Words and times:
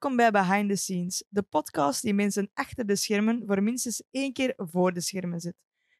Welkom 0.00 0.18
bij 0.18 0.30
Behind 0.30 0.68
the 0.68 0.76
Scenes, 0.76 1.24
de 1.28 1.42
podcast 1.42 2.02
die 2.02 2.14
mensen 2.14 2.50
achter 2.54 2.86
de 2.86 2.96
schermen 2.96 3.42
voor 3.46 3.62
minstens 3.62 4.02
één 4.10 4.32
keer 4.32 4.52
voor 4.56 4.92
de 4.92 5.00
schermen 5.00 5.40
zit. 5.40 5.54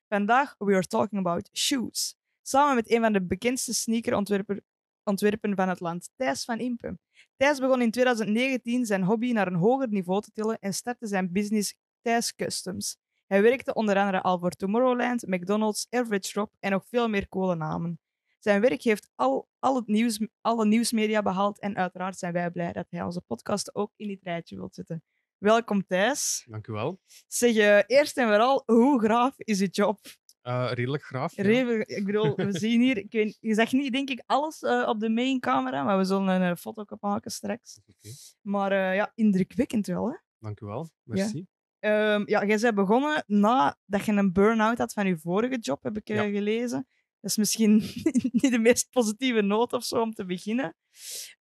Vandaag 0.08 0.54
we 0.58 0.72
are 0.72 0.86
talking 0.86 1.20
about 1.20 1.50
shoes. 1.52 2.16
Samen 2.42 2.74
met 2.74 2.91
een 2.91 3.00
van 3.00 3.12
de 3.12 3.22
bekendste 3.22 3.74
sneakerontwerpen 3.74 4.64
ontwerpen 5.05 5.56
van 5.56 5.68
het 5.68 5.80
land, 5.80 6.10
Thijs 6.16 6.44
van 6.44 6.58
Impe. 6.58 6.98
Thijs 7.36 7.58
begon 7.58 7.82
in 7.82 7.91
2019 7.91 8.86
zijn 8.86 9.02
hobby 9.02 9.32
naar 9.32 9.46
een 9.46 9.55
hoger 9.55 9.88
niveau 9.88 10.20
te 10.20 10.30
tillen 10.30 10.58
en 10.58 10.74
startte 10.74 11.06
zijn 11.06 11.32
business 11.32 11.74
Thijs 12.00 12.34
Customs. 12.34 12.96
Hij 13.27 13.42
werkte 13.42 13.74
onder 13.74 13.96
andere 13.96 14.22
al 14.22 14.38
voor 14.38 14.50
Tomorrowland, 14.50 15.27
McDonald's, 15.27 15.86
Average 15.91 16.32
Drop 16.32 16.52
en 16.60 16.70
nog 16.70 16.86
veel 16.86 17.08
meer 17.08 17.28
coole 17.28 17.55
namen. 17.55 18.00
Zijn 18.40 18.60
werk 18.60 18.82
heeft 18.82 19.10
al, 19.14 19.48
al 19.58 19.76
het 19.76 19.86
nieuws, 19.86 20.20
alle 20.40 20.66
nieuwsmedia 20.66 21.22
behaald 21.22 21.58
en 21.58 21.76
uiteraard 21.76 22.18
zijn 22.18 22.32
wij 22.32 22.50
blij 22.50 22.72
dat 22.72 22.86
hij 22.90 23.02
onze 23.02 23.20
podcast 23.20 23.74
ook 23.74 23.92
in 23.96 24.08
dit 24.08 24.22
rijtje 24.22 24.56
wilt 24.56 24.74
zetten. 24.74 25.02
Welkom 25.38 25.86
Thijs. 25.86 26.46
Dank 26.50 26.66
u 26.66 26.72
wel. 26.72 27.00
Zeg 27.26 27.54
je 27.54 27.84
eerst 27.86 28.16
en 28.16 28.26
vooral, 28.26 28.62
hoe 28.66 29.00
graaf 29.00 29.34
is 29.38 29.58
je 29.58 29.66
job? 29.66 29.98
Uh, 30.42 30.70
redelijk 30.72 31.02
graaf. 31.02 31.36
Ja. 31.36 31.42
Redelijk, 31.42 31.88
ik 31.88 32.04
bedoel, 32.04 32.34
we 32.36 32.58
zien 32.58 32.80
hier, 32.80 32.97
ik 32.97 33.12
weet, 33.12 33.38
je 33.41 33.55
zegt 33.55 33.72
niet 33.72 33.92
denk 33.92 34.10
ik 34.10 34.22
alles 34.27 34.62
uh, 34.62 34.88
op 34.88 35.00
de 35.00 35.10
main 35.10 35.41
camera, 35.41 35.82
maar 35.82 35.98
we 35.98 36.04
zullen 36.04 36.28
een 36.28 36.50
uh, 36.50 36.56
foto 36.56 36.84
maken 37.00 37.30
straks. 37.30 37.80
Okay. 37.86 38.12
Maar 38.41 38.94
ja, 38.94 39.12
indrukwekkend 39.14 39.86
wel. 39.86 40.10
Hè? 40.10 40.16
Dank 40.38 40.60
u 40.60 40.66
wel, 40.66 40.91
merci. 41.02 41.47
Ja, 41.78 42.14
um, 42.14 42.28
ja 42.28 42.44
jij 42.44 42.58
bent 42.58 42.75
begonnen 42.75 43.25
nadat 43.27 44.04
je 44.04 44.12
een 44.12 44.32
burn-out 44.32 44.78
had 44.78 44.92
van 44.92 45.06
je 45.06 45.19
vorige 45.19 45.58
job, 45.58 45.82
heb 45.82 45.97
ik 45.97 46.08
ja. 46.08 46.22
gelezen. 46.22 46.86
Dat 47.20 47.30
is 47.30 47.36
misschien 47.36 47.74
niet 48.40 48.50
de 48.50 48.58
meest 48.58 48.90
positieve 48.90 49.42
noot 49.42 49.72
of 49.72 49.84
zo 49.84 50.00
om 50.00 50.12
te 50.12 50.24
beginnen. 50.24 50.76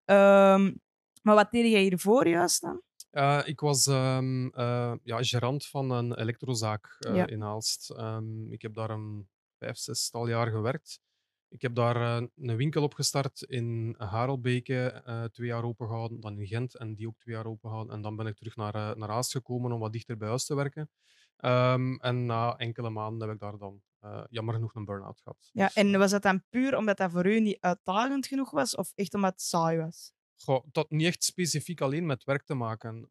Um, 0.05 0.81
maar 1.21 1.35
wat 1.35 1.51
deed 1.51 1.71
jij 1.71 1.81
hiervoor 1.81 2.27
juist 2.27 2.61
dan? 2.61 2.81
Uh, 3.11 3.41
ik 3.45 3.59
was 3.59 3.85
um, 3.85 4.45
uh, 4.45 4.93
ja, 5.03 5.23
gerant 5.23 5.65
van 5.65 5.91
een 5.91 6.19
elektrozaak 6.19 6.97
uh, 7.07 7.15
Ja. 7.15 7.27
in 7.27 7.43
Aalst. 7.43 7.89
Um, 7.97 8.51
ik 8.51 8.61
heb 8.61 8.73
daar 8.73 8.89
een 8.89 9.29
vijf, 9.57 9.77
zestal 9.77 10.27
jaar 10.27 10.47
gewerkt. 10.47 10.99
Ik 11.47 11.61
heb 11.61 11.75
daar 11.75 11.95
een 12.35 12.55
winkel 12.57 12.83
opgestart 12.83 13.41
in 13.41 13.95
Harelbeke, 13.97 15.03
twee 15.31 15.47
jaar 15.47 15.63
open 15.63 15.87
gehouden, 15.87 16.19
dan 16.19 16.39
in 16.39 16.47
Gent 16.47 16.77
en 16.77 16.95
die 16.95 17.07
ook 17.07 17.17
twee 17.17 17.35
jaar 17.35 17.45
open 17.45 17.69
gehouden. 17.69 17.95
En 17.95 18.01
dan 18.01 18.15
ben 18.15 18.27
ik 18.27 18.35
terug 18.35 18.55
naar, 18.55 18.97
naar 18.97 19.09
Aalst 19.09 19.31
gekomen 19.31 19.71
om 19.71 19.79
wat 19.79 19.91
dichter 19.91 20.17
bij 20.17 20.27
huis 20.27 20.45
te 20.45 20.55
werken. 20.55 20.89
Um, 21.37 21.99
en 21.99 22.25
na 22.25 22.55
enkele 22.57 22.89
maanden 22.89 23.27
heb 23.27 23.35
ik 23.35 23.41
daar 23.41 23.57
dan 23.57 23.81
jammer 24.29 24.53
genoeg 24.53 24.75
een 24.75 24.85
burn-out 24.85 25.19
gehad. 25.21 25.49
Ja, 25.53 25.65
Dus, 25.65 25.73
en 25.75 25.93
eh, 25.93 25.99
was 25.99 26.11
dat 26.11 26.21
dan 26.21 26.43
puur 26.49 26.77
omdat 26.77 26.97
dat 26.97 27.11
voor 27.11 27.25
u 27.25 27.39
niet 27.39 27.57
uitdagend 27.59 28.27
genoeg 28.27 28.51
was, 28.51 28.75
of 28.75 28.91
echt 28.95 29.13
omdat 29.13 29.31
het 29.31 29.41
saai 29.41 29.77
was? 29.77 30.13
Goh, 30.35 30.63
dat 30.63 30.75
had 30.75 30.89
niet 30.89 31.07
echt 31.07 31.23
specifiek 31.23 31.81
alleen 31.81 32.05
met 32.05 32.23
werk 32.23 32.43
te 32.43 32.53
maken. 32.53 33.09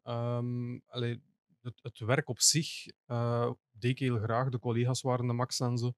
Allee, 0.85 1.23
het, 1.61 1.79
het 1.81 1.99
werk 1.99 2.29
op 2.29 2.39
zich 2.39 2.85
eh, 3.05 3.51
deed 3.71 3.91
ik 3.91 3.99
heel 3.99 4.17
graag. 4.19 4.49
De 4.49 4.59
collega's 4.59 5.01
waren 5.01 5.27
de 5.27 5.33
max 5.33 5.59
en 5.59 5.77
zo. 5.77 5.93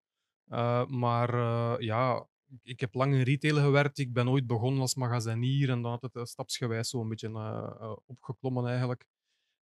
Maar 0.88 1.36
ja, 1.84 2.28
ik 2.64 2.80
heb 2.80 2.94
lang 2.94 3.14
in 3.14 3.22
retail 3.22 3.56
gewerkt. 3.56 3.98
Ik 3.98 4.14
ben 4.14 4.30
ooit 4.30 4.48
begonnen 4.48 4.82
als 4.82 4.96
magazzinier 4.96 5.70
en 5.70 5.82
dan 5.82 5.92
had 5.92 6.14
het 6.14 6.30
stapsgewijs 6.30 6.90
zo 6.90 7.02
een 7.02 7.10
beetje 7.10 8.02
opgeklommen 8.06 8.68
eigenlijk. 8.68 9.06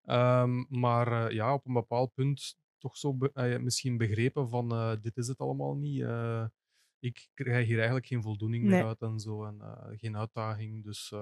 Ehm, 0.04 0.64
maar 0.70 1.34
ja, 1.34 1.54
op 1.54 1.66
een 1.66 1.74
bepaald 1.74 2.14
punt 2.14 2.58
toch 2.80 2.98
zo 2.98 3.14
be- 3.14 3.32
eh, 3.34 3.60
misschien 3.60 3.98
begrepen 3.98 4.50
van 4.50 4.72
eh, 4.72 4.96
dit 5.02 5.18
is 5.18 5.28
het 5.28 5.40
allemaal 5.40 5.76
niet. 5.76 6.02
Eh, 6.02 6.46
ik 7.00 7.30
krijg 7.34 7.66
hier 7.66 7.76
eigenlijk 7.78 8.06
geen 8.08 8.22
voldoening 8.22 8.64
Nee. 8.64 8.72
meer 8.74 8.86
uit 8.88 9.02
en 9.02 9.20
zo 9.20 9.44
en 9.46 9.62
eh, 9.62 9.98
geen 9.98 10.18
uitdaging. 10.18 10.84
Dus 10.84 11.14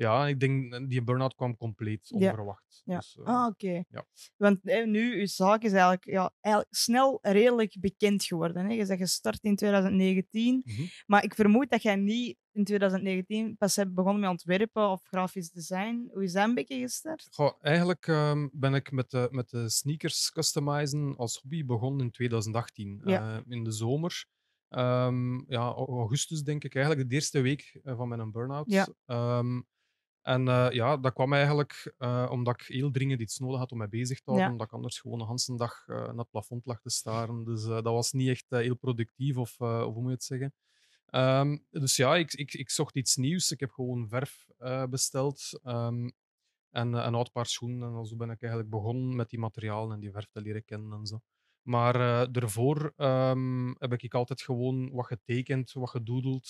ja, 0.00 0.26
ik 0.26 0.40
denk 0.40 0.72
eh, 0.74 0.86
die 0.88 1.02
burn-out 1.02 1.34
kwam 1.34 1.56
compleet 1.56 2.08
Ja. 2.08 2.30
onverwacht. 2.30 2.82
Ja. 2.84 2.96
Dus, 2.96 3.16
eh, 3.18 3.24
Ah, 3.24 3.46
oké. 3.46 3.82
ja. 3.88 4.06
Want 4.36 4.62
nu, 4.64 5.20
uw 5.20 5.26
zaak 5.26 5.62
is 5.62 5.70
eigenlijk, 5.72 6.04
ja, 6.04 6.32
eigenlijk 6.40 6.74
snel 6.74 7.18
redelijk 7.22 7.76
bekend 7.80 8.24
geworden. 8.24 8.64
Hè? 8.66 8.72
Je 8.72 8.86
bent 8.86 9.00
gestart 9.00 9.42
in 9.42 9.56
2019, 9.56 10.62
mhm. 10.64 10.82
maar 11.06 11.24
ik 11.24 11.34
vermoed 11.34 11.70
dat 11.70 11.82
jij 11.82 11.96
niet 11.96 12.36
in 12.52 12.64
2019 12.64 13.56
pas 13.56 13.76
hebt 13.76 13.94
begonnen 13.94 14.20
met 14.20 14.30
ontwerpen 14.30 14.90
of 14.90 15.02
grafisch 15.04 15.50
design. 15.50 16.08
Hoe 16.12 16.22
is 16.22 16.32
dat 16.32 16.48
een 16.48 16.54
beetje 16.54 16.78
gestart? 16.78 17.26
Goh, 17.30 17.52
eigenlijk 17.60 18.06
ehm, 18.06 18.48
ben 18.52 18.74
ik 18.74 18.92
met 18.92 19.10
de, 19.10 19.28
met 19.30 19.48
de 19.50 19.68
sneakers 19.68 20.30
customizen 20.30 21.16
als 21.16 21.38
hobby 21.42 21.64
begonnen 21.64 22.00
in 22.06 22.10
2018, 22.10 23.00
Ja. 23.04 23.36
eh, 23.36 23.40
in 23.48 23.64
de 23.64 23.72
zomer. 23.72 24.24
Ehm, 24.68 25.34
ja, 25.50 25.60
au- 25.60 25.86
augustus 25.98 26.42
denk 26.42 26.64
ik, 26.64 26.74
eigenlijk 26.74 27.08
de 27.08 27.14
eerste 27.14 27.40
week 27.40 27.80
eh, 27.82 27.96
van 27.96 28.08
mijn 28.08 28.30
burn-out. 28.30 28.70
Ja. 28.70 28.88
Ehm, 29.06 29.60
en 30.22 30.48
eh, 30.48 30.70
ja, 30.70 30.96
dat 30.96 31.12
kwam 31.12 31.32
eigenlijk 31.32 31.94
eh, 31.98 32.28
omdat 32.30 32.60
ik 32.60 32.66
heel 32.66 32.90
dringend 32.90 33.20
iets 33.20 33.38
nodig 33.38 33.58
had 33.58 33.72
om 33.72 33.78
mij 33.78 33.88
bezig 33.88 34.18
te 34.18 34.22
houden, 34.24 34.46
Ja. 34.46 34.52
omdat 34.52 34.66
ik 34.66 34.72
anders 34.72 35.00
gewoon 35.00 35.18
de 35.18 35.42
hele 35.46 35.58
dag 35.58 35.84
eh, 35.86 35.96
naar 35.96 36.16
het 36.16 36.30
plafond 36.30 36.66
lag 36.66 36.80
te 36.80 36.90
staren. 36.90 37.44
Dus 37.44 37.64
dat 37.64 37.84
was 37.84 38.12
niet 38.12 38.28
echt 38.28 38.46
heel 38.48 38.76
productief, 38.76 39.36
of, 39.36 39.60
of 39.60 39.94
hoe 39.94 40.00
moet 40.00 40.04
je 40.06 40.10
het 40.10 40.24
zeggen. 40.24 40.54
Ehm, 41.06 41.58
dus 41.70 41.96
ja, 41.96 42.16
ik, 42.16 42.32
ik, 42.32 42.54
ik 42.54 42.70
zocht 42.70 42.96
iets 42.96 43.16
nieuws. 43.16 43.50
Ik 43.50 43.60
heb 43.60 43.70
gewoon 43.70 44.08
verf 44.08 44.46
besteld. 44.90 45.60
Ehm, 45.62 46.08
en 46.70 46.92
een 46.92 47.14
oud 47.14 47.32
paar 47.32 47.46
schoenen. 47.46 47.96
En 47.96 48.06
zo 48.06 48.16
ben 48.16 48.30
ik 48.30 48.40
eigenlijk 48.42 48.70
begonnen 48.70 49.16
met 49.16 49.30
die 49.30 49.38
materialen 49.38 49.94
en 49.94 50.00
die 50.00 50.10
verf 50.10 50.28
te 50.32 50.40
leren 50.40 50.64
kennen 50.64 50.92
en 50.98 51.06
zo. 51.06 51.20
Maar 51.62 52.32
daarvoor 52.32 52.92
ehm, 52.96 53.68
heb 53.78 53.92
ik 53.92 54.14
altijd 54.14 54.42
gewoon 54.42 54.90
wat 54.90 55.06
getekend, 55.06 55.72
wat 55.72 55.90
gedoodeld, 55.90 56.46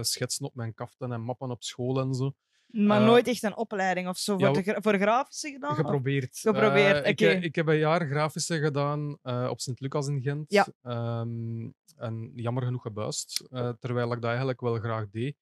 schetsen 0.00 0.46
op 0.46 0.54
mijn 0.54 0.74
kaften 0.74 1.12
en 1.12 1.20
mappen 1.20 1.50
op 1.50 1.62
school 1.62 2.00
en 2.00 2.14
zo. 2.14 2.32
Maar 2.72 3.00
Eh, 3.00 3.06
nooit 3.06 3.28
echt 3.28 3.42
een 3.42 3.56
opleiding 3.56 4.08
of 4.08 4.18
zo 4.18 4.32
voor, 4.38 4.46
ja, 4.46 4.52
de, 4.52 4.62
gra- 4.62 4.80
voor 4.80 4.94
grafische 4.98 5.50
gedaan? 5.50 5.74
Geprobeerd. 5.74 6.38
Geprobeerd, 6.38 7.04
Eh, 7.04 7.10
ik, 7.10 7.20
oké. 7.20 7.30
ik 7.30 7.54
heb 7.54 7.66
een 7.66 7.78
jaar 7.78 8.06
grafische 8.08 8.58
gedaan 8.60 9.18
eh, 9.22 9.46
op 9.50 9.60
Sint-Lucas 9.60 10.06
in 10.08 10.22
Gent. 10.22 10.52
Ja. 10.52 10.66
Ehm, 10.82 11.70
en 11.96 12.32
jammer 12.34 12.62
genoeg 12.62 12.82
gebuist, 12.82 13.48
terwijl 13.78 14.12
ik 14.12 14.20
dat 14.20 14.24
eigenlijk 14.30 14.60
wel 14.60 14.78
graag 14.78 15.10
deed. 15.10 15.36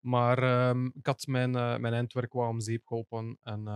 Maar 0.00 0.38
ehm, 0.42 0.86
ik 0.86 1.06
had 1.06 1.26
mijn, 1.26 1.50
mijn 1.50 1.92
eindwerk 1.94 2.32
wel 2.32 2.48
om 2.48 2.60
zeep 2.60 2.86
geholpen 2.86 3.38
en, 3.42 3.66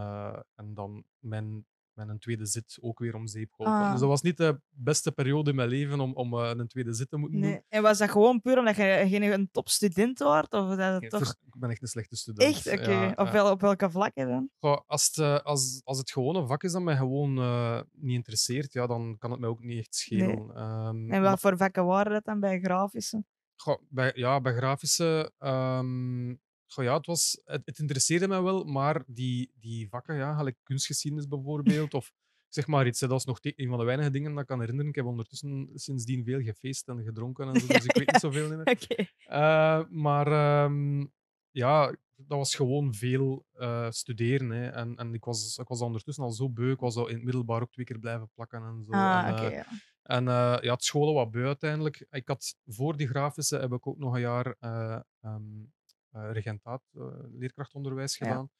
en 0.54 0.74
dan 0.74 1.04
mijn, 1.18 1.66
mijn 2.06 2.18
tweede 2.18 2.46
zit 2.46 2.78
ook 2.80 2.98
weer 2.98 3.14
om 3.14 3.26
zeep 3.26 3.52
geholpen. 3.52 3.80
Ah. 3.84 3.90
Dus 3.90 4.00
dat 4.00 4.08
was 4.08 4.22
niet 4.22 4.36
de 4.36 4.60
beste 4.68 5.12
periode 5.12 5.50
in 5.50 5.56
mijn 5.56 5.68
leven 5.68 6.00
om, 6.00 6.12
om 6.14 6.34
eh, 6.34 6.50
een 6.56 6.66
tweede 6.68 6.92
zit 6.92 7.10
te 7.10 7.16
moeten 7.16 7.40
doen. 7.40 7.50
Nee. 7.50 7.62
En 7.68 7.82
was 7.82 7.98
dat 7.98 8.10
gewoon 8.10 8.40
puur 8.40 8.58
omdat 8.58 8.76
je 8.76 9.04
geen 9.08 9.22
een 9.22 9.48
topstudent 9.52 10.18
was? 10.18 10.48
Of 10.48 10.68
dat 10.76 11.00
het 11.02 11.10
toch... 11.10 11.18
vers- 11.20 11.36
Ik 11.46 11.60
ben 11.60 11.70
echt 11.70 11.82
een 11.82 11.88
slechte 11.88 12.16
student. 12.16 12.48
Echt? 12.54 12.66
Oké. 12.80 12.90
Ja, 12.90 13.12
Op, 13.16 13.28
wel, 13.28 13.50
op 13.50 13.60
welke 13.60 13.90
vlakken 13.90 14.28
dan? 14.28 14.50
Goh, 14.58 14.78
als, 14.86 15.06
het, 15.06 15.16
eh, 15.18 15.38
als, 15.38 15.80
als 15.84 15.98
het 15.98 16.10
gewoon 16.10 16.36
een 16.36 16.46
vak 16.46 16.62
is 16.62 16.72
dat 16.72 16.82
mij 16.82 16.96
gewoon 16.96 17.38
eh, 17.38 17.80
niet 17.92 18.14
interesseert, 18.14 18.72
ja, 18.72 18.86
dan 18.86 19.16
kan 19.18 19.30
het 19.30 19.40
mij 19.40 19.48
ook 19.48 19.62
niet 19.62 19.78
echt 19.78 19.94
schelen. 19.94 20.50
Ehm, 20.54 20.86
En 20.88 21.06
maar- 21.06 21.20
wat 21.22 21.40
voor 21.40 21.56
vakken 21.56 21.84
waren 21.86 22.12
dat 22.12 22.24
dan 22.24 22.40
bij 22.40 22.60
grafische? 22.60 23.24
goh, 23.56 23.82
bij, 23.88 24.12
ja, 24.14 24.40
bij 24.40 24.54
grafische. 24.54 25.32
ehm, 25.38 26.34
goh, 26.72 26.84
ja, 26.84 26.96
het, 26.96 27.06
was, 27.06 27.40
het, 27.44 27.62
het 27.64 27.78
interesseerde 27.78 28.28
mij 28.28 28.42
wel, 28.42 28.64
maar 28.64 29.02
die, 29.06 29.52
die 29.54 29.88
vakken, 29.88 30.16
ja, 30.16 30.36
gelijk 30.36 30.56
kunstgeschiedenis 30.62 31.28
bijvoorbeeld, 31.28 31.94
of 31.94 32.12
zeg 32.48 32.66
maar 32.66 32.86
iets, 32.86 33.00
hè, 33.00 33.08
dat 33.08 33.18
is 33.18 33.24
nog 33.24 33.38
een 33.42 33.68
van 33.68 33.78
de 33.78 33.84
weinige 33.84 34.10
dingen 34.10 34.30
dat 34.32 34.40
ik 34.40 34.46
kan 34.46 34.60
herinneren. 34.60 34.90
Ik 34.90 34.96
heb 34.96 35.06
ondertussen 35.06 35.70
sindsdien 35.74 36.24
veel 36.24 36.40
gefeest 36.40 36.88
en 36.88 37.02
gedronken 37.04 37.48
en 37.48 37.60
zo, 37.60 37.66
dus 37.66 37.84
ik 37.84 37.96
weet 37.98 38.12
niet 38.12 38.20
zoveel 38.20 38.48
meer. 38.48 38.60
Oké. 38.60 39.06
Eh, 39.24 39.82
maar 39.88 40.26
ehm, 40.26 41.06
ja, 41.50 41.96
dat 42.16 42.38
was 42.38 42.54
gewoon 42.54 42.94
veel 42.94 43.46
eh, 43.52 43.90
studeren. 43.90 44.50
Hè. 44.50 44.68
En, 44.68 44.96
en 44.96 45.14
ik, 45.14 45.24
was, 45.24 45.58
ik 45.58 45.68
was 45.68 45.80
ondertussen 45.80 46.24
al 46.24 46.30
zo 46.30 46.50
beu. 46.50 46.70
Ik 46.70 46.80
was 46.80 46.96
al 46.96 47.08
in 47.08 47.14
het 47.14 47.24
middelbaar 47.24 47.62
ook 47.62 47.72
twee 47.72 47.86
keer 47.86 47.98
blijven 47.98 48.30
plakken 48.34 48.62
en 48.62 48.84
zo. 48.86 48.92
Ah, 48.92 49.26
en, 49.26 49.32
oké. 49.32 49.46
eh, 49.46 49.52
ja. 49.52 49.66
en 50.02 50.24
ja, 50.62 50.72
het 50.72 50.84
scholen 50.84 51.14
wat 51.14 51.30
beu 51.30 51.46
uiteindelijk. 51.46 52.06
Ik 52.10 52.28
had 52.28 52.56
voor 52.66 52.96
die 52.96 53.08
grafische 53.08 53.58
heb 53.58 53.72
ik 53.72 53.86
ook 53.86 53.98
nog 53.98 54.14
een 54.14 54.20
jaar 54.20 54.56
eh, 54.58 55.00
ehm, 55.20 55.62
eh, 55.62 55.79
regentaat, 56.12 56.82
eh, 56.92 57.02
leerkrachtonderwijs 57.32 58.16
Ja. 58.16 58.26
gedaan. 58.26 58.50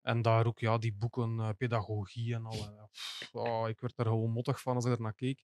En 0.00 0.22
daar 0.22 0.46
ook 0.46 0.58
ja, 0.58 0.78
die 0.78 0.94
boeken, 0.94 1.38
eh, 1.40 1.48
pedagogie 1.56 2.34
en 2.34 2.44
al. 2.46 2.52
eh, 2.54 2.84
pff, 2.92 3.28
oh, 3.34 3.68
ik 3.68 3.80
werd 3.80 3.96
daar 3.96 4.06
gewoon 4.06 4.30
mottig 4.30 4.60
van 4.60 4.74
als 4.74 4.84
ik 4.84 4.92
er 4.92 5.00
naar 5.00 5.14
keek. 5.14 5.42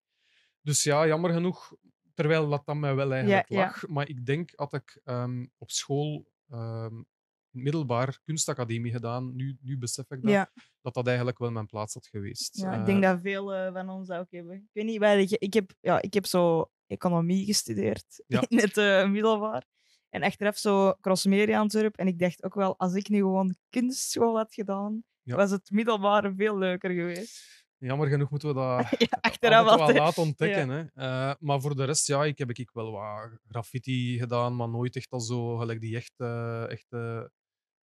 Dus 0.61 0.83
ja, 0.83 1.07
jammer 1.07 1.33
genoeg. 1.33 1.73
Terwijl 2.15 2.49
dat 2.49 2.67
dan 2.67 2.81
mij 2.81 2.95
wel 2.95 3.13
eigenlijk 3.13 3.49
ja. 3.49 3.59
lag. 3.65 3.87
Maar 3.89 4.09
ik 4.09 4.27
denk, 4.27 4.53
had 4.55 4.73
ik 4.73 5.01
ehm, 5.05 5.47
op 5.59 5.71
school 5.71 6.31
ehm, 6.49 7.03
middelbaar 7.51 8.21
kunstacademie 8.25 8.93
gedaan, 8.93 9.35
nu, 9.37 9.57
nu 9.61 9.79
besef 9.79 10.11
ik 10.11 10.23
dat, 10.23 10.31
Ja, 10.31 10.51
dat 10.81 10.95
dat 10.95 11.07
eigenlijk 11.07 11.39
wel 11.39 11.51
mijn 11.51 11.67
plaats 11.67 11.95
had 11.95 12.07
geweest. 12.07 12.57
ja, 12.57 12.73
ik 12.73 12.79
Eh, 12.81 12.85
denk 12.87 13.03
dat 13.03 13.21
veel 13.21 13.55
eh, 13.55 13.73
van 13.73 13.89
ons 13.89 14.09
dat 14.09 14.19
ook 14.19 14.31
hebben. 14.31 14.55
Ik 14.57 14.69
weet 14.73 14.85
niet, 14.85 15.31
ik, 15.33 15.39
ik, 15.41 15.55
heb, 15.55 15.71
ja, 15.81 16.03
ik 16.03 16.15
heb 16.15 16.27
zo 16.27 16.71
economie 16.87 17.45
gestudeerd 17.45 18.25
Ja. 18.27 18.43
het 18.49 18.77
eh, 18.77 19.09
middelbaar. 19.11 19.67
En 20.15 20.23
achteraf 20.23 20.57
zo 20.57 20.93
crossmedia 21.01 21.59
Antwerp. 21.59 21.97
En 21.97 22.07
ik 22.07 22.19
dacht 22.19 22.45
ook 22.45 22.55
wel, 22.55 22.79
als 22.79 22.95
ik 22.95 23.09
nu 23.09 23.19
gewoon 23.19 23.55
kunstschool 23.71 24.37
had 24.37 24.55
gedaan, 24.55 25.03
Ja. 25.23 25.37
was 25.37 25.51
het 25.51 25.71
middelbare 25.71 26.35
veel 26.35 26.59
leuker 26.59 26.91
geweest. 26.91 27.63
Jammer 27.79 28.09
genoeg 28.09 28.31
moeten 28.31 28.49
we 28.49 28.55
dat 28.55 28.65
ja, 29.11 29.19
achteraf 29.21 29.67
altijd 29.67 29.99
wel 29.99 30.25
ontdekken. 30.25 30.69
Hè. 30.69 30.85
Eh, 30.95 31.35
maar 31.41 31.61
voor 31.61 31.77
de 31.77 31.85
rest, 31.85 32.07
ja, 32.07 32.25
ik 32.25 32.39
heb 32.39 32.51
ik 32.51 32.71
wel 32.73 32.91
wat 32.93 33.39
graffiti 33.49 34.19
gedaan, 34.19 34.57
maar 34.57 34.69
nooit 34.69 34.97
echt 34.97 35.11
al 35.11 35.21
zo 35.21 35.57
gelijk 35.57 35.81
die 35.81 35.97
echte, 35.97 36.67
echte 36.71 37.31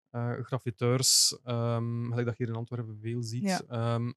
eh 0.10 0.34
graffiteurs, 0.42 1.40
ehm, 1.44 2.10
gelijk 2.10 2.28
dat 2.28 2.38
je 2.38 2.44
hier 2.44 2.54
in 2.54 2.60
Antwerpen 2.60 2.98
veel 3.02 3.24
ziet. 3.24 3.44
Ja. 3.44 3.62
Ehm, 3.68 4.12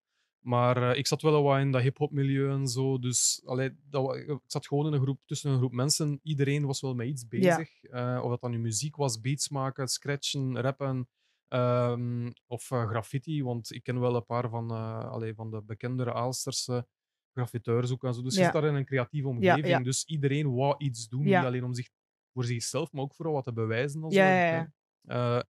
maar 0.44 0.90
eh, 0.90 0.98
ik 0.98 1.06
zat 1.06 1.22
wel 1.22 1.42
wat 1.42 1.58
in 1.58 1.70
dat 1.70 1.82
hip-hop 1.82 2.10
milieu 2.10 2.50
en 2.50 2.68
zo. 2.68 2.98
Dus 2.98 3.42
allee, 3.44 3.70
dat, 3.88 4.16
ik 4.16 4.38
zat 4.46 4.66
gewoon 4.66 4.86
in 4.86 4.92
een 4.92 5.00
groep, 5.00 5.20
tussen 5.26 5.50
een 5.50 5.58
groep 5.58 5.72
mensen. 5.72 6.20
Iedereen 6.22 6.66
was 6.66 6.80
wel 6.80 6.94
met 6.94 7.06
iets 7.06 7.26
bezig. 7.28 7.82
Eh, 7.82 8.20
of 8.22 8.30
dat 8.30 8.40
dan 8.40 8.50
nu 8.50 8.58
muziek 8.58 8.96
was, 8.96 9.20
beats 9.20 9.48
maken, 9.48 9.88
scratchen, 9.88 10.60
rappen. 10.60 11.08
ehm, 11.48 12.30
of 12.46 12.70
eh, 12.70 12.88
graffiti. 12.88 13.42
Want 13.42 13.72
ik 13.72 13.82
ken 13.82 14.00
wel 14.00 14.16
een 14.16 14.24
paar 14.24 14.48
van, 14.48 14.70
allee, 15.10 15.34
van 15.34 15.50
de 15.50 15.62
bekendere 15.62 16.12
Aalsterse 16.12 16.86
graffiteurs 17.32 17.92
ook 17.92 18.04
en 18.04 18.14
zo. 18.14 18.22
Dus 18.22 18.34
je 18.36 18.42
zit 18.44 18.52
daar 18.52 18.64
in 18.64 18.74
een 18.74 18.84
creatieve 18.84 19.28
omgeving. 19.28 19.66
ja. 19.66 19.80
Dus 19.80 20.04
iedereen 20.04 20.54
wou 20.54 20.74
iets 20.78 21.08
doen. 21.08 21.22
Niet 21.22 21.34
alleen 21.34 21.64
om 21.64 21.74
zich, 21.74 21.88
voor 22.32 22.44
zichzelf, 22.44 22.92
maar 22.92 23.02
ook 23.02 23.14
voor 23.14 23.30
wat 23.30 23.44
te 23.44 23.52
bewijzen. 23.52 24.10
Ja, 24.10 25.44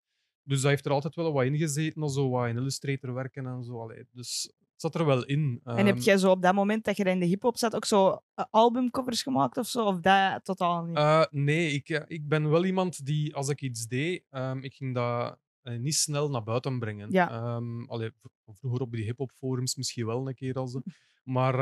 dus 0.47 0.61
dat 0.61 0.71
heeft 0.71 0.85
er 0.87 0.93
altijd 0.93 1.15
wel 1.15 1.33
wat 1.33 1.45
in 1.45 1.57
gezeten, 1.57 2.11
zo 2.11 2.31
wat 2.31 2.49
in 2.49 2.57
Illustrator 2.57 3.15
werken 3.15 3.47
en 3.47 3.65
zo. 3.65 3.81
Allee, 3.81 4.05
dus 4.11 4.53
zat 4.77 4.95
er 4.95 5.05
wel 5.07 5.25
in. 5.25 5.61
En 5.65 5.87
heb 5.87 5.95
Ehm, 5.97 6.05
jij 6.05 6.19
zo 6.19 6.31
op 6.31 6.43
dat 6.43 6.55
moment 6.55 6.85
dat 6.85 6.97
je 6.97 7.05
in 7.05 7.21
de 7.21 7.27
hip-hop 7.27 7.57
zat 7.57 7.75
ook 7.75 7.85
zo 7.85 8.19
eh, 8.35 8.45
albumcovers 8.51 9.23
gemaakt 9.23 9.57
of 9.57 9.67
zo? 9.67 9.85
Of 9.85 10.01
dat 10.01 10.45
totaal 10.45 10.85
niet? 10.85 10.97
eh, 10.97 11.25
nee, 11.31 11.71
ik, 11.73 11.89
ik 12.07 12.29
ben 12.29 12.51
wel 12.51 12.65
iemand 12.65 13.05
die, 13.07 13.35
als 13.35 13.49
ik 13.49 13.61
iets 13.63 13.87
deed, 13.87 14.25
ehm, 14.31 14.59
ik 14.59 14.75
ging 14.75 14.95
dat 14.95 15.39
eh, 15.63 15.79
niet 15.79 15.95
snel 15.95 16.31
naar 16.31 16.43
buiten 16.43 16.79
brengen. 16.79 17.11
Ja. 17.11 17.27
Allee, 17.87 18.11
v- 18.11 18.59
vroeger 18.59 18.81
op 18.81 18.93
die 18.93 19.05
hip-hop 19.05 19.31
forums 19.39 19.77
misschien 19.77 20.07
wel 20.07 20.29
een 20.29 20.35
keer 20.35 20.55
als. 20.55 20.79
Maar, 21.23 21.55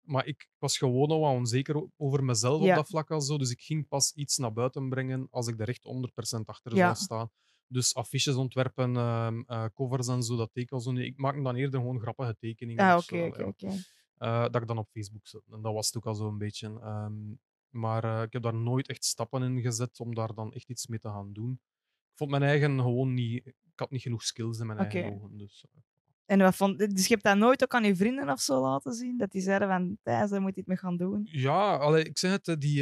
maar 0.00 0.26
ik 0.26 0.48
was 0.58 0.78
gewoon 0.78 1.08
al 1.10 1.20
wat 1.20 1.32
onzeker 1.32 1.86
over 1.96 2.24
mezelf 2.24 2.62
Ja. 2.62 2.68
op 2.70 2.74
dat 2.76 2.88
vlak. 2.88 3.10
al 3.10 3.20
zo. 3.20 3.38
Dus 3.38 3.50
ik 3.50 3.60
ging 3.60 3.88
pas 3.88 4.12
iets 4.14 4.36
naar 4.36 4.52
buiten 4.52 4.88
brengen 4.88 5.26
als 5.30 5.46
ik 5.46 5.60
er 5.60 5.68
echt 5.68 5.82
100% 5.84 6.48
achter 6.48 6.74
Ja. 6.76 6.94
zou 6.94 6.96
staan. 6.96 7.30
Dus 7.74 7.94
affiches 7.94 8.34
ontwerpen, 8.34 8.96
ehm, 8.96 9.42
eh, 9.46 9.64
covers 9.74 10.08
en 10.08 10.22
zo, 10.22 10.36
dat 10.36 10.70
al 10.70 10.80
zo. 10.80 10.92
Ik 10.92 11.16
maak 11.16 11.44
dan 11.44 11.54
eerder 11.54 11.80
gewoon 11.80 12.00
grappige 12.00 12.36
tekeningen. 12.38 12.84
ah, 12.84 12.96
oké, 12.96 13.44
oké. 13.44 13.68
Eh, 14.18 14.42
dat 14.42 14.62
ik 14.62 14.68
dan 14.68 14.78
op 14.78 14.88
Facebook 14.90 15.26
zet. 15.26 15.42
En 15.50 15.62
dat 15.62 15.72
was 15.72 15.86
het 15.86 15.96
ook 15.96 16.06
al 16.06 16.14
zo'n 16.14 16.38
beetje. 16.38 16.80
ehm, 16.80 17.34
maar 17.70 18.04
eh, 18.04 18.22
ik 18.22 18.32
heb 18.32 18.42
daar 18.42 18.54
nooit 18.54 18.88
echt 18.88 19.04
stappen 19.04 19.42
in 19.42 19.60
gezet 19.60 20.00
om 20.00 20.14
daar 20.14 20.34
dan 20.34 20.52
echt 20.52 20.68
iets 20.68 20.86
mee 20.86 20.98
te 20.98 21.08
gaan 21.08 21.32
doen. 21.32 21.52
Ik 22.10 22.16
vond 22.16 22.30
mijn 22.30 22.42
eigen 22.42 22.78
gewoon 22.78 23.14
niet... 23.14 23.46
Ik 23.46 23.80
had 23.80 23.90
niet 23.90 24.02
genoeg 24.02 24.22
skills 24.22 24.58
in 24.58 24.66
mijn 24.66 24.78
eigen 24.78 25.14
ogen. 25.14 25.36
Dus. 25.36 25.64
En 26.26 26.38
wat 26.38 26.56
vond, 26.56 26.78
dus 26.78 27.06
je 27.06 27.12
hebt 27.12 27.24
dat 27.24 27.36
nooit 27.36 27.62
ook 27.62 27.74
aan 27.74 27.84
je 27.84 27.96
vrienden 27.96 28.30
of 28.30 28.40
zo 28.40 28.60
laten 28.60 28.92
zien? 28.92 29.16
Dat 29.16 29.30
die 29.30 29.42
zeiden 29.42 29.68
van, 29.68 29.98
Thijs, 30.02 30.30
daar 30.30 30.40
moet 30.40 30.54
je 30.54 30.60
het 30.60 30.68
mee 30.68 30.76
gaan 30.76 30.96
doen. 30.96 31.20
Ja, 31.30 31.76
allee, 31.76 32.04
ik 32.04 32.18
zeg 32.18 32.30
het, 32.30 32.60
die, 32.60 32.80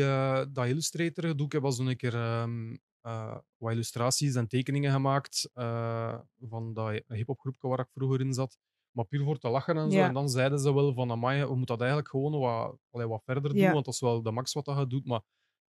dat 0.52 0.66
Illustrator 0.66 1.36
doe 1.36 1.46
ik 1.46 1.52
heb 1.52 1.64
al 1.64 1.72
zo'n 1.72 1.96
keer 1.96 2.14
ehm, 2.14 2.76
eh, 3.02 3.36
wat 3.56 3.72
illustraties 3.72 4.34
en 4.34 4.48
tekeningen 4.48 4.92
gemaakt 4.92 5.50
eh, 5.54 6.18
van 6.48 6.72
dat 6.74 7.02
hip-hopgroepje 7.08 7.68
waar 7.68 7.78
ik 7.80 7.88
vroeger 7.94 8.20
in 8.20 8.32
zat. 8.32 8.58
Maar 8.90 9.04
puur 9.04 9.24
voor 9.24 9.38
te 9.38 9.48
lachen 9.48 9.76
en 9.76 9.90
zo. 9.90 9.96
Ja. 9.98 10.06
En 10.06 10.14
dan 10.14 10.28
zeiden 10.28 10.58
ze 10.58 10.74
wel 10.74 10.92
van, 10.94 11.10
amai, 11.10 11.40
we 11.40 11.46
moeten 11.48 11.66
dat 11.66 11.80
eigenlijk 11.80 12.08
gewoon 12.08 12.38
wat, 12.40 12.76
allee, 12.90 13.06
wat 13.06 13.22
verder 13.24 13.50
doen, 13.52 13.60
Ja. 13.62 13.72
want 13.72 13.84
dat 13.84 13.94
is 13.94 14.00
wel 14.00 14.22
de 14.22 14.30
max 14.30 14.52
wat 14.52 14.64
dat 14.64 14.78
je 14.78 14.86
doet. 14.86 15.06
Maar 15.06 15.18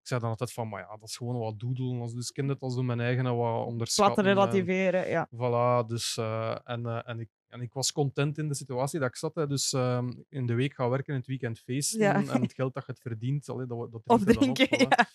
ik 0.02 0.08
zei 0.10 0.20
dan 0.20 0.30
altijd 0.30 0.54
van, 0.54 0.70
maar 0.70 0.82
ja, 0.82 0.98
dat 0.98 1.10
is 1.10 1.18
gewoon 1.18 1.38
wat 1.38 1.60
doodelen. 1.60 2.16
Dus 2.16 2.28
ik 2.28 2.34
ken 2.34 2.48
het 2.48 2.60
als 2.62 2.82
mijn 2.82 3.00
eigen 3.00 3.36
wat 3.38 3.66
onderschatten. 3.66 4.26
en- 4.26 4.34
relativeren, 4.34 5.10
ja. 5.10 5.28
Voilà, 5.36 5.88
dus, 5.88 6.18
eh, 6.18 6.58
en, 6.64 7.06
en, 7.06 7.20
ik, 7.20 7.30
en 7.48 7.62
ik 7.62 7.74
was 7.74 7.92
content 7.92 8.38
in 8.38 8.48
de 8.48 8.56
situatie 8.56 9.00
dat 9.00 9.10
ik 9.10 9.16
zat. 9.16 9.36
Hè, 9.36 9.48
dus 9.48 9.74
ehm, 9.74 10.12
in 10.30 10.46
de 10.46 10.54
week 10.54 10.74
gaan 10.74 10.90
werken, 10.90 11.14
in 11.14 11.20
het 11.20 11.28
weekend 11.28 11.60
feesten. 11.60 12.00
Ja. 12.00 12.14
En 12.16 12.42
het 12.42 12.54
geld 12.54 12.74
dat 12.74 12.86
je 12.86 12.92
het 12.92 13.02
verdient, 13.02 13.50
allee, 13.50 13.66
dat, 13.66 13.92
dat 13.92 14.02
Of 14.16 14.24
drinkt 14.24 14.30
er 14.30 14.40
dan 14.40 14.50
op, 14.50 14.56
drinken, 14.56 14.88
voilà. 14.88 14.90
ja. 14.98 15.06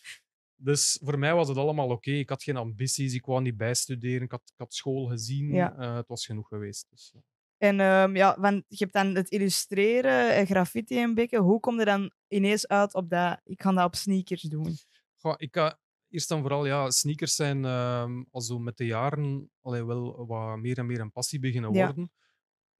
Dus 0.61 1.01
voor 1.03 1.19
mij 1.19 1.35
was 1.35 1.49
het 1.49 1.57
allemaal 1.57 1.89
oké. 1.89 2.11
Ik 2.11 2.29
had 2.29 2.43
geen 2.43 2.57
ambities, 2.57 3.15
ik 3.15 3.25
wou 3.25 3.43
niet 3.43 3.57
bijstuderen. 3.57 4.23
Ik 4.23 4.31
had, 4.31 4.43
ik 4.45 4.59
had 4.59 4.75
school 4.75 5.07
gezien. 5.07 5.53
Ja. 5.53 5.77
eh, 5.77 5.95
het 5.95 6.09
was 6.09 6.27
genoeg 6.27 6.49
geweest. 6.49 6.87
Dus. 6.91 7.15
En 7.59 7.81
ehm, 7.81 8.17
ja, 8.17 8.41
want 8.41 8.65
je 8.69 8.77
hebt 8.77 8.93
dan 8.93 9.15
het 9.15 9.31
illustreren, 9.31 10.35
eh, 10.37 10.47
graffiti 10.47 10.99
en 10.99 11.15
bekken. 11.15 11.41
Hoe 11.41 11.61
kom 11.61 11.79
je 11.79 11.85
dan 11.85 12.13
ineens 12.29 12.67
uit 12.69 12.95
op 12.95 13.11
dat, 13.11 13.41
ik 13.45 13.63
ga 13.63 13.73
dat 13.73 13.85
op 13.85 13.95
sneakers 13.95 14.43
doen? 14.43 14.77
Goh, 15.17 15.35
ik, 15.37 15.57
eh, 15.57 15.73
eerst 16.09 16.31
en 16.31 16.41
vooral, 16.41 16.67
ja, 16.67 16.91
sneakers 16.91 17.35
zijn 17.35 17.65
ehm 17.65 18.23
al 18.31 18.41
zo 18.41 18.59
met 18.59 18.77
de 18.77 18.87
jaren 18.87 19.51
allee, 19.61 19.85
wel 19.85 20.27
wat 20.27 20.59
meer 20.59 20.79
en 20.79 20.87
meer 20.87 21.01
een 21.01 21.13
passie 21.13 21.39
beginnen 21.39 21.73
Ja. 21.73 21.95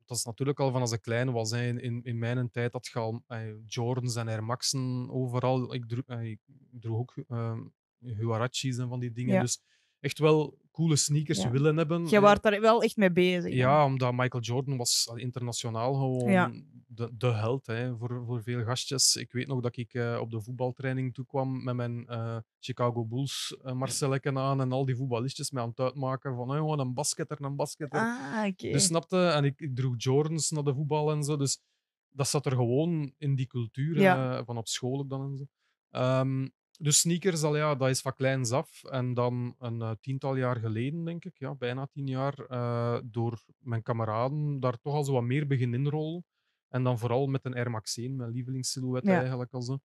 Dat 0.09 0.17
is 0.17 0.25
natuurlijk 0.25 0.61
al 0.61 0.71
van 0.71 0.81
als 0.81 0.93
ik 0.93 1.01
klein 1.03 1.33
was. 1.33 1.51
Hè. 1.51 1.81
In, 1.81 2.03
in, 2.03 2.19
mijn 2.19 2.51
tijd 2.51 2.73
had 2.73 2.87
je 2.87 2.99
al 2.99 3.23
eh, 3.27 3.41
Jordans 3.67 4.17
en 4.17 4.29
Air 4.29 4.45
Maxen 4.45 5.11
overal. 5.11 5.75
Ik 5.75 5.89
droeg, 5.89 6.05
eh, 6.07 6.25
ik 6.25 6.41
droeg 6.71 6.99
ook 6.99 7.15
ehm 7.29 7.61
Huaraches 7.99 8.79
en 8.79 8.89
van 8.89 9.01
die 9.01 9.13
dingen. 9.13 9.35
Ja. 9.35 9.41
Dus 9.41 9.61
echt 10.01 10.19
wel 10.19 10.59
coole 10.73 10.97
sneakers 10.97 11.43
Ja. 11.43 11.51
willen 11.51 11.77
hebben. 11.77 12.07
Je 12.09 12.21
was 12.21 12.41
daar 12.41 12.61
wel 12.61 12.83
echt 12.83 12.97
mee 12.97 13.13
bezig. 13.13 13.53
Ja, 13.55 13.85
omdat 13.85 14.13
Michael 14.15 14.43
Jordan 14.43 14.77
was 14.77 15.07
al 15.11 15.17
internationaal 15.17 15.95
gewoon 15.95 16.31
Ja. 16.31 16.53
de, 16.87 17.11
de 17.17 17.27
held 17.27 17.67
hè, 17.67 17.97
voor, 17.97 18.23
voor 18.27 18.43
veel 18.43 18.65
gastjes. 18.65 19.17
Ik 19.17 19.33
weet 19.33 19.47
nog 19.47 19.61
dat 19.61 19.77
ik 19.77 19.95
eh, 19.95 20.19
op 20.21 20.31
de 20.31 20.41
voetbaltraining 20.41 21.15
toekwam 21.15 21.65
met 21.65 21.75
mijn 21.75 22.07
eh, 22.07 22.37
Chicago 22.61 23.05
Bulls 23.05 23.57
uh, 23.65 23.73
Marcelleken 23.73 24.39
aan 24.39 24.61
en 24.61 24.73
al 24.73 24.85
die 24.85 24.97
voetballistjes 24.97 25.51
mij 25.51 25.63
aan 25.63 25.69
het 25.69 25.81
uitmaken 25.81 26.35
van 26.37 26.59
oh, 26.61 26.79
een 26.79 26.95
basketter, 26.95 27.43
een 27.43 27.57
basketter. 27.57 28.01
Ah, 28.01 28.47
oké. 28.47 28.71
Dus 28.71 28.85
snapte, 28.85 29.27
en 29.27 29.45
ik, 29.45 29.61
ik 29.61 29.77
droeg 29.77 29.95
Jordans 29.97 30.51
naar 30.51 30.65
de 30.65 30.75
voetbal 30.75 31.11
en 31.11 31.23
zo. 31.23 31.37
Dus 31.37 31.61
dat 32.09 32.29
zat 32.29 32.47
er 32.47 32.53
gewoon 32.53 33.13
in 33.19 33.35
die 33.35 33.47
cultuur, 33.47 34.01
Ja. 34.01 34.45
van 34.45 34.57
op 34.57 34.69
school 34.69 34.99
ook 34.99 35.09
dan 35.11 35.23
en 35.31 35.37
zo. 35.37 35.45
Ehm, 35.91 36.49
dus 36.79 36.99
sneakers, 36.99 37.43
al 37.43 37.57
ja, 37.57 37.75
dat 37.75 37.89
is 37.89 38.01
van 38.01 38.15
kleins 38.15 38.51
af. 38.51 38.85
En 38.85 39.15
dan 39.15 39.55
een 39.59 39.83
eh, 39.83 39.91
tiental 40.01 40.37
jaar 40.37 40.57
geleden, 40.57 41.05
denk 41.05 41.25
ik, 41.25 41.39
ja, 41.39 41.55
bijna 41.55 41.87
tien 41.87 42.07
jaar, 42.07 42.39
eh, 42.39 43.01
door 43.05 43.45
mijn 43.59 43.83
kameraden 43.83 44.61
daar 44.61 44.79
toch 44.81 44.95
al 44.95 45.05
zo 45.05 45.13
wat 45.13 45.23
meer 45.23 45.47
beginnen 45.47 45.81
inrollen. 45.81 46.25
En 46.69 46.83
dan 46.83 46.99
vooral 46.99 47.27
met 47.27 47.45
een 47.45 47.55
Air 47.55 47.71
Max 47.71 47.97
1, 47.97 48.17
mijn 48.17 48.31
lievelingssilhouet 48.31 49.05
Ja. 49.05 49.19
eigenlijk 49.19 49.53
al 49.53 49.63
zo. 49.63 49.79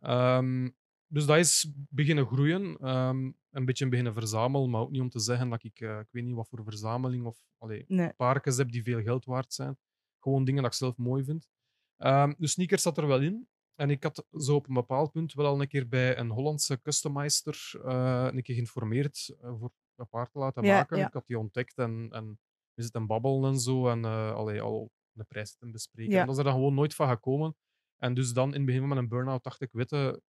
Ehm, 0.00 0.68
dus 1.06 1.26
dat 1.26 1.36
is 1.38 1.72
beginnen 1.90 2.26
groeien, 2.26 2.76
ehm, 2.76 3.30
een 3.50 3.64
beetje 3.64 3.88
beginnen 3.88 4.12
verzamelen, 4.12 4.70
maar 4.70 4.80
ook 4.80 4.90
niet 4.90 5.00
om 5.00 5.08
te 5.08 5.20
zeggen 5.20 5.48
dat 5.48 5.64
ik, 5.64 5.80
eh, 5.80 5.98
ik 5.98 6.08
weet 6.10 6.24
niet 6.24 6.34
wat 6.34 6.48
voor 6.48 6.64
verzameling 6.64 7.24
of 7.24 7.38
allee, 7.58 7.84
Nee. 7.86 8.12
heb 8.56 8.70
die 8.70 8.82
veel 8.82 9.02
geld 9.02 9.24
waard 9.24 9.52
zijn. 9.54 9.76
Gewoon 10.18 10.44
dingen 10.44 10.62
dat 10.62 10.72
ik 10.72 10.78
zelf 10.78 10.96
mooi 10.96 11.24
vind. 11.24 11.48
Ehm 11.96 12.32
dus 12.38 12.52
sneakers 12.52 12.82
zat 12.82 12.98
er 12.98 13.06
wel 13.06 13.20
in. 13.20 13.48
En 13.80 13.90
ik 13.90 14.02
had 14.02 14.26
zo 14.32 14.54
op 14.54 14.68
een 14.68 14.74
bepaald 14.74 15.12
punt 15.12 15.32
wel 15.34 15.46
al 15.46 15.60
een 15.60 15.68
keer 15.68 15.88
bij 15.88 16.18
een 16.18 16.30
Hollandse 16.30 16.80
customizer 16.80 17.80
eh, 17.84 18.28
een 18.32 18.42
keer 18.42 18.54
geïnformeerd 18.54 19.36
eh, 19.40 19.54
voor 19.58 19.72
een 19.96 20.08
paard 20.08 20.32
te 20.32 20.38
laten 20.38 20.62
Ja, 20.64 20.74
maken. 20.76 20.98
ja. 20.98 21.06
Ik 21.06 21.12
had 21.12 21.26
die 21.26 21.38
ontdekt 21.38 21.78
en, 21.78 22.08
en 22.10 22.38
we 22.74 22.82
zitten 22.82 23.06
babbelen 23.06 23.52
en 23.52 23.58
zo. 23.58 23.88
En 23.88 24.04
eh, 24.04 24.32
allee, 24.34 24.60
al 24.60 24.90
de 25.12 25.24
prijs 25.24 25.56
te 25.56 25.70
bespreken. 25.70 26.12
Ja. 26.12 26.20
En 26.20 26.26
dat 26.26 26.34
is 26.34 26.38
er 26.38 26.44
dan 26.44 26.52
gewoon 26.54 26.74
nooit 26.74 26.94
van 26.94 27.08
gekomen. 27.08 27.56
En 27.96 28.14
dus 28.14 28.32
dan 28.32 28.48
in 28.48 28.54
het 28.54 28.64
begin 28.64 28.80
van 28.80 28.88
mijn 28.88 29.08
burn-out 29.08 29.42
dacht 29.42 29.60
ik, 29.60 29.68
witte, 29.72 30.22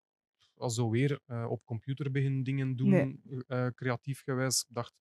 als 0.54 0.74
zo 0.74 0.90
weer 0.90 1.20
op 1.48 1.64
computer 1.64 2.10
beginnen 2.10 2.42
dingen 2.42 2.76
doen, 2.76 3.20
Nee. 3.46 3.72
creatief 3.74 4.22
gewijs. 4.22 4.64
Ik 4.68 4.74
dacht, 4.74 4.94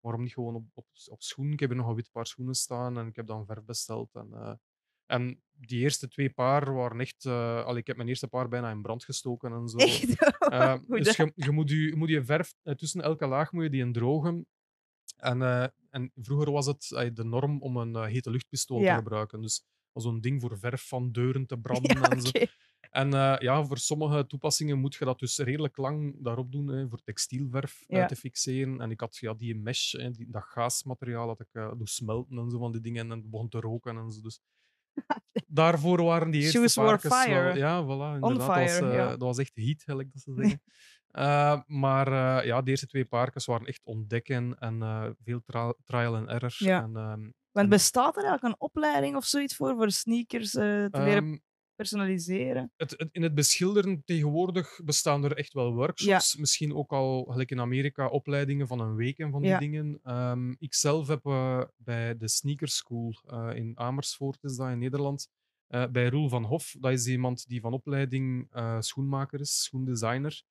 waarom 0.00 0.22
niet 0.22 0.32
gewoon 0.32 0.54
op, 0.54 0.64
op, 0.74 0.86
op 1.10 1.22
schoenen? 1.22 1.52
Ik 1.52 1.60
heb 1.60 1.70
er 1.70 1.76
nog 1.76 1.88
een 1.88 1.94
wit 1.94 2.10
paar 2.10 2.26
schoenen 2.26 2.54
staan 2.54 2.98
en 2.98 3.06
ik 3.06 3.16
heb 3.16 3.26
dan 3.26 3.46
verf 3.46 3.64
besteld. 3.64 4.14
En, 4.14 4.60
en 5.06 5.42
die 5.52 5.80
eerste 5.80 6.08
twee 6.08 6.30
paar 6.30 6.74
waren 6.74 7.00
echt... 7.00 7.24
eh 7.24 7.64
allee, 7.64 7.80
ik 7.80 7.86
heb 7.86 7.96
mijn 7.96 8.08
eerste 8.08 8.28
paar 8.28 8.48
bijna 8.48 8.70
in 8.70 8.82
brand 8.82 9.04
gestoken 9.04 9.52
en 9.52 9.68
zo. 9.68 9.76
Echt? 9.78 10.16
Eh, 10.52 10.74
Hoe 10.86 10.98
dus 11.02 11.16
je, 11.16 11.32
je, 11.34 11.50
moet 11.50 11.70
je, 11.70 11.92
moet 11.96 12.08
je 12.08 12.24
verf 12.24 12.54
eh, 12.62 12.74
tussen 12.74 13.00
elke 13.02 13.26
laag 13.26 13.52
moet 13.52 13.62
je 13.64 13.70
die 13.70 13.80
in 13.80 13.92
drogen. 13.92 14.46
En, 15.16 15.42
eh, 15.42 15.66
en 15.90 16.10
vroeger 16.14 16.50
was 16.52 16.66
het 16.66 16.92
eh, 16.92 17.10
de 17.14 17.24
norm 17.24 17.60
om 17.62 17.76
een 17.76 17.96
eh, 17.96 18.04
hete 18.04 18.30
luchtpistool 18.30 18.80
Ja. 18.80 18.90
te 18.96 19.02
gebruiken. 19.02 19.40
Dus 19.40 19.64
zo'n 19.92 20.20
ding 20.20 20.40
voor 20.40 20.58
verf 20.58 20.88
van 20.88 21.12
deuren 21.12 21.46
te 21.46 21.58
branden 21.66 22.00
Ja, 22.00 22.10
en 22.10 22.20
zo. 22.20 22.28
oké. 22.28 22.46
En 22.90 23.14
eh, 23.14 23.36
ja, 23.38 23.64
voor 23.64 23.78
sommige 23.78 24.26
toepassingen 24.26 24.78
moet 24.78 24.94
je 24.94 25.04
dat 25.04 25.18
dus 25.18 25.38
redelijk 25.38 25.76
lang 25.76 26.16
daarop 26.24 26.52
doen, 26.52 26.66
hè, 26.68 26.88
voor 26.88 27.02
textielverf 27.04 27.84
eh, 27.86 27.98
Ja. 27.98 28.06
te 28.06 28.16
fixeren. 28.16 28.80
En 28.80 28.90
ik 28.90 29.00
had 29.00 29.16
ja, 29.16 29.34
die 29.34 29.54
mesh, 29.56 29.92
hè, 29.92 30.10
die, 30.10 30.30
dat 30.30 30.44
gaasmateriaal, 30.44 31.26
dat 31.26 31.40
ik 31.40 31.48
eh 31.52 31.72
doe 31.76 31.88
smelten 31.88 32.38
en 32.38 32.50
zo 32.50 32.58
van 32.58 32.72
die 32.72 32.80
dingen. 32.80 33.10
En 33.10 33.18
het 33.18 33.30
begon 33.30 33.48
te 33.48 33.60
roken 33.60 33.96
en 33.96 34.10
zo. 34.10 34.20
Dus 34.20 34.40
daarvoor 35.46 36.02
waren 36.02 36.30
die 36.30 36.42
eerste 36.42 36.58
Shoes 36.58 36.74
paartjes 36.74 37.10
wel- 37.10 37.20
fire. 37.22 37.56
Ja, 37.58 37.82
voilà, 37.82 38.14
inderdaad. 38.14 38.20
dat, 38.20 38.46
was, 38.46 38.56
fire, 38.56 38.90
eh, 38.90 38.94
ja. 38.96 39.08
dat 39.08 39.20
was 39.20 39.38
echt 39.38 39.52
heat, 39.54 39.82
gelijk 39.82 40.12
dat 40.12 40.22
ze 40.22 40.32
zeggen. 40.36 40.62
Eh, 41.12 41.60
maar 41.66 42.06
eh, 42.06 42.46
ja, 42.46 42.62
de 42.62 42.70
eerste 42.70 42.86
twee 42.86 43.04
paartjes 43.04 43.46
waren 43.46 43.66
echt 43.66 43.80
ontdekken 43.84 44.58
en 44.58 45.16
veel 45.24 45.40
tra- 45.44 45.74
trial 45.84 46.16
and 46.16 46.28
error. 46.28 46.54
Ja. 46.58 46.82
En, 46.82 46.96
ehm, 46.96 47.20
Want 47.20 47.32
En- 47.52 47.68
bestaat 47.68 48.16
er 48.16 48.22
eigenlijk 48.24 48.54
een 48.54 48.60
opleiding 48.66 49.16
of 49.16 49.24
zoiets 49.24 49.56
voor, 49.56 49.74
voor 49.74 49.90
sneakers 49.90 50.50
te 50.50 50.88
leren 50.92 51.24
ehm, 51.24 51.36
personaliseren? 51.82 52.72
het, 52.76 52.90
het- 52.96 53.08
in 53.12 53.22
het 53.22 53.34
beschilderen 53.34 54.02
tegenwoordig 54.04 54.80
bestaan 54.84 55.24
er 55.24 55.36
echt 55.36 55.52
wel 55.52 55.74
workshops. 55.74 56.36
Misschien 56.36 56.74
ook 56.74 56.92
al, 56.92 57.24
gelijk 57.24 57.50
in 57.50 57.60
Amerika, 57.60 58.08
opleidingen 58.08 58.66
van 58.66 58.80
een 58.80 58.94
week 58.94 59.18
en 59.18 59.30
van 59.30 59.40
die 59.42 59.50
Ja. 59.50 59.58
dingen. 59.58 59.98
Ehm, 60.02 60.50
ik 60.58 60.74
zelf 60.74 61.08
heb 61.08 61.24
eh, 61.26 61.62
bij 61.76 62.16
de 62.16 62.28
Sneaker 62.28 62.68
School 62.68 63.12
eh, 63.26 63.50
in 63.54 63.72
Amersfoort, 63.78 64.42
is 64.44 64.56
dat 64.56 64.70
in 64.70 64.78
Nederland, 64.78 65.28
eh, 65.66 65.86
bij 65.86 66.08
Roel 66.08 66.28
van 66.28 66.44
Hof. 66.44 66.74
Dat 66.80 66.92
is 66.92 67.06
iemand 67.06 67.46
die 67.48 67.60
van 67.60 67.72
opleiding 67.72 68.46
schoenmaker 68.78 69.40
is, 69.40 69.62
schoendesigner. 69.62 70.42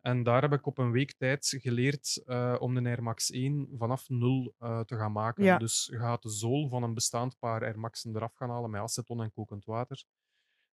En 0.00 0.22
daar 0.22 0.42
heb 0.42 0.52
ik 0.52 0.66
op 0.66 0.78
een 0.78 0.90
week 0.90 1.12
tijd 1.16 1.54
geleerd 1.60 2.22
om 2.58 2.74
de 2.74 2.82
Air 2.88 3.02
Max 3.02 3.30
1 3.30 3.68
vanaf 3.78 4.08
nul 4.08 4.54
te 4.58 4.96
gaan 4.96 5.12
maken. 5.12 5.44
Ja. 5.44 5.58
Dus 5.58 5.88
je 5.90 5.98
gaat 5.98 6.22
de 6.22 6.30
zool 6.30 6.68
van 6.68 6.82
een 6.82 6.94
bestaand 6.94 7.38
paar 7.38 7.62
Air 7.62 7.78
Maxen 7.78 8.16
eraf 8.16 8.34
gaan 8.34 8.50
halen 8.50 8.70
met 8.70 8.80
aceton 8.80 9.22
en 9.22 9.32
kokend 9.32 9.64
water. 9.64 10.04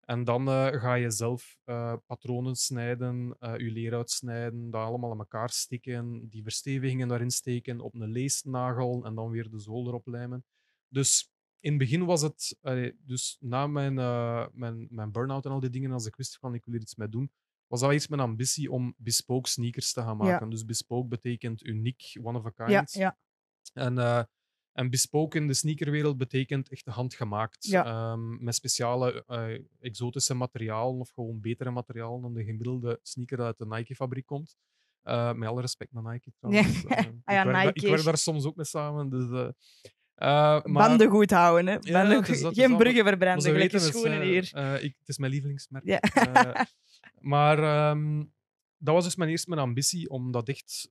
En 0.04 0.24
dan 0.24 0.48
eh, 0.48 0.66
ga 0.66 0.94
je 0.94 1.10
zelf 1.10 1.56
eh, 1.64 1.94
patronen 2.06 2.56
snijden, 2.56 3.36
eh, 3.38 3.56
je 3.56 3.70
leer 3.70 3.94
uitsnijden, 3.94 4.70
dat 4.70 4.82
allemaal 4.86 5.10
aan 5.10 5.18
elkaar 5.18 5.50
stikken, 5.50 6.28
die 6.28 6.42
verstevigingen 6.42 7.08
daarin 7.08 7.30
steken, 7.30 7.80
op 7.80 7.94
een 7.94 8.10
leesnagel 8.10 9.04
en 9.04 9.14
dan 9.14 9.30
weer 9.30 9.50
de 9.50 9.58
zool 9.58 9.86
erop 9.86 10.06
lijmen. 10.06 10.44
Dus 10.88 11.32
in 11.60 11.70
het 11.70 11.78
begin 11.78 12.04
was 12.04 12.22
het, 12.22 12.58
dus 12.98 13.36
na 13.40 13.66
mijn, 13.66 13.94
mijn, 14.52 14.86
mijn 14.90 15.12
burn-out 15.12 15.44
en 15.44 15.50
al 15.50 15.60
die 15.60 15.70
dingen, 15.70 15.92
als 15.92 16.06
ik 16.06 16.16
wist 16.16 16.38
van 16.38 16.54
ik 16.54 16.64
wil 16.64 16.74
hier 16.74 16.82
iets 16.82 16.94
mee 16.94 17.08
doen, 17.08 17.32
was 17.66 17.80
dat 17.80 17.92
iets 17.92 18.08
mijn 18.08 18.20
ambitie 18.20 18.70
om 18.70 18.94
bespoke 18.96 19.48
sneakers 19.48 19.92
te 19.92 20.00
gaan 20.00 20.16
Ja. 20.18 20.24
maken. 20.24 20.50
Dus 20.50 20.64
bespoke 20.64 21.08
betekent 21.08 21.64
uniek, 21.64 22.18
one 22.22 22.38
of 22.38 22.46
a 22.46 22.50
kind. 22.50 22.92
Ja, 22.92 23.00
ja. 23.00 23.18
En, 23.72 24.28
en 24.74 24.90
bespoke 24.90 25.36
in 25.38 25.46
de 25.46 25.54
sneakerwereld 25.54 26.16
betekent 26.16 26.70
echt 26.70 26.86
handgemaakt. 26.86 27.64
Ja. 27.66 27.84
Ehm, 27.84 28.44
met 28.44 28.54
speciale 28.54 29.24
eh, 29.26 29.58
exotische 29.80 30.34
materialen 30.34 31.00
of 31.00 31.10
gewoon 31.10 31.40
betere 31.40 31.70
materialen 31.70 32.22
dan 32.22 32.34
de 32.34 32.44
gemiddelde 32.44 32.98
sneaker 33.02 33.36
dat 33.36 33.46
uit 33.46 33.58
de 33.58 33.66
Nike-fabriek 33.66 34.26
komt. 34.26 34.56
Eh, 35.02 35.32
met 35.32 35.48
alle 35.48 35.60
respect 35.60 35.92
naar 35.92 36.12
Nike 36.12 36.32
trouwens. 36.38 36.82
Ja. 36.82 36.88
Eh, 36.88 37.04
Ah 37.24 37.34
ja, 37.34 37.40
ik, 37.40 37.44
werk, 37.44 37.52
daar- 37.52 37.66
ik 37.66 37.74
Nike. 37.74 37.88
werk 37.90 38.04
daar 38.04 38.18
soms 38.18 38.44
ook 38.44 38.56
mee 38.56 38.66
samen. 38.66 39.08
Dus, 39.10 39.24
eh, 39.30 39.48
maar, 40.14 40.88
Banden 40.88 41.08
goed 41.10 41.30
houden, 41.30 41.66
hè. 41.66 41.78
Banden 41.92 42.16
het 42.16 42.26
goed- 42.26 42.40
het 42.40 42.56
is 42.56 42.62
Geen 42.64 42.76
bruggen 42.76 43.04
verbranden, 43.04 43.52
gelijk 43.52 43.72
het, 43.72 43.82
schoenen 43.82 44.20
eh, 44.20 44.26
hier. 44.26 44.82
ik, 44.82 44.94
het 44.98 45.08
is 45.08 45.18
mijn 45.18 45.32
lievelingsmerk. 45.32 45.84
Maar 47.20 47.58
ehm, 47.58 48.24
dat 48.78 48.94
was 48.94 49.04
dus 49.04 49.16
mijn 49.16 49.30
eerste 49.30 49.48
mijn 49.50 49.60
ambitie 49.60 50.08
om 50.10 50.30
dat 50.32 50.48
echt 50.48 50.90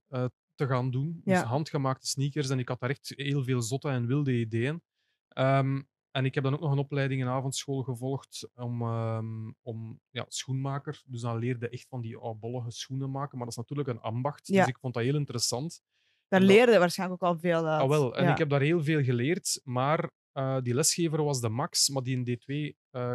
te 0.54 0.66
gaan 0.66 0.90
doen. 0.90 1.20
Dus 1.24 1.40
handgemaakte 1.40 2.06
sneakers. 2.06 2.48
En 2.50 2.58
ik 2.58 2.68
had 2.68 2.80
daar 2.80 2.90
echt 2.90 3.12
heel 3.16 3.44
veel 3.44 3.62
zotte 3.62 3.88
en 3.88 4.06
wilde 4.06 4.32
ideeën. 4.38 4.82
Ehm, 5.28 5.82
en 6.10 6.24
ik 6.24 6.34
heb 6.34 6.44
dan 6.44 6.54
ook 6.54 6.60
nog 6.60 6.72
een 6.72 6.78
opleiding 6.78 7.20
in 7.20 7.28
avondschool 7.28 7.82
gevolgd 7.82 8.48
om, 8.54 8.82
ehm, 8.82 9.50
om 9.62 10.00
ja, 10.10 10.24
schoenmaker. 10.28 11.02
Dus 11.06 11.20
dan 11.20 11.38
leerde 11.38 11.68
echt 11.68 11.86
van 11.88 12.00
die 12.00 12.16
oudbollige 12.16 12.70
schoenen 12.70 13.10
maken. 13.10 13.36
Maar 13.36 13.46
dat 13.46 13.56
is 13.56 13.62
natuurlijk 13.62 13.88
een 13.88 14.00
ambacht. 14.00 14.46
Ja. 14.46 14.58
Dus 14.58 14.68
ik 14.68 14.78
vond 14.78 14.94
dat 14.94 15.02
heel 15.02 15.14
interessant. 15.14 15.82
Daar 16.28 16.40
dat- 16.40 16.48
leerde 16.48 16.72
je 16.72 16.78
waarschijnlijk 16.78 17.22
ook 17.22 17.28
al 17.28 17.38
veel 17.38 17.66
uit. 17.66 17.82
Ah, 17.82 17.88
wel. 17.88 18.16
En 18.16 18.24
Ja. 18.24 18.30
ik 18.32 18.38
heb 18.38 18.48
daar 18.48 18.60
heel 18.60 18.82
veel 18.84 19.02
geleerd, 19.02 19.60
maar 19.64 20.10
eh, 20.32 20.60
die 20.62 20.74
lesgever 20.74 21.22
was 21.24 21.40
de 21.40 21.48
Max, 21.48 21.88
maar 21.88 22.02
die 22.02 22.22
deed 22.22 22.40
twee 22.40 22.76
eh, 22.90 23.14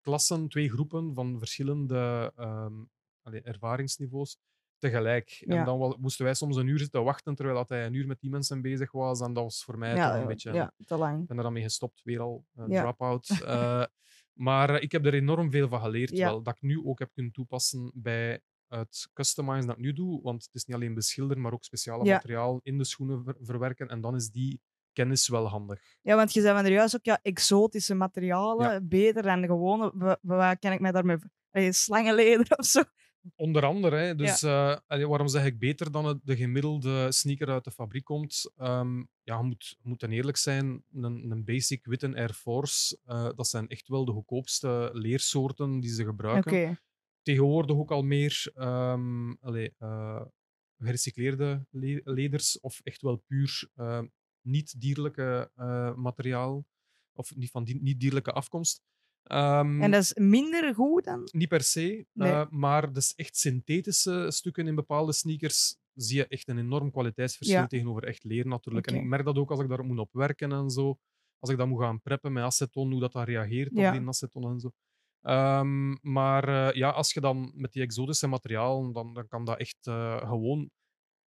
klassen, 0.00 0.48
twee 0.48 0.70
groepen 0.70 1.14
van 1.14 1.38
verschillende 1.38 2.32
ehm, 2.36 2.84
allee, 3.22 3.40
ervaringsniveaus 3.42 4.38
tegelijk. 4.78 5.28
Ja. 5.28 5.56
En 5.56 5.64
dan 5.64 5.96
moesten 6.00 6.24
wij 6.24 6.34
soms 6.34 6.56
een 6.56 6.66
uur 6.66 6.78
zitten 6.78 7.04
wachten 7.04 7.34
terwijl 7.34 7.56
dat 7.58 7.68
hij 7.68 7.86
een 7.86 7.94
uur 7.94 8.06
met 8.06 8.20
die 8.20 8.30
mensen 8.30 8.62
bezig 8.62 8.92
was. 8.92 9.20
En 9.20 9.32
dat 9.32 9.42
was 9.42 9.64
voor 9.64 9.78
mij 9.78 9.94
ja, 9.94 10.10
toch 10.12 10.20
een 10.20 10.26
beetje... 10.26 10.52
ja, 10.52 10.72
te 10.86 10.96
lang. 10.96 11.20
Ik 11.20 11.26
ben 11.26 11.36
er 11.36 11.42
dan 11.42 11.52
mee 11.52 11.62
gestopt, 11.62 12.00
weer 12.04 12.20
al, 12.20 12.44
eh, 12.54 12.64
Ja. 12.68 12.80
drop-out. 12.82 13.28
Eh, 13.46 13.84
maar 14.32 14.70
eh, 14.70 14.82
ik 14.82 14.92
heb 14.92 15.06
er 15.06 15.14
enorm 15.14 15.50
veel 15.50 15.68
van 15.68 15.80
geleerd, 15.80 16.10
wel, 16.10 16.42
dat 16.42 16.54
ik 16.56 16.62
nu 16.62 16.84
ook 16.84 16.98
heb 16.98 17.10
kunnen 17.12 17.32
toepassen 17.32 17.90
bij 17.94 18.40
het 18.68 19.08
customizen 19.12 19.66
dat 19.66 19.76
ik 19.76 19.82
nu 19.82 19.92
doe. 19.92 20.22
Want 20.22 20.44
het 20.44 20.54
is 20.54 20.64
niet 20.64 20.76
alleen 20.76 20.94
beschilderen, 20.94 21.42
maar 21.42 21.52
ook 21.52 21.64
speciale 21.64 22.04
materiaal 22.12 22.60
in 22.62 22.78
de 22.78 22.84
schoenen 22.84 23.24
ver- 23.24 23.36
verwerken. 23.40 23.88
En 23.88 24.00
dan 24.00 24.14
is 24.14 24.30
die 24.30 24.60
kennis 24.92 25.28
wel 25.28 25.46
handig. 25.48 25.80
Ja, 26.02 26.16
want 26.16 26.32
je 26.32 26.40
zei 26.40 26.54
van 26.56 26.64
er 26.64 26.72
juist 26.72 26.94
ook 26.96 27.04
ja, 27.04 27.18
exotische 27.22 27.94
materialen, 27.94 28.88
beter 28.88 29.22
dan 29.22 29.44
gewone. 29.44 29.90
wa- 29.94 30.18
wa- 30.22 30.36
Waar 30.36 30.58
kan 30.58 30.72
ik 30.72 30.80
mij 30.80 30.92
daarmee... 30.92 31.18
Slangenleder 31.70 32.46
of 32.58 32.66
zo. 32.66 32.82
Onder 33.34 33.64
andere, 33.64 33.96
hè, 33.96 34.14
dus 34.14 34.42
eh, 34.42 35.06
waarom 35.08 35.28
zeg 35.28 35.44
ik 35.44 35.58
beter 35.58 35.90
dan 35.90 36.04
het, 36.04 36.18
de 36.24 36.36
gemiddelde 36.36 37.12
sneaker 37.12 37.48
uit 37.48 37.64
de 37.64 37.70
fabriek 37.70 38.04
komt? 38.04 38.52
Ehm, 38.56 39.02
ja, 39.22 39.42
moet, 39.42 39.76
moet 39.82 40.00
dan 40.00 40.10
eerlijk 40.10 40.36
zijn, 40.36 40.84
een, 40.92 41.30
een 41.30 41.44
basic 41.44 41.84
witte 41.84 42.14
Air 42.16 42.32
Force, 42.34 42.98
eh, 43.04 43.28
dat 43.36 43.48
zijn 43.48 43.68
echt 43.68 43.88
wel 43.88 44.04
de 44.04 44.12
goedkoopste 44.12 44.90
leersoorten 44.92 45.80
die 45.80 45.90
ze 45.90 46.04
gebruiken. 46.04 46.52
Tegenwoordig 47.22 47.76
ook 47.76 47.90
al 47.90 48.02
meer 48.02 48.50
ehm, 48.54 49.30
allee, 49.40 49.74
eh, 49.78 50.22
gerecycleerde 50.78 51.66
le- 51.70 52.00
leders 52.04 52.60
of 52.60 52.80
echt 52.84 53.02
wel 53.02 53.16
puur 53.16 53.68
niet-dierlijke 54.40 55.50
materiaal 55.96 56.66
of 57.12 57.36
niet 57.36 57.50
van 57.50 57.64
die, 57.64 57.82
niet-dierlijke 57.82 58.32
afkomst. 58.32 58.82
Ehm, 59.26 59.82
En 59.82 59.90
dat 59.90 60.02
is 60.02 60.14
minder 60.14 60.74
goed 60.74 61.04
dan? 61.04 61.28
niet 61.32 61.48
per 61.48 61.62
se, 61.62 62.06
Nee. 62.12 62.30
eh, 62.32 62.46
maar 62.50 62.92
dus 62.92 63.14
echt 63.14 63.36
synthetische 63.36 64.26
stukken 64.30 64.66
in 64.66 64.74
bepaalde 64.74 65.12
sneakers 65.12 65.76
zie 65.94 66.16
je 66.16 66.26
echt 66.26 66.48
een 66.48 66.58
enorm 66.58 66.90
kwaliteitsverschil 66.90 67.58
Ja. 67.60 67.66
tegenover 67.66 68.04
echt 68.04 68.24
leer 68.24 68.46
natuurlijk. 68.46 68.86
En 68.86 68.94
ik 68.94 69.04
merk 69.04 69.24
dat 69.24 69.36
ook 69.36 69.50
als 69.50 69.60
ik 69.60 69.68
daar 69.68 69.84
moet 69.84 69.98
op 69.98 70.12
werken 70.12 70.52
en 70.52 70.70
zo. 70.70 70.98
Als 71.38 71.50
ik 71.50 71.56
dat 71.56 71.66
moet 71.68 71.80
gaan 71.80 72.00
preppen 72.00 72.32
met 72.32 72.42
aceton, 72.44 72.90
hoe 72.90 73.00
dat, 73.00 73.12
dat 73.12 73.26
reageert 73.26 73.70
Ja. 73.74 73.88
op 73.92 73.98
die 73.98 74.08
aceton 74.08 74.50
en 74.50 74.60
zo. 74.60 74.70
Ehm, 75.20 75.96
maar 76.12 76.48
eh, 76.48 76.74
ja, 76.74 76.90
als 76.90 77.12
je 77.12 77.20
dan 77.20 77.52
met 77.54 77.72
die 77.72 77.82
exotische 77.82 78.26
materialen, 78.26 78.92
dan, 78.92 79.14
dan 79.14 79.28
kan 79.28 79.44
dat 79.44 79.58
echt 79.58 79.86
eh, 79.86 80.16
gewoon 80.28 80.70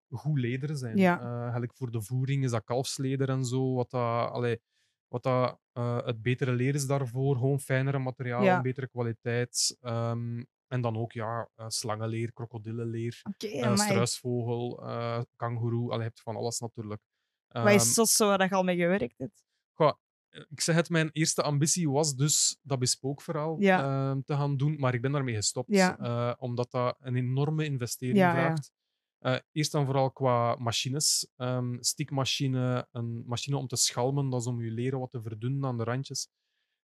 goed 0.09 0.39
leder 0.39 0.77
zijn. 0.77 0.97
Ja. 0.97 1.41
Eigenlijk 1.41 1.75
voor 1.75 1.91
de 1.91 2.01
voering 2.01 2.43
is 2.43 2.51
dat 2.51 2.63
kalfsleder 2.63 3.29
en 3.29 3.45
zo. 3.45 3.73
Wat 3.73 3.89
dat, 3.89 4.29
allee, 4.31 4.59
wat 5.09 5.23
dat, 5.23 5.59
eh, 5.71 6.05
het 6.05 6.21
betere 6.21 6.51
leer 6.51 6.75
is 6.75 6.85
daarvoor. 6.87 7.35
Gewoon 7.35 7.59
fijnere 7.59 7.99
materiaal, 7.99 8.43
Ja. 8.43 8.61
betere 8.61 8.87
kwaliteit. 8.87 9.77
Ehm, 9.81 10.43
en 10.67 10.81
dan 10.81 10.97
ook 10.97 11.11
ja, 11.11 11.49
eh, 11.55 11.65
slangenleer, 11.67 12.33
krokodillenleer, 12.33 13.21
Oké, 13.23 13.47
eh 13.47 13.63
amai. 13.63 13.89
struisvogel, 13.89 14.81
eh 14.87 15.21
kangoeroe. 15.35 15.93
Je 15.95 16.01
hebt 16.01 16.21
van 16.21 16.35
alles 16.35 16.59
natuurlijk. 16.59 17.01
Wat 17.47 17.71
is 17.73 17.97
Ehm, 17.97 18.05
zo 18.05 18.27
waar 18.27 18.43
je 18.43 18.49
al 18.55 18.63
mee 18.63 18.77
gewerkt 18.77 19.17
hebt? 19.17 19.43
Goh, 19.73 19.91
eh, 20.29 20.41
ik 20.49 20.61
zeg 20.61 20.75
het, 20.75 20.89
mijn 20.89 21.09
eerste 21.11 21.41
ambitie 21.43 21.89
was 21.89 22.15
dus 22.15 22.57
dat 22.61 22.79
bespookverhaal 22.79 23.55
Ja. 23.59 23.79
ehm, 24.11 24.21
te 24.21 24.33
gaan 24.33 24.57
doen, 24.57 24.75
maar 24.79 24.93
ik 24.93 25.01
ben 25.01 25.11
daarmee 25.11 25.35
gestopt. 25.35 25.69
Ja. 25.71 25.97
eh, 25.99 26.33
omdat 26.37 26.71
dat 26.71 26.95
een 26.99 27.15
enorme 27.15 27.65
investering 27.65 28.17
vraagt. 28.31 28.71
Eh, 29.19 29.35
eerst 29.51 29.75
en 29.75 29.85
vooral 29.85 30.11
qua 30.11 30.55
machines. 30.59 31.27
Ehm 31.37 31.75
stikmachine, 31.79 32.87
een 32.91 33.23
machine 33.27 33.57
om 33.57 33.67
te 33.67 33.75
schalmen, 33.75 34.29
dat 34.29 34.41
is 34.41 34.47
om 34.47 34.61
je 34.61 34.71
leren 34.71 34.99
wat 34.99 35.11
te 35.11 35.21
verdunnen 35.21 35.65
aan 35.69 35.77
de 35.77 35.83
randjes. 35.83 36.27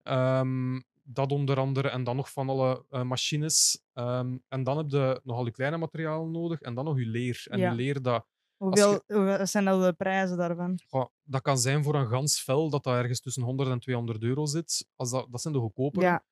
Ehm, 0.03 0.79
dat 1.03 1.31
onder 1.31 1.57
andere, 1.57 1.89
en 1.89 2.03
dan 2.03 2.15
nog 2.15 2.31
van 2.31 2.49
alle 2.49 2.85
eh, 2.89 3.03
machines. 3.03 3.81
Ehm, 3.93 4.37
en 4.47 4.63
dan 4.63 4.77
heb 4.77 4.89
je 4.89 5.21
nogal 5.23 5.45
je 5.45 5.51
kleine 5.51 5.77
materialen 5.77 6.31
nodig, 6.31 6.61
en 6.61 6.73
dan 6.75 6.85
nog 6.85 6.97
je 6.99 7.05
leer. 7.05 7.45
En 7.49 7.59
Ja. 7.59 7.69
je 7.69 7.75
leer 7.75 8.01
dat 8.01 8.25
Hoeveel, 8.57 9.01
zijn 9.47 9.63
nou 9.63 9.83
de 9.85 9.93
prijzen 9.93 10.37
daarvan? 10.37 10.79
Goh, 10.89 11.05
dat 11.23 11.41
kan 11.41 11.57
zijn 11.57 11.83
voor 11.83 11.95
een 11.95 12.07
gans 12.09 12.43
vel 12.43 12.69
dat 12.69 12.83
dat 12.83 12.93
ergens 12.95 13.19
tussen 13.21 13.43
100 13.43 13.69
en 13.69 13.79
200 13.79 14.23
euro 14.23 14.45
zit. 14.45 14.87
Als 14.95 15.11
dat, 15.11 15.27
dat 15.31 15.41
zijn 15.41 15.53
de 15.53 15.59
goedkopere. 15.59 16.05
Ja, 16.05 16.23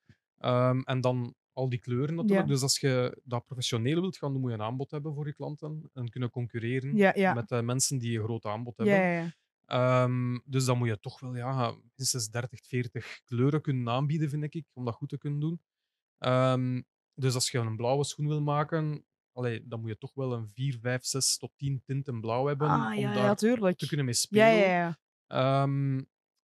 en 0.84 1.02
dan 1.02 1.34
al 1.60 1.70
die 1.70 1.80
kleuren 1.80 2.16
natuurlijk. 2.16 2.48
Ja. 2.48 2.54
Dus 2.54 2.62
als 2.62 2.80
je 2.80 3.22
dat 3.24 3.46
professioneel 3.46 4.02
wilt 4.02 4.18
gaan 4.18 4.32
doen, 4.32 4.42
moet 4.42 4.52
je 4.52 4.58
een 4.58 4.64
aanbod 4.64 4.92
hebben 4.92 5.14
voor 5.14 5.28
je 5.28 5.34
klanten. 5.34 5.90
En 5.94 6.10
kunnen 6.10 6.30
concurreren 6.30 6.96
ja, 6.96 7.12
ja. 7.16 7.34
met 7.34 7.48
de 7.48 7.62
mensen 7.62 7.98
die 7.98 8.18
een 8.18 8.24
groot 8.24 8.46
aanbod 8.46 8.78
hebben. 8.78 8.96
ja, 8.96 9.12
ja. 9.12 9.34
Ehm, 9.66 10.38
dus 10.46 10.66
dan 10.66 10.78
moet 10.78 10.88
je 10.88 11.00
toch 11.00 11.20
wel 11.20 11.36
ja, 11.36 11.76
minstens 11.96 12.30
30, 12.30 12.60
40 12.66 13.22
kleuren 13.26 13.62
kunnen 13.62 13.90
aanbieden, 13.90 14.30
vind 14.30 14.56
ik, 14.56 14.66
om 14.74 14.86
dat 14.86 14.94
goed 14.94 15.10
te 15.10 15.18
kunnen 15.18 15.40
doen. 15.40 15.62
Ehm, 16.18 16.82
dus 17.14 17.34
als 17.34 17.52
je 17.52 17.58
een 17.58 17.76
blauwe 17.76 18.04
schoen 18.04 18.28
wil 18.28 18.42
maken, 18.42 19.06
allee, 19.32 19.68
dan 19.68 19.80
moet 19.80 19.90
je 19.90 19.98
toch 19.98 20.14
wel 20.14 20.34
een 20.34 20.48
4, 20.48 20.78
5, 20.82 21.04
6 21.04 21.38
tot 21.38 21.52
10 21.56 21.82
tinten 21.86 22.22
blauw 22.22 22.46
hebben 22.46 22.68
Ah, 22.70 22.86
om 22.86 23.00
ja, 23.00 23.14
daar 23.14 23.36
te 23.36 23.88
kunnen 23.88 24.06
mee 24.06 24.14
spelen. 24.14 24.98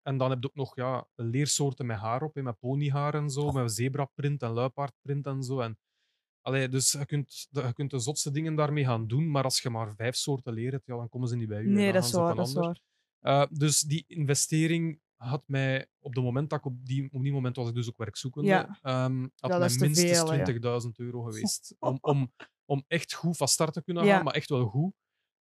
En 0.05 0.17
dan 0.17 0.31
heb 0.31 0.43
je 0.43 0.49
ook 0.49 0.55
nog 0.55 0.77
ja, 0.77 1.07
leersoorten 1.15 1.87
met 1.87 1.97
haar 1.97 2.23
op, 2.23 2.35
hè, 2.35 2.43
met 2.43 2.59
ponyhaar 2.59 3.15
en 3.15 3.31
zo, 3.31 3.53
met 3.53 3.73
zebraprint 3.73 4.43
en 4.43 4.51
luipaardprint 4.51 5.27
en 5.27 5.43
zo. 5.43 5.61
En, 5.61 5.79
allee, 6.41 6.69
dus 6.69 6.93
je 6.93 7.07
kunt, 7.07 7.47
de, 7.51 7.63
je 7.63 7.73
kunt 7.73 7.91
de 7.91 7.99
zotste 7.99 8.31
dingen 8.31 8.55
daarmee 8.55 8.85
gaan 8.85 9.07
doen, 9.07 9.31
maar 9.31 9.45
als 9.45 9.61
je 9.63 9.71
maar 9.71 9.95
vijf 9.95 10.15
soorten 10.17 10.53
leer 10.53 10.73
hebt, 10.73 10.87
ja, 10.87 10.97
dan 10.97 11.09
komen 11.09 11.29
ze 11.29 11.37
niet 11.37 11.49
bij 11.49 11.63
u. 11.63 11.69
Nee, 11.69 11.93
dat 11.93 12.05
is 12.05 12.13
waar, 12.13 12.35
dat 12.35 12.49
is 12.49 12.55
waar. 13.21 13.49
Dus 13.51 13.81
die 13.81 14.05
investering 14.07 15.01
had 15.17 15.43
mij 15.47 15.87
op 15.99 16.15
het 16.15 16.25
moment 16.25 16.51
dat 16.51 16.59
ik 16.59 16.65
op 16.65 16.87
die, 16.87 17.09
op 17.13 17.23
die 17.23 17.33
moment 17.33 17.57
was 17.57 17.69
ik 17.69 17.75
dus 17.75 17.89
ook 17.89 17.97
werkzoekende, 17.97 18.49
Ja. 18.49 18.79
ehm, 18.83 19.21
had 19.21 19.51
dat 19.51 19.51
mij 19.51 19.59
minstens 19.59 20.01
veel, 20.01 20.31
hè, 20.31 20.37
ja. 20.37 20.45
20.000 20.45 20.91
euro 20.97 21.23
geweest. 21.23 21.75
Om, 21.79 21.99
om, 22.01 22.33
om 22.65 22.85
echt 22.89 23.13
goed 23.15 23.37
van 23.37 23.49
start 23.49 23.73
te 23.73 23.83
kunnen 23.83 24.05
Ja. 24.05 24.15
gaan, 24.15 24.25
maar 24.25 24.35
echt 24.35 24.49
wel 24.49 24.67
goed. 24.67 24.93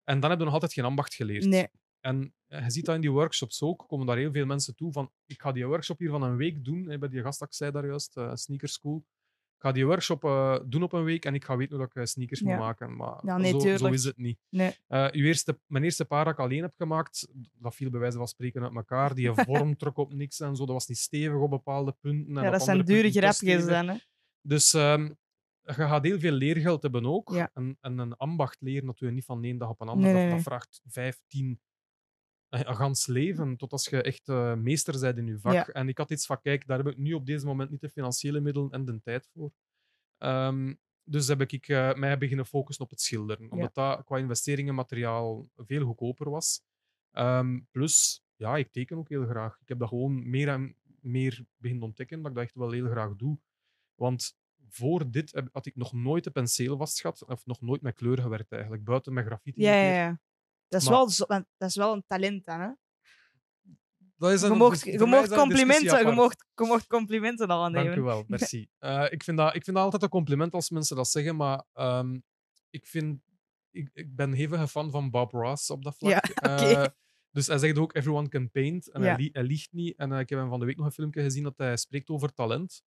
En 0.05 0.21
dan 0.21 0.31
heb 0.31 0.39
je 0.39 0.45
nog 0.45 0.55
altijd 0.55 0.73
geen 0.73 0.85
ambacht 0.85 1.15
geleerd. 1.15 1.45
Nee. 1.45 1.69
En 2.03 2.35
eh, 2.47 2.65
je 2.65 2.71
ziet 2.71 2.85
dat 2.85 2.95
in 2.95 3.01
die 3.01 3.11
workshops 3.11 3.63
ook, 3.63 3.85
komen 3.89 4.07
daar 4.07 4.17
heel 4.17 4.33
veel 4.33 4.47
mensen 4.47 4.77
toe 4.77 4.93
van 4.93 5.11
ik 5.27 5.41
ga 5.41 5.53
die 5.53 5.67
workshop 5.67 5.99
hier 5.99 6.11
van 6.11 6.23
een 6.23 6.37
week 6.37 6.65
doen, 6.65 6.99
bij 6.99 7.09
die 7.09 7.23
gast 7.23 7.39
dat 7.39 7.49
ik 7.49 7.55
zei 7.55 7.71
daar 7.71 7.87
juist, 7.87 8.17
eh 8.17 8.35
Sneaker 8.35 8.69
School. 8.69 8.97
Ik 9.57 9.69
ga 9.69 9.73
die 9.75 9.87
workshop 9.87 10.25
eh, 10.25 10.59
doen 10.67 10.83
op 10.83 10.93
een 10.93 11.05
week 11.05 11.25
en 11.25 11.35
ik 11.35 11.45
ga 11.45 11.57
weten 11.57 11.77
hoe 11.77 11.87
dat 11.87 11.97
ik 12.03 12.09
sneakers 12.09 12.41
Ja. 12.41 12.47
moet 12.47 12.59
maken. 12.59 12.97
Maar 12.97 13.21
Ja, 13.25 13.37
nee, 13.39 13.61
zo, 13.61 13.77
zo 13.77 13.87
is 13.87 14.05
het 14.05 14.17
niet. 14.17 14.39
Nee. 14.49 14.77
Uw 14.89 15.25
eerste, 15.25 15.59
mijn 15.67 15.85
eerste 15.85 16.05
paar 16.05 16.25
dat 16.25 16.33
ik 16.33 16.39
alleen 16.39 16.63
heb 16.63 16.75
gemaakt, 16.77 17.29
dat 17.59 17.75
viel 17.75 17.91
bij 17.91 18.01
wijze 18.01 18.17
van 18.17 18.29
spreken 18.29 18.63
uit 18.63 18.75
elkaar. 18.75 19.15
Die 19.15 19.33
vorm 19.47 19.77
trok 19.77 19.97
op 19.97 20.13
niks 20.13 20.41
en 20.41 20.57
zo. 20.57 20.65
Dat 20.65 20.75
was 20.75 20.87
niet 20.87 20.99
stevig 20.99 21.39
op 21.39 21.51
bepaalde 21.51 21.97
punten. 22.01 22.37
En 22.37 22.43
Ja, 22.43 22.51
dat 22.51 22.63
zijn 22.63 22.85
dure 22.85 23.11
grapjes 23.11 23.67
dan, 23.67 23.89
hè. 23.89 23.97
Dus 24.41 24.75
ehm, 24.75 25.11
je 25.63 25.73
gaat 25.73 26.05
heel 26.05 26.19
veel 26.19 26.33
leergeld 26.33 26.83
hebben 26.83 27.07
ook. 27.07 27.31
Ja. 27.35 27.51
En, 27.55 27.77
en 27.81 27.99
een 27.99 28.17
ambacht 28.17 28.61
leren, 28.61 28.87
dat 28.87 28.99
je 28.99 29.11
niet 29.11 29.25
van 29.25 29.45
ene 29.45 29.59
dag 29.59 29.69
op 29.69 29.81
een 29.81 29.89
andere. 29.89 30.13
Nee, 30.13 30.31
dat, 30.31 30.43
vraagt 30.43 30.81
vijf, 30.89 31.21
tien, 31.29 31.61
een 32.53 32.69
een 32.69 32.77
gans 32.77 33.07
leven, 33.07 33.57
tot 33.57 33.73
als 33.73 33.87
je 33.89 34.03
echt 34.03 34.29
eh, 34.29 34.55
meester 34.55 35.01
bent 35.01 35.19
in 35.19 35.27
je 35.27 35.39
vak. 35.39 35.53
Ja. 35.67 35.67
En 35.73 35.89
ik 35.89 35.99
had 35.99 36.11
iets 36.11 36.27
van, 36.27 36.41
kijk, 36.41 36.67
daar 36.67 36.79
heb 36.79 36.87
ik 36.87 36.97
nu 36.97 37.13
op 37.13 37.27
deze 37.27 37.47
moment 37.47 37.71
niet 37.71 37.81
de 37.81 37.89
financiële 37.91 38.41
middelen 38.41 38.71
en 38.71 38.85
de 38.85 39.01
tijd 39.03 39.29
voor. 39.33 39.53
Ehm, 40.19 40.75
dus 41.05 41.27
heb 41.29 41.41
ik 41.41 41.69
eh, 41.69 41.95
mij 41.95 42.19
beginnen 42.19 42.47
focussen 42.47 42.85
op 42.85 42.91
het 42.91 43.01
schilderen. 43.01 43.51
Omdat 43.51 43.75
dat 43.75 44.05
qua 44.05 44.19
investeringen 44.19 44.75
materiaal 44.75 45.49
veel 45.57 45.85
goedkoper 45.85 46.31
was. 46.31 46.63
Ehm, 47.11 47.61
plus, 47.71 48.25
ja, 48.37 48.57
ik 48.57 48.73
teken 48.73 48.97
ook 48.97 49.09
heel 49.09 49.27
graag. 49.27 49.59
Ik 49.61 49.69
heb 49.69 49.79
dat 49.79 49.89
gewoon 49.89 50.31
meer 50.31 50.49
en 50.49 50.77
meer 51.01 51.45
beginnen 51.57 51.87
ontdekken, 51.87 52.19
dat 52.23 52.31
ik 52.31 52.35
dat 52.37 52.45
echt 52.45 52.55
wel 52.55 52.71
heel 52.71 52.89
graag 52.91 53.17
doe. 53.17 53.39
Want 53.95 54.37
voor 54.69 55.11
dit 55.11 55.33
heb- 55.33 55.49
had 55.53 55.67
ik 55.67 55.77
nog 55.77 55.93
nooit 55.93 56.25
de 56.25 56.31
penseel 56.31 56.77
vastgehad, 56.77 57.25
of 57.25 57.47
nog 57.47 57.61
nooit 57.61 57.83
met 57.83 57.95
kleur 57.95 58.19
gewerkt 58.19 58.53
eigenlijk, 58.53 58.85
buiten 58.85 59.13
met 59.13 59.25
graffiti. 59.25 59.61
Ja, 59.63 59.75
een 59.75 59.85
ja, 59.89 59.95
ja. 60.05 60.21
Dat 60.73 60.81
is, 60.81 60.89
Maar- 60.89 60.97
wel, 60.97 61.09
zo- 61.11 61.27
dat 61.27 61.69
is 61.69 61.77
wel 61.77 61.93
een 61.93 62.05
talent 62.07 62.45
dan, 62.45 62.61
hè? 62.61 62.71
Dat 64.17 64.31
is 64.33 64.41
Je 64.41 64.47
een- 64.47 64.57
mocht, 64.57 64.85
je 64.85 64.99
voor 64.99 65.09
mij 65.09 65.19
mocht 65.19 65.31
is 65.31 65.37
dat 65.37 65.39
een 65.45 65.49
discussie 65.49 65.77
complimenten, 65.79 65.99
je 65.99 66.13
apart. 66.13 66.17
mocht, 66.17 66.47
je 66.55 66.65
mocht 66.67 66.87
complimenten 66.87 67.49
al 67.49 67.63
Dank 67.63 67.77
aannemen. 67.77 68.05
wel, 68.05 68.25
merci. 68.27 68.69
Eh, 68.79 69.07
ik, 69.11 69.23
vind 69.23 69.37
dat, 69.37 69.55
ik 69.55 69.65
vind 69.65 69.77
dat 69.77 69.85
altijd 69.85 70.03
een 70.03 70.09
compliment 70.09 70.53
als 70.55 70.71
mensen 70.71 70.97
dat 70.97 71.09
zeggen, 71.09 71.37
maar 71.37 71.65
ehm, 71.73 72.19
ik, 72.71 72.87
vind, 72.87 73.21
ik, 73.71 73.91
ik 73.93 74.15
ben 74.17 74.33
hevige 74.33 74.69
fan 74.69 74.91
van 74.91 75.11
Bob 75.11 75.33
Ross 75.33 75.71
op 75.71 75.83
dat 75.85 75.97
vlak. 75.99 76.25
Oké. 76.35 76.49
Eh, 76.49 76.85
dus 77.31 77.47
hij 77.47 77.59
zegt 77.59 77.79
ook, 77.79 77.95
everyone 77.95 78.29
can 78.29 78.51
paint. 78.51 78.91
En 78.91 79.01
Ja. 79.03 79.07
hij, 79.07 79.17
lie- 79.17 79.31
hij 79.33 79.43
liegt 79.43 79.73
niet. 79.73 79.97
En 79.99 80.13
eh, 80.13 80.19
ik 80.21 80.29
heb 80.29 80.39
hem 80.39 80.49
van 80.49 80.61
de 80.61 80.67
week 80.67 80.77
nog 80.77 80.87
een 80.87 80.93
filmpje 80.93 81.23
gezien 81.23 81.43
dat 81.43 81.57
hij 81.57 81.77
spreekt 81.77 82.09
over 82.11 82.33
talent. 82.35 82.83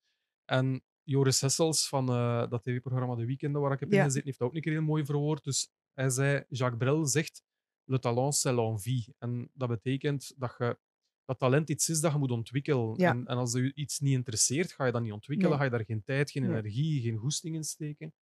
En 0.45 0.83
Joris 1.03 1.41
Hessels 1.41 1.87
van 1.87 2.09
eh, 2.09 2.49
dat 2.49 2.63
tv-programma 2.63 3.15
De 3.15 3.25
Weekenden, 3.25 3.61
waar 3.61 3.71
ik 3.71 3.79
heb 3.79 3.91
Ja. 3.91 3.97
in 3.97 4.03
gezeten, 4.03 4.25
heeft 4.25 4.39
dat 4.39 4.47
ook 4.47 4.55
een 4.55 4.61
keer 4.61 4.71
heel 4.71 4.81
mooi 4.81 5.05
verwoord. 5.05 5.43
Dus 5.43 5.69
hij 5.93 6.09
zei, 6.09 6.43
Jacques 6.49 6.79
Brel 6.79 7.05
zegt, 7.05 7.43
le 7.85 7.99
talent 7.99 8.35
c'est 8.35 8.55
l'envie. 8.55 9.13
En 9.19 9.49
dat 9.53 9.69
betekent 9.69 10.33
dat 10.37 10.55
je 10.57 10.77
dat 11.25 11.39
talent 11.39 11.69
iets 11.69 11.89
is 11.89 11.99
dat 12.01 12.11
je 12.11 12.17
moet 12.17 12.31
ontwikkelen. 12.31 12.93
Ja. 12.97 13.09
En, 13.09 13.25
en 13.25 13.37
als 13.37 13.53
je 13.53 13.73
iets 13.73 13.99
niet 13.99 14.13
interesseert, 14.13 14.71
ga 14.71 14.85
je 14.85 14.91
dat 14.91 15.01
niet 15.01 15.11
ontwikkelen. 15.11 15.49
Nee. 15.51 15.59
Ga 15.59 15.65
je 15.65 15.77
daar 15.77 15.85
geen 15.85 16.03
tijd, 16.03 16.31
geen 16.31 16.43
Nee. 16.43 16.57
energie, 16.57 17.01
geen 17.01 17.17
goesting 17.17 17.55
in 17.55 17.63
steken. 17.63 18.13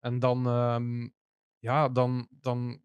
En 0.00 0.18
dan, 0.18 0.46
ehm, 0.46 1.08
ja, 1.58 1.88
dan, 1.88 2.28
dan, 2.30 2.80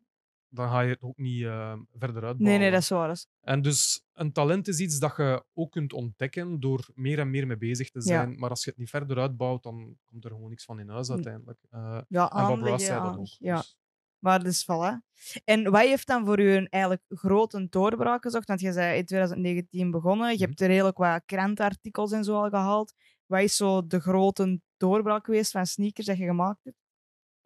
dan 0.48 0.70
ga 0.70 0.82
je 0.82 0.90
het 0.90 1.02
ook 1.02 1.18
niet 1.18 1.44
ehm, 1.44 1.80
verder 1.92 2.24
uitbouwen. 2.24 2.44
Nee, 2.44 2.58
nee, 2.58 2.72
dat 2.72 2.82
is 2.82 2.90
waar. 2.90 3.12
is- 3.12 3.28
En 3.42 3.62
dus 3.62 4.04
een 4.14 4.32
talent 4.32 4.68
is 4.68 4.80
iets 4.80 5.00
dat 5.00 5.16
je 5.18 5.44
ook 5.54 5.72
kunt 5.72 5.94
ontdekken 5.94 6.60
door 6.60 6.88
meer 6.94 7.20
en 7.20 7.30
meer 7.30 7.48
mee 7.48 7.58
bezig 7.58 7.90
te 7.90 8.02
zijn. 8.02 8.40
Maar 8.40 8.50
als 8.50 8.64
je 8.64 8.70
het 8.70 8.80
niet 8.80 8.90
verder 8.90 9.18
uitbouwt, 9.20 9.64
dan 9.64 9.98
komt 10.06 10.26
er 10.26 10.32
gewoon 10.32 10.50
niks 10.50 10.66
van 10.66 10.80
in 10.80 10.90
huis 10.90 11.10
uiteindelijk. 11.12 11.60
Eh, 11.70 12.02
Ja, 12.08 12.32
en 12.32 12.48
Bob 12.48 12.60
Ross 12.68 12.86
zei 12.86 13.02
dat 13.04 13.18
ook. 13.18 13.28
Ja. 13.40 13.56
dus- 13.58 13.78
Maar 14.20 14.44
dus 14.44 14.64
voilà. 14.64 15.08
En 15.44 15.72
wat 15.72 15.82
heeft 15.82 16.08
dan 16.08 16.26
voor 16.26 16.40
u 16.40 16.52
een 16.52 16.68
eigenlijk 16.70 17.04
grote 17.08 17.68
doorbraak 17.70 18.22
gezocht? 18.24 18.48
Want 18.48 18.60
je 18.62 18.72
zei 18.72 18.98
in 18.98 19.06
2019 19.06 19.92
begonnen. 19.92 20.28
Je 20.30 20.34
Mhm. 20.38 20.44
hebt 20.44 20.62
er 20.62 20.68
redelijk 20.68 20.98
wat 20.98 21.22
krantenartikels 21.26 22.12
en 22.12 22.24
zo 22.24 22.36
al 22.44 22.50
gehaald. 22.50 22.94
Wat 23.26 23.42
is 23.42 23.56
zo 23.56 23.88
de 23.88 24.00
grote 24.00 24.62
doorbraak 24.78 25.26
geweest 25.26 25.52
van 25.52 25.66
sneakers 25.66 26.06
dat 26.06 26.18
je 26.18 26.26
gemaakt 26.26 26.64
hebt? 26.64 26.78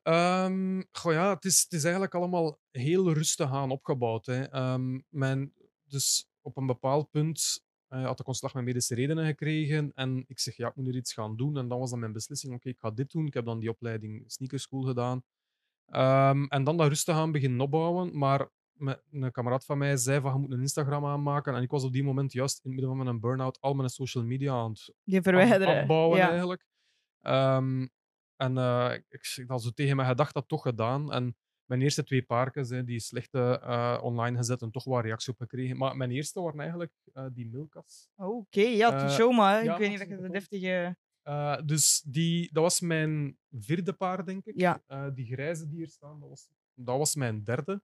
Ehm, 0.01 0.81
goh 0.91 1.11
ja, 1.13 1.33
het 1.33 1.45
is, 1.45 1.61
het 1.61 1.73
is 1.73 1.83
eigenlijk 1.83 2.13
allemaal 2.15 2.59
heel 2.71 3.13
rustig 3.13 3.51
aan 3.51 3.71
opgebouwd. 3.71 4.25
Hè. 4.25 4.43
Ehm, 4.43 4.99
mijn, 5.09 5.53
dus 5.83 6.27
op 6.41 6.57
een 6.57 6.65
bepaald 6.65 7.09
punt 7.09 7.61
eh, 7.87 8.05
had 8.05 8.19
ik 8.19 8.27
ontslag 8.27 8.53
met 8.53 8.63
medische 8.63 8.95
redenen 8.95 9.25
gekregen. 9.25 9.91
En 9.95 10.23
ik 10.27 10.39
zeg, 10.39 10.55
ja, 10.55 10.67
ik 10.67 10.75
moet 10.75 10.87
er 10.87 10.95
iets 10.95 11.13
gaan 11.13 11.35
doen. 11.35 11.57
En 11.57 11.67
dan 11.67 11.79
was 11.79 11.89
dan 11.89 11.99
mijn 11.99 12.11
beslissing, 12.13 12.53
oké, 12.53 12.69
ik 12.69 12.79
ga 12.79 12.91
dit 12.91 13.11
doen. 13.11 13.25
Ik 13.25 13.33
heb 13.33 13.45
dan 13.45 13.59
die 13.59 13.69
opleiding 13.69 14.23
Sneaker 14.31 14.59
School 14.59 14.81
gedaan. 14.81 15.23
Ehm, 15.85 16.43
en 16.43 16.63
dan 16.63 16.77
dat 16.77 16.87
rustig 16.87 17.15
aan 17.15 17.31
beginnen 17.31 17.61
opbouwen. 17.61 18.17
Maar 18.17 18.49
met, 18.73 19.01
een 19.11 19.31
kameraad 19.31 19.65
van 19.65 19.77
mij 19.77 19.97
zei 19.97 20.21
van, 20.21 20.33
je 20.33 20.39
moet 20.39 20.51
een 20.51 20.61
Instagram 20.61 21.05
aanmaken. 21.05 21.55
En 21.55 21.61
ik 21.61 21.71
was 21.71 21.83
op 21.83 21.93
die 21.93 22.03
moment 22.03 22.31
juist 22.31 22.55
in 22.55 22.71
het 22.71 22.79
midden 22.79 22.97
van 22.97 23.05
mijn 23.05 23.19
burn-out 23.19 23.61
al 23.61 23.73
mijn 23.73 23.89
social 23.89 24.23
media 24.23 24.53
aan 24.53 24.71
het 25.03 25.23
verwijderen. 25.23 25.81
afbouwen 25.81 26.17
ja. 26.17 26.29
eigenlijk. 26.29 26.65
Ehm, 27.21 27.87
en 28.35 28.57
eh, 28.57 28.93
ik 29.09 29.33
ik 29.35 29.47
had 29.47 29.61
zo 29.61 29.69
tegen 29.69 29.95
mijn 29.95 30.07
gedacht 30.07 30.33
dat 30.33 30.47
toch 30.47 30.61
gedaan. 30.61 31.11
En 31.11 31.35
mijn 31.65 31.81
eerste 31.81 32.03
twee 32.03 32.23
parken 32.23 32.65
zijn 32.65 32.85
die 32.85 32.99
slechte 32.99 33.59
eh, 33.59 33.99
online 34.01 34.37
gezet 34.37 34.61
en 34.61 34.71
toch 34.71 34.83
wel 34.83 35.01
reactie 35.01 35.33
op 35.33 35.39
gekregen. 35.39 35.77
Maar 35.77 35.97
mijn 35.97 36.11
eerste 36.11 36.41
waren 36.41 36.59
eigenlijk 36.59 36.93
eh, 37.13 37.25
die 37.33 37.47
Milkas. 37.47 38.09
Oké, 38.15 38.61
ja, 38.61 39.09
show 39.09 39.37
maar. 39.37 39.63
ja, 39.63 39.73
ik 39.73 39.79
weet 39.79 39.89
niet 39.89 39.99
of 39.99 40.05
ik 40.05 40.09
je 40.09 40.21
de 40.21 40.29
deftige... 40.29 40.97
Eh, 41.23 41.57
dus 41.65 42.03
die, 42.05 42.49
dat 42.53 42.63
was 42.63 42.81
mijn 42.81 43.37
vierde 43.51 43.93
paar, 43.93 44.25
denk 44.25 44.45
ik. 44.45 44.59
Ja. 44.59 44.83
Eh, 44.87 45.07
die 45.13 45.25
grijze 45.25 45.67
die 45.67 45.77
hier 45.77 45.89
staan, 45.89 46.19
dat 46.19 46.29
was, 46.29 46.49
dat 46.73 46.97
was 46.97 47.15
mijn 47.15 47.43
derde. 47.43 47.81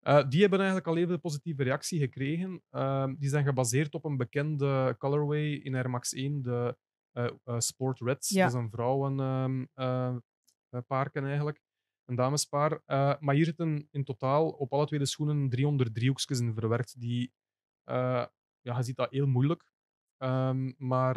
Eh, 0.00 0.28
die 0.28 0.40
hebben 0.40 0.58
eigenlijk 0.58 0.88
al 0.88 0.96
even 0.96 1.20
positieve 1.20 1.62
reactie 1.62 1.98
gekregen. 1.98 2.62
Ehm, 2.70 3.14
die 3.18 3.28
zijn 3.28 3.44
gebaseerd 3.44 3.94
op 3.94 4.04
een 4.04 4.16
bekende 4.16 4.94
colorway 4.98 5.52
in 5.52 5.74
Air 5.74 5.90
Max 5.90 6.12
1, 6.12 6.42
de 6.42 6.76
Sport 7.58 8.00
Reds. 8.00 8.28
Ja. 8.28 8.44
Dat 8.44 8.54
is 8.54 8.60
een 8.60 8.70
vrouwenpaarken 8.70 11.24
eigenlijk. 11.24 11.62
Een 12.04 12.14
damespaar. 12.14 12.80
Maar 13.20 13.34
hier 13.34 13.44
zitten 13.44 13.88
in 13.90 14.04
totaal 14.04 14.50
op 14.50 14.72
alle 14.72 14.86
twee 14.86 14.98
de 14.98 15.06
schoenen 15.06 15.48
300 15.48 15.94
driehoekjes 15.94 16.40
in 16.40 16.54
verwerkt. 16.54 17.00
Die, 17.00 17.32
ja, 17.84 18.32
je 18.60 18.82
ziet 18.82 18.96
dat 18.96 19.10
heel 19.10 19.26
moeilijk. 19.26 19.64
Ehm, 20.16 20.72
maar 20.76 21.16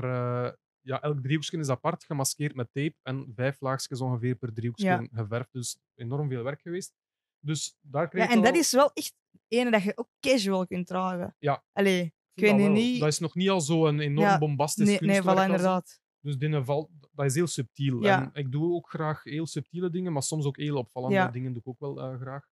ja, 0.88 1.02
elk 1.02 1.22
driehoekje 1.22 1.58
is 1.58 1.70
apart, 1.70 2.04
gemaskeerd 2.04 2.56
met 2.56 2.70
tape 2.74 2.96
en 3.04 3.32
vijf 3.36 3.62
laagjes 3.62 4.02
ongeveer 4.02 4.36
per 4.36 4.54
driehoekje 4.54 4.86
Ja. 4.86 5.08
geverfd. 5.12 5.52
Dus 5.52 5.78
enorm 5.96 6.30
veel 6.30 6.44
werk 6.44 6.62
geweest. 6.62 6.94
Dus 7.40 7.78
daar 7.82 8.08
kreeg 8.10 8.24
Ja, 8.24 8.32
en 8.32 8.42
dat 8.42 8.56
is 8.56 8.72
wel 8.72 8.92
echt 8.94 9.16
ene 9.48 9.72
dat 9.72 9.84
je 9.84 9.98
ook 9.98 10.10
casual 10.20 10.66
kunt 10.68 10.88
dragen. 10.88 11.36
Ja. 11.40 11.64
Allee, 11.72 12.02
ik 12.02 12.14
ik 12.34 12.44
weet 12.44 12.60
dat 12.60 12.72
niet... 12.72 13.00
Dat 13.00 13.08
is 13.08 13.20
nog 13.20 13.36
niet 13.36 13.50
al 13.50 13.62
zo'n 13.62 14.00
enorm 14.00 14.28
Ja, 14.28 14.38
bombastisch 14.38 14.88
Nee, 14.88 15.00
nee, 15.00 15.22
voilà, 15.22 15.26
inderdaad. 15.26 16.00
Dus 16.20 16.36
valt, 16.66 16.90
dat 17.12 17.26
is 17.26 17.36
heel 17.36 17.48
subtiel. 17.48 18.04
Ja. 18.04 18.22
En 18.34 18.44
ik 18.44 18.52
doe 18.52 18.74
ook 18.74 18.90
graag 18.90 19.24
heel 19.24 19.48
subtiele 19.48 19.90
dingen, 19.90 20.14
maar 20.14 20.24
soms 20.24 20.46
ook 20.46 20.58
heel 20.58 20.78
opvallende 20.78 21.16
Ja. 21.16 21.28
dingen 21.28 21.52
doe 21.54 21.62
ik 21.62 21.68
ook 21.68 21.80
wel 21.80 22.00
eh, 22.02 22.20
graag. 22.20 22.46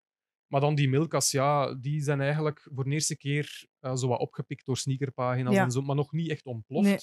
Maar 0.46 0.60
dan 0.60 0.74
die 0.74 0.88
Milkas, 0.88 1.30
ja, 1.30 1.74
die 1.74 2.00
zijn 2.02 2.20
eigenlijk 2.20 2.68
voor 2.74 2.84
de 2.84 2.90
eerste 2.90 3.16
keer 3.16 3.66
eh, 3.78 3.94
zo 3.94 4.08
wat 4.08 4.20
opgepikt 4.20 4.66
door 4.66 4.76
sneakerpagina's 4.76 5.54
Ja. 5.54 5.62
en 5.62 5.70
zo, 5.70 5.82
maar 5.82 5.96
nog 5.96 6.12
niet 6.12 6.30
echt 6.30 6.44
ontploft. 6.46 6.86
Nee. 6.88 6.98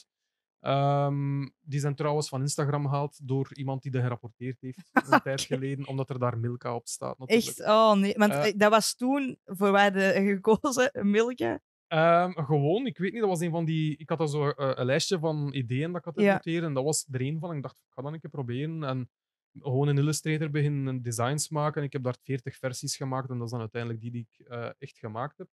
Ehm, 0.62 1.48
die 1.62 1.80
zijn 1.80 1.96
trouwens 1.96 2.30
van 2.30 2.42
Instagram 2.42 2.84
gehaald 2.88 3.28
door 3.28 3.50
iemand 3.54 3.82
die 3.82 3.92
dat 3.92 4.02
gerapporteerd 4.02 4.62
heeft 4.62 4.90
een 5.10 5.22
tijd 5.22 5.42
geleden, 5.42 5.88
omdat 5.88 6.10
er 6.10 6.20
daar 6.20 6.38
Milka 6.38 6.76
op 6.76 6.88
staat. 6.88 7.18
Natuurlijk. 7.18 7.48
Echt? 7.48 7.60
Oh 7.70 7.94
nee. 7.94 8.14
Want 8.18 8.32
Eh. 8.34 8.48
eh, 8.48 8.54
dat 8.58 8.70
was 8.72 8.96
toen 8.96 9.38
voor 9.46 9.72
wij 9.72 9.92
de 9.92 10.14
gekozen 10.26 10.92
Milke. 11.12 11.62
Ehm, 11.88 12.32
gewoon, 12.32 12.86
ik 12.86 12.98
weet 12.98 13.12
niet, 13.12 13.22
dat 13.22 13.30
was 13.30 13.40
een 13.40 13.52
van 13.52 13.66
die. 13.66 13.98
Ik 13.98 14.10
had 14.10 14.20
al 14.20 14.28
zo 14.28 14.50
eh, 14.50 14.72
een 14.76 14.86
lijstje 14.86 15.20
van 15.20 15.54
ideeën 15.54 15.88
dat 15.92 15.98
ik 16.00 16.06
had 16.06 16.20
Ja. 16.24 16.34
noteren. 16.34 16.64
En 16.68 16.74
dat 16.74 16.84
was 16.84 17.08
er 17.12 17.22
een 17.22 17.40
van. 17.40 17.56
Ik 17.56 17.62
dacht, 17.62 17.76
ik 17.76 17.94
ga 17.94 18.02
dat 18.02 18.14
een 18.14 18.20
keer 18.20 18.30
proberen. 18.30 18.84
En 18.84 19.10
gewoon 19.54 19.90
in 19.90 19.98
Illustrator 19.98 20.50
beginnen 20.50 21.02
designs 21.02 21.50
maken. 21.50 21.84
Ik 21.84 21.94
heb 21.94 22.04
daar 22.04 22.18
40 22.24 22.56
versies 22.58 22.96
gemaakt. 22.96 23.30
En 23.30 23.36
dat 23.36 23.46
is 23.46 23.52
dan 23.52 23.60
uiteindelijk 23.60 24.02
die 24.02 24.12
die 24.12 24.28
ik 24.32 24.48
echt 24.78 24.98
gemaakt 24.98 25.38
heb. 25.38 25.48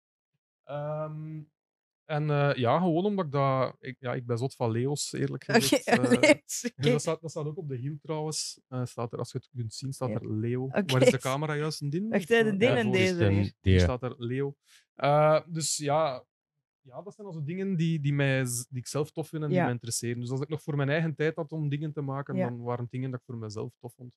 Ehm, 0.64 1.42
en 2.06 2.30
eh, 2.30 2.54
ja, 2.54 2.78
gewoon 2.78 3.04
omdat 3.04 3.24
ik 3.24 3.32
dat. 3.32 3.76
Ik, 3.80 3.96
ja, 3.98 4.14
ik 4.14 4.26
ben 4.26 4.38
zot 4.38 4.54
van 4.54 4.70
Leo's, 4.70 5.12
eerlijk 5.12 5.44
gezegd. 5.50 5.86
Eh, 5.86 5.98
nee, 6.10 6.42
dus 6.44 6.72
dat, 6.76 7.00
staat, 7.00 7.20
dat 7.20 7.30
staat 7.30 7.46
ook 7.46 7.56
op 7.58 7.68
de 7.68 7.76
hiel 7.76 7.96
trouwens. 8.02 8.60
Eh, 8.68 8.84
staat 8.84 9.12
er, 9.12 9.18
als 9.18 9.32
je 9.32 9.38
het 9.38 9.48
kunt 9.56 9.74
zien, 9.74 9.92
staat 9.92 10.08
Ja. 10.08 10.14
er 10.14 10.36
Leo. 10.36 10.68
Waar 10.68 11.02
is 11.02 11.10
de 11.10 11.18
camera 11.18 11.54
juist? 11.56 11.80
Een 11.80 11.90
din? 11.90 12.08
Wacht, 12.08 12.28
de 12.28 12.56
din 12.56 12.68
ja, 12.68 12.76
en 12.76 12.82
voor- 12.84 12.92
deze. 12.92 13.28
Hier. 13.28 13.52
die- 13.60 13.78
staat 13.80 14.02
er 14.02 14.14
Leo. 14.18 14.54
Eh, 14.94 15.40
dus 15.46 15.76
ja, 15.76 16.24
ja, 16.80 17.02
dat 17.02 17.14
zijn 17.14 17.26
also 17.26 17.42
dingen 17.44 17.76
die, 17.76 18.00
die, 18.00 18.12
mij, 18.14 18.44
die 18.44 18.78
ik 18.78 18.86
zelf 18.86 19.10
tof 19.10 19.28
vind 19.28 19.42
en 19.42 19.48
die 19.48 19.56
Ja. 19.56 19.64
mij 19.64 19.72
interesseren. 19.72 20.20
Dus 20.20 20.30
als 20.30 20.40
ik 20.40 20.48
nog 20.48 20.62
voor 20.62 20.76
mijn 20.76 20.88
eigen 20.88 21.14
tijd 21.14 21.36
had 21.36 21.52
om 21.52 21.68
dingen 21.68 21.92
te 21.92 22.00
maken, 22.00 22.36
Ja. 22.36 22.48
dan 22.48 22.62
waren 22.62 22.82
het 22.82 22.90
dingen 22.90 23.10
dat 23.10 23.20
ik 23.20 23.26
voor 23.26 23.36
mezelf 23.36 23.72
tof 23.80 23.94
vond. 23.94 24.14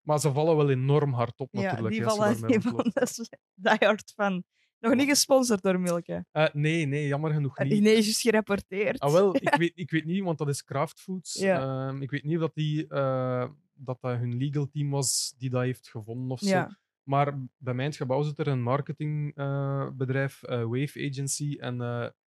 Maar 0.00 0.20
ze 0.20 0.32
vallen 0.32 0.56
wel 0.56 0.70
enorm 0.70 1.12
hard 1.12 1.40
op, 1.40 1.48
Ja, 1.52 1.60
natuurlijk. 1.62 1.94
die 1.94 2.04
als 2.04 2.14
je 2.14 2.20
vallen 2.20 2.46
die 2.46 2.60
van 2.60 2.70
rondloopt. 2.72 2.94
dat 2.94 3.08
is 3.08 3.28
die 3.54 3.86
hard 3.88 4.12
van. 4.16 4.44
Nog 4.82 4.94
niet 4.94 5.08
gesponsord 5.08 5.62
door 5.62 5.80
Milke. 5.80 6.24
Eh, 6.32 6.46
nee, 6.52 6.86
nee, 6.86 7.06
jammer 7.06 7.32
genoeg 7.32 7.56
Eh, 7.58 7.68
niet. 7.68 7.82
Nee, 7.82 7.92
juist 7.92 8.20
gerapporteerd. 8.20 8.98
Ah, 9.00 9.12
wel, 9.12 9.34
ik, 9.36 9.54
weet, 9.58 9.72
ik 9.74 9.90
weet 9.90 10.04
niet, 10.04 10.22
want 10.22 10.38
dat 10.38 10.48
is 10.48 10.64
Kraft 10.64 11.00
Foods. 11.00 11.34
Ja. 11.34 11.86
Ehm, 11.88 12.02
ik 12.02 12.10
weet 12.10 12.24
niet 12.24 12.34
of 12.34 12.40
dat, 12.40 12.54
die, 12.54 12.86
eh, 12.88 13.48
dat 13.74 13.98
dat 14.00 14.16
hun 14.18 14.36
legal 14.36 14.68
team 14.72 14.90
was 14.90 15.34
die 15.38 15.50
dat 15.50 15.62
heeft 15.62 15.88
gevonden 15.88 16.30
of 16.30 16.38
zo. 16.40 16.48
Ja. 16.48 16.78
Maar 17.02 17.38
bij 17.56 17.74
mij 17.74 17.84
in 17.84 17.90
het 17.90 17.96
gebouw 18.00 18.22
zit 18.22 18.38
er 18.38 18.46
een 18.46 18.62
marketingbedrijf, 18.62 20.40
Wave 20.40 21.08
Agency. 21.10 21.56
En, 21.60 21.80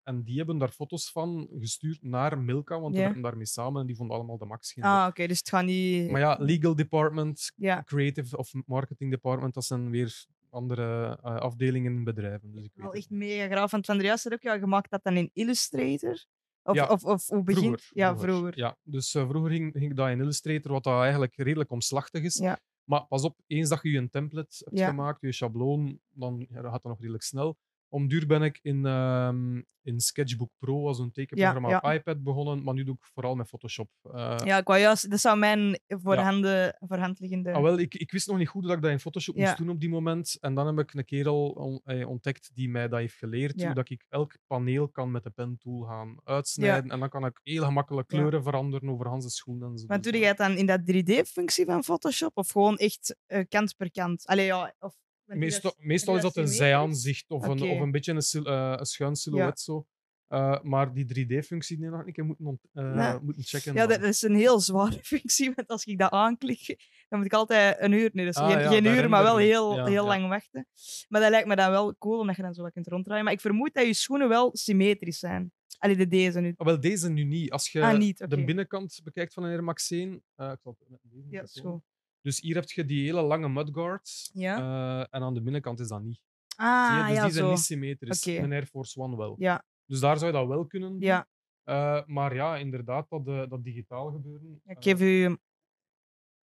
en 0.02 0.22
die 0.24 0.36
hebben 0.36 0.58
daar 0.58 0.68
foto's 0.68 1.10
van 1.10 1.48
gestuurd 1.58 2.02
naar 2.02 2.38
Milka, 2.38 2.80
want 2.80 2.94
we 2.94 3.00
werken 3.00 3.22
daarmee 3.22 3.46
samen 3.46 3.80
en 3.80 3.86
die 3.86 3.96
vonden 3.96 4.16
allemaal 4.16 4.38
de 4.38 4.44
max. 4.44 4.72
geen 4.72 4.84
Ah, 4.84 5.06
oké, 5.08 5.26
dus 5.26 5.38
het 5.38 5.48
gaat 5.48 5.64
niet... 5.64 6.10
Maar 6.10 6.20
ja, 6.20 6.36
legal 6.40 6.74
department, 6.74 7.52
Ja. 7.56 7.82
creative 7.84 8.36
of 8.36 8.52
marketing 8.66 9.10
department, 9.10 9.54
dat 9.54 9.64
zijn 9.64 9.90
weer 9.90 10.24
andere 10.54 11.18
eh, 11.22 11.36
afdelingen 11.36 11.92
in 11.92 12.04
bedrijven. 12.04 12.52
Dus 12.52 12.64
ik 12.64 12.70
weet 12.74 12.84
Wel 12.84 12.94
echt 12.94 13.10
mega 13.10 13.46
graaf. 13.46 13.70
Want 13.70 13.86
van 13.86 13.98
de 13.98 14.04
juiste 14.04 14.32
ook 14.32 14.42
ja, 14.42 14.58
gemaakt 14.58 14.90
dat 14.90 15.02
dan 15.02 15.16
in 15.16 15.30
Illustrator. 15.32 16.24
Of, 16.62 16.74
Ja, 16.74 16.86
of, 16.86 17.04
of 17.04 17.26
hoe 17.26 17.42
begint... 17.42 17.64
Vroeger, 17.64 17.90
Ja, 17.92 18.18
vroeger. 18.18 18.58
Ja, 18.58 18.76
dus 18.82 19.14
eh, 19.14 19.28
vroeger 19.28 19.50
ging, 19.50 19.72
ging 19.72 19.90
ik 19.90 19.96
dat 19.96 20.08
in 20.08 20.20
Illustrator, 20.20 20.72
wat 20.72 20.84
dat 20.84 21.00
eigenlijk 21.00 21.36
redelijk 21.36 21.70
omslachtig 21.70 22.22
is. 22.22 22.34
Ja. 22.34 22.58
Maar 22.84 23.06
pas 23.06 23.24
op, 23.24 23.40
eens 23.46 23.68
dat 23.68 23.82
je 23.82 23.90
je 23.90 24.10
template 24.10 24.64
hebt 24.64 24.80
gemaakt, 24.80 25.20
je 25.20 25.32
schabloon, 25.32 26.00
dan 26.10 26.46
gaat 26.50 26.62
dat 26.62 26.82
nog 26.82 27.00
redelijk 27.00 27.22
snel. 27.22 27.56
Om 27.94 28.08
duur 28.08 28.26
ben 28.26 28.42
ik 28.42 28.58
in, 28.62 28.86
ehm, 28.86 29.62
in 29.82 30.00
Sketchbook 30.00 30.50
Pro 30.58 30.86
als 30.86 30.98
een 30.98 31.10
tekenprogramma 31.12 31.68
ja. 31.68 31.80
op 31.82 31.92
iPad 31.92 32.22
begonnen, 32.22 32.62
maar 32.62 32.74
nu 32.74 32.84
doe 32.84 32.94
ik 32.94 33.04
vooral 33.12 33.34
met 33.34 33.48
Photoshop. 33.48 33.88
Eh, 34.02 34.36
Ja, 34.44 34.58
ik 34.58 34.66
wou 34.66 34.80
juist... 34.80 35.10
Dat 35.10 35.20
zou 35.20 35.38
mijn 35.38 35.80
voor, 35.86 36.14
Ja. 36.14 36.22
handen, 36.22 36.76
voor 36.80 36.96
hand 36.98 37.20
liggende... 37.20 37.52
Ah, 37.52 37.62
wel, 37.62 37.78
ik, 37.78 37.94
ik 37.94 38.10
wist 38.10 38.26
nog 38.26 38.38
niet 38.38 38.48
goed 38.48 38.62
dat 38.62 38.72
ik 38.76 38.82
dat 38.82 38.90
in 38.90 39.00
Photoshop 39.00 39.36
moest 39.36 39.56
doen 39.56 39.68
op 39.70 39.80
die 39.80 39.88
moment. 39.88 40.36
En 40.40 40.54
dan 40.54 40.66
heb 40.66 40.78
ik 40.78 40.94
een 40.94 41.04
kerel 41.04 41.48
on- 41.48 41.80
eh, 41.84 42.08
ontdekt 42.08 42.50
die 42.54 42.68
mij 42.68 42.88
dat 42.88 42.98
heeft 43.00 43.14
geleerd. 43.16 43.62
Hoe 43.64 43.74
dat 43.74 43.90
ik 43.90 44.04
elk 44.08 44.36
paneel 44.46 44.88
kan 44.88 45.10
met 45.10 45.22
de 45.22 45.30
pentool 45.30 45.80
gaan 45.82 46.16
uitsnijden. 46.24 46.90
En 46.90 47.00
dan 47.00 47.08
kan 47.08 47.24
ik 47.26 47.40
heel 47.42 47.64
gemakkelijk 47.64 48.08
kleuren 48.08 48.42
veranderen 48.42 48.88
over 48.88 49.06
Hans' 49.08 49.36
schoenen. 49.36 49.70
En 49.70 49.78
zo. 49.78 49.86
Maar 49.86 50.00
Dus, 50.00 50.10
doe 50.12 50.20
jij 50.20 50.28
het 50.28 50.38
dan 50.38 50.56
in 50.56 50.66
dat 50.66 50.80
3D-functie 50.80 51.64
van 51.64 51.82
Photoshop? 51.84 52.36
Of 52.36 52.50
gewoon 52.50 52.76
echt 52.76 53.16
eh, 53.26 53.44
kant 53.48 53.76
per 53.76 53.90
kant? 53.90 54.26
Allee, 54.26 54.46
ja... 54.46 54.74
Of, 54.78 54.94
Meestal, 55.26 55.74
is 56.16 56.22
dat 56.22 56.36
een 56.36 56.48
zijaanzicht 56.48 57.30
of, 57.30 57.46
een, 57.46 57.62
of 57.62 57.80
een 57.80 57.90
beetje 57.90 58.12
een, 58.12 58.44
eh, 58.44 58.74
een 58.78 58.86
schuin 58.86 59.16
silhouet. 59.16 59.60
Zo. 59.60 59.86
Eh, 60.28 60.62
maar 60.62 60.92
die 60.94 61.04
3D-functie 61.04 61.76
die 61.76 61.88
nog 61.88 62.06
een 62.06 62.12
keer 62.12 62.24
moeten, 62.24 62.58
Ja. 62.72 63.18
moeten 63.22 63.42
checken. 63.42 63.74
Ja, 63.74 63.86
dat 63.86 64.02
is 64.02 64.22
een 64.22 64.34
heel 64.34 64.60
zware 64.60 64.98
functie, 65.12 65.52
want 65.54 65.68
als 65.68 65.84
ik 65.84 65.98
dat 65.98 66.10
aanklik, 66.10 66.66
dan 67.08 67.18
moet 67.18 67.26
ik 67.26 67.32
altijd 67.32 67.76
een 67.80 67.92
uur, 67.92 68.10
nee, 68.12 68.24
dus 68.24 68.36
Ah, 68.36 68.50
geen, 68.50 68.60
ja, 68.60 68.68
geen 68.68 68.82
bij 68.82 68.96
uur, 68.96 69.08
maar 69.08 69.22
wel 69.22 69.36
heel, 69.36 69.76
Ja, 69.76 69.86
heel 69.86 70.06
lang 70.06 70.28
wachten. 70.28 70.66
Maar 71.08 71.20
dat 71.20 71.30
lijkt 71.30 71.48
me 71.48 71.56
dan 71.56 71.70
wel 71.70 71.96
cool, 71.98 72.18
omdat 72.18 72.36
je 72.36 72.42
dan 72.42 72.54
zo 72.54 72.62
wat 72.62 72.72
kunt 72.72 72.86
ronddraaien. 72.86 73.24
Maar 73.24 73.32
ik 73.32 73.40
vermoed 73.40 73.74
dat 73.74 73.86
je 73.86 73.94
schoenen 73.94 74.28
wel 74.28 74.50
symmetrisch 74.52 75.18
zijn. 75.18 75.52
Allee, 75.78 75.96
de 75.96 76.06
deze 76.06 76.40
nu. 76.40 76.54
Ah, 76.56 76.66
wel, 76.66 76.80
deze 76.80 77.10
nu 77.10 77.24
niet. 77.24 77.50
Als 77.50 77.70
je 77.70 77.82
Ah, 77.82 77.98
niet, 77.98 78.30
de 78.30 78.44
binnenkant 78.44 79.00
bekijkt 79.04 79.32
van 79.34 79.44
een 79.44 79.50
Air 79.50 79.64
Max 79.64 79.90
1, 79.90 80.22
eh, 80.34 80.50
ik 80.52 80.58
zal 80.62 80.76
het 80.78 80.88
met 80.88 81.00
deze 81.02 81.26
Ja, 81.30 81.44
goed. 81.62 81.82
Dus 82.24 82.40
hier 82.40 82.54
heb 82.54 82.70
je 82.70 82.84
die 82.84 83.04
hele 83.04 83.22
lange 83.22 83.48
mudguards. 83.48 84.30
Ja. 84.34 84.56
eh, 84.58 85.00
en 85.10 85.22
aan 85.22 85.34
de 85.34 85.42
binnenkant 85.42 85.80
is 85.80 85.88
dat 85.88 86.02
niet. 86.02 86.20
Ah, 86.56 86.86
Zie 86.88 86.96
je? 87.02 87.06
Dus 87.08 87.16
ja, 87.16 87.22
die 87.24 87.32
zijn 87.32 87.44
zo. 87.44 87.50
niet 87.50 87.60
symmetrisch. 87.60 88.26
Oké. 88.26 88.38
Een 88.38 88.52
Air 88.52 88.66
Force 88.66 89.00
One 89.00 89.16
wel. 89.16 89.34
Ja, 89.38 89.64
Dus 89.86 90.00
daar 90.00 90.18
zou 90.18 90.32
je 90.32 90.38
dat 90.38 90.46
wel 90.48 90.66
kunnen 90.66 90.90
doen. 90.90 91.00
ja. 91.00 91.28
Eh, 91.64 92.04
maar 92.06 92.34
ja, 92.34 92.56
inderdaad, 92.56 93.08
dat, 93.08 93.26
eh, 93.28 93.48
dat 93.48 93.64
digitaal 93.64 94.10
gebeuren. 94.12 94.60
Ik 94.66 94.76
geef 94.82 95.00
u... 95.00 95.36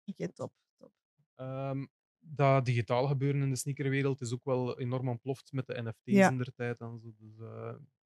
Oké, 0.05 0.33
top. 0.33 0.53
top. 0.79 0.93
ehm, 1.35 1.87
dat 2.19 2.65
digitaal 2.65 3.07
gebeuren 3.07 3.43
in 3.43 3.51
de 3.51 3.57
sneakerwereld 3.57 4.21
is 4.21 4.33
ook 4.33 4.45
wel 4.45 4.79
enorm 4.79 5.09
ontploft 5.09 5.53
met 5.53 5.67
de 5.67 5.83
NFT's 5.83 6.01
Ja. 6.05 6.31
in 6.31 6.37
der 6.37 6.53
tijd. 6.55 6.81
En 6.81 6.99
zo. 7.03 7.13
Dus, 7.19 7.37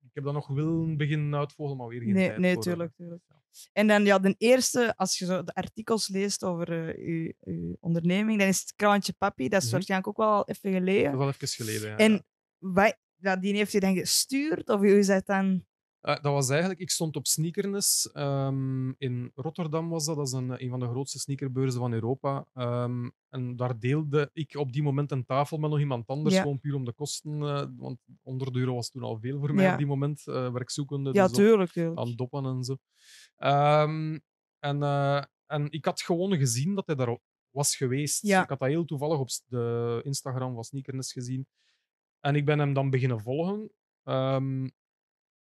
ik 0.04 0.10
heb 0.14 0.24
dat 0.24 0.32
nog 0.32 0.46
willen 0.48 0.96
beginnen 0.96 1.38
uitvolgen, 1.38 1.76
maar 1.76 1.86
weer 1.88 2.00
geen 2.02 2.12
Nee, 2.12 2.26
tijd 2.28 2.38
nee, 2.38 2.52
voor, 2.54 2.62
eh, 2.62 2.68
tuurlijk, 2.68 2.92
tuurlijk. 2.96 3.22
ja. 3.28 3.42
En 3.72 3.86
dan 3.86 4.04
ja, 4.04 4.18
de 4.18 4.34
eerste, 4.38 4.96
als 4.96 5.18
je 5.18 5.24
zo 5.24 5.42
de 5.44 5.54
artikels 5.54 6.08
leest 6.08 6.44
over 6.44 6.88
eh, 6.88 7.06
uw, 7.06 7.32
uw 7.40 7.76
onderneming, 7.80 8.38
dan 8.38 8.48
is 8.48 8.60
het 8.60 8.72
Kraantje 8.76 9.12
Papi. 9.12 9.48
Dat 9.48 9.58
is 9.58 9.64
Mhm. 9.64 9.74
waarschijnlijk 9.74 10.08
ook 10.08 10.16
wel 10.26 10.48
even 10.48 10.72
Dat 10.72 10.80
geleden. 10.80 11.12
is 11.12 11.18
al 11.18 11.28
even 11.28 11.48
geleden. 11.48 11.88
Ja, 11.90 11.96
En 11.96 12.12
ja. 12.12 12.22
wij, 12.58 12.94
ja, 13.16 13.36
die 13.36 13.54
heeft 13.54 13.72
je 13.72 13.80
dan 13.80 13.94
gestuurd? 13.94 14.68
Of 14.68 14.78
hoe 14.80 14.98
is 14.98 15.06
dat 15.06 15.26
dan? 15.26 15.64
Eh, 16.04 16.14
dat 16.14 16.32
was 16.32 16.48
eigenlijk, 16.48 16.80
ik 16.80 16.90
stond 16.90 17.16
op 17.16 17.26
Sneakerness 17.26 18.10
ehm, 18.12 18.92
in 18.98 19.30
Rotterdam, 19.34 19.88
was 19.88 20.04
dat. 20.04 20.16
Dat 20.16 20.26
is 20.26 20.32
een, 20.32 20.62
een 20.62 20.68
van 20.70 20.80
de 20.80 20.86
grootste 20.88 21.18
sneakerbeurzen 21.18 21.80
van 21.80 21.92
Europa. 21.92 22.46
Ehm, 22.54 23.08
en 23.28 23.56
daar 23.56 23.78
deelde 23.78 24.30
ik 24.32 24.54
op 24.56 24.72
die 24.72 24.82
moment 24.82 25.10
een 25.10 25.24
tafel 25.24 25.58
met 25.58 25.70
nog 25.70 25.78
iemand 25.78 26.06
anders, 26.06 26.34
Ja. 26.34 26.40
gewoon 26.42 26.60
puur 26.60 26.74
om 26.74 26.84
de 26.84 26.92
kosten. 26.92 27.42
eh, 27.42 27.66
want 27.76 27.98
100 28.22 28.56
euro 28.56 28.74
was 28.74 28.90
toen 28.90 29.02
al 29.02 29.18
veel 29.20 29.38
voor 29.38 29.54
mij 29.54 29.64
Ja. 29.64 29.72
op 29.72 29.78
die 29.78 29.86
moment, 29.86 30.26
eh, 30.26 30.52
werkzoekende. 30.52 31.12
Ja, 31.12 31.26
dus 31.26 31.36
tuurlijk. 31.36 31.70
tuurlijk. 31.72 31.98
aan 31.98 32.14
doppen 32.14 32.44
en 32.44 32.64
zo. 32.64 32.76
Ehm, 33.36 34.18
en, 34.58 34.82
en 35.46 35.70
ik 35.70 35.84
had 35.84 36.02
gewoon 36.02 36.36
gezien 36.36 36.74
dat 36.74 36.86
hij 36.86 36.94
daar 36.96 37.18
was 37.50 37.76
geweest. 37.76 38.22
Ja. 38.22 38.42
Ik 38.42 38.48
had 38.48 38.58
dat 38.58 38.68
heel 38.68 38.84
toevallig 38.84 39.18
op 39.18 39.28
de 39.46 40.00
Instagram 40.04 40.54
van 40.54 40.64
Sneakerness 40.64 41.12
gezien. 41.12 41.46
En 42.20 42.34
ik 42.34 42.44
ben 42.44 42.58
hem 42.58 42.72
dan 42.72 42.90
beginnen 42.90 43.20
volgen. 43.20 43.70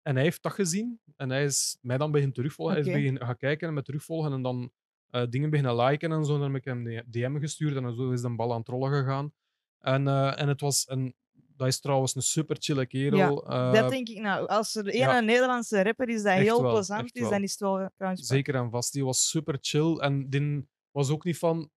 En 0.06 0.14
hij 0.14 0.24
heeft 0.24 0.42
dat 0.42 0.52
gezien. 0.52 1.00
En 1.16 1.30
hij 1.30 1.44
is 1.44 1.78
mij 1.80 1.98
dan 1.98 2.10
beginnen 2.10 2.34
terugvolgen. 2.34 2.74
Hij 2.74 2.84
is 2.84 2.92
beginnen 2.92 3.26
gaan 3.26 3.36
kijken 3.36 3.68
en 3.68 3.74
me 3.74 3.82
terugvolgen. 3.82 4.32
En 4.32 4.42
dan 4.42 4.70
eh, 5.10 5.22
dingen 5.30 5.50
beginnen 5.50 5.76
liken 5.76 6.12
en 6.12 6.24
zo. 6.24 6.34
En 6.34 6.40
dan 6.40 6.52
heb 6.52 6.58
ik 6.58 6.64
hem 6.64 7.04
DM 7.10 7.38
gestuurd. 7.38 7.76
En 7.76 7.94
zo 7.96 8.10
is 8.10 8.20
de 8.20 8.34
bal 8.36 8.52
aan 8.52 8.58
het 8.58 8.68
rollen 8.68 8.90
gegaan. 8.92 9.32
En, 9.80 10.08
eh, 10.08 10.40
en 10.40 10.48
het 10.48 10.60
was 10.60 10.88
een... 10.88 11.14
Dat 11.56 11.66
is 11.66 11.80
trouwens 11.80 12.14
een 12.14 12.22
super 12.22 12.56
chille 12.60 12.86
kerel. 12.86 13.48
Eh, 13.48 13.72
dat 13.72 13.90
denk 13.90 14.08
ik 14.08 14.20
nou. 14.20 14.46
Als 14.46 14.74
er 14.74 14.86
een 14.86 14.96
ja. 14.96 15.20
Nederlandse 15.20 15.82
rapper 15.82 16.08
is 16.08 16.22
dat 16.22 16.32
heel 16.32 16.62
wel, 16.62 16.72
plezant 16.72 17.14
is, 17.14 17.20
wel. 17.20 17.30
dan 17.30 17.42
is 17.42 17.50
het 17.50 17.60
wel 17.60 17.90
Papi. 17.96 18.22
Zeker 18.22 18.54
en 18.54 18.70
vast. 18.70 18.92
Die 18.92 19.04
was 19.04 19.28
super 19.30 19.58
chill. 19.60 19.96
En 19.96 20.30
die 20.30 20.68
was 20.90 21.10
ook 21.10 21.24
niet 21.24 21.38
van. 21.38 21.70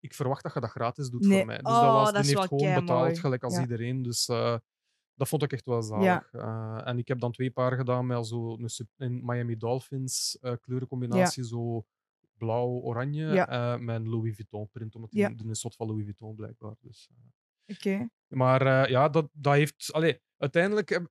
Ik 0.00 0.14
verwacht 0.14 0.42
dat 0.42 0.54
je 0.54 0.60
dat 0.60 0.70
gratis 0.70 1.10
doet 1.10 1.26
Nee. 1.26 1.36
voor 1.36 1.46
mij. 1.46 1.56
Dus 1.58 1.72
Oh, 1.72 2.04
dat 2.04 2.12
was, 2.12 2.26
die 2.26 2.36
heeft 2.36 2.48
gewoon 2.48 2.74
betaald, 2.74 3.18
gelijk 3.18 3.42
als 3.42 3.54
Ja. 3.54 3.60
iedereen. 3.60 4.02
Dus 4.02 4.28
eh, 4.28 4.56
dat 5.16 5.28
vond 5.28 5.42
ik 5.42 5.52
echt 5.52 5.64
wel 5.64 5.82
zalig. 5.82 6.32
Eh, 6.32 6.80
en 6.84 6.98
ik 6.98 7.08
heb 7.08 7.20
dan 7.20 7.32
twee 7.32 7.50
paar 7.50 7.76
gedaan 7.76 8.06
met 8.06 8.26
zo 8.26 8.56
een, 8.58 8.70
een 8.96 9.20
Miami 9.24 9.56
Dolphins 9.56 10.38
eh, 10.40 10.52
kleurencombinatie. 10.60 11.44
Zo 11.44 11.86
blauw-oranje. 12.38 13.26
Ja. 13.26 13.48
eh, 13.48 13.80
met 13.80 13.96
een 13.96 14.08
Louis 14.08 14.34
Vuitton 14.34 14.68
print. 14.70 14.94
Omdat 14.94 15.10
die 15.10 15.50
is 15.50 15.60
soort 15.60 15.76
van 15.76 15.86
Louis 15.86 16.04
Vuitton 16.04 16.34
blijkbaar. 16.34 16.74
Dus. 16.80 17.08
Oké. 17.66 18.08
Maar 18.26 18.90
ja, 18.90 19.08
dat, 19.08 19.28
dat 19.32 19.54
heeft. 19.54 19.92
Allee, 19.92 20.20
uiteindelijk 20.36 21.06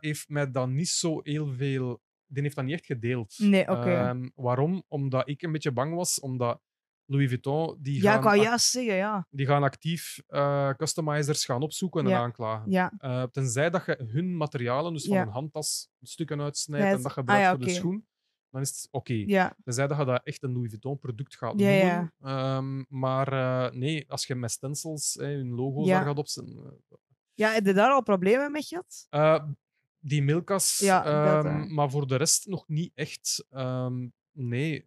heeft 0.00 0.28
mij 0.28 0.50
dat 0.50 0.68
niet 0.68 0.88
zo 0.88 1.20
heel 1.22 1.54
veel. 1.54 2.04
Die 2.26 2.42
heeft 2.42 2.54
dat 2.54 2.64
niet 2.64 2.74
echt 2.74 2.86
gedeeld. 2.86 3.38
Nee, 3.38 3.68
oké. 3.68 3.92
Ehm, 3.94 4.28
waarom? 4.34 4.82
Omdat 4.88 5.28
ik 5.28 5.42
een 5.42 5.52
beetje 5.52 5.72
bang 5.72 5.94
was, 5.94 6.20
omdat 6.20 6.60
Louis 7.06 7.28
Vuitton. 7.28 7.76
Die 7.80 8.02
Ja, 8.02 8.22
gaan, 8.22 8.40
juist 8.40 8.70
zeggen, 8.70 8.94
ja. 8.94 9.26
die 9.30 9.46
gaan 9.46 9.62
actief 9.62 10.22
eh, 10.26 10.70
customizers 10.70 11.44
gaan 11.44 11.62
opzoeken 11.62 12.04
en 12.04 12.10
Ja. 12.10 12.18
aanklagen. 12.20 12.70
Ja, 12.70 12.92
Eh, 12.98 13.22
tenzij 13.22 13.70
dat 13.70 13.84
je 13.86 14.04
hun 14.12 14.36
materialen, 14.36 14.92
dus 14.92 15.06
van 15.06 15.16
een 15.16 15.28
handtas, 15.28 15.88
stukken 16.02 16.40
uitsnijdt 16.40 16.86
en 16.86 16.96
dat 16.96 17.04
ah, 17.06 17.12
gebruikt 17.12 17.42
ja, 17.44 17.50
voor 17.50 17.58
de 17.64 17.70
schoen, 17.70 18.06
dan 18.50 18.60
is 18.60 18.68
het 18.68 18.88
oké. 18.90 19.12
ja. 19.26 19.56
Tenzij 19.64 19.86
dat 19.86 19.98
je 19.98 20.04
dat 20.04 20.20
echt 20.24 20.42
een 20.42 20.52
Louis 20.52 20.68
Vuitton 20.70 20.98
product 20.98 21.36
gaat 21.36 21.54
noemen. 21.54 22.12
Ehm, 22.20 22.84
maar 22.88 23.32
eh, 23.32 23.72
nee, 23.72 24.10
als 24.10 24.26
je 24.26 24.34
met 24.34 24.50
stencils 24.50 25.14
hè, 25.14 25.26
hun 25.26 25.50
logo's 25.54 25.86
Ja. 25.86 25.96
daar 25.96 26.06
gaat 26.06 26.18
opzetten. 26.18 26.80
Ja, 27.34 27.50
heb 27.52 27.66
je 27.66 27.72
daar 27.72 27.90
al 27.90 28.02
problemen 28.02 28.52
mee 28.52 28.62
gehad? 28.62 29.06
eh, 29.10 29.44
die 29.98 30.22
Milkas, 30.22 30.80
ehm, 30.80 31.46
eh. 31.46 31.66
maar 31.66 31.90
voor 31.90 32.06
de 32.06 32.16
rest 32.16 32.46
nog 32.46 32.68
niet 32.68 32.92
echt. 32.94 33.44
Ehm, 33.50 34.08
nee, 34.32 34.84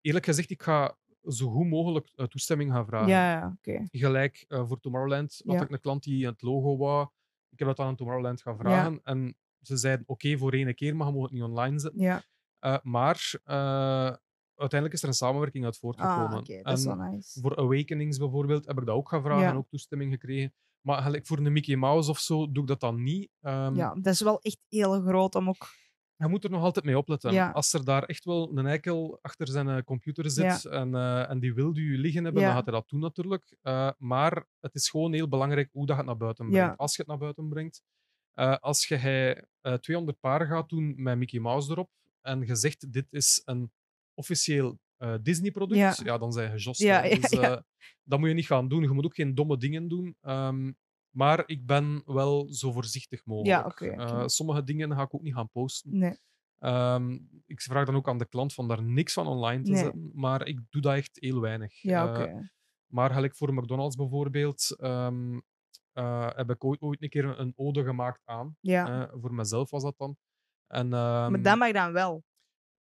eerlijk 0.00 0.24
gezegd, 0.24 0.50
ik 0.50 0.62
ga 0.62 0.96
zo 1.28 1.50
goed 1.50 1.66
mogelijk 1.66 2.08
eh, 2.14 2.26
toestemming 2.26 2.72
gaan 2.72 2.86
vragen. 2.86 3.08
Ja, 3.08 3.54
oké. 3.58 3.86
Gelijk 3.90 4.44
eh, 4.48 4.66
voor 4.66 4.80
Tomorrowland 4.80 5.40
had 5.46 5.56
Ja. 5.56 5.62
ik 5.62 5.70
een 5.70 5.80
klant 5.80 6.02
die 6.02 6.26
het 6.26 6.42
logo 6.42 6.76
wou. 6.76 7.08
Ik 7.50 7.58
heb 7.58 7.68
dat 7.68 7.78
aan 7.78 7.96
Tomorrowland 7.96 8.42
gaan 8.42 8.56
vragen. 8.58 9.00
En 9.02 9.36
ze 9.60 9.76
zeiden: 9.76 10.08
Oké, 10.08 10.38
voor 10.38 10.52
één 10.52 10.74
keer, 10.74 10.96
maar 10.96 11.06
je 11.06 11.12
mag 11.12 11.22
het 11.22 11.32
niet 11.32 11.42
online 11.42 11.78
zetten. 11.78 12.00
Ja. 12.00 12.22
Eh, 12.58 12.76
maar 12.82 13.40
uiteindelijk 14.54 14.92
is 14.92 15.02
er 15.02 15.08
een 15.08 15.14
samenwerking 15.14 15.64
uit 15.64 15.78
voortgekomen. 15.78 16.28
Ah, 16.32 16.38
oké. 16.38 16.62
Dat 16.62 16.78
is 16.78 16.84
wel 16.84 16.94
nice. 16.96 17.40
voor 17.40 17.56
Awakenings 17.56 18.18
bijvoorbeeld 18.18 18.66
heb 18.66 18.78
ik 18.78 18.86
dat 18.86 18.94
ook 18.96 19.08
gaan 19.08 19.22
vragen 19.22 19.46
en 19.46 19.56
ook 19.56 19.68
toestemming 19.68 20.12
gekregen. 20.12 20.54
Maar 20.80 21.02
gelijk 21.02 21.26
voor 21.26 21.38
een 21.38 21.52
Mickey 21.52 21.76
Mouse 21.76 22.10
of 22.10 22.18
zo 22.18 22.52
doe 22.52 22.62
ik 22.62 22.68
dat 22.68 22.80
dan 22.80 23.02
niet. 23.02 23.30
Ehm, 23.40 23.74
Ja, 23.74 23.94
dat 23.94 24.12
is 24.12 24.20
wel 24.20 24.40
echt 24.40 24.58
heel 24.68 25.00
groot 25.00 25.34
om 25.34 25.48
ook... 25.48 25.68
Je 26.18 26.28
moet 26.28 26.44
er 26.44 26.50
nog 26.50 26.62
altijd 26.62 26.84
mee 26.84 26.98
opletten. 26.98 27.32
Ja. 27.32 27.50
Als 27.50 27.72
er 27.72 27.84
daar 27.84 28.02
echt 28.02 28.24
wel 28.24 28.50
een 28.58 28.66
eikel 28.66 29.18
achter 29.22 29.48
zijn 29.48 29.68
eh, 29.68 29.82
computer 29.82 30.30
zit 30.30 30.64
en, 30.64 30.94
eh, 30.94 31.30
en 31.30 31.38
die 31.40 31.54
wil 31.54 31.76
u 31.76 31.98
liggen 31.98 32.24
hebben, 32.24 32.42
Ja. 32.42 32.48
dan 32.48 32.56
gaat 32.56 32.66
hij 32.66 32.74
dat 32.74 32.88
doen 32.88 33.00
natuurlijk. 33.00 33.56
Eh, 33.62 33.90
maar 33.98 34.46
het 34.60 34.74
is 34.74 34.90
gewoon 34.90 35.12
heel 35.12 35.28
belangrijk 35.28 35.68
hoe 35.72 35.86
dat 35.86 35.96
je 35.96 36.02
het 36.02 36.10
naar 36.10 36.16
buiten 36.20 36.50
brengt. 36.50 36.78
Als 36.78 36.96
je 36.96 37.02
het 37.02 37.10
naar 37.10 37.18
buiten 37.20 37.48
brengt. 37.48 37.82
Als 38.60 38.86
je 38.86 38.96
hij, 38.96 39.44
eh, 39.60 39.74
200 39.74 40.20
paar 40.20 40.46
gaat 40.46 40.68
doen 40.68 41.02
met 41.02 41.18
Mickey 41.18 41.40
Mouse 41.40 41.70
erop 41.70 41.90
en 42.20 42.46
je 42.46 42.54
zegt 42.54 42.92
dit 42.92 43.06
is 43.12 43.42
een 43.44 43.72
officieel 44.14 44.78
Disney-product, 45.22 45.80
Ja. 45.80 45.94
ja. 46.04 46.18
dan 46.18 46.32
zijn 46.32 46.52
je 46.56 46.72
ja, 46.86 47.02
dus, 47.02 47.30
dat 48.02 48.18
moet 48.18 48.28
je 48.28 48.34
niet 48.34 48.46
gaan 48.46 48.68
doen. 48.68 48.82
Je 48.82 48.88
moet 48.88 49.04
ook 49.04 49.14
geen 49.14 49.34
domme 49.34 49.56
dingen 49.56 49.88
doen. 49.88 50.16
Ehm, 50.20 50.72
maar 51.18 51.42
ik 51.46 51.66
ben 51.66 52.02
wel 52.04 52.52
zo 52.52 52.72
voorzichtig 52.72 53.24
mogelijk. 53.24 53.80
Eh, 53.80 54.22
sommige 54.26 54.64
dingen 54.64 54.92
ga 54.92 55.02
ik 55.02 55.14
ook 55.14 55.22
niet 55.22 55.34
gaan 55.34 55.50
posten. 55.50 55.98
Nee. 55.98 56.18
Ehm, 56.58 57.18
ik 57.46 57.60
vraag 57.60 57.86
dan 57.86 57.94
ook 57.96 58.08
aan 58.08 58.18
de 58.18 58.28
klant 58.28 58.54
van 58.54 58.68
daar 58.68 58.82
niks 58.82 59.12
van 59.12 59.26
online 59.26 59.62
te 59.62 59.70
Nee. 59.70 59.82
zetten, 59.82 60.10
maar 60.14 60.46
ik 60.46 60.60
doe 60.70 60.82
dat 60.82 60.94
echt 60.94 61.10
heel 61.20 61.40
weinig. 61.40 61.82
Ja, 61.82 62.04
Eh, 62.04 62.10
oké. 62.10 62.50
maar 62.86 63.10
gelijk 63.10 63.36
voor 63.36 63.54
McDonald's 63.54 63.96
bijvoorbeeld, 63.96 64.76
ehm, 64.80 65.38
eh, 65.92 66.30
heb 66.34 66.50
ik 66.50 66.64
ooit, 66.64 66.80
ooit 66.80 67.02
een 67.02 67.08
keer 67.08 67.38
een, 67.38 67.52
ode 67.56 67.84
gemaakt 67.84 68.22
aan. 68.24 68.56
Ja. 68.60 69.10
Voor 69.20 69.34
mezelf 69.34 69.70
was 69.70 69.82
dat 69.82 69.94
dan. 69.98 70.16
En, 70.66 70.88
maar 70.88 71.32
ehm, 71.32 71.42
dat 71.42 71.58
mag 71.58 71.72
dan 71.72 71.92
wel. 71.92 72.24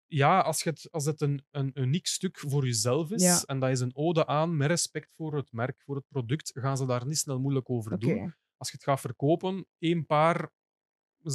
Ja, 0.06 0.40
als, 0.40 0.62
je 0.62 0.70
het, 0.70 0.88
als 0.90 1.04
het 1.04 1.20
een, 1.20 1.44
een 1.50 1.70
uniek 1.74 2.06
stuk 2.06 2.38
voor 2.38 2.64
jezelf 2.64 3.10
is, 3.10 3.22
Ja. 3.22 3.42
en 3.46 3.60
dat 3.60 3.70
is 3.70 3.80
een 3.80 3.96
ode 3.96 4.26
aan 4.26 4.56
met 4.56 4.68
respect 4.68 5.12
voor 5.16 5.36
het 5.36 5.52
merk, 5.52 5.80
voor 5.82 5.96
het 5.96 6.08
product, 6.08 6.50
gaan 6.54 6.76
ze 6.76 6.86
daar 6.86 7.06
niet 7.06 7.18
snel 7.18 7.40
moeilijk 7.40 7.70
over 7.70 7.98
doen. 7.98 8.34
Als 8.56 8.68
je 8.70 8.74
het 8.76 8.84
gaat 8.84 9.00
verkopen, 9.00 9.66
één 9.78 10.06
paar 10.06 10.50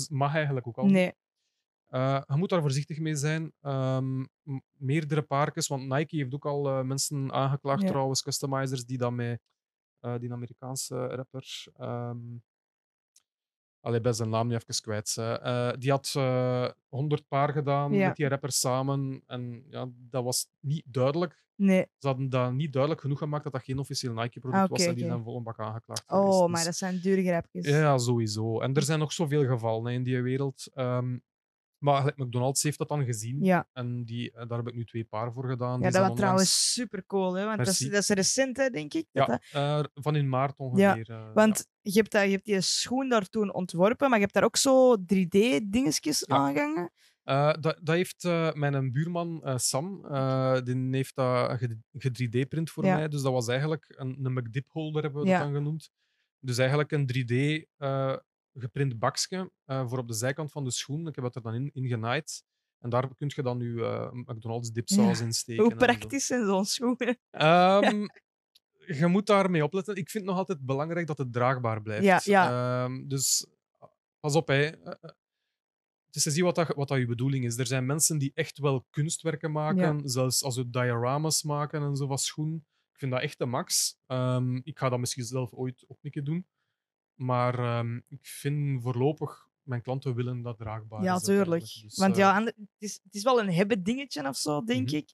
mag 0.09 0.33
eigenlijk 0.35 0.67
ook 0.67 0.77
al. 0.77 0.85
Nee. 0.85 1.13
Eh, 1.87 2.21
je 2.27 2.35
moet 2.35 2.49
daar 2.49 2.61
voorzichtig 2.61 2.99
mee 2.99 3.15
zijn. 3.15 3.53
Ehm, 3.61 4.19
m- 4.19 4.27
meerdere 4.71 5.21
paarkes, 5.21 5.67
want 5.67 5.87
Nike 5.87 6.15
heeft 6.15 6.33
ook 6.33 6.45
al 6.45 6.67
eh, 6.69 6.81
mensen 6.83 7.31
aangeklaagd, 7.31 7.81
Ja. 7.81 7.87
trouwens, 7.87 8.21
customizers, 8.23 8.85
die 8.85 8.97
dan 8.97 9.15
met 9.15 9.41
eh, 9.99 10.17
die 10.19 10.31
Amerikaanse 10.31 10.95
rapper. 11.07 11.63
ehm 11.73 12.17
Allee, 13.81 14.01
bij 14.01 14.13
zijn 14.13 14.29
naam 14.29 14.47
nu 14.47 14.55
even 14.55 14.81
kwijt. 14.81 15.15
Eh, 15.17 15.71
die 15.77 15.91
had 15.91 16.13
eh 16.15 16.67
100 16.89 17.27
paar 17.27 17.49
gedaan 17.53 17.93
Ja. 17.93 18.07
met 18.07 18.15
die 18.15 18.27
rapper 18.27 18.51
samen. 18.51 19.23
En 19.27 19.63
ja, 19.69 19.87
dat 20.09 20.23
was 20.23 20.47
niet 20.59 20.83
duidelijk. 20.85 21.43
Nee. 21.55 21.85
Ze 21.97 22.07
hadden 22.07 22.29
dat 22.29 22.53
niet 22.53 22.73
duidelijk 22.73 23.01
genoeg 23.01 23.17
gemaakt 23.17 23.43
dat 23.43 23.53
dat 23.53 23.63
geen 23.63 23.79
officieel 23.79 24.13
Nike-product 24.13 24.63
Ah, 24.63 24.69
was. 24.69 24.79
En 24.85 24.93
die 24.95 25.03
oké. 25.03 25.11
zijn 25.13 25.23
vol 25.23 25.37
een 25.37 25.43
bak 25.43 25.59
aangeklaagd. 25.59 26.03
geweest. 26.07 26.27
Oh, 26.27 26.41
Dus- 26.43 26.51
maar 26.55 26.63
dat 26.65 26.75
zijn 26.75 26.99
dure 26.99 27.23
grapjes. 27.23 27.65
ja, 27.67 27.97
sowieso. 27.97 28.59
En 28.59 28.73
er 28.73 28.81
zijn 28.81 28.99
nog 28.99 29.11
zoveel 29.13 29.45
gevallen 29.45 29.85
hè, 29.85 29.91
in 29.97 30.03
die 30.03 30.21
wereld. 30.21 30.67
Ehm, 30.73 31.17
maar 31.79 32.13
McDonald's 32.15 32.63
heeft 32.63 32.77
dat 32.77 32.87
dan 32.87 33.05
gezien. 33.05 33.43
Ja, 33.43 33.69
En 33.73 34.03
die, 34.05 34.31
eh, 34.31 34.47
daar 34.47 34.57
heb 34.57 34.67
ik 34.67 34.75
nu 34.75 34.85
twee 34.85 35.03
paar 35.05 35.33
voor 35.33 35.49
gedaan. 35.49 35.81
ja 35.81 35.89
dat 35.89 36.07
was 36.07 36.17
trouwens 36.17 36.73
super 36.73 37.05
cool, 37.05 37.33
hè? 37.33 37.45
Want 37.45 37.57
dat 37.57 37.67
is, 37.67 37.77
dat 37.77 38.01
is 38.01 38.09
recent, 38.09 38.57
hè, 38.57 38.69
denk 38.69 38.93
ik. 38.93 39.05
dat 39.11 39.27
Ja, 39.27 39.33
dat- 39.33 39.41
eh, 39.51 40.01
van 40.03 40.15
in 40.15 40.29
maart 40.29 40.57
ongeveer. 40.59 41.09
eh, 41.09 41.33
Want 41.33 41.67
je 41.81 41.91
hebt, 41.99 42.11
dat, 42.11 42.23
je 42.23 42.29
hebt 42.31 42.45
die 42.45 42.61
schoen 42.61 43.09
daar 43.09 43.29
toen 43.29 43.53
ontworpen, 43.53 44.07
maar 44.09 44.17
je 44.17 44.23
hebt 44.23 44.35
daar 44.35 44.43
ook 44.43 44.57
zo 44.57 44.95
3D-dingetjes 45.05 46.23
Ja. 46.27 46.35
aangehangen. 46.35 46.91
Eh, 47.23 47.53
dat, 47.59 47.79
dat 47.83 47.95
heeft 47.95 48.23
mijn 48.53 48.91
buurman 48.91 49.41
Sam, 49.55 50.01
die 50.63 50.87
heeft 50.95 51.15
dat 51.15 51.57
ge- 51.59 51.77
ge-3D-print 51.97 52.69
voor 52.71 52.85
Ja. 52.85 52.95
mij. 52.95 53.07
Dus 53.07 53.21
dat 53.21 53.31
was 53.31 53.47
eigenlijk 53.47 53.85
een, 53.97 54.19
een 54.25 54.33
McDip-holder, 54.33 55.01
hebben 55.03 55.21
we 55.21 55.27
dat 55.27 55.37
Ja. 55.37 55.43
dan 55.43 55.53
genoemd. 55.53 55.89
Dus 56.39 56.57
eigenlijk 56.57 56.91
een 56.91 57.05
3D 57.05 57.65
eh, 57.77 58.15
geprint 58.59 58.99
bakje 58.99 59.51
eh, 59.65 59.87
voor 59.87 59.97
op 59.97 60.07
de 60.07 60.13
zijkant 60.13 60.51
van 60.51 60.63
de 60.63 60.71
schoen. 60.71 61.07
Ik 61.07 61.15
heb 61.15 61.23
dat 61.23 61.35
er 61.35 61.41
dan 61.41 61.53
in, 61.53 61.69
in 61.73 61.87
genaaid. 61.87 62.43
En 62.79 62.89
daar 62.89 63.15
kun 63.15 63.31
je 63.35 63.43
dan 63.43 63.57
nu 63.57 63.83
eh, 63.83 64.11
McDonald's 64.11 64.71
dipsaus 64.71 65.19
in 65.19 65.33
steken. 65.41 65.63
Hoe 65.63 65.75
praktisch 65.75 66.25
zijn 66.25 66.45
zo'n 66.45 66.65
schoenen? 66.65 67.19
Ehm, 67.31 68.07
Je 68.97 69.07
moet 69.07 69.25
daarmee 69.25 69.63
opletten. 69.63 69.95
Ik 69.95 70.09
vind 70.09 70.23
het 70.23 70.31
nog 70.33 70.37
altijd 70.41 70.65
belangrijk 70.65 71.07
dat 71.07 71.17
het 71.17 71.33
draagbaar 71.33 71.81
blijft. 71.81 72.03
Ja, 72.03 72.19
ja. 72.23 72.83
Ehm, 72.83 73.07
dus 73.07 73.45
pas 74.19 74.35
op, 74.35 74.47
hè. 74.47 74.65
Eh, 74.65 75.09
Het 76.05 76.15
is 76.17 76.23
te 76.23 76.31
zien 76.31 76.43
wat, 76.43 76.55
dat, 76.55 76.67
wat 76.75 76.87
dat 76.87 76.97
je 76.97 77.05
bedoeling 77.05 77.45
is. 77.45 77.57
Er 77.57 77.67
zijn 77.67 77.85
mensen 77.85 78.17
die 78.17 78.31
echt 78.33 78.57
wel 78.57 78.85
kunstwerken 78.89 79.51
maken, 79.51 80.09
zelfs 80.09 80.43
als 80.43 80.55
ze 80.55 80.69
dioramas 80.69 81.43
maken 81.43 81.81
en 81.81 81.95
zo 81.95 82.07
van 82.07 82.17
schoen. 82.17 82.65
Ik 82.91 82.99
vind 82.99 83.11
dat 83.11 83.21
echt 83.21 83.37
de 83.37 83.45
max. 83.45 83.97
Ehm, 84.05 84.55
ik 84.63 84.77
ga 84.79 84.89
dat 84.89 84.99
misschien 84.99 85.23
zelf 85.23 85.53
ooit 85.53 85.85
ook 85.87 85.97
een 86.01 86.11
keer 86.11 86.23
doen. 86.23 86.47
Maar 87.19 87.59
ehm, 87.59 87.95
ik 88.07 88.25
vind 88.27 88.81
voorlopig, 88.81 89.47
mijn 89.61 89.81
klanten 89.81 90.15
willen 90.15 90.41
dat 90.41 90.57
draagbaar 90.57 91.03
Ja, 91.03 91.17
tuurlijk. 91.19 91.61
Dus, 91.81 91.97
Want 91.97 92.13
eh, 92.13 92.19
ja, 92.19 92.35
ander- 92.35 92.53
het 92.57 92.67
is, 92.77 92.99
het 93.03 93.13
is 93.15 93.23
wel 93.23 93.39
een 93.39 93.53
hebben 93.53 93.83
dingetje 93.83 94.27
of 94.27 94.37
zo, 94.37 94.63
denk 94.63 94.87
Mhm. 94.87 94.95
ik. 94.95 95.09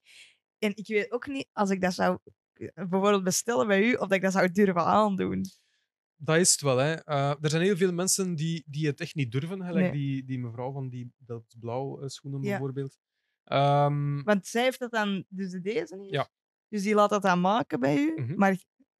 En 0.57 0.71
ik 0.75 0.87
weet 0.87 1.11
ook 1.11 1.27
niet, 1.27 1.49
als 1.53 1.69
ik 1.69 1.81
dat 1.81 1.93
zou 1.93 2.17
eh, 2.53 2.67
bijvoorbeeld 2.73 3.23
bestellen 3.23 3.67
bij 3.67 3.83
u, 3.83 3.93
of 3.93 3.99
dat 3.99 4.11
ik 4.11 4.21
dat 4.21 4.31
zou 4.31 4.51
durven 4.51 4.85
aandoen. 4.85 5.45
Dat 6.15 6.37
is 6.37 6.51
het 6.51 6.61
wel. 6.61 6.77
Hè. 6.77 6.93
Eh, 6.93 7.29
er 7.41 7.49
zijn 7.49 7.61
heel 7.63 7.77
veel 7.77 7.93
mensen 7.93 8.35
die, 8.35 8.63
die 8.67 8.87
het 8.87 8.99
echt 8.99 9.15
niet 9.15 9.31
durven. 9.31 9.63
Gelijk 9.65 9.91
Nee. 9.91 9.91
die, 9.91 10.25
die 10.25 10.39
mevrouw 10.39 10.71
van 10.71 10.89
die 10.89 11.11
Delft 11.17 11.55
Blauw 11.59 12.01
eh, 12.01 12.07
schoenen 12.07 12.41
Ja. 12.41 12.49
bijvoorbeeld. 12.49 12.97
Ehm, 13.43 14.23
Want 14.23 14.47
zij 14.47 14.63
heeft 14.63 14.79
dat 14.79 14.91
dan, 14.91 15.25
dus 15.29 15.51
deze 15.61 15.95
niet. 15.95 16.09
Ja. 16.11 16.29
Dus 16.67 16.83
die 16.83 16.95
laat 16.95 17.09
dat 17.09 17.21
dan 17.21 17.41
maken 17.41 17.79
bij 17.79 17.95
u. 17.97 18.13
Mhm. 18.21 18.35
Maar 18.37 18.57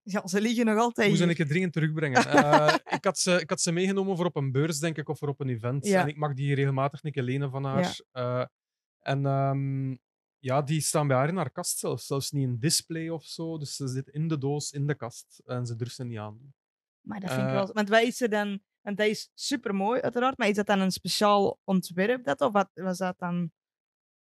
ja, 0.08 0.28
ze 0.28 0.42
liggen 0.42 0.66
nog 0.66 0.78
altijd 0.78 1.08
Hoe 1.08 1.16
ze 1.18 1.22
hier. 1.22 1.32
een 1.32 1.38
keer 1.38 1.48
dringend 1.48 1.74
terugbrengen. 1.74 2.24
Eh, 2.36 2.76
ik, 2.86 3.04
had 3.04 3.18
ze, 3.18 3.40
ik 3.42 3.50
had 3.50 3.62
ze 3.62 3.72
meegenomen 3.72 4.16
voor 4.16 4.26
op 4.26 4.36
een 4.36 4.52
beurs, 4.52 4.80
denk 4.80 4.98
ik, 4.98 5.10
of 5.10 5.18
voor 5.18 5.28
op 5.28 5.40
een 5.40 5.50
event. 5.50 5.86
Ja. 5.86 6.02
En 6.02 6.08
ik 6.08 6.18
mag 6.18 6.34
die 6.34 6.56
regelmatig 6.56 7.04
een 7.04 7.12
keer 7.12 7.24
lenen 7.24 7.52
van 7.52 7.64
haar. 7.64 8.00
Eh, 8.12 8.46
en 9.00 9.26
ehm, 9.26 9.96
ja, 10.40 10.62
die 10.62 10.82
staan 10.82 11.08
bij 11.08 11.18
haar 11.18 11.28
in 11.30 11.36
haar 11.36 11.52
kast 11.52 11.78
zelfs. 11.80 12.06
Zelfs 12.06 12.32
niet 12.32 12.44
in 12.48 12.60
display 12.60 13.10
of 13.10 13.24
zo. 13.24 13.58
Dus 13.58 13.76
ze 13.76 13.88
zit 13.88 14.08
in 14.08 14.28
de 14.28 14.38
doos, 14.38 14.72
in 14.72 14.88
de 14.88 14.96
kast. 14.96 15.42
En 15.46 15.66
ze 15.66 15.76
durft 15.76 15.96
ze 15.96 16.04
niet 16.04 16.18
aan. 16.18 16.54
Maar 17.02 17.20
dat 17.20 17.30
vind 17.30 17.42
ik 17.42 17.48
Eh, 17.48 17.54
wel... 17.54 17.74
Want 17.74 17.90
wat 17.90 18.02
is 18.02 18.22
er 18.22 18.30
dan... 18.30 18.60
Want 18.82 18.98
dat 18.98 19.08
is 19.08 19.30
super 19.34 19.76
mooi, 19.76 20.02
uiteraard. 20.02 20.38
Maar 20.38 20.48
is 20.48 20.56
dat 20.56 20.66
dan 20.66 20.80
een 20.80 20.92
speciaal 20.92 21.60
ontwerp, 21.64 22.24
dat? 22.24 22.42
Of 22.42 22.52
wat 22.54 22.70
was 22.74 22.98
dat 22.98 23.18
dan... 23.20 23.52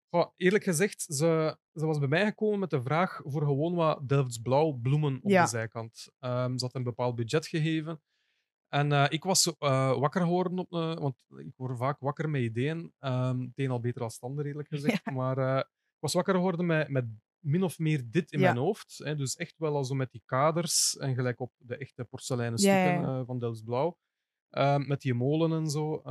Goh, 0.09 0.31
eerlijk 0.37 0.63
gezegd, 0.63 1.01
ze, 1.01 1.57
ze 1.79 1.85
was 1.85 1.99
bij 1.99 2.07
mij 2.07 2.25
gekomen 2.25 2.59
met 2.59 2.69
de 2.69 2.81
vraag 2.81 3.21
voor 3.23 3.41
gewoon 3.41 3.75
wat 3.75 4.07
Delfts 4.09 4.37
blauw 4.37 4.71
bloemen 4.71 5.19
op 5.21 5.29
Ja. 5.29 5.43
de 5.43 5.49
zijkant. 5.49 6.07
Ehm, 6.19 6.57
ze 6.57 6.65
had 6.65 6.75
een 6.75 6.83
bepaald 6.83 7.15
budget 7.15 7.47
gegeven. 7.47 8.01
En 8.67 8.91
eh, 8.91 9.05
ik 9.09 9.23
was 9.23 9.55
eh, 9.57 9.97
wakker 9.99 10.21
geworden, 10.21 10.57
op, 10.57 10.69
want 10.99 11.25
ik 11.37 11.53
word 11.55 11.77
vaak 11.77 11.99
wakker 11.99 12.29
met 12.29 12.41
ideeën. 12.41 12.93
Ehm 12.99 13.39
het 13.39 13.51
een 13.55 13.69
al 13.71 13.79
beter 13.79 13.99
dan 13.99 14.07
het 14.07 14.21
ander, 14.21 14.45
eerlijk 14.45 14.67
gezegd. 14.67 15.05
Maar 15.11 15.37
eh, 15.37 15.57
ik 15.57 15.99
was 15.99 16.13
wakker 16.13 16.33
geworden 16.33 16.65
met, 16.65 16.89
met 16.89 17.05
min 17.39 17.63
of 17.63 17.79
meer 17.79 18.03
dit 18.11 18.31
in 18.31 18.39
Ja. 18.39 18.45
mijn 18.45 18.57
hoofd. 18.63 18.97
Hè, 19.03 19.15
dus 19.15 19.35
echt 19.35 19.57
wel 19.57 19.83
zo 19.83 19.95
met 19.95 20.11
die 20.11 20.21
kaders 20.25 20.97
en 20.97 21.15
gelijk 21.15 21.39
op 21.39 21.53
de 21.57 21.77
echte 21.77 22.03
porseleinen 22.03 22.59
stukken 22.59 23.25
van 23.25 23.39
Delfts 23.39 23.61
blauw. 23.63 23.97
Ehm, 24.49 24.87
met 24.87 25.01
die 25.01 25.13
molen 25.13 25.51
en 25.51 25.69
zo. 25.69 26.01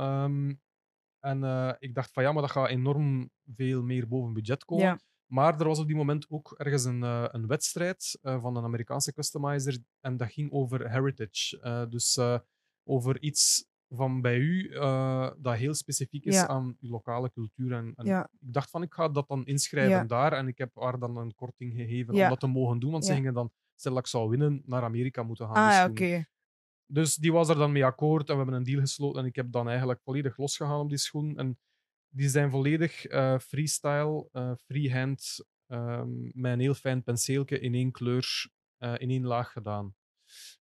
En 1.19 1.75
ik 1.79 1.93
dacht 1.93 2.11
van 2.13 2.23
ja, 2.23 2.31
maar 2.31 2.41
dat 2.41 2.51
gaat 2.51 2.69
enorm 2.69 3.29
veel 3.55 3.83
meer 3.83 4.07
boven 4.07 4.33
budget 4.33 4.65
komen. 4.65 5.01
Maar 5.31 5.59
er 5.59 5.67
was 5.67 5.79
op 5.79 5.87
die 5.87 5.95
moment 5.95 6.25
ook 6.29 6.53
ergens 6.57 6.83
een, 6.83 7.03
eh, 7.03 7.25
een 7.27 7.47
wedstrijd 7.47 8.19
eh, 8.21 8.41
van 8.41 8.55
een 8.55 8.63
Amerikaanse 8.63 9.13
customizer. 9.13 9.77
En 9.99 10.17
dat 10.17 10.31
ging 10.31 10.51
over 10.51 10.91
heritage. 10.91 11.59
Eh, 11.61 11.85
dus 11.89 12.19
over 12.83 13.21
iets 13.21 13.67
van 13.87 14.21
bij 14.21 14.37
u 14.37 14.69
dat 15.37 15.55
heel 15.55 15.73
specifiek 15.73 16.25
is 16.25 16.35
Ja. 16.35 16.47
aan 16.47 16.77
uw 16.81 16.89
lokale 16.89 17.31
cultuur. 17.31 17.71
En, 17.73 17.93
en 17.95 18.05
Ja. 18.05 18.23
ik 18.39 18.53
dacht 18.53 18.69
van 18.69 18.81
ik 18.81 18.93
ga 18.93 19.09
dat 19.09 19.27
dan 19.27 19.45
inschrijven 19.45 19.91
Ja. 19.91 20.03
daar. 20.03 20.33
En 20.33 20.47
ik 20.47 20.57
heb 20.57 20.75
haar 20.75 20.99
dan 20.99 21.17
een 21.17 21.35
korting 21.35 21.73
gegeven 21.73 22.13
om 22.13 22.19
dat 22.19 22.39
te 22.39 22.47
mogen 22.47 22.79
doen. 22.79 22.91
Want 22.91 23.05
ze 23.05 23.13
gingen 23.13 23.33
dan, 23.33 23.51
stel 23.75 23.93
dat 23.93 24.01
ik 24.03 24.07
zou 24.07 24.29
winnen, 24.29 24.61
naar 24.65 24.83
Amerika 24.83 25.23
moeten 25.23 25.45
gaan. 25.47 25.55
Ah, 25.55 25.71
schoenen. 25.71 25.91
oké. 25.91 26.25
Dus 26.85 27.15
die 27.15 27.31
was 27.31 27.49
er 27.49 27.55
dan 27.55 27.71
mee 27.71 27.85
akkoord 27.85 28.27
en 28.29 28.31
we 28.35 28.41
hebben 28.41 28.55
een 28.59 28.63
deal 28.63 28.79
gesloten. 28.79 29.21
En 29.21 29.27
ik 29.27 29.35
heb 29.35 29.51
dan 29.51 29.67
eigenlijk 29.69 30.01
volledig 30.03 30.37
losgegaan 30.37 30.79
op 30.79 30.89
die 30.89 30.97
schoen. 30.97 31.37
En 31.37 31.59
die 32.09 32.29
zijn 32.29 32.49
volledig 32.49 33.05
eh, 33.05 33.39
freestyle, 33.39 34.27
eh, 34.31 34.51
freehand, 34.55 35.45
ehm, 35.67 36.21
met 36.21 36.51
een 36.53 36.59
heel 36.59 36.73
fijn 36.73 37.03
penseeltje 37.03 37.59
in 37.59 37.73
één 37.73 37.91
kleur, 37.91 38.49
eh, 38.77 38.93
in 38.97 39.09
één 39.09 39.25
laag 39.25 39.51
gedaan. 39.51 39.95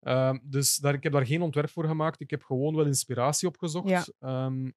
Ehm, 0.01 0.39
dus 0.43 0.77
daar, 0.77 0.95
ik 0.95 1.03
heb 1.03 1.13
daar 1.13 1.27
geen 1.27 1.43
ontwerp 1.43 1.71
voor 1.71 1.85
gemaakt. 1.85 2.21
Ik 2.21 2.31
heb 2.31 2.43
gewoon 2.43 2.77
wel 2.77 2.87
inspiratie 2.87 3.49
opgezocht. 3.49 3.89
Ja. 3.89 4.05
ehm, 4.19 4.71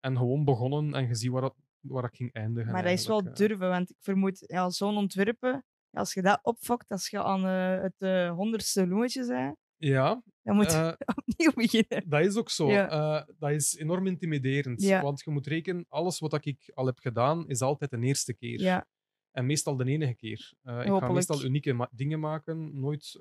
en 0.00 0.16
gewoon 0.16 0.44
begonnen 0.44 0.94
en 0.94 1.06
gezien 1.06 1.32
waar, 1.32 1.40
dat, 1.40 1.56
waar 1.80 2.04
ik 2.04 2.14
ging 2.14 2.32
eindigen. 2.32 2.72
Maar 2.72 2.82
dat 2.82 2.92
is 2.92 3.06
wel 3.06 3.34
durven, 3.34 3.68
want 3.68 3.90
ik 3.90 3.96
vermoed, 4.00 4.44
ja, 4.46 4.70
zo'n 4.70 4.96
ontwerpen, 4.96 5.64
als 5.90 6.14
je 6.14 6.22
dat 6.22 6.38
opfokt, 6.42 6.90
als 6.90 7.08
je 7.08 7.22
aan 7.22 7.44
het 7.44 8.28
honderdste 8.28 8.86
loentje 8.86 9.26
bent, 9.26 9.56
Ja, 9.84 10.22
dan 10.42 10.56
moet 10.56 10.72
je 10.72 10.78
eh, 10.98 11.14
opnieuw 11.26 11.52
beginnen. 11.54 12.08
Dat 12.08 12.24
is 12.24 12.36
ook 12.36 12.50
zo. 12.50 12.70
Ja. 12.70 12.90
Eh, 12.90 13.26
dat 13.38 13.50
is 13.50 13.76
enorm 13.76 14.06
intimiderend. 14.06 14.82
Ja. 14.82 15.02
Want 15.02 15.22
je 15.24 15.30
moet 15.30 15.46
rekenen, 15.46 15.84
alles 15.88 16.18
wat 16.18 16.44
ik 16.46 16.70
al 16.74 16.86
heb 16.86 16.98
gedaan, 16.98 17.48
is 17.48 17.60
altijd 17.60 17.90
de 17.90 17.98
eerste 17.98 18.34
keer. 18.34 18.60
Ja, 18.60 18.86
En 19.30 19.46
meestal 19.46 19.76
de 19.76 19.84
enige 19.84 20.14
keer. 20.14 20.52
Eh, 20.62 20.80
ik 20.80 20.86
ga 20.86 21.12
meestal 21.12 21.44
unieke 21.44 21.72
ma- 21.72 21.88
dingen 21.92 22.20
maken, 22.20 22.80
nooit 22.80 23.20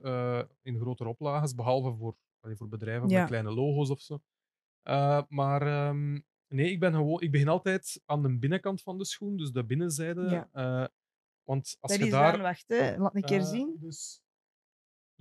in 0.62 0.80
grotere 0.80 1.10
oplages, 1.10 1.56
behalve 1.56 1.96
voor, 1.98 2.16
voor 2.42 2.68
bedrijven 2.70 3.08
met 3.08 3.28
kleine 3.28 3.52
logo's 3.52 3.90
of 3.90 4.02
zo. 4.02 4.20
Maar 5.28 5.62
ehm, 5.62 6.20
nee, 6.48 6.72
ik, 6.72 6.80
ben 6.80 6.94
gewoon, 6.94 7.22
ik 7.22 7.32
begin 7.32 7.48
altijd 7.48 8.02
aan 8.06 8.22
de 8.22 8.38
binnenkant 8.38 8.82
van 8.82 8.98
de 8.98 9.06
schoen, 9.06 9.38
dus 9.38 9.52
de 9.52 9.66
binnenzijde. 9.66 10.48
Want 11.44 11.78
als 11.80 11.92
dat 11.92 12.00
je 12.00 12.06
is 12.06 12.12
daar. 12.12 12.32
dan, 12.32 12.42
wacht, 12.42 12.68
hè. 12.68 12.98
laat 12.98 13.16
een 13.16 13.22
keer 13.22 13.42
zien. 13.42 13.78
Dus, 13.80 14.22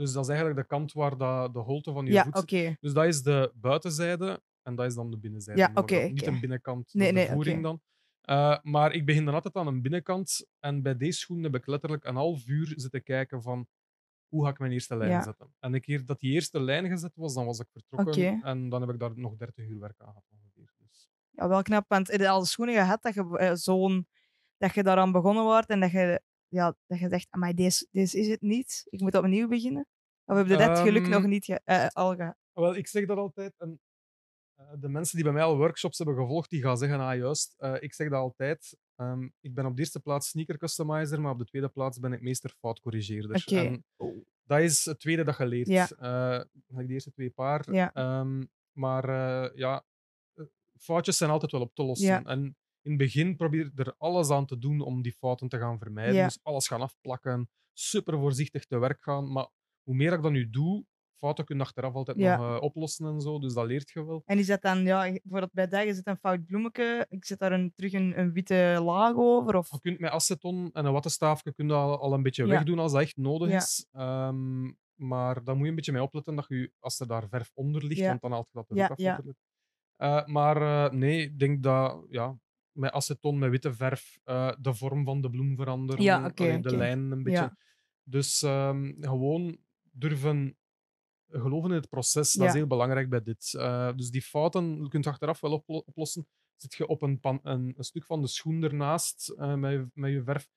dus 0.01 0.13
dat 0.13 0.23
is 0.23 0.29
eigenlijk 0.29 0.61
de 0.61 0.67
kant 0.67 0.93
waar 0.93 1.17
dat, 1.17 1.53
de 1.53 1.59
holte 1.59 1.93
van 1.93 2.07
je 2.07 2.13
Ja, 2.13 2.23
voet 2.25 2.49
zit. 2.51 2.77
Dus 2.81 2.93
dat 2.93 3.05
is 3.05 3.23
de 3.23 3.53
buitenzijde 3.55 4.43
en 4.63 4.75
dat 4.75 4.87
is 4.87 4.95
dan 4.95 5.11
de 5.11 5.19
binnenzijde. 5.19 5.61
Ja. 5.61 6.09
Niet 6.11 6.27
een 6.27 6.41
binnenkant, 6.41 6.95
Nee, 6.95 7.07
de 7.09 7.13
nee, 7.15 7.29
voering 7.29 7.63
dan. 7.63 7.81
Eh, 8.21 8.59
maar 8.63 8.93
ik 8.93 9.05
begin 9.07 9.25
dan 9.25 9.35
altijd 9.35 9.55
aan 9.57 9.67
een 9.67 9.83
binnenkant. 9.83 10.47
En 10.59 10.83
bij 10.83 10.97
deze 10.97 11.19
schoen 11.19 11.43
heb 11.43 11.55
ik 11.55 11.67
letterlijk 11.67 12.05
een 12.05 12.15
half 12.15 12.47
uur 12.47 12.73
zitten 12.77 13.03
kijken 13.03 13.43
van 13.43 13.67
hoe 14.29 14.45
ga 14.45 14.51
ik 14.51 14.59
mijn 14.59 14.73
eerste 14.73 14.97
lijn 14.97 15.11
Ja. 15.11 15.23
zetten. 15.23 15.55
En 15.59 15.75
een 15.75 15.81
keer 15.81 16.05
dat 16.05 16.21
die 16.21 16.33
eerste 16.33 16.61
lijn 16.61 16.89
gezet 16.89 17.17
was, 17.17 17.35
dan 17.35 17.47
was 17.47 17.59
ik 17.61 17.67
vertrokken. 17.71 18.43
En 18.43 18.69
dan 18.69 18.81
heb 18.81 18.91
ik 18.91 18.99
daar 18.99 19.13
nog 19.19 19.37
30 19.37 19.67
uur 19.69 19.79
werk 19.79 20.01
aan 20.01 20.07
gehad. 20.09 20.25
ongeveer. 20.33 20.73
Dus, 20.79 21.09
Ja, 21.31 21.49
wel 21.49 21.63
knap, 21.63 21.85
want 21.89 22.07
heb 22.11 22.21
je 22.21 22.29
al 22.29 22.45
schoenen 22.45 22.75
gehad 22.75 23.03
dat 23.03 23.15
je 23.15 23.39
eh, 23.39 23.55
zo'n 23.55 24.07
dat 24.57 24.75
je 24.75 24.83
daaraan 24.83 25.13
begonnen 25.13 25.45
wordt 25.45 25.69
en 25.69 25.81
dat 25.81 25.91
je, 25.91 26.23
ja, 26.51 26.77
dat 26.87 26.99
je 26.99 27.09
zegt, 27.09 27.27
maar 27.37 27.55
deze, 27.55 27.87
deze 27.91 28.19
is 28.19 28.29
het 28.29 28.41
niet, 28.41 28.87
ik 28.89 29.01
moet 29.01 29.15
opnieuw 29.15 29.49
beginnen? 29.49 29.87
Of 30.25 30.37
heb 30.37 30.47
je 30.47 30.57
dat 30.57 30.79
geluk 30.79 31.03
Ehm, 31.03 31.11
nog 31.11 31.27
niet 31.27 31.45
ge- 31.45 31.61
eh, 31.65 31.87
al 31.87 32.15
gehad? 32.15 32.37
Wel, 32.53 32.75
ik 32.77 32.87
zeg 32.87 33.07
dat 33.07 33.17
altijd. 33.19 33.55
En, 33.59 33.81
eh, 34.55 34.73
de 34.79 34.89
mensen 34.89 35.15
die 35.17 35.25
bij 35.25 35.33
mij 35.33 35.43
al 35.43 35.57
workshops 35.57 35.99
hebben 35.99 36.17
gevolgd, 36.17 36.51
die 36.51 36.63
gaan 36.63 36.79
zeggen, 36.79 37.01
ah 37.01 37.17
juist, 37.17 37.55
eh, 37.59 37.75
ik 37.81 37.95
zeg 37.95 38.09
dat 38.09 38.19
altijd. 38.19 38.77
Ehm, 38.97 39.29
ik 39.41 39.55
ben 39.55 39.67
op 39.67 39.75
de 39.75 39.81
eerste 39.81 40.01
plaats 40.01 40.29
sneaker 40.29 40.59
customizer, 40.59 41.21
maar 41.21 41.33
op 41.33 41.39
de 41.39 41.45
tweede 41.45 41.69
plaats 41.69 41.99
ben 41.99 42.13
ik 42.13 42.21
meester 42.21 42.55
foutcorrigeerder. 42.59 43.37
Oké. 43.37 43.57
En 43.61 43.85
dat 44.45 44.61
is 44.61 44.85
het 44.85 44.99
tweede 45.01 45.25
dat 45.25 45.37
je 45.39 45.47
leert. 45.47 45.69
Ja. 45.69 45.87
De 46.67 46.85
eerste 46.87 47.11
twee 47.11 47.31
paar. 47.31 47.73
Ja. 47.73 47.93
Ehm, 47.93 48.45
maar 48.73 49.09
eh, 49.09 49.57
ja, 49.57 49.85
foutjes 50.79 51.17
zijn 51.17 51.31
altijd 51.31 51.53
wel 51.53 51.61
op 51.61 51.75
te 51.75 51.83
lossen. 51.83 52.07
Ja. 52.09 52.23
En 52.25 52.57
In 52.83 52.91
het 52.91 52.99
begin 52.99 53.37
probeer 53.37 53.71
er 53.75 53.95
alles 53.99 54.31
aan 54.31 54.47
te 54.47 54.59
doen 54.59 54.81
om 54.81 55.03
die 55.03 55.13
fouten 55.13 55.49
te 55.49 55.59
gaan 55.59 55.79
vermijden. 55.79 56.15
Ja. 56.15 56.25
Dus 56.25 56.39
alles 56.43 56.69
gaan 56.69 56.81
afplakken, 56.81 57.49
super 57.73 58.19
voorzichtig 58.19 58.65
te 58.67 58.79
werk 58.79 59.03
gaan. 59.03 59.33
Maar 59.33 59.49
hoe 59.83 59.95
meer 59.95 60.13
ik 60.13 60.23
dat 60.23 60.31
nu 60.33 60.51
doe, 60.51 60.85
fouten 61.19 61.45
kun 61.45 61.57
je 61.57 61.63
achteraf 61.63 61.95
altijd 61.95 62.17
Ja. 62.19 62.37
nog 62.37 62.57
eh, 62.57 62.63
oplossen 62.63 63.07
en 63.07 63.21
zo. 63.21 63.39
Dus 63.39 63.55
dat 63.55 63.67
leert 63.67 63.91
je 63.91 64.05
wel. 64.07 64.23
En 64.25 64.39
is 64.39 64.47
dat 64.47 64.63
dan, 64.63 64.83
ja, 64.85 65.01
bijvoorbeeld 65.03 65.53
bij 65.53 65.69
dag 65.69 65.85
is 65.85 65.97
het 65.97 66.07
een 66.07 66.17
fout 66.17 66.45
bloemetje, 66.45 67.07
ik 67.09 67.25
zet 67.25 67.39
daar 67.39 67.53
een, 67.53 67.73
terug 67.75 67.93
een, 67.93 68.19
een 68.19 68.33
witte 68.33 68.81
laag 68.85 69.15
over? 69.17 69.57
Of... 69.57 69.71
Je 69.71 69.81
kunt 69.81 69.99
met 69.99 70.11
aceton 70.11 70.71
en 70.73 70.85
een 70.85 70.93
wattenstaafje 70.93 71.53
kun 71.55 71.67
je 71.67 71.73
al, 71.75 71.99
al 72.01 72.13
een 72.13 72.23
beetje 72.23 72.43
Ja. 72.47 72.51
wegdoen 72.51 72.79
als 72.79 72.93
dat 72.93 73.01
echt 73.01 73.17
nodig 73.17 73.51
is. 73.51 73.87
Ehm, 73.93 74.71
maar 74.95 75.45
dan 75.45 75.55
moet 75.55 75.63
je 75.65 75.69
een 75.71 75.75
beetje 75.77 75.93
mee 75.93 76.03
opletten 76.03 76.35
dat 76.37 76.45
je, 76.49 76.73
als 76.79 77.01
er 77.01 77.07
daar 77.07 77.29
verf 77.29 77.51
onder 77.55 77.85
ligt, 77.85 78.07
want 78.07 78.21
dan 78.21 78.33
haalt 78.33 78.51
je 78.53 78.59
dat 78.59 78.71
er 78.71 78.77
ook 78.85 79.19
af. 79.19 79.35
Eh, 79.97 80.27
maar 80.27 80.57
eh, 80.87 80.93
nee, 80.93 81.23
ik 81.23 81.39
denk 81.39 81.63
dat 81.63 82.07
ja, 82.09 82.39
met 82.81 82.93
aceton, 82.93 83.39
met 83.39 83.51
witte 83.51 83.75
verf, 83.75 84.19
eh, 84.25 84.53
de 84.61 84.75
vorm 84.75 85.05
van 85.05 85.21
de 85.21 85.31
bloem 85.31 85.57
veranderen, 85.57 86.03
Ja, 86.03 86.17
allee, 86.47 86.61
de 86.63 86.69
lijnen 86.77 87.13
een 87.13 87.23
beetje. 87.23 87.41
Ja. 87.41 87.57
Dus 88.03 88.43
ehm, 88.43 88.93
gewoon 89.01 89.59
durven 89.91 90.57
geloven 91.29 91.71
in 91.71 91.77
het 91.77 91.89
proces, 91.89 92.33
dat 92.33 92.47
is 92.49 92.53
heel 92.55 92.67
belangrijk 92.67 93.09
bij 93.09 93.23
dit. 93.23 93.55
Eh, 93.55 93.93
dus 93.97 94.11
die 94.11 94.23
fouten 94.23 94.89
kun 94.89 95.01
je 95.03 95.09
achteraf 95.09 95.41
wel 95.41 95.53
oplo- 95.53 95.83
oplossen. 95.87 96.27
Zit 96.57 96.75
je 96.75 96.87
op 96.87 97.03
een, 97.03 97.21
pan, 97.21 97.41
een, 97.43 97.75
een 97.77 97.85
stuk 97.85 98.05
van 98.05 98.21
de 98.21 98.27
schoen 98.29 98.63
ernaast 98.63 99.29
eh, 99.29 99.55
met, 99.55 99.73
je, 99.73 99.87
met 99.95 100.11
je 100.13 100.23
verf, 100.23 100.49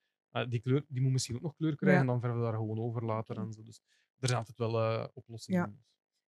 die, 0.50 0.60
kleur, 0.62 0.86
die 0.88 1.02
moet 1.02 1.12
misschien 1.12 1.36
ook 1.36 1.42
nog 1.42 1.56
kleur 1.56 1.76
krijgen, 1.76 2.06
dan 2.08 2.20
verven 2.20 2.40
we 2.40 2.46
daar 2.46 2.54
gewoon 2.54 2.80
over 2.80 3.06
later. 3.06 3.38
En 3.38 3.54
zo. 3.54 3.64
Dus 3.64 3.82
er 4.20 4.28
zijn 4.28 4.40
altijd 4.40 4.58
wel 4.58 5.10
oplossingen. 5.14 5.62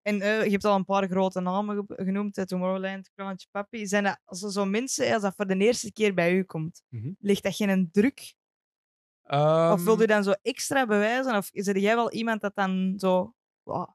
En 0.05 0.21
eh, 0.21 0.43
je 0.43 0.49
hebt 0.51 0.65
al 0.65 0.75
een 0.75 0.85
paar 0.85 1.07
grote 1.07 1.39
namen 1.41 1.75
ge- 1.87 2.03
genoemd, 2.03 2.35
hè, 2.35 2.45
Tomorrowland, 2.45 3.09
Krantje 3.15 3.47
Papi. 3.51 3.87
Zijn 3.87 4.03
dat 4.03 4.19
als 4.25 4.43
er 4.43 4.51
zo 4.51 4.65
mensen, 4.65 5.13
als 5.13 5.21
dat 5.21 5.35
voor 5.35 5.47
de 5.47 5.57
eerste 5.57 5.91
keer 5.91 6.13
bij 6.13 6.33
u 6.33 6.43
komt, 6.43 6.83
Mhm. 6.89 7.11
ligt 7.19 7.43
dat 7.43 7.55
geen 7.55 7.89
druk? 7.91 8.35
of 9.27 9.83
wil 9.83 9.91
Ehm, 9.93 10.01
je 10.01 10.07
dan 10.07 10.23
zo 10.23 10.31
extra 10.41 10.85
bewijzen? 10.85 11.35
Of 11.37 11.49
is 11.51 11.67
er 11.67 11.77
jij 11.77 11.95
wel 11.95 12.11
iemand 12.11 12.41
dat 12.41 12.55
dan 12.55 12.93
zo... 12.97 13.33
"Wow, 13.63 13.89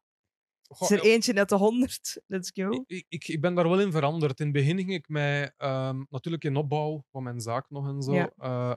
goh, 0.68 0.90
is 0.90 0.96
er 0.96 1.04
eentje 1.04 1.34
uit 1.34 1.48
de 1.48 1.56
honderd? 1.56 2.20
Let's 2.26 2.50
go. 2.54 2.84
ik, 2.86 3.04
ik, 3.08 3.28
ik 3.28 3.40
ben 3.40 3.54
daar 3.54 3.68
wel 3.68 3.80
in 3.80 3.92
veranderd. 3.92 4.40
In 4.40 4.46
het 4.46 4.54
begin 4.54 4.76
ging 4.76 4.92
ik 4.92 5.08
mij 5.08 5.52
ehm, 5.56 6.04
natuurlijk 6.08 6.44
in 6.44 6.56
opbouw 6.56 7.04
van 7.10 7.22
mijn 7.22 7.40
zaak 7.40 7.70
nog 7.70 7.88
en 7.88 8.02
zo. 8.02 8.14
Ja. 8.14 8.32
eh, 8.36 8.74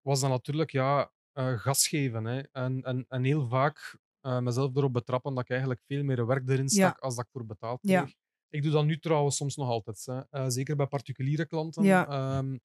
was 0.00 0.20
dat 0.20 0.30
natuurlijk 0.30 0.70
ja, 0.70 1.12
gas 1.34 1.88
geven. 1.88 2.24
Hè. 2.24 2.40
En, 2.52 2.82
en, 2.82 3.04
en 3.08 3.24
heel 3.24 3.48
vaak 3.48 3.98
eh, 4.22 4.38
mezelf 4.38 4.76
erop 4.76 4.92
betrappen 4.92 5.34
dat 5.34 5.42
ik 5.44 5.50
eigenlijk 5.50 5.80
veel 5.86 6.04
meer 6.04 6.26
werk 6.26 6.48
erin 6.48 6.62
Ja. 6.68 6.68
stak 6.68 6.98
als 6.98 7.14
dat 7.16 7.24
ik 7.24 7.30
voor 7.30 7.46
betaald 7.46 7.78
Ja. 7.82 8.02
kreeg. 8.02 8.14
Ik 8.48 8.62
doe 8.62 8.72
dat 8.72 8.84
nu 8.84 8.98
trouwens 8.98 9.36
soms 9.36 9.56
nog 9.56 9.68
altijd. 9.68 10.02
Hè. 10.06 10.20
Eh, 10.30 10.44
zeker 10.48 10.76
bij 10.76 10.86
particuliere 10.86 11.46
klanten. 11.46 11.82
Ja. 11.82 12.08
ehm, 12.08 12.56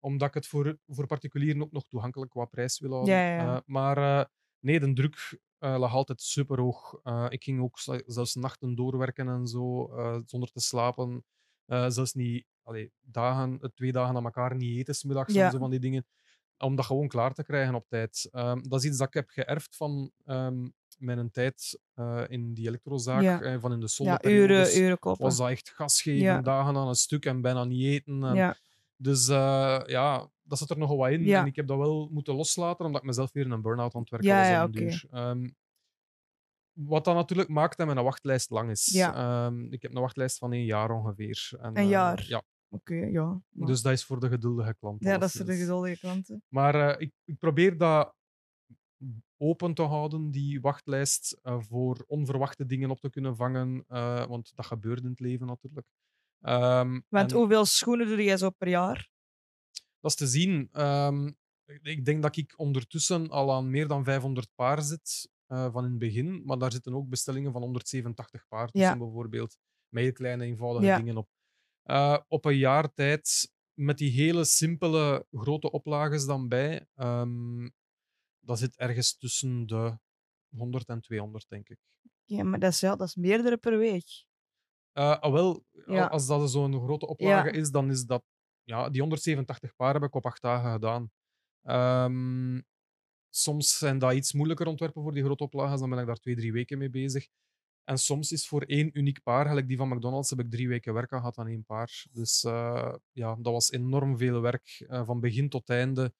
omdat 0.00 0.28
ik 0.28 0.34
het 0.34 0.46
voor, 0.46 0.78
voor 0.86 1.06
particulieren 1.06 1.62
ook 1.62 1.72
nog 1.72 1.88
toegankelijk 1.88 2.30
qua 2.30 2.44
prijs 2.44 2.78
wil 2.78 2.90
houden. 2.92 3.14
Ja, 3.14 3.20
ja, 3.28 3.42
ja. 3.42 3.54
Eh, 3.56 3.60
maar 3.66 4.28
nee, 4.60 4.80
de 4.80 4.92
druk 4.92 5.38
lag 5.58 5.92
altijd 5.94 6.20
super 6.22 6.60
hoog. 6.60 7.00
ik 7.28 7.42
ging 7.44 7.60
ook 7.60 7.78
zel- 7.78 8.02
zelfs 8.06 8.34
nachten 8.34 8.74
doorwerken 8.74 9.28
en 9.28 9.46
zo, 9.46 9.90
zonder 10.26 10.50
te 10.50 10.60
slapen. 10.60 11.24
Zelfs 11.66 12.12
niet 12.12 12.46
allee, 12.62 12.92
dagen, 13.00 13.72
twee 13.74 13.92
dagen 13.92 14.16
aan 14.16 14.24
elkaar 14.24 14.56
niet 14.56 14.78
eten, 14.78 14.94
's 14.94 15.04
middags 15.04 15.34
Ja. 15.34 15.44
en 15.44 15.50
zo 15.52 15.58
van 15.58 15.70
die 15.70 15.80
dingen. 15.80 16.06
Om 16.58 16.76
dat 16.76 16.84
gewoon 16.84 17.08
klaar 17.08 17.34
te 17.34 17.44
krijgen 17.44 17.74
op 17.74 17.88
tijd. 17.88 18.28
Ehm, 18.30 18.62
dat 18.62 18.80
is 18.82 18.88
iets 18.88 18.98
dat 18.98 19.06
ik 19.06 19.14
heb 19.14 19.28
geërfd 19.28 19.76
van 19.76 20.10
ehm, 20.24 20.68
mijn 20.98 21.30
tijd 21.30 21.80
eh, 21.94 22.24
in 22.28 22.54
die 22.54 22.66
elektrozaak, 22.68 23.22
Ja. 23.22 23.40
eh, 23.40 23.60
van 23.60 23.72
in 23.72 23.78
de 23.78 23.82
Ja, 23.86 23.92
zonneperiodes. 23.92 24.76
uren, 24.76 24.86
uren. 25.00 25.16
Was 25.18 25.36
dat 25.36 25.48
echt 25.48 25.70
gas 25.70 26.02
geven, 26.02 26.20
Ja. 26.22 26.40
dagen 26.40 26.76
aan 26.76 26.88
een 26.88 26.94
stuk 26.94 27.24
en 27.26 27.40
bijna 27.40 27.64
niet 27.64 27.84
eten. 27.84 28.24
En 28.24 28.34
Ja, 28.34 28.56
dus 28.96 29.28
eh, 29.28 29.80
ja, 29.86 30.30
dat 30.42 30.58
zit 30.58 30.70
er 30.70 30.78
nogal 30.78 30.96
wat 30.96 31.10
in. 31.10 31.24
Ja. 31.24 31.40
En 31.40 31.46
ik 31.46 31.56
heb 31.56 31.66
dat 31.66 31.78
wel 31.78 32.08
moeten 32.12 32.34
loslaten, 32.34 32.84
omdat 32.86 33.00
ik 33.00 33.06
mezelf 33.06 33.32
weer 33.32 33.44
in 33.44 33.50
een 33.50 33.62
burn-out 33.62 33.94
aan 33.94 34.00
het 34.00 34.10
werken 34.10 34.28
Ja, 34.28 34.38
was 34.40 34.48
ja, 34.48 34.66
duur. 34.80 35.04
Ehm, 35.10 35.48
wat 36.72 37.04
dat 37.04 37.14
natuurlijk 37.14 37.48
maakt 37.48 37.76
dat 37.76 37.86
mijn 37.86 38.02
wachtlijst 38.04 38.50
lang 38.50 38.70
is. 38.70 38.86
Ja. 38.92 39.14
Ehm, 39.46 39.72
ik 39.72 39.82
heb 39.82 39.94
een 39.94 40.00
wachtlijst 40.00 40.38
van 40.38 40.52
één 40.52 40.64
jaar 40.64 40.90
ongeveer. 40.90 41.48
En, 41.60 41.68
Een 41.68 41.76
eh, 41.76 41.88
jaar? 41.88 42.24
ja, 42.28 42.42
oké, 42.68 42.94
ja. 42.94 43.40
Maar- 43.50 43.66
dus 43.68 43.82
dat 43.82 43.92
is 43.92 44.04
voor 44.04 44.20
de 44.20 44.28
geduldige 44.28 44.74
klant. 44.78 45.02
ja, 45.04 45.18
dat 45.18 45.30
zijn 45.30 45.44
de 45.46 45.50
alleszins. 45.52 45.68
geduldige 45.70 46.00
klanten. 46.00 46.42
Maar 46.48 47.00
ik, 47.00 47.12
ik 47.24 47.38
probeer 47.38 47.78
dat 47.78 48.14
open 49.36 49.74
te 49.74 49.82
houden, 49.82 50.30
die 50.30 50.60
wachtlijst, 50.60 51.38
eh, 51.42 51.60
voor 51.60 52.04
onverwachte 52.06 52.66
dingen 52.66 52.90
op 52.90 53.00
te 53.00 53.10
kunnen 53.10 53.36
vangen. 53.36 53.84
eh, 53.88 54.26
want 54.26 54.52
dat 54.56 54.66
gebeurt 54.66 55.02
in 55.04 55.10
het 55.10 55.20
leven 55.20 55.46
natuurlijk. 55.46 55.86
Ehm, 56.40 57.00
Want 57.08 57.30
en- 57.32 57.36
hoeveel 57.38 57.64
schoenen 57.64 58.06
doe 58.06 58.22
jij 58.24 58.36
zo 58.36 58.50
per 58.50 58.68
jaar? 58.68 59.10
Dat 60.00 60.10
is 60.10 60.16
te 60.16 60.26
zien. 60.26 60.68
Ehm, 60.72 61.30
ik- 61.82 62.04
denk 62.04 62.22
dat 62.22 62.36
ik 62.36 62.54
ondertussen 62.56 63.28
al 63.30 63.52
aan 63.52 63.70
meer 63.70 63.88
dan 63.88 64.04
500 64.04 64.48
paar 64.54 64.82
zit 64.82 65.30
eh, 65.46 65.72
van 65.72 65.84
in 65.84 65.90
het 65.90 65.98
begin. 65.98 66.42
Maar 66.44 66.58
daar 66.58 66.72
zitten 66.72 66.94
ook 66.94 67.08
bestellingen 67.08 67.52
van 67.52 67.62
187 67.62 68.46
paar 68.48 68.68
tussen, 68.70 68.98
bijvoorbeeld. 68.98 69.56
Met 69.88 70.02
heel 70.02 70.12
kleine, 70.12 70.44
eenvoudige 70.44 70.86
Ja. 70.86 70.96
dingen 70.96 71.16
op. 71.16 71.28
Op 72.28 72.44
een 72.44 72.56
jaar 72.56 72.92
tijd, 72.94 73.52
met 73.74 73.98
die 73.98 74.10
hele 74.10 74.44
simpele 74.44 75.26
grote 75.30 75.70
oplages 75.70 76.26
dan 76.26 76.48
bij, 76.48 76.86
ehm, 76.94 77.68
dat 78.48 78.58
zit 78.58 78.76
ergens 78.76 79.16
tussen 79.16 79.66
de 79.66 79.98
100 80.56 80.88
en 80.88 81.00
200, 81.00 81.48
denk 81.48 81.68
ik. 81.68 81.78
Ja, 82.24 82.44
maar 82.44 82.58
dat 82.58 82.72
is, 82.72 82.80
ja, 82.80 82.96
dat 82.96 83.08
is 83.08 83.14
meerdere 83.14 83.56
per 83.56 83.78
week. 83.78 84.26
Eh, 84.92 85.18
ah, 85.18 85.32
wel, 85.32 85.64
Ja. 85.86 86.06
als 86.06 86.26
dat 86.26 86.50
zo'n 86.50 86.80
grote 86.80 87.06
oplage 87.06 87.46
Ja. 87.52 87.52
is, 87.60 87.70
dan 87.70 87.90
is 87.90 88.04
dat... 88.04 88.24
Ja, 88.62 88.88
die 88.90 89.00
187 89.00 89.74
paar 89.76 89.94
heb 89.94 90.02
ik 90.02 90.14
op 90.14 90.26
acht 90.26 90.42
dagen 90.42 90.72
gedaan. 90.72 91.10
Ehm, 91.62 92.60
soms 93.30 93.78
zijn 93.78 93.98
dat 93.98 94.12
iets 94.12 94.32
moeilijker 94.32 94.66
ontwerpen 94.66 95.02
voor 95.02 95.12
die 95.14 95.22
grote 95.24 95.44
oplages, 95.44 95.80
dan 95.80 95.90
ben 95.90 95.98
ik 95.98 96.06
daar 96.06 96.16
twee, 96.18 96.36
drie 96.36 96.52
weken 96.52 96.78
mee 96.78 96.90
bezig. 96.90 97.28
En 97.84 97.98
soms 97.98 98.32
is 98.32 98.48
voor 98.48 98.62
één 98.62 98.98
uniek 98.98 99.22
paar, 99.22 99.46
gelijk 99.46 99.68
die 99.68 99.76
van 99.76 99.88
McDonald's, 99.88 100.30
heb 100.30 100.40
ik 100.40 100.50
drie 100.50 100.68
weken 100.68 100.94
werk 100.94 101.12
aan 101.12 101.18
gehad 101.18 101.38
aan 101.38 101.46
één 101.48 101.64
paar. 101.64 102.04
Dus 102.12 102.44
eh, 102.44 102.94
ja, 103.12 103.34
dat 103.34 103.52
was 103.52 103.70
enorm 103.70 104.18
veel 104.18 104.40
werk, 104.40 104.84
eh, 104.88 105.04
van 105.06 105.20
begin 105.20 105.48
tot 105.48 105.68
einde. 105.70 106.14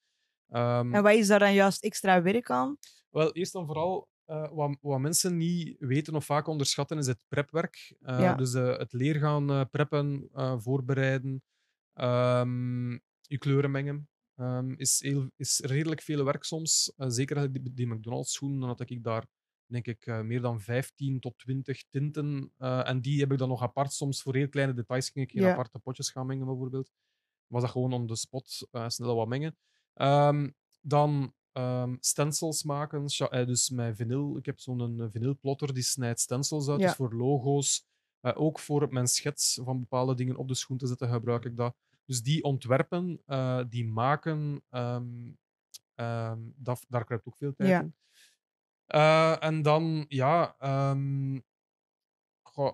Ehm, 0.48 0.94
En 0.94 1.02
wat 1.02 1.12
is 1.14 1.26
daar 1.26 1.38
dan 1.38 1.54
juist 1.54 1.82
extra 1.84 2.22
werk 2.22 2.50
aan? 2.50 2.76
wel, 3.10 3.32
eerst 3.32 3.54
en 3.54 3.66
vooral, 3.66 4.08
eh, 4.24 4.48
wat, 4.52 4.76
wat 4.80 5.00
mensen 5.00 5.36
niet 5.36 5.76
weten 5.78 6.14
of 6.14 6.24
vaak 6.24 6.46
onderschatten, 6.46 6.98
is 6.98 7.06
het 7.06 7.24
prepwerk. 7.28 7.96
Ja. 8.00 8.34
Dus 8.34 8.54
eh, 8.54 8.76
het 8.78 8.92
leer 8.92 9.14
gaan 9.18 9.68
preppen, 9.70 10.28
voorbereiden, 10.62 11.42
ehm, 11.92 12.90
je 13.20 13.38
kleuren 13.38 13.70
mengen. 13.70 14.08
ehm, 14.34 14.72
is, 14.76 15.00
heel, 15.02 15.30
is 15.36 15.60
redelijk 15.60 16.02
veel 16.02 16.24
werk 16.24 16.44
soms. 16.44 16.92
Zeker 16.96 17.36
als 17.36 17.44
ik 17.44 17.52
die, 17.52 17.72
die 17.74 17.86
McDonald's 17.86 18.32
schoenen, 18.32 18.60
dan 18.60 18.68
had 18.68 18.90
ik 18.90 19.02
daar 19.04 19.26
denk 19.66 19.86
ik 19.86 20.06
meer 20.22 20.40
dan 20.40 20.60
15 20.60 21.20
tot 21.20 21.38
20 21.38 21.82
tinten. 21.90 22.52
en 22.58 23.00
die 23.00 23.20
heb 23.20 23.32
ik 23.32 23.38
dan 23.38 23.48
nog 23.48 23.62
apart. 23.62 23.92
Soms 23.92 24.22
voor 24.22 24.34
heel 24.34 24.48
kleine 24.48 24.72
details 24.74 25.10
ging 25.10 25.26
ik 25.26 25.32
in 25.34 25.42
Ja. 25.42 25.50
aparte 25.52 25.78
potjes 25.78 26.10
gaan 26.10 26.26
mengen, 26.26 26.46
bijvoorbeeld. 26.46 26.90
Was 27.46 27.62
dat 27.62 27.70
gewoon 27.70 27.92
on 27.92 28.06
the 28.06 28.16
spot 28.16 28.68
snel 28.86 29.16
wat 29.16 29.28
mengen. 29.28 29.56
Ehm, 29.98 30.50
dan 30.80 31.32
ehm, 31.52 31.96
stencils 32.00 32.62
maken, 32.62 33.06
eh, 33.06 33.46
dus 33.46 33.70
met 33.70 33.96
vinyl. 33.96 34.36
Ik 34.36 34.46
heb 34.46 34.58
zo'n 34.60 35.08
vinylplotter 35.12 35.74
die 35.74 35.82
snijdt 35.82 36.20
stencils 36.20 36.68
uit, 36.68 36.80
Ja. 36.80 36.86
dus 36.86 36.96
voor 36.96 37.14
logo's. 37.14 37.86
Eh, 38.20 38.32
ook 38.34 38.58
voor 38.58 38.86
mijn 38.92 39.06
schets 39.06 39.60
van 39.64 39.80
bepaalde 39.80 40.14
dingen 40.14 40.36
op 40.36 40.48
de 40.48 40.54
schoen 40.54 40.76
te 40.78 40.86
zetten 40.86 41.08
gebruik 41.08 41.44
ik 41.44 41.56
dat. 41.56 41.76
Dus 42.04 42.22
die 42.22 42.42
ontwerpen, 42.42 43.22
eh, 43.26 43.64
die 43.68 43.84
maken, 43.86 44.62
ehm, 44.68 45.30
dat, 46.56 46.84
daar 46.88 47.04
kruipt 47.04 47.26
ook 47.26 47.36
veel 47.36 47.54
tijd 47.54 47.68
Ja. 47.68 47.80
in. 47.80 47.94
En 49.40 49.62
dan, 49.62 50.04
ja, 50.08 50.56
goh, 52.42 52.72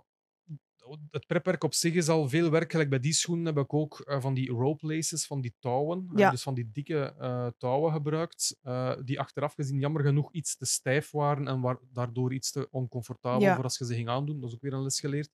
het 1.11 1.26
prepwerk 1.26 1.64
op 1.64 1.74
zich 1.74 1.95
is 1.95 2.09
al 2.09 2.28
veel 2.28 2.51
werk. 2.51 2.70
Gelijk 2.70 2.91
bij 2.91 2.99
die 3.01 3.12
schoenen 3.12 3.47
heb 3.47 3.59
ik 3.59 3.74
ook 3.74 4.01
eh, 4.01 4.20
van 4.20 4.35
die 4.35 4.51
rope 4.51 4.87
laces, 4.87 5.26
van 5.26 5.41
die 5.41 5.55
touwen. 5.59 6.09
eh, 6.26 6.30
dus 6.30 6.43
van 6.43 6.55
die 6.55 6.70
dikke 6.72 7.14
eh, 7.18 7.47
touwen 7.59 7.93
gebruikt. 7.93 8.59
die 9.05 9.20
achteraf 9.20 9.55
gezien 9.55 9.78
jammer 9.78 10.03
genoeg 10.03 10.32
iets 10.32 10.57
te 10.57 10.64
stijf 10.66 11.11
waren 11.11 11.49
en 11.49 11.61
waar, 11.61 11.78
daardoor 11.93 12.32
iets 12.35 12.51
te 12.51 12.68
oncomfortabel 12.70 13.41
Ja. 13.41 13.55
voor 13.55 13.64
als 13.64 13.78
je 13.78 13.85
ze 13.87 13.95
ging 13.95 14.09
aandoen. 14.09 14.41
Dat 14.41 14.49
is 14.49 14.55
ook 14.55 14.62
weer 14.62 14.72
een 14.72 14.82
les 14.82 15.01
geleerd. 15.01 15.30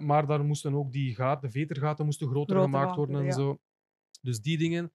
Maar 0.00 0.26
daar 0.26 0.44
moesten 0.44 0.74
ook 0.74 0.92
die 0.92 1.14
gaten, 1.14 1.48
de 1.48 1.58
vetergaten 1.58 2.04
moesten 2.04 2.28
groter 2.28 2.56
gemaakt 2.60 2.96
worden 2.96 3.26
en 3.26 3.32
zo. 3.32 3.58
Dus 4.22 4.40
die 4.40 4.58
dingen. 4.58 4.92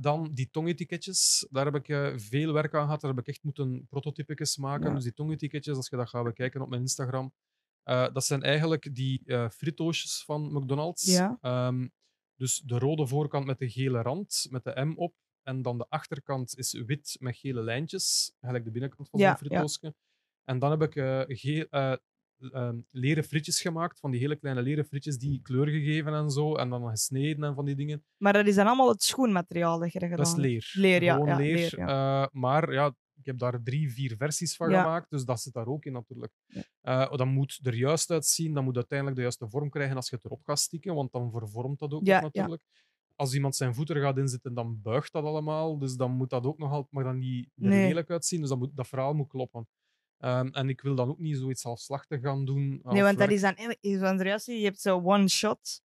Dan 0.00 0.30
die 0.34 0.50
tongetiketjes, 0.50 1.46
daar 1.50 1.64
heb 1.72 1.74
ik 1.74 2.20
veel 2.20 2.52
werk 2.52 2.74
aan 2.74 2.84
gehad. 2.84 3.00
Daar 3.00 3.10
heb 3.10 3.20
ik 3.20 3.26
echt 3.28 3.42
moeten 3.42 3.86
prototypetjes 3.88 4.56
maken. 4.56 4.94
Dus 4.94 5.02
die 5.04 5.12
tongetiketjes, 5.12 5.76
als 5.76 5.88
je 5.88 5.96
dat 5.96 6.08
gaat 6.08 6.24
bekijken 6.24 6.60
op 6.60 6.68
mijn 6.68 6.80
Instagram, 6.80 7.32
eh, 7.82 8.12
dat 8.12 8.24
zijn 8.24 8.42
eigenlijk 8.42 8.94
die 8.94 9.22
fritoosjes 9.50 10.24
van 10.24 10.52
McDonald's. 10.52 11.04
Ja. 11.04 11.38
Ehm, 11.40 11.88
dus 12.36 12.58
de 12.58 12.78
rode 12.78 13.06
voorkant 13.06 13.46
met 13.46 13.58
de 13.58 13.70
gele 13.70 14.02
rand, 14.02 14.46
met 14.50 14.64
de 14.64 14.84
M 14.84 14.92
op. 14.96 15.14
En 15.42 15.62
dan 15.62 15.78
de 15.78 15.86
achterkant 15.88 16.58
is 16.58 16.72
wit 16.86 17.16
met 17.20 17.36
gele 17.36 17.62
lijntjes. 17.62 18.32
Eigenlijk 18.40 18.64
de 18.64 18.70
binnenkant 18.70 19.08
van 19.08 19.20
Ja, 19.20 19.28
ja. 19.28 19.36
fritoosje. 19.36 19.94
En 20.44 20.58
dan 20.58 20.70
heb 20.70 20.82
ik 20.82 20.96
eh, 20.96 21.22
geel, 21.26 21.66
eh, 21.70 21.94
ehm, 22.52 22.80
leren 22.90 23.24
frietjes 23.24 23.60
gemaakt, 23.60 24.00
van 24.00 24.10
die 24.10 24.20
hele 24.20 24.36
kleine 24.36 24.62
leren 24.62 24.84
frietjes 24.84 25.18
die 25.18 25.40
kleur 25.42 25.66
gegeven 25.68 26.14
en 26.14 26.30
zo, 26.30 26.56
en 26.56 26.70
dan 26.70 26.88
gesneden 26.88 27.44
en 27.44 27.54
van 27.54 27.64
die 27.64 27.74
dingen. 27.74 28.04
Maar 28.16 28.32
dat 28.32 28.46
is 28.46 28.54
dan 28.54 28.66
allemaal 28.66 28.88
het 28.88 29.02
schoenmateriaal 29.02 29.78
dat 29.78 29.92
je 29.92 29.98
gedaan 29.98 30.16
Dat 30.16 30.26
is 30.26 30.34
leer. 30.34 30.70
Leer, 30.72 31.02
ja, 31.02 31.14
Gewoon 31.14 31.36
leer. 31.36 31.72
leer, 31.76 32.28
maar 32.32 32.72
ja, 32.72 32.94
ik 33.22 33.28
heb 33.28 33.38
daar 33.38 33.62
drie, 33.62 33.92
vier 33.92 34.16
versies 34.16 34.56
van 34.56 34.70
Ja. 34.70 34.82
gemaakt, 34.82 35.10
dus 35.10 35.24
dat 35.24 35.40
zit 35.40 35.52
daar 35.52 35.66
ook 35.66 35.84
in 35.84 35.92
natuurlijk. 35.92 36.32
Ja. 36.46 36.62
Eh, 36.80 37.16
dat 37.16 37.26
moet 37.26 37.58
er 37.62 37.74
juist 37.74 38.10
uitzien, 38.10 38.54
dat 38.54 38.64
moet 38.64 38.76
uiteindelijk 38.76 39.16
de 39.16 39.22
juiste 39.22 39.48
vorm 39.48 39.70
krijgen 39.70 39.96
als 39.96 40.08
je 40.10 40.16
het 40.16 40.24
erop 40.24 40.42
gaat 40.44 40.58
stikken, 40.58 40.94
want 40.94 41.12
dan 41.12 41.30
vervormt 41.30 41.78
dat 41.78 41.92
ook 41.92 42.06
Ja, 42.06 42.20
natuurlijk. 42.20 42.62
Als 43.16 43.34
iemand 43.34 43.56
zijn 43.56 43.74
voet 43.74 43.90
er 43.90 44.00
gaat 44.00 44.18
inzetten, 44.18 44.54
dan 44.54 44.80
buigt 44.82 45.12
dat 45.12 45.24
allemaal, 45.24 45.78
dus 45.78 45.94
dan 45.96 46.10
moet 46.10 46.30
dat 46.30 46.44
ook 46.46 46.58
nog 46.58 46.70
al, 46.72 46.86
mag 46.90 47.04
dat 47.04 47.14
niet 47.14 47.48
Nee. 47.54 47.86
lelijk 47.86 48.10
uitzien, 48.10 48.40
dus 48.40 48.48
dat, 48.48 48.58
moet, 48.58 48.76
dat 48.76 48.88
verhaal 48.88 49.14
moet 49.14 49.28
kloppen. 49.28 49.66
Ehm, 50.18 50.46
en 50.46 50.68
ik 50.68 50.80
wil 50.80 50.94
dan 50.94 51.08
ook 51.08 51.18
niet 51.18 51.36
zoiets 51.36 51.62
halfslachtig 51.62 52.20
gaan 52.20 52.44
doen. 52.44 52.80
Nee, 52.84 53.02
want 53.02 53.18
dat 53.18 53.30
is 53.30 53.40
dan 53.40 53.54
eigenlijk, 53.54 54.44
je 54.44 54.64
hebt 54.64 54.80
zo 54.80 55.00
one 55.02 55.28
shot. 55.28 55.82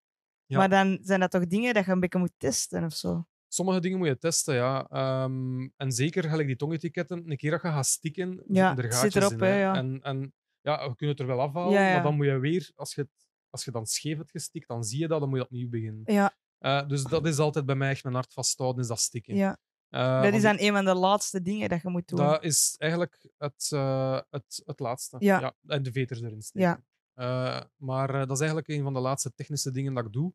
Maar 0.47 0.69
dan 0.69 0.99
zijn 1.01 1.19
dat 1.19 1.31
toch 1.31 1.47
dingen 1.47 1.73
dat 1.73 1.85
je 1.85 1.91
een 1.91 1.99
beetje 1.99 2.19
moet 2.19 2.33
testen 2.37 2.83
of 2.83 2.93
zo. 2.93 3.25
Sommige 3.47 3.79
dingen 3.79 3.97
moet 3.97 4.07
je 4.07 4.17
testen, 4.17 4.55
ja. 4.55 4.87
Ehm, 4.89 5.67
en 5.77 5.91
zeker 5.91 6.23
gelijk 6.29 6.47
die 6.47 6.55
tongetiketten, 6.55 7.31
een 7.31 7.37
keer 7.37 7.51
dat 7.51 7.61
je 7.61 7.67
gaat 7.67 7.85
stikken, 7.85 8.43
Ja, 8.47 8.77
er 8.77 8.83
gaatjes 8.83 8.99
zit 9.13 9.15
erop, 9.15 9.31
in. 9.31 9.39
hè, 9.39 9.45
hè. 9.47 9.59
ja. 9.59 9.75
En, 9.75 9.99
en 10.01 10.33
ja, 10.61 10.89
we 10.89 10.95
kunnen 10.95 11.15
het 11.15 11.19
er 11.19 11.35
wel 11.35 11.41
afhalen, 11.41 11.73
Ja, 11.73 11.87
ja. 11.87 11.93
maar 11.93 12.03
dan 12.03 12.15
moet 12.15 12.25
je 12.25 12.39
weer, 12.39 12.71
als 12.75 12.95
je, 12.95 13.01
het, 13.01 13.09
als 13.49 13.65
je 13.65 13.71
dan 13.71 13.85
scheef 13.85 14.17
hebt 14.17 14.31
gestikt, 14.31 14.67
dan 14.67 14.83
zie 14.83 14.99
je 14.99 15.07
dat, 15.07 15.19
dan 15.19 15.29
moet 15.29 15.37
je 15.37 15.43
opnieuw 15.43 15.69
beginnen. 15.69 16.01
Ja, 16.13 16.35
Eh, 16.57 16.87
dus 16.87 17.03
dat 17.03 17.25
is 17.25 17.37
altijd 17.39 17.65
bij 17.65 17.75
mij 17.75 17.89
echt 17.89 18.03
mijn 18.03 18.15
hart 18.15 18.33
vasthouden, 18.33 18.81
is 18.81 18.87
dat 18.87 18.99
stikken. 18.99 19.35
ja. 19.35 19.57
Eh, 19.89 20.21
dat 20.21 20.33
is 20.33 20.41
dan 20.41 20.55
een 20.59 20.73
van 20.73 20.85
de 20.85 20.93
laatste 20.95 21.41
dingen 21.41 21.69
dat 21.69 21.81
je 21.81 21.89
moet 21.89 22.07
doen. 22.07 22.19
Dat 22.19 22.43
is 22.43 22.75
eigenlijk 22.77 23.29
het, 23.37 23.69
eh, 23.73 24.19
het, 24.29 24.61
het 24.65 24.79
laatste. 24.79 25.15
Ja. 25.19 25.55
En 25.67 25.83
de 25.83 25.91
veters 25.91 26.21
erin 26.21 26.41
steken. 26.41 26.83
Ja. 27.15 27.69
Maar 27.77 28.11
dat 28.11 28.31
is 28.31 28.39
eigenlijk 28.39 28.67
een 28.67 28.83
van 28.83 28.93
de 28.93 28.99
laatste 28.99 29.33
technische 29.33 29.71
dingen 29.71 29.93
dat 29.93 30.05
ik 30.05 30.11
doe. 30.13 30.33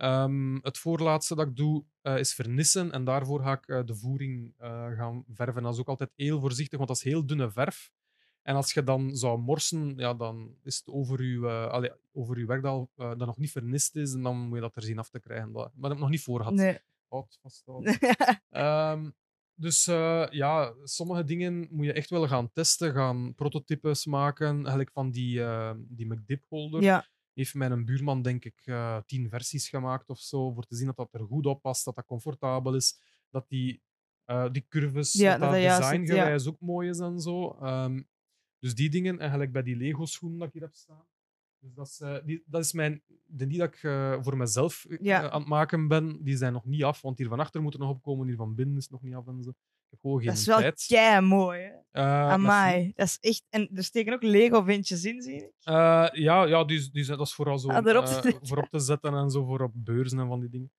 Ehm, 0.00 0.58
het 0.62 0.78
voorlaatste 0.78 1.34
dat 1.34 1.46
ik 1.46 1.56
doe 1.56 1.84
eh, 2.02 2.18
is 2.18 2.34
vernissen. 2.34 2.92
En 2.92 3.04
daarvoor 3.04 3.42
ga 3.42 3.52
ik 3.52 3.66
eh, 3.66 3.84
de 3.84 3.94
voering 3.94 4.54
eh, 4.56 4.96
gaan 4.96 5.24
verven. 5.28 5.62
Dat 5.62 5.72
is 5.72 5.80
ook 5.80 5.88
altijd 5.88 6.12
heel 6.16 6.40
voorzichtig, 6.40 6.78
want 6.78 6.88
dat 6.88 6.96
is 6.96 7.04
heel 7.04 7.26
dunne 7.26 7.50
verf. 7.50 7.92
En 8.42 8.54
als 8.54 8.72
je 8.72 8.84
dan 8.84 9.16
zou 9.16 9.38
morsen, 9.38 9.94
ja, 9.96 10.14
dan 10.14 10.54
is 10.62 10.76
het 10.76 10.88
over 10.88 11.24
je, 11.24 11.48
allee, 11.48 11.92
over 12.12 12.36
uw 12.36 12.46
werk 12.46 12.62
dat, 12.62 12.88
dat 12.94 13.18
nog 13.18 13.38
niet 13.38 13.50
vernist 13.50 13.96
is. 13.96 14.14
En 14.14 14.22
dan 14.22 14.36
moet 14.36 14.54
je 14.54 14.60
dat 14.60 14.76
er 14.76 14.82
zien 14.82 14.98
af 14.98 15.10
te 15.10 15.20
krijgen. 15.20 15.52
Dat, 15.52 15.62
maar 15.62 15.70
dat 15.74 15.82
heb 15.82 15.92
ik 15.92 15.98
nog 15.98 16.10
niet 16.10 16.22
voor 16.22 16.38
gehad. 16.38 16.54
Nee. 16.54 16.78
Houd 17.08 17.38
vasthouden. 17.42 17.98
Ehm, 18.50 19.10
dus 19.54 19.84
ja, 20.30 20.74
sommige 20.82 21.24
dingen 21.24 21.68
moet 21.70 21.86
je 21.86 21.92
echt 21.92 22.10
wel 22.10 22.28
gaan 22.28 22.52
testen, 22.52 22.92
gaan 22.92 23.34
prototypes 23.34 24.06
maken. 24.06 24.56
Eigenlijk 24.56 24.92
van 24.92 25.10
die, 25.10 25.42
die 25.78 26.06
McDip 26.06 26.44
holder 26.48 26.82
ja, 26.82 27.06
heeft 27.40 27.54
mijn 27.54 27.84
buurman, 27.84 28.22
denk 28.22 28.44
ik, 28.44 28.60
eh, 28.64 29.00
tien 29.06 29.28
versies 29.28 29.68
gemaakt 29.68 30.08
of 30.08 30.18
zo. 30.18 30.52
Voor 30.52 30.64
te 30.64 30.76
zien 30.76 30.86
dat 30.86 30.96
dat 30.96 31.14
er 31.14 31.20
goed 31.26 31.46
op 31.46 31.62
past, 31.62 31.84
dat 31.84 31.94
dat 31.94 32.04
comfortabel 32.06 32.74
is, 32.74 33.00
dat 33.30 33.48
die, 33.48 33.82
eh, 34.24 34.50
die 34.52 34.66
curves, 34.68 35.12
Ja, 35.12 35.30
dat 35.30 35.40
dat 35.40 35.50
dat 35.50 35.60
ja. 35.60 35.78
designgewijs 35.78 36.46
ook 36.46 36.60
mooi 36.60 36.88
is 36.88 36.98
en 36.98 37.20
zo. 37.20 37.50
Ehm, 37.50 38.02
dus 38.58 38.74
die 38.74 38.90
dingen, 38.90 39.18
eigenlijk 39.18 39.52
bij 39.52 39.62
die 39.62 39.76
Lego-schoen 39.76 40.38
dat 40.38 40.46
ik 40.46 40.52
hier 40.52 40.62
heb 40.62 40.74
staan. 40.74 41.06
Dus 41.58 41.74
dat 41.74 41.86
is, 41.86 42.00
eh, 42.00 42.16
die, 42.24 42.42
dat 42.46 42.64
is 42.64 42.72
mijn, 42.72 43.02
de 43.26 43.46
die 43.46 43.58
dat 43.58 43.74
ik 43.74 43.80
voor 44.24 44.36
mezelf 44.36 44.86
Ja. 45.00 45.30
aan 45.30 45.40
het 45.40 45.48
maken 45.48 45.88
ben, 45.88 46.22
die 46.24 46.36
zijn 46.36 46.52
nog 46.52 46.64
niet 46.64 46.84
af. 46.84 47.00
Want 47.00 47.18
hier 47.18 47.28
van 47.28 47.40
achter 47.40 47.62
moet 47.62 47.74
er 47.74 47.80
nog 47.80 47.90
opkomen, 47.90 48.26
hier 48.26 48.36
van 48.36 48.54
binnen 48.54 48.76
is 48.76 48.88
nog 48.88 49.02
niet 49.02 49.14
af 49.14 49.26
en 49.26 49.42
zo. 49.42 49.52
Ik 49.92 49.96
heb 49.96 50.00
gewoon 50.00 50.18
geen 50.18 50.26
dat 50.28 50.36
is 50.36 50.46
wel 50.46 50.72
kei 51.00 51.20
mooi. 51.20 51.60
Hè? 51.60 51.70
Merci. 51.92 52.32
Amai, 52.32 52.92
dat 52.94 53.06
is 53.06 53.18
echt. 53.20 53.44
En 53.48 53.68
er 53.74 53.84
steken 53.84 54.12
ook 54.12 54.22
Lego-vintjes 54.22 55.04
in, 55.04 55.22
zie 55.22 55.34
ik. 55.34 55.50
Eh, 55.62 56.08
ja, 56.12 56.44
ja 56.44 56.64
zijn- 56.68 57.06
dat 57.18 57.26
is 57.26 57.34
vooral 57.34 57.58
zo 57.58 57.68
Ah, 57.68 57.86
erop 57.86 58.04
te 58.04 58.14
eh, 58.14 58.22
zetten. 58.22 58.46
voor 58.46 58.58
op 58.58 58.68
te 58.70 58.78
zetten 58.78 59.14
en 59.14 59.30
zo 59.30 59.44
voor 59.44 59.60
op 59.62 59.72
beurzen 59.74 60.18
en 60.18 60.26
van 60.26 60.40
die 60.40 60.48
dingen. 60.48 60.72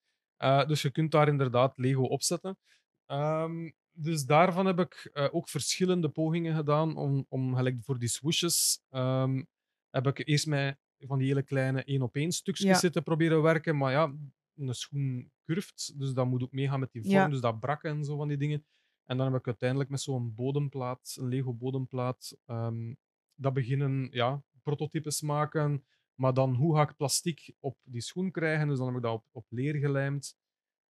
Dus 0.68 0.82
je 0.82 0.90
kunt 0.92 1.12
daar 1.12 1.28
inderdaad 1.28 1.78
Lego 1.78 2.04
opzetten. 2.04 2.58
Ehm, 3.06 3.70
dus 3.92 4.26
daarvan 4.26 4.66
heb 4.66 4.80
ik 4.80 5.12
ook 5.32 5.50
verschillende 5.50 6.10
pogingen 6.10 6.56
gedaan 6.56 6.98
om, 6.98 7.26
om 7.30 7.56
gelijk 7.56 7.78
voor 7.82 8.00
die 8.00 8.10
swooshes, 8.10 8.82
ehm, 8.90 9.44
heb 9.90 10.08
ik 10.08 10.28
eerst 10.28 10.48
met 10.48 10.78
van 11.00 11.18
die 11.18 11.28
hele 11.28 11.44
kleine 11.44 11.84
één 11.84 12.02
op 12.02 12.16
één 12.16 12.32
stukjes 12.32 12.68
Ja. 12.68 12.76
zitten 12.80 13.04
proberen 13.04 13.42
werken, 13.42 13.78
maar 13.78 13.92
ja, 13.92 14.14
een 14.56 14.76
schoen 14.76 15.32
curft, 15.46 15.94
dus 16.00 16.14
dat 16.14 16.26
moet 16.26 16.44
ook 16.44 16.52
meegaan 16.52 16.80
met 16.80 16.92
die 16.92 17.02
vorm, 17.02 17.14
Ja. 17.16 17.28
dus 17.28 17.42
dat 17.42 17.60
brak 17.60 17.84
en 17.84 18.04
zo 18.06 18.18
van 18.18 18.28
die 18.28 18.38
dingen. 18.38 18.66
En 19.06 19.18
dan 19.18 19.32
heb 19.32 19.40
ik 19.40 19.48
uiteindelijk 19.48 19.90
met 19.90 20.02
zo'n 20.02 20.34
bodemplaat, 20.36 21.16
een 21.20 21.28
Lego 21.28 21.54
bodemplaat, 21.54 22.38
ehm, 22.46 22.94
dat 23.36 23.54
beginnen 23.54 24.08
ja, 24.12 24.44
prototypes 24.64 25.22
maken. 25.22 25.86
Maar 26.16 26.34
dan 26.34 26.56
hoe 26.56 26.76
ga 26.76 26.82
ik 26.82 26.96
plastic 26.96 27.54
op 27.60 27.78
die 27.84 28.02
schoen 28.02 28.32
krijgen? 28.32 28.68
Dus 28.68 28.78
dan 28.78 28.88
heb 28.88 28.96
ik 28.96 29.02
dat 29.04 29.14
op, 29.14 29.26
op 29.32 29.46
leer 29.50 29.76
gelijmd. 29.76 30.38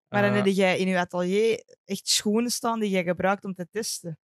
Maar 0.09 0.21
dan 0.21 0.31
Eh, 0.31 0.37
heb 0.37 0.45
jij 0.45 0.77
in 0.79 0.87
je 0.87 0.99
atelier 0.99 1.63
echt 1.85 2.07
schoenen 2.07 2.51
staan 2.51 2.79
die 2.79 2.89
jij 2.89 3.03
gebruikt 3.03 3.45
om 3.45 3.53
te 3.53 3.67
testen. 3.69 4.19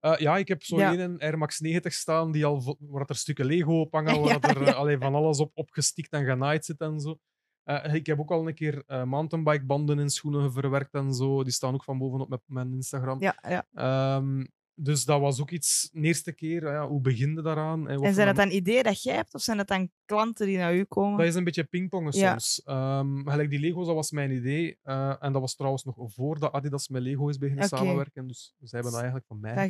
eh, 0.00 0.16
ja, 0.18 0.36
ik 0.36 0.48
heb 0.48 0.62
zo 0.62 0.76
Ja. 0.80 0.92
een 0.92 1.20
Air 1.20 1.38
Max 1.38 1.60
90 1.60 1.92
staan 1.92 2.32
die 2.32 2.44
al, 2.44 2.76
waar 2.80 3.04
er 3.08 3.14
stukken 3.16 3.46
Lego 3.46 3.80
op 3.80 3.92
hangen, 3.92 4.20
waar 4.20 4.32
Ja, 4.32 4.40
er 4.42 4.62
ja. 4.62 4.68
eh, 4.68 4.76
allee, 4.76 4.98
van 4.98 5.14
alles 5.14 5.38
op 5.40 5.50
opgestikt 5.54 6.10
en 6.12 6.24
genaaid 6.24 6.64
zit 6.64 6.80
en 6.80 7.00
zo. 7.00 7.18
Eh, 7.66 7.94
ik 7.94 8.06
heb 8.06 8.18
ook 8.20 8.30
al 8.30 8.48
een 8.48 8.54
keer 8.54 8.82
eh 8.86 9.02
mountainbikebanden 9.04 9.98
in 9.98 10.10
schoenen 10.10 10.52
verwerkt 10.52 10.94
en 10.94 11.14
zo. 11.14 11.42
Die 11.42 11.52
staan 11.52 11.74
ook 11.74 11.84
van 11.84 11.98
bovenop 11.98 12.32
op 12.32 12.42
mijn 12.46 12.72
Instagram. 12.72 13.20
Ja, 13.20 13.36
ja. 13.48 13.66
Ehm, 13.74 14.44
dus 14.78 15.04
dat 15.04 15.20
was 15.20 15.40
ook 15.40 15.50
iets, 15.50 15.88
de 15.92 16.00
eerste 16.00 16.32
keer, 16.32 16.62
ja, 16.72 16.86
hoe 16.88 17.00
begin 17.00 17.34
je 17.34 17.42
daaraan? 17.42 17.88
En, 17.88 18.02
En 18.02 18.14
zijn 18.14 18.26
dat 18.26 18.36
dan 18.36 18.50
ideeën 18.50 18.82
dat 18.82 19.02
jij 19.02 19.14
hebt 19.14 19.34
of 19.34 19.40
zijn 19.40 19.56
dat 19.56 19.68
dan 19.68 19.90
klanten 20.04 20.46
die 20.46 20.56
naar 20.56 20.74
u 20.74 20.84
komen? 20.84 21.18
Dat 21.18 21.26
is 21.26 21.34
een 21.34 21.44
beetje 21.44 21.64
pingpongen 21.64 22.16
Ja. 22.18 22.30
soms. 22.30 22.62
Ehm, 22.64 23.28
gelijk 23.28 23.50
die 23.50 23.58
Lego's, 23.60 23.86
dat 23.86 23.94
was 23.94 24.10
mijn 24.10 24.30
idee. 24.30 24.78
Eh, 24.82 25.16
en 25.20 25.32
dat 25.32 25.40
was 25.40 25.54
trouwens 25.54 25.84
nog 25.84 25.94
voordat 25.98 26.52
Adidas 26.52 26.88
met 26.88 27.02
Lego 27.02 27.28
is 27.28 27.38
beginnen 27.38 27.68
samenwerken. 27.68 28.26
Dus 28.26 28.54
zij 28.58 28.68
hebben 28.80 28.90
dat 28.92 29.00
eigenlijk 29.00 29.26
van 29.26 29.40
mij. 29.40 29.68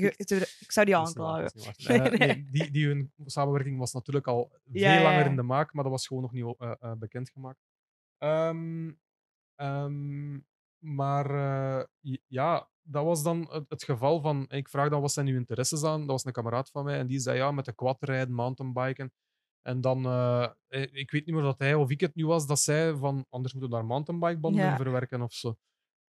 Ik 0.61 0.73
zou 0.73 0.87
die 0.87 0.97
aanklagen. 0.97 1.51
Eh, 1.77 2.19
Nee. 2.19 2.45
die, 2.51 2.71
die 2.71 2.87
hun 2.87 3.13
samenwerking 3.27 3.79
was 3.79 3.93
natuurlijk 3.93 4.27
al 4.27 4.51
veel 4.73 4.81
Ja, 4.81 4.93
ja, 4.95 5.03
langer 5.03 5.19
ja. 5.19 5.27
in 5.27 5.37
de 5.37 5.43
maak, 5.43 5.73
maar 5.73 5.83
dat 5.83 5.93
was 5.93 6.07
gewoon 6.07 6.23
nog 6.23 6.33
niet 6.33 6.55
eh, 6.59 6.73
eh, 6.81 6.93
bekendgemaakt. 6.99 7.59
Ehm, 8.19 8.93
ehm, 9.55 10.39
maar 10.79 11.31
eh, 11.31 11.85
j- 12.01 12.23
ja, 12.27 12.69
dat 12.83 13.05
was 13.05 13.23
dan 13.23 13.49
het, 13.51 13.65
het 13.69 13.85
geval 13.85 14.21
van. 14.21 14.45
Ik 14.49 14.69
vraag 14.69 14.89
dan 14.89 15.01
wat 15.01 15.13
zijn 15.13 15.27
uw 15.27 15.37
interesses 15.37 15.85
aan? 15.85 16.01
Dat 16.01 16.09
was 16.11 16.25
een 16.25 16.33
kameraad 16.33 16.71
van 16.71 16.85
mij 16.85 16.99
en 16.99 17.07
die 17.07 17.19
zei 17.19 17.37
ja, 17.37 17.51
met 17.51 17.65
de 17.65 17.75
quad 17.75 17.97
rijden, 18.03 18.35
mountainbiken. 18.35 19.13
En 19.63 19.81
dan, 19.81 20.05
eh, 20.07 20.43
eh, 20.69 20.83
ik 20.93 21.11
weet 21.11 21.27
niet 21.27 21.35
meer 21.35 21.45
dat 21.45 21.59
hij 21.59 21.75
of 21.75 21.91
ik 21.91 22.01
het 22.01 22.15
nu 22.15 22.27
was, 22.27 22.47
dat 22.47 22.61
zei 22.61 22.97
van 22.97 23.27
anders 23.29 23.53
moeten 23.53 23.71
we 23.71 23.77
daar 23.77 23.87
mountainbikebanden 23.87 24.61
Ja. 24.65 24.71
in 24.71 24.77
verwerken 24.77 25.23
of 25.23 25.33
zo. 25.33 25.57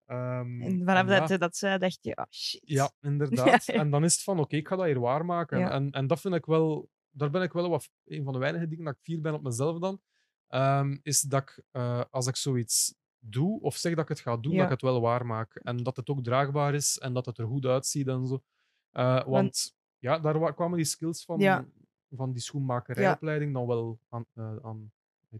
Ehm, 0.05 0.61
En 0.61 0.77
vanaf 0.85 1.07
en 1.07 1.13
ja. 1.13 1.25
dat 1.27 1.39
dat 1.39 1.55
zei, 1.57 1.77
dacht 1.77 1.97
je, 2.01 2.15
oh 2.17 2.25
shit. 2.29 2.61
Ja, 2.63 2.91
inderdaad. 3.11 3.65
Ja. 3.65 3.73
En 3.73 3.89
dan 3.89 4.03
is 4.03 4.13
het 4.13 4.23
van, 4.23 4.39
oké, 4.39 4.55
ik 4.55 4.67
ga 4.67 4.75
dat 4.75 4.85
hier 4.85 4.99
waarmaken. 4.99 5.59
Ja. 5.59 5.71
En, 5.71 5.91
en 5.91 6.07
dat 6.07 6.21
vind 6.21 6.33
ik 6.35 6.45
wel... 6.45 6.89
Daar 7.09 7.29
ben 7.29 7.41
ik 7.41 7.51
wel 7.53 7.69
wat... 7.69 7.89
Een 8.05 8.23
van 8.23 8.33
de 8.33 8.39
weinige 8.39 8.67
dingen 8.67 8.85
dat 8.85 8.93
ik 8.93 8.99
fier 9.01 9.21
ben 9.21 9.33
op 9.33 9.41
mezelf 9.43 9.79
dan, 9.79 10.01
ehm, 10.47 10.97
is 11.01 11.21
dat 11.21 11.41
ik, 11.41 11.63
eh, 11.71 12.03
als 12.11 12.27
ik 12.27 12.35
zoiets 12.35 12.95
doe, 13.19 13.61
of 13.61 13.75
zeg 13.75 13.93
dat 13.93 14.03
ik 14.03 14.09
het 14.09 14.19
ga 14.19 14.37
doen, 14.37 14.51
Ja. 14.51 14.57
dat 14.57 14.65
ik 14.65 14.71
het 14.71 14.81
wel 14.81 15.01
waarmaak. 15.01 15.55
En 15.55 15.77
dat 15.83 15.95
het 15.95 16.09
ook 16.09 16.23
draagbaar 16.23 16.73
is, 16.73 16.97
en 16.97 17.13
dat 17.13 17.25
het 17.25 17.37
er 17.37 17.47
goed 17.47 17.65
uitziet 17.65 18.07
en 18.07 18.27
zo. 18.27 18.43
Eh, 18.91 19.25
want 19.25 19.75
ja, 19.99 20.19
daar 20.19 20.39
wa- 20.39 20.51
kwamen 20.51 20.77
die 20.77 20.85
skills 20.85 21.25
van, 21.25 21.39
Ja. 21.39 21.65
van 22.09 22.31
die 22.31 22.41
schoenmakerijopleiding 22.41 23.53
dan 23.53 23.67
wel 23.67 23.99
aan, 24.09 24.25
eh, 24.33 24.55
aan 24.61 24.91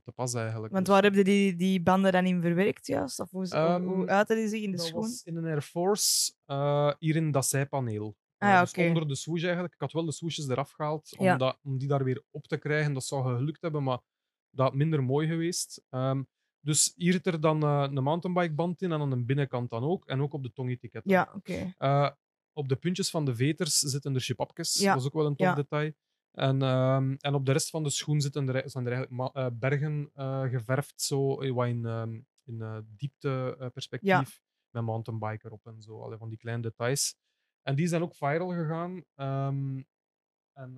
te 0.03 0.12
pas 0.12 0.34
eigenlijk. 0.34 0.74
Want 0.74 0.86
Dus- 0.86 0.93
waar 0.95 1.03
heb 1.03 1.14
je 1.14 1.24
die, 1.24 1.55
die 1.55 1.82
banden 1.82 2.12
dan 2.12 2.26
in 2.26 2.41
verwerkt 2.41 2.88
juist? 2.88 3.20
Of 3.20 3.32
hoe, 3.32 3.41
hoe- 3.47 3.55
Ehm, 3.58 3.84
hoe 3.84 4.08
uitte 4.08 4.36
die 4.36 4.47
zich 4.47 4.62
in 4.62 4.72
de 4.72 4.78
schoen? 4.80 5.10
in 5.24 5.36
een 5.36 5.45
Air 5.45 5.62
Force, 5.62 6.34
hier 6.99 7.16
in 7.16 7.32
dat 7.32 7.45
zijpaneel. 7.45 8.16
Ah, 8.38 8.60
dus 8.60 8.74
onder 8.88 9.08
de 9.08 9.16
swoosh 9.16 9.43
eigenlijk. 9.43 9.74
Ik 9.74 9.80
had 9.80 9.91
wel 9.91 10.05
de 10.05 10.12
swooshes 10.12 10.47
eraf 10.47 10.72
gehaald 10.72 11.18
om, 11.18 11.26
Ja. 11.26 11.38
dat, 11.38 11.60
om 11.64 11.78
die 11.78 11.88
daar 11.88 12.03
weer 12.03 12.24
op 12.32 12.47
te 12.47 12.58
krijgen. 12.58 12.93
Dat 12.93 13.03
zou 13.03 13.36
gelukt 13.38 13.62
hebben, 13.62 13.84
maar 13.84 13.99
dat 14.58 14.74
minder 14.74 15.03
mooi 15.03 15.28
geweest. 15.28 15.86
Ehm, 15.89 16.24
dus 16.60 16.93
hier 16.95 17.12
zit 17.12 17.26
er 17.26 17.41
dan 17.41 17.64
eh, 17.64 17.88
een 17.91 18.03
mountainbikeband 18.03 18.82
in 18.82 18.91
en 18.91 19.01
aan 19.01 19.10
de 19.10 19.24
binnenkant 19.24 19.70
dan 19.70 19.84
ook. 19.84 20.05
En 20.05 20.22
ook 20.22 20.34
op 20.34 20.43
de 20.43 20.51
tongetiket. 20.51 21.01
Ja, 21.05 21.32
oké. 21.36 21.74
Eh, 21.78 22.10
op 22.53 22.70
de 22.70 22.76
puntjes 22.76 23.10
van 23.10 23.26
de 23.26 23.36
veters 23.36 23.78
zitten 23.80 24.16
er 24.16 24.22
chipapjes. 24.22 24.74
Ja, 24.74 24.91
Dat 24.93 25.01
is 25.01 25.08
ook 25.08 25.14
wel 25.14 25.26
een 25.26 25.36
tof 25.36 25.47
ja. 25.47 25.55
detail. 25.55 25.91
En, 26.32 26.62
ehm, 26.62 27.16
en 27.18 27.34
op 27.34 27.45
de 27.45 27.51
rest 27.51 27.70
van 27.70 27.84
de 27.84 27.89
schoen 27.89 28.22
zitten 28.22 28.49
er, 28.49 28.70
zijn 28.70 28.86
er 28.86 28.91
eigenlijk 28.91 29.36
eh, 29.36 29.47
bergen 29.53 30.12
geverfd, 30.49 31.01
zo 31.01 31.53
wat 31.53 31.68
in, 31.68 31.86
ehm 31.86 32.20
in 32.43 32.86
diepteperspectief. 32.97 34.41
Met 34.70 34.84
mountainbike 34.84 35.45
erop 35.45 35.66
en 35.66 35.82
zo. 35.82 36.01
Allee, 36.01 36.18
van 36.18 36.30
die 36.30 36.38
kleine 36.38 36.62
details. 36.62 37.16
En 37.62 37.76
die 37.76 37.88
zijn 37.88 38.01
ook 38.01 38.16
viral 38.16 38.49
gegaan. 38.49 39.03
En, 40.58 40.78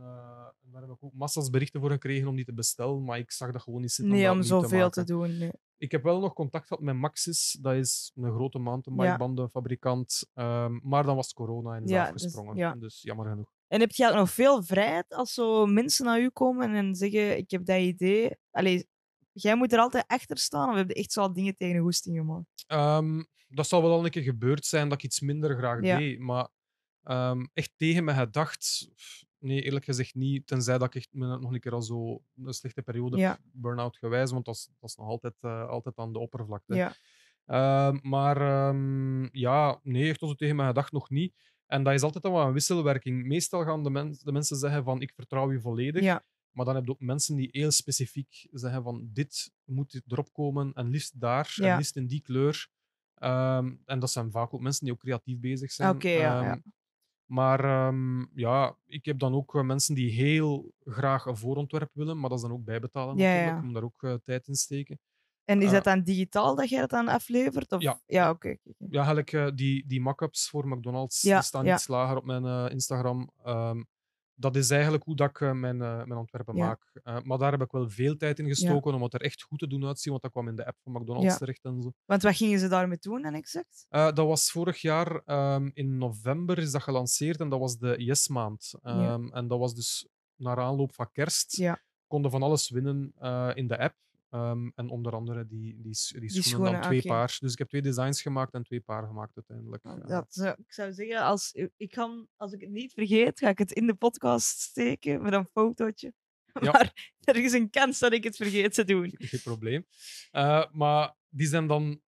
en 0.62 0.72
daar 0.72 0.82
heb 0.82 0.90
ik 0.90 1.04
ook 1.04 1.14
massa's 1.14 1.50
berichten 1.50 1.80
voor 1.82 1.92
gekregen 1.92 2.28
om 2.28 2.36
die 2.36 2.46
te 2.46 2.54
bestellen. 2.54 3.04
Maar 3.04 3.18
ik 3.18 3.32
zag 3.32 3.52
dat 3.52 3.62
gewoon 3.62 3.82
niet 3.82 3.92
zitten. 3.92 4.14
Nee, 4.14 4.24
om 4.24 4.30
opnieuw 4.30 4.44
zoveel 4.48 4.90
te 4.90 5.04
doen. 5.04 5.38
Nee. 5.38 5.52
Ik 5.78 5.92
heb 5.92 6.04
wel 6.04 6.20
nog 6.20 6.34
contact 6.34 6.68
gehad 6.68 6.84
met 6.84 6.96
Maxis. 6.96 7.58
Dat 7.62 7.74
is 7.76 8.12
een 8.16 8.32
grote 8.34 8.60
mountainbikebandenfabrikant. 8.60 10.26
Ehm, 10.34 10.80
maar 10.84 11.04
dan 11.04 11.16
was 11.16 11.34
corona 11.34 11.76
en 11.76 11.84
is 11.84 11.90
Ja, 11.90 12.04
dus- 12.04 12.14
afgesprongen. 12.14 12.56
ja. 12.56 12.76
Dus 12.76 13.02
jammer 13.02 13.26
genoeg. 13.30 13.52
En 13.68 13.80
heb 13.80 13.92
je 13.92 14.08
ook 14.10 14.16
nog 14.16 14.30
veel 14.32 14.64
vrijheid 14.64 15.14
als 15.14 15.34
zo 15.34 15.66
mensen 15.66 16.06
naar 16.06 16.20
u 16.22 16.30
komen 16.30 16.74
en 16.76 16.96
zeggen: 16.96 17.38
Ik 17.38 17.52
heb 17.52 17.66
dat 17.66 17.80
idee. 17.80 18.36
Allee, 18.52 18.88
jij 19.32 19.56
moet 19.56 19.74
er 19.74 19.80
altijd 19.80 20.04
achter 20.08 20.38
staan 20.38 20.70
of 20.70 20.76
heb 20.76 20.88
je 20.88 20.94
echt 20.94 21.12
zo 21.12 21.22
al 21.22 21.34
dingen 21.34 21.56
tegen 21.56 21.76
de 21.76 21.82
hoesting 21.82 22.18
gemaakt? 22.18 22.64
Ehm, 22.68 23.24
dat 23.48 23.68
zal 23.68 23.82
wel 23.82 23.92
al 23.92 24.06
een 24.06 24.12
keer 24.12 24.24
gebeurd 24.24 24.66
zijn 24.66 24.90
dat 24.90 24.98
ik 24.98 25.04
iets 25.04 25.20
minder 25.20 25.58
graag 25.58 25.82
Ja. 25.84 25.98
deed. 25.98 26.20
Maar 26.20 26.48
ehm, 27.04 27.46
echt 27.54 27.72
tegen 27.78 28.04
me 28.04 28.14
gedacht, 28.14 28.90
nee, 29.40 29.62
eerlijk 29.62 29.86
gezegd 29.86 30.16
niet. 30.16 30.48
Tenzij 30.48 30.78
dat 30.78 30.88
ik 30.88 30.96
echt 30.96 31.10
me 31.12 31.40
nog 31.40 31.54
een 31.54 31.60
keer 31.60 31.74
al 31.74 31.82
zo 31.82 32.22
een 32.36 32.54
slechte 32.54 32.82
periode 32.82 33.18
Ja. 33.18 33.38
burn-out 33.52 33.98
gewijs, 33.98 34.32
want 34.32 34.46
dat 34.46 34.56
is, 34.56 34.70
dat 34.80 34.90
is 34.90 34.96
nog 34.96 35.08
altijd, 35.08 35.34
eh, 35.40 35.68
altijd 35.68 35.98
aan 35.98 36.14
de 36.14 36.20
oppervlakte. 36.20 36.76
Ja. 36.76 36.94
Ehm, 37.46 37.98
maar 38.02 38.42
ehm, 38.42 39.28
ja, 39.38 39.80
nee, 39.84 40.10
echt 40.10 40.20
zo 40.20 40.34
tegen 40.34 40.56
me 40.56 40.66
gedacht 40.66 40.92
nog 40.92 41.10
niet. 41.10 41.36
En 41.66 41.84
dat 41.84 41.94
is 41.94 42.02
altijd 42.02 42.24
dan 42.24 42.34
wel 42.34 42.48
een 42.48 42.54
wisselwerking. 42.54 43.26
Meestal 43.26 43.64
gaan 43.64 43.84
de, 43.84 43.90
mens- 43.90 44.20
de 44.20 44.32
mensen 44.32 44.58
zeggen 44.58 44.84
van 44.84 45.02
ik 45.02 45.12
vertrouw 45.16 45.52
je 45.52 45.60
volledig. 45.62 46.02
Ja. 46.04 46.24
Maar 46.52 46.66
dan 46.66 46.76
heb 46.76 46.86
je 46.86 46.92
ook 46.92 47.00
mensen 47.00 47.36
die 47.36 47.48
heel 47.52 47.72
specifiek 47.72 48.48
zeggen 48.52 48.84
van 48.84 49.10
dit 49.14 49.52
moet 49.64 50.02
erop 50.08 50.34
komen 50.34 50.74
en 50.74 50.88
liefst 50.90 51.20
daar 51.22 51.54
en 51.62 51.78
liefst 51.78 51.96
in 51.96 52.08
die 52.08 52.22
kleur. 52.22 52.68
Ehm, 53.14 53.76
en 53.86 54.00
dat 54.00 54.12
zijn 54.12 54.32
vaak 54.32 54.54
ook 54.54 54.62
mensen 54.62 54.84
die 54.86 54.94
ook 54.94 55.00
creatief 55.00 55.40
bezig 55.40 55.72
zijn. 55.72 55.96
Ja, 56.20 56.44
ja. 56.44 56.62
Maar 57.30 57.64
ehm, 57.64 58.26
ja, 58.34 58.76
ik 58.88 59.06
heb 59.06 59.20
dan 59.20 59.34
ook 59.34 59.56
eh, 59.56 59.62
mensen 59.62 59.96
die 59.96 60.12
heel 60.12 60.74
graag 60.84 61.26
een 61.26 61.38
voorontwerp 61.38 61.90
willen, 61.94 62.20
maar 62.20 62.30
dat 62.30 62.38
is 62.38 62.44
dan 62.44 62.54
ook 62.54 62.64
bijbetalen 62.64 63.18
Ja, 63.18 63.24
natuurlijk. 63.34 63.58
ja. 63.58 63.62
Moet 63.66 63.74
daar 63.74 63.84
ook 63.84 64.04
eh, 64.04 64.14
tijd 64.24 64.48
in 64.48 64.56
steken. 64.56 65.00
En 65.46 65.60
is 65.62 65.68
Eh, 65.68 65.72
dat 65.72 65.84
dan 65.84 66.04
digitaal 66.04 66.56
dat 66.56 66.70
jij 66.70 66.80
dat 66.80 66.90
dan 66.90 67.08
aflevert? 67.08 67.72
Of? 67.72 67.82
Ja. 67.82 68.02
Ja, 68.06 68.30
oké. 68.30 68.56
Ja, 68.78 69.06
eigenlijk 69.06 69.58
die, 69.58 69.88
die 69.88 70.02
mock-ups 70.02 70.50
voor 70.50 70.68
McDonald's 70.68 71.22
Ja, 71.22 71.36
die 71.36 71.46
staan 71.46 71.66
ja. 71.66 71.76
iets 71.76 71.88
lager 71.88 72.18
op 72.18 72.26
mijn 72.26 72.72
Instagram. 72.72 73.30
Ehm, 73.44 73.84
dat 74.40 74.56
is 74.56 74.70
eigenlijk 74.70 75.04
hoe 75.04 75.16
dat 75.16 75.30
ik 75.30 75.42
eh, 75.42 75.52
mijn, 75.52 75.82
eh, 75.82 75.96
mijn 75.98 76.20
ontwerpen 76.20 76.56
Ja. 76.56 76.66
maak. 76.68 76.90
Eh, 77.04 77.18
maar 77.22 77.38
daar 77.38 77.52
heb 77.52 77.62
ik 77.62 77.72
wel 77.72 77.90
veel 77.90 78.18
tijd 78.18 78.40
in 78.40 78.48
gestoken 78.48 78.94
om 78.94 79.04
het 79.04 79.14
er 79.14 79.22
echt 79.22 79.42
goed 79.42 79.60
te 79.60 79.68
doen 79.68 79.86
uitzien, 79.86 80.12
want 80.12 80.24
dat 80.24 80.32
kwam 80.32 80.48
in 80.48 80.56
de 80.56 80.66
app 80.66 80.78
van 80.84 80.92
McDonald's 80.94 81.32
Ja. 81.32 81.38
terecht 81.38 81.64
en 81.64 81.82
zo. 81.82 81.92
Want 82.06 82.22
wat 82.22 82.36
gingen 82.36 82.60
ze 82.60 82.68
daarmee 82.68 82.98
doen 83.00 83.22
dan 83.22 83.34
exact? 83.34 83.86
Dat 83.90 84.18
was 84.18 84.52
vorig 84.52 84.82
jaar 84.82 85.22
ehm, 85.26 85.70
in 85.74 85.98
november 85.98 86.58
is 86.58 86.72
dat 86.72 86.82
gelanceerd 86.84 87.40
en 87.40 87.50
dat 87.50 87.60
was 87.60 87.78
de 87.78 87.96
Yes-maand. 87.98 88.74
Ehm, 88.82 89.28
En 89.32 89.48
dat 89.48 89.60
was 89.60 89.76
dus 89.76 90.08
naar 90.36 90.58
aanloop 90.60 90.94
van 90.94 91.12
kerst. 91.12 91.54
Konden 92.08 92.32
van 92.32 92.44
alles 92.44 92.70
winnen 92.70 93.14
in 93.56 93.68
de 93.68 93.78
app. 93.78 93.96
Ehm, 94.30 94.70
en 94.76 94.90
onder 94.90 95.14
andere 95.14 95.48
die, 95.48 95.74
die, 95.74 95.82
die, 95.84 95.94
schoenen, 95.96 96.32
schoenen, 96.44 96.72
dan 96.72 96.82
twee 96.82 97.00
oké. 97.00 97.08
paar. 97.08 97.38
Dus 97.40 97.52
ik 97.52 97.58
heb 97.58 97.68
twee 97.68 97.82
designs 97.82 98.22
gemaakt 98.22 98.54
en 98.54 98.64
twee 98.64 98.82
paar 98.82 99.08
gemaakt 99.08 99.36
uiteindelijk. 99.36 99.84
Eh, 99.84 100.08
Dat, 100.08 100.34
zou- 100.34 100.56
ik 100.58 100.74
zou 100.74 100.94
zeggen, 100.94 101.22
als, 101.22 101.54
ik 101.78 101.92
kan, 101.92 102.28
als 102.36 102.52
ik 102.54 102.62
het 102.62 102.70
niet 102.70 102.94
vergeet, 102.94 103.40
ga 103.40 103.50
ik 103.50 103.58
het 103.58 103.72
in 103.72 103.88
de 103.88 103.94
podcast 103.96 104.60
steken 104.60 105.22
met 105.22 105.34
een 105.34 105.46
fotootje. 105.46 106.14
Ja. 106.62 106.72
Maar 106.72 107.14
er 107.20 107.36
is 107.36 107.54
een 107.54 107.70
kans 107.70 108.00
dat 108.00 108.14
ik 108.14 108.24
het 108.24 108.36
vergeet 108.36 108.74
te 108.74 108.84
doen. 108.84 109.14
geen 109.18 109.42
probleem. 109.42 109.86
Eh, 110.32 110.66
maar 110.72 111.16
die 111.30 111.48
zijn 111.48 111.68
dan, 111.68 112.02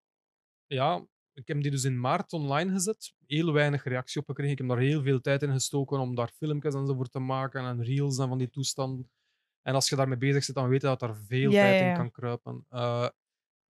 ja, 0.65 1.05
ik 1.33 1.47
heb 1.47 1.61
die 1.61 1.71
dus 1.71 1.83
in 1.83 1.99
maart 1.99 2.33
online 2.33 2.71
gezet. 2.71 3.13
Heel 3.25 3.53
weinig 3.53 3.83
reactie 3.83 4.21
op 4.21 4.27
gekregen. 4.27 4.51
Ik 4.51 4.57
heb 4.57 4.67
daar 4.67 4.77
heel 4.77 5.01
veel 5.01 5.21
tijd 5.21 5.41
in 5.43 5.51
gestoken 5.51 5.99
om 5.99 6.15
daar 6.15 6.31
filmpjes 6.35 6.73
en 6.73 6.87
zo 6.87 6.93
voor 6.95 7.09
te 7.09 7.19
maken 7.19 7.63
en 7.65 7.83
reels 7.83 8.17
en 8.17 8.27
van 8.27 8.37
die 8.37 8.49
toestanden. 8.49 9.11
En 9.61 9.73
als 9.73 9.89
je 9.89 9.95
daarmee 9.95 10.17
bezig 10.17 10.43
zit, 10.43 10.55
dan 10.55 10.69
weet 10.69 10.81
je 10.81 10.87
dat 10.87 10.99
daar 10.99 11.15
veel 11.15 11.51
Ja, 11.51 11.61
tijd 11.61 11.81
in 11.81 11.93
kan 11.95 12.11
kruipen. 12.11 12.65
Eh, 12.69 13.09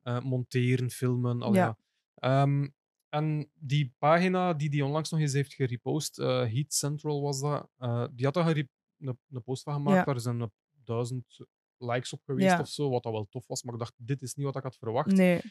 eh, 0.02 0.22
monteren, 0.22 0.90
filmen, 0.90 1.42
al 1.42 1.54
Ja. 1.54 1.78
Ehm, 2.16 2.68
en 3.10 3.50
die 3.54 3.94
pagina 3.98 4.54
die 4.54 4.70
die 4.70 4.86
onlangs 4.86 5.10
nog 5.10 5.20
eens 5.20 5.34
heeft 5.34 5.54
gerepost, 5.54 6.20
eh, 6.20 6.28
Heat 6.28 6.74
Central 6.74 7.22
was 7.22 7.40
dat, 7.40 7.70
die 8.12 8.26
had 8.26 8.34
daar 8.34 8.58
een, 8.58 8.70
een 9.30 9.44
post 9.44 9.64
van 9.64 9.74
gemaakt. 9.74 10.06
Daar 10.06 10.20
zijn 10.20 10.40
een 10.40 10.52
duizend 10.84 11.40
likes 11.78 12.14
op 12.14 12.22
geweest 12.24 12.60
of 12.60 12.68
zo, 12.68 12.90
wat 12.90 13.04
dat 13.04 13.12
wel 13.12 13.28
tof 13.30 13.48
was. 13.48 13.64
Maar 13.64 13.74
ik 13.74 13.80
dacht, 13.80 13.94
dit 13.98 14.22
is 14.22 14.34
niet 14.34 14.46
wat 14.46 14.56
ik 14.56 14.64
had 14.64 14.78
verwacht. 14.78 15.12
Nee. 15.12 15.42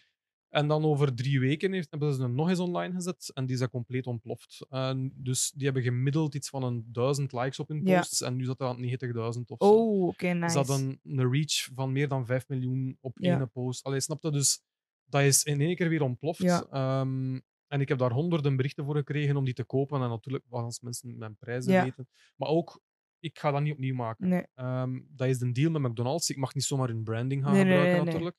En 0.51 0.69
dan 0.69 0.85
over 0.85 1.15
drie 1.15 1.41
weken 1.41 1.73
heeft, 1.73 1.91
hebben 1.91 2.15
ze 2.15 2.23
er 2.23 2.31
nog 2.31 2.49
eens 2.49 2.59
online 2.59 2.95
gezet 2.95 3.31
en 3.35 3.47
die 3.47 3.57
is 3.61 3.69
compleet 3.69 4.07
ontploft. 4.07 4.67
En 4.69 5.13
dus 5.15 5.51
die 5.51 5.65
hebben 5.65 5.83
gemiddeld 5.83 6.35
iets 6.35 6.49
van 6.49 6.63
een 6.63 6.85
duizend 6.93 7.33
likes 7.33 7.59
op 7.59 7.69
hun 7.69 7.87
Ja. 7.87 7.99
posts 7.99 8.21
en 8.21 8.37
nu 8.37 8.45
zat 8.45 8.59
dat 8.59 8.69
aan 8.69 8.81
90.000 8.81 9.51
of 9.51 9.59
zo. 9.59 9.75
Oh, 9.75 10.07
oké, 10.07 10.27
nice. 10.33 10.51
Ze 10.51 10.59
hadden 10.59 11.01
een 11.03 11.31
reach 11.33 11.69
van 11.75 11.93
meer 11.93 12.09
dan 12.09 12.27
5 12.27 12.49
miljoen 12.49 12.97
op 13.01 13.19
Ja. 13.19 13.39
één 13.39 13.51
post. 13.51 13.85
Allee, 13.85 14.01
snap 14.01 14.23
je? 14.23 14.31
Dus 14.31 14.63
dat 15.05 15.23
is 15.23 15.45
in 15.45 15.61
één 15.61 15.77
keer 15.77 15.89
weer 15.89 16.03
ontploft. 16.03 16.43
Ja. 16.43 16.67
Ehm, 16.71 17.39
en 17.67 17.81
ik 17.81 17.89
heb 17.89 17.99
daar 17.99 18.13
honderden 18.13 18.57
berichten 18.57 18.85
voor 18.85 18.97
gekregen 18.97 19.37
om 19.37 19.45
die 19.45 19.55
te 19.55 19.65
kopen. 19.65 20.03
En 20.03 20.09
natuurlijk, 20.09 20.45
als 20.49 20.81
mensen 20.81 21.19
mijn 21.19 21.37
prijzen 21.37 21.83
weten. 21.85 22.09
Maar 22.37 22.49
ook, 22.49 22.81
ik 23.19 23.39
ga 23.39 23.51
dat 23.51 23.63
niet 23.63 23.73
opnieuw 23.73 23.95
maken. 23.95 24.29
Nee. 24.29 24.47
Ehm, 24.55 25.01
dat 25.09 25.29
is 25.29 25.39
de 25.39 25.53
deal 25.53 25.71
met 25.71 25.83
McDonald's. 25.83 26.31
Ik 26.31 26.37
mag 26.37 26.55
niet 26.55 26.65
zomaar 26.65 26.89
hun 26.89 27.03
branding 27.03 27.43
gaan 27.45 27.53
Nee, 27.53 27.61
gebruiken, 27.63 27.95
nee. 27.97 28.05
natuurlijk. 28.05 28.37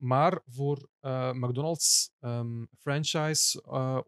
Maar 0.00 0.40
voor 0.46 0.88
eh, 1.00 1.32
McDonald's 1.32 2.10
ehm, 2.20 2.64
franchise 2.78 3.62
eh, 3.70 3.98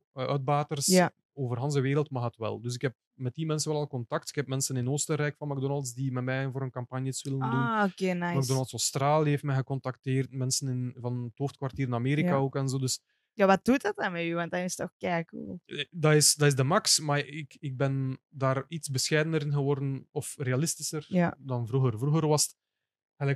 Ja. 0.84 1.12
over 1.32 1.58
Hans 1.58 1.74
de 1.74 1.80
wereld 1.80 2.10
mag 2.10 2.24
het 2.24 2.36
wel. 2.36 2.60
Dus 2.60 2.74
ik 2.74 2.80
heb 2.80 2.94
met 3.14 3.34
die 3.34 3.46
mensen 3.46 3.70
wel 3.72 3.80
al 3.80 3.86
contact. 3.86 4.28
Ik 4.28 4.34
heb 4.34 4.46
mensen 4.46 4.76
in 4.76 4.88
Oostenrijk 4.88 5.36
van 5.36 5.48
McDonald's 5.48 5.94
die 5.94 6.12
met 6.12 6.24
mij 6.24 6.50
voor 6.50 6.62
een 6.62 6.70
campagne 6.70 7.06
iets 7.08 7.22
willen 7.22 7.38
doen. 7.40 7.50
Ah, 7.50 7.84
oké, 7.90 8.12
nice. 8.12 8.38
McDonald's 8.38 8.72
Australië 8.72 9.28
heeft 9.30 9.42
mij 9.42 9.56
gecontacteerd. 9.56 10.32
Mensen 10.32 10.68
in, 10.68 10.94
van 11.00 11.22
het 11.24 11.38
hoofdkwartier 11.38 11.86
in 11.86 11.94
Amerika 11.94 12.28
Ja. 12.28 12.34
ook 12.36 12.56
en 12.56 12.68
zo. 12.68 12.78
Dus 12.78 13.00
Ja, 13.34 13.46
wat 13.46 13.64
doet 13.64 13.82
dat 13.82 13.96
dan 13.96 14.12
met 14.12 14.24
u? 14.24 14.34
Want 14.34 14.50
dat 14.50 14.60
is 14.60 14.74
toch 14.74 14.92
kei 14.98 15.24
cool. 15.24 15.60
eh, 15.64 15.84
dat 15.90 16.14
is, 16.14 16.34
dat 16.34 16.48
is 16.48 16.54
de 16.54 16.64
max. 16.64 17.00
Maar 17.00 17.18
ik, 17.18 17.56
ik 17.60 17.76
ben 17.76 18.20
daar 18.28 18.64
iets 18.68 18.88
bescheidener 18.90 19.40
in 19.42 19.52
geworden 19.52 20.08
of 20.10 20.34
realistischer 20.38 21.04
Ja. 21.08 21.34
dan 21.38 21.66
vroeger. 21.66 21.98
Vroeger 21.98 22.26
was 22.28 22.42
het. 22.42 22.56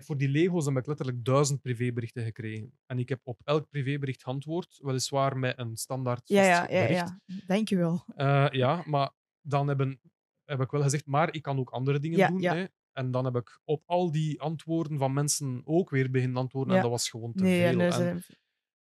Voor 0.04 0.16
die 0.16 0.28
Lego's 0.28 0.64
heb 0.66 0.76
ik 0.76 0.86
letterlijk 0.86 1.24
duizend 1.24 1.60
privéberichten 1.62 2.24
gekregen. 2.24 2.78
En 2.86 2.98
ik 2.98 3.08
heb 3.08 3.20
op 3.22 3.40
elk 3.44 3.68
privébericht 3.68 4.22
geantwoord, 4.22 4.78
weliswaar 4.82 5.38
met 5.38 5.58
een 5.58 5.76
standaard 5.76 6.28
Ja, 6.28 6.36
vast 6.58 6.70
ja, 6.70 6.78
ja, 6.78 6.86
bericht. 6.86 7.14
ja. 7.26 7.36
Dankjewel. 7.46 8.04
Eh, 8.16 8.46
ja, 8.50 8.82
maar 8.86 9.10
dan 9.40 9.68
hebben, 9.68 10.00
heb 10.44 10.60
ik 10.60 10.70
wel 10.70 10.82
gezegd, 10.82 11.06
maar 11.06 11.34
ik 11.34 11.42
kan 11.42 11.58
ook 11.58 11.70
andere 11.70 11.98
dingen 11.98 12.18
Ja, 12.18 12.28
doen. 12.28 12.40
ja. 12.40 12.54
Hè? 12.54 12.64
En 12.92 13.10
dan 13.10 13.24
heb 13.24 13.36
ik 13.36 13.60
op 13.64 13.82
al 13.86 14.10
die 14.10 14.40
antwoorden 14.40 14.98
van 14.98 15.12
mensen 15.12 15.62
ook 15.64 15.90
weer 15.90 16.10
beginnen 16.10 16.36
antwoorden. 16.36 16.70
Ja. 16.72 16.76
En 16.78 16.82
dat 16.82 16.92
was 16.92 17.08
gewoon 17.10 17.32
te 17.32 17.42
Nee, 17.42 17.60
ja, 17.60 17.68
veel. 17.68 17.76
nee, 17.78 18.08
En, 18.10 18.22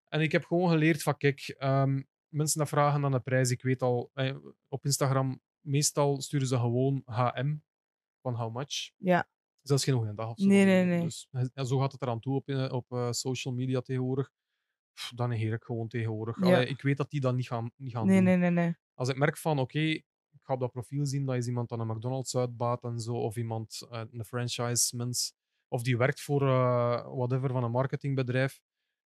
en 0.07 0.21
ik 0.21 0.31
heb 0.31 0.43
gewoon 0.45 0.69
geleerd 0.69 1.01
van, 1.03 1.17
kijk, 1.17 1.55
ehm, 1.57 2.01
mensen 2.27 2.59
dat 2.59 2.69
vragen 2.69 3.05
aan 3.05 3.11
de 3.11 3.19
prijs. 3.19 3.49
Ik 3.51 3.61
weet 3.61 3.81
al, 3.81 4.09
eh, 4.13 4.35
op 4.67 4.85
Instagram, 4.85 5.41
meestal 5.61 6.21
sturen 6.21 6.47
ze 6.47 6.55
gewoon 6.57 7.01
HM, 7.05 7.55
van 8.21 8.35
how 8.35 8.55
much. 8.55 8.91
Ja. 8.97 9.27
Zelfs 9.67 9.83
geen 9.83 9.95
goede 9.95 10.13
dag 10.13 10.29
of 10.29 10.39
zo. 10.39 10.47
Nee, 10.47 10.65
nee, 10.65 10.85
nee. 10.85 11.01
Dus, 11.01 11.27
en 11.53 11.65
zo 11.65 11.79
gaat 11.79 11.91
het 11.91 12.01
eraan 12.01 12.19
toe 12.19 12.35
op, 12.35 12.47
eh, 12.47 12.71
op 12.73 12.91
eh, 12.91 13.11
social 13.11 13.53
media 13.53 13.81
tegenwoordig. 13.81 14.31
Pff, 14.93 15.11
dan 15.15 15.29
negeer 15.29 15.53
ik 15.53 15.63
gewoon 15.63 15.87
tegenwoordig. 15.87 16.39
Ja. 16.39 16.45
Allee, 16.45 16.67
ik 16.67 16.81
weet 16.81 16.97
dat 16.97 17.09
die 17.09 17.19
dat 17.19 17.35
niet 17.35 17.47
gaan, 17.47 17.71
niet 17.75 17.91
gaan 17.91 18.05
Nee, 18.05 18.15
doen 18.15 18.25
nee, 18.25 18.37
nee, 18.37 18.49
nee. 18.49 18.75
als 18.93 19.09
ik 19.09 19.17
merk 19.17 19.37
van, 19.37 19.59
oké, 19.59 19.79
ik 19.79 20.41
ga 20.41 20.53
op 20.53 20.59
dat 20.59 20.71
profiel 20.71 21.05
zien, 21.05 21.25
dat 21.25 21.35
is 21.35 21.47
iemand 21.47 21.71
aan 21.71 21.79
een 21.79 21.87
McDonald's 21.87 22.35
uitbaat 22.35 22.83
en 22.83 22.99
zo, 22.99 23.13
of 23.13 23.35
iemand, 23.35 23.87
eh, 23.89 24.01
een 24.11 24.25
franchise-mens, 24.25 25.33
of 25.67 25.83
die 25.83 25.97
werkt 25.97 26.21
voor 26.21 26.39
whatever 27.15 27.51
van 27.51 27.63
een 27.63 27.71
marketingbedrijf, 27.71 28.59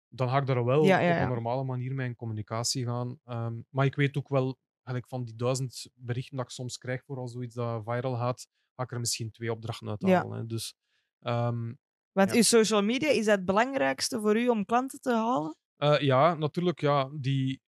dan 0.08 0.28
ga 0.28 0.38
ik 0.38 0.46
daar 0.46 0.64
wel 0.64 0.84
Ja, 0.84 0.98
ja, 0.98 1.16
op 1.16 1.22
een 1.22 1.28
normale 1.28 1.64
manier 1.64 1.94
mee 1.94 2.06
in 2.08 2.16
communicatie 2.16 2.84
gaan. 2.84 3.20
Ehm, 3.24 3.60
maar 3.68 3.86
ik 3.86 3.94
weet 3.94 4.16
ook 4.16 4.28
wel, 4.28 4.58
eigenlijk 4.82 5.08
van 5.08 5.24
die 5.24 5.36
duizend 5.36 5.90
berichten 5.94 6.36
dat 6.36 6.46
ik 6.46 6.52
soms 6.52 6.78
krijg 6.78 7.04
voor 7.04 7.16
al 7.16 7.28
zoiets 7.28 7.54
dat 7.54 7.82
viral 7.84 8.16
gaat, 8.16 8.48
ga 8.78 8.84
ik 8.84 8.92
er 8.92 9.00
misschien 9.00 9.30
twee 9.30 9.52
opdrachten 9.52 9.88
uit 9.88 10.02
halen. 10.02 10.48
Dus 10.48 10.74
ehm, 11.20 11.72
Want 12.12 12.30
Ja. 12.30 12.36
uw 12.36 12.42
social 12.42 12.82
media, 12.82 13.08
is 13.08 13.24
dat 13.24 13.36
het 13.36 13.44
belangrijkste 13.44 14.20
voor 14.20 14.36
u 14.36 14.48
om 14.48 14.64
klanten 14.64 15.00
te 15.00 15.12
halen? 15.12 15.56
Eh, 15.76 16.00
ja, 16.00 16.34
natuurlijk. 16.34 16.80
Ja, 16.80 17.10
die 17.14 17.60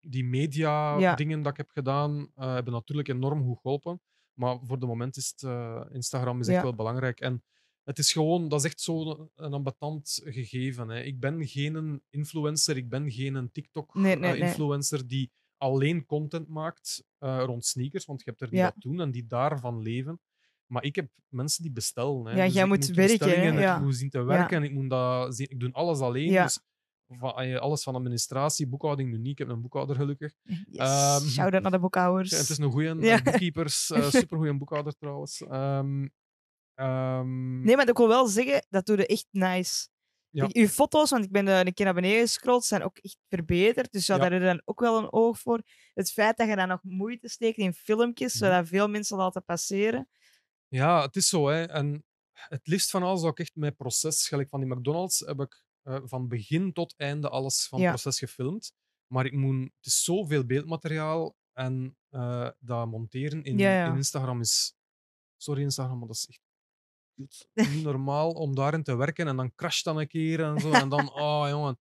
die 0.00 0.24
media-dingen 0.24 1.42
dat 1.42 1.52
ik 1.52 1.58
heb 1.58 1.70
gedaan, 1.70 2.30
eh, 2.34 2.52
hebben 2.52 2.72
natuurlijk 2.72 3.08
enorm 3.08 3.42
goed 3.44 3.58
geholpen. 3.60 4.00
Maar 4.32 4.58
voor 4.62 4.78
de 4.78 4.86
moment 4.86 5.16
is 5.16 5.28
het, 5.28 5.42
eh, 5.42 5.84
Instagram 5.92 6.40
is 6.40 6.48
echt 6.48 6.62
wel 6.62 6.74
belangrijk. 6.74 7.20
En 7.20 7.44
het 7.84 7.98
is 7.98 8.12
gewoon, 8.12 8.48
dat 8.48 8.58
is 8.60 8.64
echt 8.66 8.80
zo'n 8.80 9.30
ambetant 9.34 10.20
gegeven. 10.24 10.88
Hè. 10.88 11.00
Ik 11.00 11.20
ben 11.20 11.46
geen 11.46 12.02
influencer, 12.10 12.76
ik 12.76 12.88
ben 12.88 13.10
geen 13.10 13.32
Nee, 13.32 13.32
nee, 13.32 13.40
nee. 13.42 13.50
TikTok-influencer 13.50 15.06
die 15.08 15.32
alleen 15.56 16.06
content 16.06 16.48
maakt 16.48 17.04
rond 17.18 17.64
sneakers, 17.64 18.04
want 18.04 18.20
je 18.20 18.28
hebt 18.30 18.40
er 18.42 18.50
die 18.50 18.58
Ja. 18.58 18.64
dat 18.64 18.82
doen 18.82 19.00
en 19.00 19.10
die 19.10 19.26
daarvan 19.26 19.82
leven. 19.82 20.20
Maar 20.68 20.82
ik 20.84 20.94
heb 20.96 21.08
mensen 21.28 21.62
die 21.62 21.72
bestellen. 21.72 22.24
Hè. 22.26 22.36
Ja, 22.36 22.44
Dus 22.44 22.54
jij 22.54 22.64
moet 22.66 22.86
werken, 22.86 23.28
hè, 23.40 23.60
ja. 23.60 23.76
Ik 23.76 23.82
moet 23.82 23.96
zien 23.96 24.10
te 24.10 24.22
werken 24.22 24.56
en 24.56 24.62
ik, 24.62 24.72
moet 24.72 24.90
dat, 24.90 25.36
zien- 25.36 25.50
ik 25.50 25.60
doe 25.60 25.72
alles 25.72 25.98
alleen. 26.00 26.30
Ja. 26.30 26.42
Dus 26.42 26.60
van, 27.08 27.34
eh, 27.40 27.56
alles 27.58 27.82
van 27.82 27.94
administratie, 27.94 28.66
boekhouding 28.68 29.10
nu 29.10 29.18
niet. 29.18 29.32
Ik 29.32 29.38
heb 29.38 29.48
een 29.48 29.60
boekhouder 29.62 29.96
gelukkig. 29.96 30.34
Yes. 30.42 30.76
Ehm, 30.76 31.26
Shout-out 31.26 31.62
naar 31.62 31.70
de 31.70 31.78
boekhouders. 31.78 32.30
Het 32.30 32.48
is 32.48 32.58
een 32.58 32.70
goede 32.70 32.96
Ja. 33.00 33.22
boekkeepers, 33.22 33.90
eh 33.90 34.02
supergoeie 34.20 34.56
boekhouder 34.58 34.92
trouwens. 34.98 35.40
Ehm, 35.42 36.06
ehm, 36.74 37.62
Nee, 37.62 37.76
maar 37.76 37.88
ik 37.88 37.96
wil 37.96 38.08
wel 38.08 38.26
zeggen, 38.26 38.66
dat 38.68 38.86
doe 38.86 38.96
je 38.96 39.06
echt 39.06 39.26
nice. 39.30 39.88
Ja. 40.30 40.48
Uw 40.52 40.66
foto's, 40.66 41.10
want 41.10 41.24
ik 41.24 41.30
ben 41.30 41.48
eh, 41.48 41.58
een 41.58 41.74
keer 41.74 41.84
naar 41.84 41.94
beneden 41.94 42.20
gescrolld, 42.20 42.64
zijn 42.64 42.82
ook 42.82 42.98
echt 42.98 43.16
verbeterd. 43.28 43.92
Dus 43.92 44.06
ja, 44.06 44.14
Ja. 44.14 44.20
daar 44.20 44.30
heb 44.32 44.40
je 44.40 44.46
dan 44.46 44.62
ook 44.64 44.80
wel 44.80 44.98
een 44.98 45.12
oog 45.12 45.38
voor. 45.38 45.62
Het 45.94 46.10
feit 46.12 46.36
dat 46.36 46.48
je 46.48 46.56
dan 46.56 46.68
nog 46.68 46.80
moeite 46.82 47.28
steekt 47.28 47.56
in 47.58 47.72
filmpjes, 47.72 48.34
Mhm. 48.34 48.44
zodat 48.44 48.68
veel 48.68 48.88
mensen 48.88 49.16
laten 49.16 49.44
passeren. 49.44 50.08
Ja, 50.68 51.02
het 51.02 51.16
is 51.16 51.28
zo. 51.28 51.48
Hè. 51.48 51.62
En 51.62 52.04
het 52.32 52.66
liefst 52.66 52.90
van 52.90 53.02
alles 53.02 53.20
zou 53.20 53.32
ik 53.32 53.38
echt 53.38 53.54
mijn 53.56 53.76
proces, 53.76 54.28
gelijk 54.28 54.48
van 54.48 54.60
die 54.60 54.68
McDonald's, 54.74 55.18
heb 55.18 55.40
ik 55.40 55.64
eh, 55.82 55.98
van 56.04 56.28
begin 56.28 56.72
tot 56.72 56.94
einde 56.96 57.28
alles 57.28 57.66
van 57.68 57.80
Ja. 57.80 57.90
het 57.90 58.00
proces 58.02 58.18
gefilmd. 58.18 58.72
Maar 59.06 59.24
ik 59.26 59.32
moet, 59.32 59.62
het 59.62 59.86
is 59.86 60.04
zoveel 60.04 60.44
beeldmateriaal 60.46 61.36
en 61.52 61.96
eh, 62.08 62.48
dat 62.58 62.86
monteren 62.86 63.42
in, 63.44 63.58
Ja, 63.58 63.72
ja. 63.72 63.86
in 63.90 63.96
Instagram 63.96 64.40
is. 64.40 64.74
Sorry, 65.36 65.62
Instagram, 65.62 65.98
maar 65.98 66.06
dat 66.08 66.16
is 66.16 66.26
echt 66.28 66.40
niet 67.74 67.82
normaal 67.84 68.30
om 68.30 68.54
daarin 68.54 68.82
te 68.82 68.96
werken 68.96 69.28
en 69.28 69.36
dan 69.36 69.54
crasht 69.54 69.84
dan 69.84 69.98
een 69.98 70.08
keer 70.08 70.40
en 70.44 70.58
zo. 70.58 70.70
En 70.72 70.88
dan, 70.88 71.12
oh 71.12 71.46
jongen. 71.50 71.78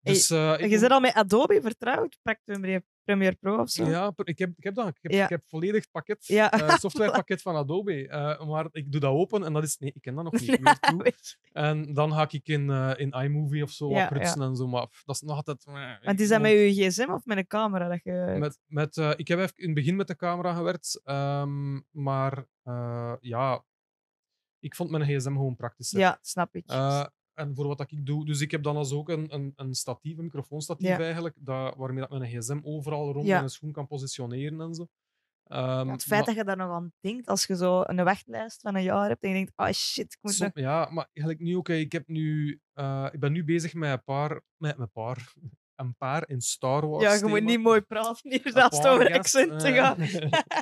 Dus, 0.00 0.30
eh, 0.30 0.58
je 0.58 0.78
bent 0.80 0.92
al 0.92 1.00
met 1.00 1.14
Adobe 1.14 1.60
vertrouwd? 1.60 2.18
Premiere, 2.44 2.84
Premiere 3.04 3.34
Pro 3.34 3.58
of 3.58 3.70
zo? 3.70 3.84
Ja, 3.84 4.12
ik 4.24 4.38
heb, 4.38 4.52
ik 4.56 4.64
heb 4.64 4.74
dat. 4.74 4.88
Ik 4.88 4.96
heb, 5.00 5.12
Ja. 5.12 5.24
ik 5.24 5.28
heb 5.30 5.42
volledig 5.46 5.82
het 5.82 5.90
pakket, 5.90 6.26
Ja. 6.26 6.50
eh, 6.52 6.76
softwarepakket 6.84 7.42
van 7.42 7.56
Adobe. 7.56 8.08
eh, 8.08 8.46
maar 8.46 8.68
ik 8.72 8.92
doe 8.92 9.00
dat 9.00 9.12
open 9.12 9.44
en 9.44 9.52
dat 9.52 9.62
is... 9.62 9.78
Nee, 9.78 9.92
ik 9.94 10.00
ken 10.02 10.14
dat 10.14 10.24
nog 10.24 10.32
niet. 10.40 10.78
toe. 10.80 11.12
En 11.52 11.94
dan 11.94 12.12
ga 12.12 12.26
ik 12.30 12.48
in, 12.48 12.70
eh, 12.70 12.92
in 12.96 13.10
iMovie 13.10 13.62
of 13.62 13.70
zo 13.70 13.88
wat 13.92 14.08
prutsen 14.08 14.42
en 14.42 14.56
zo. 14.56 14.66
Maar 14.66 14.86
dat 15.04 15.14
is 15.14 15.20
nog 15.20 15.36
altijd... 15.36 15.64
Want 16.02 16.20
is 16.20 16.28
dat 16.28 16.40
met 16.40 16.50
je 16.50 16.72
gsm 16.74 17.10
of 17.10 17.24
met 17.24 17.36
een 17.36 17.46
camera? 17.46 17.88
Dat 17.88 18.02
je... 18.02 18.36
Met, 18.38 18.58
met, 18.66 18.96
ik 18.96 19.28
heb 19.28 19.38
even 19.38 19.56
in 19.56 19.64
het 19.66 19.74
begin 19.74 19.96
met 19.96 20.06
de 20.06 20.16
camera 20.16 20.54
gewerkt, 20.54 21.00
ehm, 21.04 21.80
maar 21.90 22.46
ja, 23.20 23.64
ik 24.58 24.74
vond 24.74 24.90
mijn 24.90 25.04
gsm 25.04 25.32
gewoon 25.32 25.56
praktischer. 25.56 25.98
Ja, 25.98 26.18
snap 26.20 26.54
ik. 26.54 26.64
En 27.34 27.54
voor 27.54 27.66
wat 27.66 27.78
dat 27.78 27.90
ik 27.90 28.06
doe, 28.06 28.24
dus 28.24 28.40
ik 28.40 28.50
heb 28.50 28.62
dan 28.62 28.76
als 28.76 28.92
ook 28.92 29.08
een, 29.08 29.34
een, 29.34 29.52
een 29.56 29.74
statief, 29.74 30.16
een 30.18 30.24
microfoonstatief 30.24 30.88
Ja. 30.88 30.98
eigenlijk, 30.98 31.36
dat, 31.38 31.74
waarmee 31.76 32.00
dat 32.06 32.18
mijn 32.18 32.30
gsm 32.30 32.60
overal 32.62 33.12
rond 33.12 33.26
Ja. 33.26 33.38
mijn 33.38 33.50
schoen 33.50 33.72
kan 33.72 33.86
positioneren 33.86 34.60
en 34.60 34.74
zo. 34.74 34.86
Ehm, 35.44 35.86
Ja, 35.86 35.92
het 35.92 36.02
feit 36.04 36.10
maar- 36.26 36.34
dat 36.34 36.34
je 36.34 36.44
daar 36.44 36.56
nog 36.66 36.70
aan 36.76 36.92
denkt, 37.00 37.26
als 37.26 37.46
je 37.46 37.56
zo 37.56 37.82
een 37.86 38.04
wachtlijst 38.04 38.60
van 38.60 38.74
een 38.74 38.82
jaar 38.82 39.08
hebt 39.08 39.22
en 39.22 39.28
je 39.28 39.34
denkt, 39.34 39.52
oh 39.56 39.70
shit, 39.70 40.12
ik 40.12 40.18
moet 40.20 40.32
Som- 40.34 40.50
nog... 40.54 40.64
ja, 40.64 40.88
maar 40.90 41.08
eigenlijk 41.12 41.46
nu 41.46 41.60
hè, 41.62 41.74
Ik, 41.74 41.92
heb 41.92 42.08
nu, 42.08 42.60
eh, 42.72 43.08
ik 43.12 43.20
ben 43.20 43.32
nu 43.32 43.44
bezig 43.44 43.74
met 43.74 43.90
een 43.90 44.04
paar, 44.04 44.40
met 44.56 44.78
een 44.78 44.90
paar, 44.90 45.32
een 45.74 45.96
paar 45.96 46.28
in 46.28 46.40
Star 46.40 46.88
Wars. 46.88 47.02
Ja, 47.04 47.12
je 47.14 47.24
moet 47.26 47.42
niet 47.44 47.60
mooi 47.60 47.80
praten 47.80 48.30
hier 48.30 48.52
paar 48.52 48.64
over 48.92 49.06
gast, 49.06 49.14
accenten 49.14 49.74
eh, 49.74 49.74
gaat. 49.74 49.98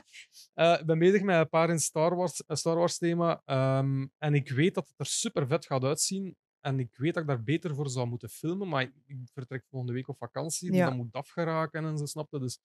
eh, 0.54 0.80
ik 0.80 0.86
ben 0.86 0.98
bezig 0.98 1.22
met 1.22 1.36
een 1.36 1.48
paar 1.48 1.70
in 1.70 1.78
Star 1.78 2.16
Wars, 2.16 2.42
Star 2.48 2.76
Wars 2.76 2.98
thema. 2.98 3.42
ehm, 3.44 4.06
en 4.18 4.34
ik 4.34 4.50
weet 4.50 4.74
dat 4.74 4.88
het 4.88 4.98
er 4.98 5.06
super 5.06 5.46
vet 5.46 5.66
gaat 5.66 5.84
uitzien. 5.84 6.36
En 6.62 6.78
ik 6.80 6.96
weet 6.96 7.14
dat 7.14 7.22
ik 7.22 7.28
daar 7.28 7.42
beter 7.42 7.74
voor 7.74 7.88
zou 7.90 8.06
moeten 8.06 8.28
filmen. 8.28 8.68
Maar 8.68 8.82
ik, 8.82 8.92
ik 9.06 9.16
vertrek 9.32 9.64
volgende 9.68 9.92
week 9.94 10.08
op 10.08 10.16
vakantie. 10.18 10.68
Dus 10.70 10.76
Ja. 10.78 10.86
dat 10.86 10.94
moet 10.96 11.12
afgeraken 11.12 11.84
en 11.84 11.98
zo, 11.98 12.06
snap 12.06 12.30
je? 12.32 12.38
Dus, 12.38 12.58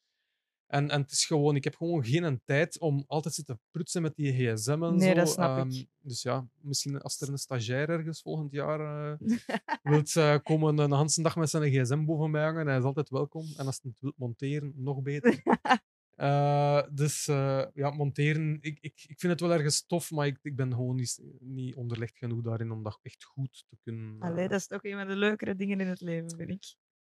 en, 0.67 0.89
en 0.89 1.01
het 1.01 1.11
is 1.11 1.25
gewoon, 1.25 1.55
ik 1.55 1.63
heb 1.63 1.75
gewoon 1.75 2.05
geen 2.05 2.41
tijd 2.45 2.79
om 2.79 3.03
altijd 3.07 3.33
zitten 3.33 3.59
prutsen 3.71 4.01
met 4.01 4.15
die 4.15 4.33
gsm 4.33 4.83
en 4.83 4.95
Nee, 4.95 5.09
zo. 5.09 5.13
dat 5.15 5.29
snap 5.29 5.65
ik. 5.65 5.73
Ehm, 5.73 5.83
Dus 5.99 6.21
ja, 6.21 6.47
misschien 6.61 7.01
als 7.01 7.21
er 7.21 7.29
een 7.29 7.37
stagiair 7.37 7.89
ergens 7.89 8.21
volgend 8.21 8.51
jaar 8.51 8.79
eh 9.11 9.19
wilt 9.91 10.15
eh, 10.15 10.35
komen 10.43 10.77
een 10.77 10.91
hele 10.93 11.21
dag 11.21 11.35
met 11.35 11.49
zijn 11.49 11.71
gsm 11.71 12.05
boven 12.05 12.31
mij 12.31 12.43
hangen, 12.43 12.67
hij 12.67 12.77
is 12.77 12.83
altijd 12.83 13.09
welkom. 13.09 13.45
En 13.57 13.65
als 13.65 13.79
het 13.83 13.99
wilt 13.99 14.17
monteren, 14.17 14.73
nog 14.75 15.01
beter. 15.01 15.41
Eh, 16.17 16.81
dus 16.91 17.27
eh, 17.27 17.63
ja, 17.73 17.89
monteren, 17.89 18.57
ik, 18.61 18.77
ik, 18.81 19.03
ik 19.07 19.19
vind 19.19 19.31
het 19.31 19.41
wel 19.41 19.51
ergens 19.53 19.85
tof, 19.85 20.11
maar 20.11 20.27
ik, 20.27 20.37
ik 20.41 20.55
ben 20.55 20.71
gewoon 20.73 20.95
niet, 20.95 21.19
niet 21.39 21.75
onderlegd 21.75 22.17
genoeg 22.17 22.41
daarin 22.41 22.71
om 22.71 22.83
dat 22.83 22.99
echt 23.01 23.23
goed 23.23 23.65
te 23.69 23.77
kunnen. 23.83 24.15
eh, 24.19 24.29
Allee, 24.29 24.47
dat 24.47 24.59
is 24.59 24.71
ook 24.71 24.83
een 24.83 24.97
van 24.97 25.07
de 25.07 25.15
leukere 25.15 25.55
dingen 25.55 25.79
in 25.79 25.87
het 25.87 26.01
leven, 26.01 26.35
vind 26.37 26.49
ik. 26.49 26.75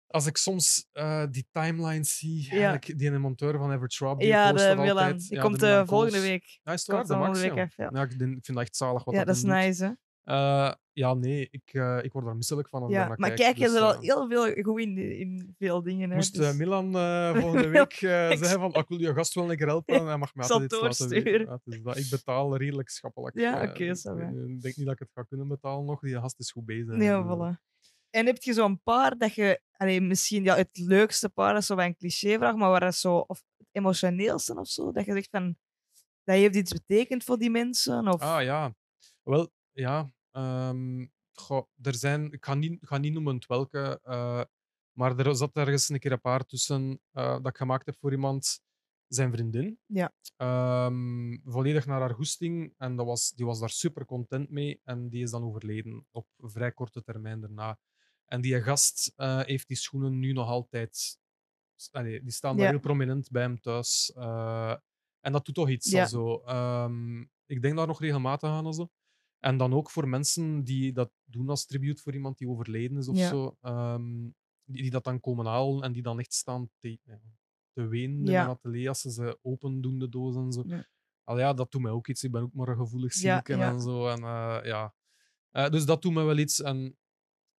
Als 0.06 0.26
ik 0.26 0.36
soms 0.36 0.88
die 1.30 1.48
timelines 1.52 2.18
zie, 2.18 2.54
Ja. 2.54 2.78
die 2.78 3.06
ene 3.06 3.18
monteur 3.18 3.58
van 3.58 3.90
Schwab, 3.90 4.18
die 4.18 4.28
Ja, 4.28 4.50
post 4.50 4.62
de 4.62 4.68
dat 4.68 4.78
Milan. 4.78 4.96
altijd. 4.96 5.20
Die 5.28 5.34
Ja, 5.36 5.42
komt 5.42 5.60
de 5.60 5.82
volgende 5.86 6.20
week. 6.20 6.58
Ja, 6.62 6.72
is 6.72 6.80
het 6.80 6.90
waar? 6.90 7.00
De 7.02 7.06
volgende 7.06 7.28
Max, 7.28 7.40
week 7.40 7.54
ja. 7.54 7.64
even, 7.64 7.84
ja. 7.84 7.90
Ja, 7.92 8.02
ik, 8.02 8.12
vind 8.18 8.46
dat 8.46 8.58
echt 8.60 8.76
zalig 8.76 9.04
wat 9.04 9.14
Ja, 9.14 9.24
dat 9.24 9.36
is 9.36 9.42
hem 9.42 9.50
doet. 9.50 9.60
nice, 9.60 9.98
Eh, 10.28 10.72
ja, 10.92 11.14
nee, 11.14 11.48
ik, 11.50 11.62
eh, 11.72 11.98
ik 12.02 12.12
word 12.12 12.24
daar 12.24 12.36
misselijk 12.36 12.68
van. 12.68 12.82
als 12.82 12.92
Ja, 12.92 13.06
maar 13.18 13.30
kijk, 13.34 13.56
je 13.56 13.64
dus, 13.64 13.74
er 13.74 13.82
al 13.82 13.94
eh, 13.94 14.00
heel 14.00 14.28
veel 14.28 14.62
goed 14.62 14.80
in, 14.80 14.98
in 15.18 15.54
veel 15.58 15.82
dingen. 15.82 16.08
Hè? 16.10 16.14
Moest 16.16 16.34
dus- 16.36 16.56
Milan 16.56 16.92
volgende 17.40 17.68
week 17.68 17.92
zeggen 17.92 18.60
van, 18.60 18.72
"Ah, 18.72 18.82
ik 18.82 18.88
wil 18.88 19.00
je 19.00 19.14
gast 19.14 19.34
wel 19.34 19.50
een 19.50 19.56
keer 19.56 19.66
helpen, 19.66 19.94
en 20.00 20.06
hij 20.06 20.16
mag 20.16 20.34
mij 20.34 20.48
altijd 20.48 20.72
iets 20.72 20.80
laten 21.00 21.08
weten. 21.08 21.60
dat. 21.84 21.96
Ik 21.96 22.10
betaal 22.10 22.56
redelijk 22.56 22.88
schappelijk. 22.88 23.38
Ja, 23.38 23.62
oké, 23.62 23.84
weet- 23.84 24.04
Ik 24.48 24.62
denk 24.62 24.76
niet 24.76 24.84
dat 24.86 24.94
ik 24.94 24.98
het 24.98 25.10
ga 25.12 25.22
kunnen 25.22 25.48
betalen 25.48 25.84
nog. 25.84 26.00
Die 26.00 26.14
gast 26.14 26.38
is 26.38 26.50
goed 26.50 26.64
bezig. 26.64 27.02
Ja, 27.02 27.22
Dus, 27.22 27.36
voilà. 27.36 27.66
En 28.10 28.26
heb 28.26 28.42
je 28.42 28.52
zo'n 28.52 28.82
paar 28.82 29.18
dat 29.18 29.34
je, 29.34 29.60
allee, 29.72 30.00
misschien 30.00 30.42
ja, 30.44 30.56
het 30.56 30.78
leukste 30.78 31.28
paar, 31.28 31.52
dat 31.52 31.60
is 31.60 31.66
zo 31.66 31.76
een 31.76 31.96
clichévraag, 31.96 32.54
maar 32.54 32.70
waar 32.70 32.80
dat 32.80 32.94
zo, 32.94 33.16
of 33.16 33.42
het 33.56 33.68
emotioneelste 33.72 34.54
of 34.58 34.68
zo, 34.68 34.92
dat 34.92 35.04
je 35.04 35.12
zegt 35.12 35.28
van, 35.30 35.56
dat 36.24 36.36
heeft 36.36 36.56
iets 36.56 36.72
betekend 36.72 37.24
voor 37.24 37.38
die 37.38 37.50
mensen? 37.50 38.08
Of... 38.08 38.20
Ah 38.20 38.42
ja, 38.42 38.74
wel 39.22 39.50
ja. 39.72 40.10
Ehm, 40.38 41.06
goh, 41.32 41.66
er 41.82 41.94
zijn, 41.94 42.32
ik 42.32 42.44
ga 42.44 42.54
niet, 42.54 42.82
ik 42.82 42.88
ga 42.88 42.98
niet 42.98 43.12
noemen 43.12 43.34
het 43.34 43.46
welke, 43.46 44.00
eh, 44.02 44.42
maar 44.92 45.18
er 45.18 45.36
zat 45.36 45.56
ergens 45.56 45.88
een 45.88 45.98
keer 45.98 46.12
een 46.12 46.20
paar 46.20 46.44
tussen 46.44 47.00
eh, 47.12 47.32
dat 47.32 47.46
ik 47.46 47.56
gemaakt 47.56 47.86
heb 47.86 47.96
voor 47.98 48.12
iemand, 48.12 48.60
zijn 49.08 49.32
vriendin. 49.32 49.78
Ja. 49.86 50.12
Ehm, 50.36 51.36
volledig 51.44 51.86
naar 51.86 52.00
haar 52.00 52.14
goesting 52.14 52.74
en 52.76 52.96
dat 52.96 53.06
was, 53.06 53.30
die 53.30 53.46
was 53.46 53.58
daar 53.60 53.70
super 53.70 54.04
content 54.04 54.50
mee 54.50 54.80
en 54.84 55.08
die 55.08 55.22
is 55.22 55.30
dan 55.30 55.42
overleden 55.44 56.06
op 56.10 56.26
vrij 56.36 56.72
korte 56.72 57.02
termijn 57.02 57.40
daarna. 57.40 57.78
En 58.24 58.40
die 58.40 58.62
gast 58.62 59.12
eh, 59.16 59.40
heeft 59.44 59.68
die 59.68 59.76
schoenen 59.76 60.18
nu 60.18 60.32
nog 60.32 60.48
altijd. 60.48 61.18
Allee, 61.90 62.22
die 62.22 62.32
staan 62.32 62.56
daar 62.56 62.64
Ja. 62.64 62.70
heel 62.70 62.80
prominent 62.80 63.30
bij 63.30 63.42
hem 63.42 63.60
thuis. 63.60 64.12
en 65.20 65.32
dat 65.32 65.44
doet 65.44 65.54
toch 65.54 65.68
iets. 65.68 65.90
Ja. 65.90 66.00
Also, 66.02 66.40
ehm, 66.44 67.20
ik 67.46 67.62
denk 67.62 67.76
daar 67.76 67.86
nog 67.86 68.00
regelmatig 68.00 68.48
aan. 68.48 68.66
Also. 68.66 68.88
En 69.40 69.56
dan 69.56 69.72
ook 69.74 69.90
voor 69.90 70.08
mensen 70.08 70.64
die 70.64 70.92
dat 70.92 71.10
doen 71.24 71.48
als 71.48 71.66
tribute 71.66 72.02
voor 72.02 72.14
iemand 72.14 72.38
die 72.38 72.48
overleden 72.48 72.96
is 72.96 73.08
of 73.08 73.16
Ja. 73.16 73.28
zo. 73.28 73.56
ehm, 73.60 74.22
die, 74.64 74.82
die 74.82 74.90
dat 74.90 75.04
dan 75.04 75.20
komen 75.20 75.46
halen 75.46 75.82
en 75.82 75.92
die 75.92 76.02
dan 76.02 76.18
echt 76.18 76.32
staan 76.34 76.70
te, 76.78 76.98
te 77.72 77.86
wenen 77.86 78.18
in 78.18 78.30
Ja. 78.32 78.42
een 78.44 78.48
atelier 78.50 78.88
als 78.88 79.00
ze 79.00 79.10
ze 79.12 79.38
open 79.42 79.80
doen, 79.80 79.98
de 79.98 80.08
doos 80.08 80.36
en 80.36 80.52
zo. 80.52 80.62
Ja. 80.66 80.86
Al 81.24 81.38
ja, 81.38 81.52
dat 81.54 81.70
doet 81.70 81.82
mij 81.82 81.90
ook 81.90 82.08
iets. 82.08 82.22
Ik 82.22 82.30
ben 82.30 82.42
ook 82.42 82.52
maar 82.54 82.68
een 82.68 82.76
gevoelig 82.76 83.14
ja. 83.14 83.42
en 83.42 83.80
zo. 83.80 84.08
En, 84.08 84.18
eh, 84.22 84.58
ja. 84.62 84.94
Eh, 85.50 85.68
dus 85.70 85.84
dat 85.84 86.02
doet 86.02 86.12
me 86.12 86.22
wel 86.22 86.38
iets. 86.38 86.62
En 86.62 86.96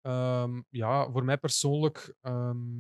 ehm, 0.02 0.62
ja, 0.70 1.12
voor 1.12 1.24
mij 1.26 1.38
persoonlijk, 1.38 2.16
ehm, 2.22 2.80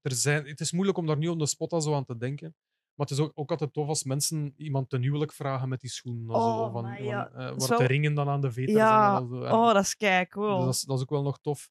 er 0.00 0.12
zijn, 0.12 0.46
het 0.46 0.60
is 0.60 0.72
moeilijk 0.72 0.98
om 0.98 1.06
daar 1.06 1.18
nu 1.18 1.28
op 1.28 1.38
de 1.38 1.46
spot 1.46 1.72
al 1.72 1.80
zo 1.80 1.94
aan 1.94 2.04
te 2.04 2.16
denken. 2.16 2.54
Maar 3.02 3.10
het 3.10 3.20
is 3.20 3.24
ook, 3.26 3.32
ook 3.34 3.50
altijd 3.50 3.72
tof 3.72 3.88
als 3.88 4.04
mensen 4.04 4.54
iemand 4.56 4.88
ten 4.90 5.02
huwelijk 5.02 5.32
vragen 5.32 5.68
met 5.68 5.80
die 5.80 5.90
schoenen. 5.90 6.34
en 6.34 6.40
zo, 6.40 6.46
Oh, 6.48 6.72
van, 6.72 7.04
ja, 7.04 7.30
eh, 7.30 7.56
is 7.56 7.62
de 7.66 7.76
wel- 7.76 7.86
ringen 7.86 8.14
dan 8.14 8.28
aan 8.28 8.40
de 8.40 8.52
veters 8.52 8.76
Ja, 8.76 9.10
zijn. 9.16 9.22
En 9.22 9.28
zo. 9.28 9.42
En- 9.42 9.52
Oh, 9.52 9.72
dat 9.72 9.82
is 9.84 9.96
kijk, 9.96 10.32
dus 10.34 10.42
cool. 10.44 10.64
dat, 10.64 10.74
is, 10.74 10.80
dat 10.82 10.96
is 10.96 11.02
ook 11.02 11.10
wel 11.10 11.22
nog 11.22 11.38
tof. 11.40 11.70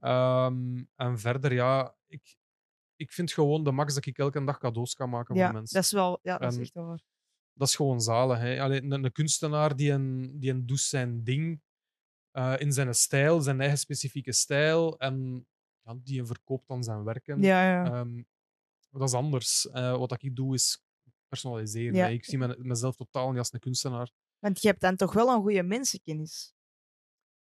Ehm, 0.00 0.84
en 0.96 1.18
verder, 1.18 1.52
ja, 1.52 1.94
ik, 2.06 2.36
ik 2.96 3.12
vind 3.12 3.32
gewoon 3.32 3.64
de 3.64 3.72
max 3.72 3.94
dat 3.94 4.06
ik 4.06 4.18
elke 4.18 4.44
dag 4.44 4.58
cadeaus 4.58 4.94
kan 4.94 5.10
maken 5.10 5.34
ja, 5.34 5.44
voor 5.44 5.54
mensen. 5.54 5.74
dat 5.74 5.84
is 5.84 5.92
wel, 5.92 6.18
ja, 6.22 6.38
dat 6.38 6.50
is 6.50 6.56
En- 6.56 6.62
echt 6.62 6.74
waar. 6.74 7.00
Dat 7.52 7.68
is 7.68 7.76
gewoon 7.76 8.00
zalig. 8.00 8.38
Hè. 8.38 8.60
Allee, 8.62 8.82
een, 8.82 9.04
een 9.04 9.12
kunstenaar 9.12 9.76
die 9.76 9.90
een, 9.92 10.36
die 10.40 10.50
een 10.50 10.66
doet 10.66 10.80
zijn 10.80 11.24
ding 11.24 11.60
eh, 12.30 12.54
in 12.58 12.72
zijn 12.72 12.94
stijl, 12.94 13.40
zijn 13.40 13.60
eigen 13.60 13.78
specifieke 13.78 14.32
stijl, 14.32 14.98
en 14.98 15.46
ja, 15.84 15.94
die 16.02 16.24
verkoopt 16.24 16.68
dan 16.68 16.84
zijn 16.84 17.04
werken. 17.04 17.42
Ja, 17.42 17.62
ja. 17.70 17.84
Ehm, 17.84 18.22
dat 18.98 19.08
is 19.08 19.14
anders. 19.14 19.68
Eh, 19.70 19.96
wat 19.98 20.22
ik 20.22 20.36
doe 20.36 20.54
is 20.54 20.82
personaliseren. 21.28 21.94
Ja. 21.94 22.06
Ik 22.06 22.24
zie 22.24 22.38
me- 22.38 22.56
mezelf 22.58 22.96
totaal 22.96 23.28
niet 23.30 23.38
als 23.38 23.52
een 23.52 23.60
kunstenaar. 23.60 24.10
Want 24.38 24.62
je 24.62 24.68
hebt 24.68 24.80
dan 24.80 24.96
toch 24.96 25.12
wel 25.12 25.28
een 25.28 25.40
goede 25.40 25.62
mensenkennis. 25.62 26.54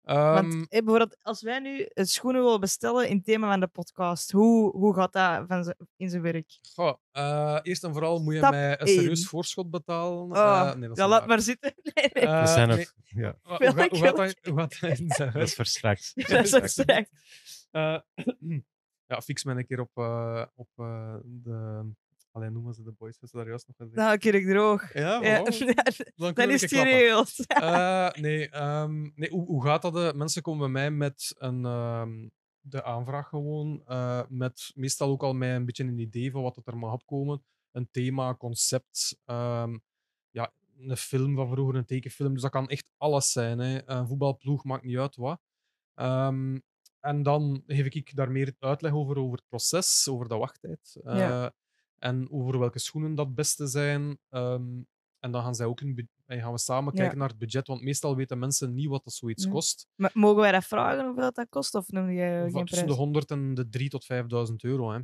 Ehm, 0.03 0.33
Want 0.33 0.53
eh, 0.53 0.83
bijvoorbeeld, 0.83 1.23
als 1.23 1.41
wij 1.41 1.59
nu 1.59 1.89
schoenen 1.93 2.43
willen 2.43 2.59
bestellen 2.59 3.09
in 3.09 3.15
het 3.15 3.25
thema 3.25 3.49
van 3.49 3.59
de 3.59 3.67
podcast, 3.67 4.31
hoe, 4.31 4.71
hoe 4.77 4.93
gaat 4.93 5.13
dat 5.13 5.43
van 5.47 5.73
in 5.95 6.09
zijn 6.09 6.21
werk? 6.21 6.59
goh, 6.73 6.93
eh, 7.11 7.59
eerst 7.61 7.83
en 7.83 7.91
vooral 7.93 8.19
moet 8.23 8.33
je 8.33 8.39
Stap 8.39 8.51
mij 8.51 8.71
een 8.71 8.77
één. 8.77 8.95
serieus 8.99 9.27
voorschot 9.27 9.69
betalen. 9.69 10.31
Oh, 10.31 10.37
Eh, 10.37 10.75
nee, 10.75 10.87
dat 10.87 10.97
ja, 10.97 11.07
laat 11.07 11.27
maar 11.27 11.41
zitten. 11.41 11.73
Nee, 11.93 12.09
nee. 12.13 12.41
We 12.41 12.47
zijn 12.47 12.67
nee, 12.67 12.77
het. 12.77 12.93
Ja, 13.03 13.35
hoe, 13.43 13.55
hoe, 13.89 13.99
gaat 13.99 14.15
dat, 14.15 14.37
hoe 14.41 14.57
gaat 14.59 14.79
dat 14.79 14.99
in 14.99 15.09
zijn 15.11 15.31
dat 15.31 15.41
is 15.41 15.55
voor 15.55 15.65
straks. 15.65 16.13
dat 16.51 16.63
is. 16.63 16.77
Eh, 17.71 17.99
ja, 19.10 19.22
fix 19.22 19.43
mij 19.43 19.55
een 19.55 19.66
keer 19.66 19.80
op, 19.80 19.97
eh, 19.97 20.45
op 20.55 20.70
eh, 20.76 21.16
de. 21.24 21.82
Alleen 22.32 22.53
noemen 22.53 22.74
ze 22.74 22.84
de 22.84 22.91
boys. 22.91 23.18
Ze 23.20 23.38
daar 23.38 23.47
juist 23.47 23.68
nog 23.68 23.76
gezegd? 23.76 23.95
Nou, 23.95 24.14
ik 24.14 24.45
droog. 24.47 24.93
ja, 24.93 25.22
Ja. 25.22 25.43
Dan, 26.34 26.49
is 26.49 26.62
het 26.62 26.74
geregeld. 26.74 27.34
Eh, 27.47 28.12
nee, 28.12 28.49
ehm, 28.49 29.10
nee 29.16 29.30
hoe, 29.30 29.45
hoe 29.45 29.64
gaat 29.64 29.82
dat? 29.82 30.16
Mensen 30.16 30.41
komen 30.41 30.60
bij 30.72 30.82
mij 30.82 30.91
met 30.91 31.36
een, 31.38 31.66
ehm, 31.66 32.28
de 32.60 32.84
aanvraag 32.84 33.28
gewoon. 33.28 33.84
met 34.30 34.72
meestal 34.76 35.10
ook 35.10 35.24
al 35.24 35.34
met 35.34 35.49
een 35.55 35.66
beetje 35.66 35.84
een 35.84 35.99
idee 35.99 36.32
van 36.32 36.41
wat 36.41 36.55
het 36.55 36.68
er 36.68 36.78
mag 36.78 36.93
opkomen. 36.93 37.43
Een 37.72 37.88
thema, 37.91 38.36
concept. 38.36 39.18
ehm, 39.26 39.78
ja, 40.30 40.51
een 40.78 40.97
film 40.97 41.36
van 41.36 41.49
vroeger, 41.49 41.76
een 41.76 41.86
tekenfilm. 41.86 42.34
Dus 42.34 42.41
dat 42.41 42.51
kan 42.51 42.70
echt 42.70 42.86
alles 42.97 43.32
zijn. 43.32 43.60
Hè. 43.60 43.89
Een 43.89 44.07
voetbalploeg 44.07 44.64
maakt 44.64 44.84
niet 44.84 44.97
uit 44.97 45.16
wat. 45.16 45.41
Ehm, 45.93 46.57
en 46.99 47.23
dan 47.23 47.63
geef 47.67 47.85
ik 47.85 48.15
daar 48.15 48.31
meer 48.31 48.53
uitleg 48.59 48.91
over, 48.93 49.17
over 49.17 49.37
het 49.37 49.47
proces, 49.47 50.07
over 50.09 50.27
de 50.27 50.35
wachttijd. 50.37 50.99
eh, 51.03 51.17
Ja. 51.17 51.53
En 51.97 52.31
over 52.31 52.59
welke 52.59 52.79
schoenen 52.79 53.15
dat 53.15 53.35
beste 53.35 53.67
zijn. 53.67 54.17
Ehm, 54.29 54.81
en 55.19 55.31
dan 55.31 55.43
gaan, 55.43 55.55
zij 55.55 55.65
ook 55.65 55.79
een 55.81 56.09
gaan 56.27 56.51
we 56.51 56.57
samen 56.59 56.93
Ja. 56.93 56.99
kijken 56.99 57.17
naar 57.17 57.27
het 57.29 57.37
budget, 57.37 57.67
want 57.67 57.81
meestal 57.81 58.15
weten 58.15 58.39
mensen 58.39 58.73
niet 58.73 58.87
wat 58.87 59.03
dat 59.03 59.13
zoiets 59.13 59.43
Ja. 59.43 59.49
kost. 59.51 59.87
Maar 59.95 60.11
mogen 60.13 60.41
wij 60.41 60.51
dat 60.51 60.63
vragen 60.65 61.05
hoeveel 61.05 61.31
dat 61.31 61.49
kost? 61.49 61.75
Of 61.75 61.87
noem 61.87 62.09
je 62.09 62.19
geen 62.51 62.65
tussen 62.65 62.65
de 62.65 62.83
prijs? 62.83 62.97
100 62.97 63.31
en 63.31 63.53
de 63.53 63.69
3 63.69 63.89
tot 63.89 64.05
5000 64.05 64.63
euro. 64.63 64.91
Hè. 64.91 64.99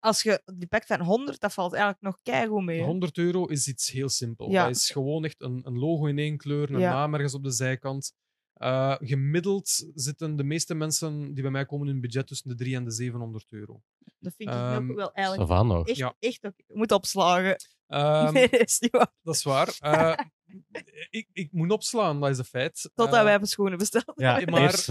Als 0.00 0.22
je 0.22 0.42
die 0.54 0.66
pakt 0.66 0.86
van 0.86 1.00
100, 1.00 1.40
dat 1.40 1.52
valt 1.52 1.72
eigenlijk 1.72 2.02
nog 2.02 2.18
keigoed 2.22 2.64
mee. 2.64 2.78
hè? 2.78 2.84
100 2.84 3.18
euro 3.18 3.44
is 3.44 3.68
iets 3.68 3.90
heel 3.90 4.08
simpel. 4.08 4.50
Ja. 4.50 4.66
Dat 4.66 4.76
is 4.76 4.90
gewoon 4.90 5.24
echt 5.24 5.42
een, 5.42 5.60
een 5.66 5.78
logo 5.78 6.06
in 6.06 6.18
één 6.18 6.36
kleur, 6.36 6.70
een 6.74 6.80
naam 6.80 7.14
ergens 7.14 7.34
op 7.34 7.42
de 7.42 7.50
zijkant. 7.50 8.12
Eh, 8.56 8.94
gemiddeld 8.98 9.86
zitten 9.94 10.36
de 10.36 10.44
meeste 10.44 10.74
mensen 10.74 11.34
die 11.34 11.42
bij 11.42 11.50
mij 11.52 11.66
komen 11.66 11.88
in 11.88 11.94
een 11.94 12.00
budget 12.00 12.26
tussen 12.26 12.48
de 12.48 12.54
3 12.54 12.76
en 12.76 12.84
de 12.84 12.90
700 12.90 13.46
euro. 13.48 13.82
Dat 14.18 14.34
vind 14.36 14.48
ik 14.50 14.54
Ehm, 14.54 14.90
ook 14.90 14.96
wel 14.96 15.12
eigenlijk 15.12 15.48
va 15.48 15.62
nog. 15.62 15.86
echt, 15.88 15.96
ja. 15.96 16.14
echt 16.18 16.44
oké. 16.44 16.62
Je 16.66 16.76
moet 16.76 16.92
opslagen. 16.92 17.56
Ehm, 17.86 18.32
nee, 18.34 18.48
dat 18.48 18.60
is 18.60 18.78
niet 18.80 18.90
waar. 18.90 19.12
Dat 19.22 19.34
is 19.34 19.42
waar. 19.42 19.76
Eh, 19.80 20.16
ik, 21.10 21.28
ik 21.32 21.52
moet 21.52 21.70
opslaan, 21.70 22.20
dat 22.20 22.30
is 22.30 22.38
een 22.38 22.44
feit. 22.44 22.90
Totdat 22.94 23.16
Eh, 23.18 23.22
wij 23.24 23.34
even 23.34 23.46
schoenen 23.46 23.78
bestellen. 23.78 24.12
Ja, 24.16 24.40
maar- 24.46 24.60
eerst 24.62 24.88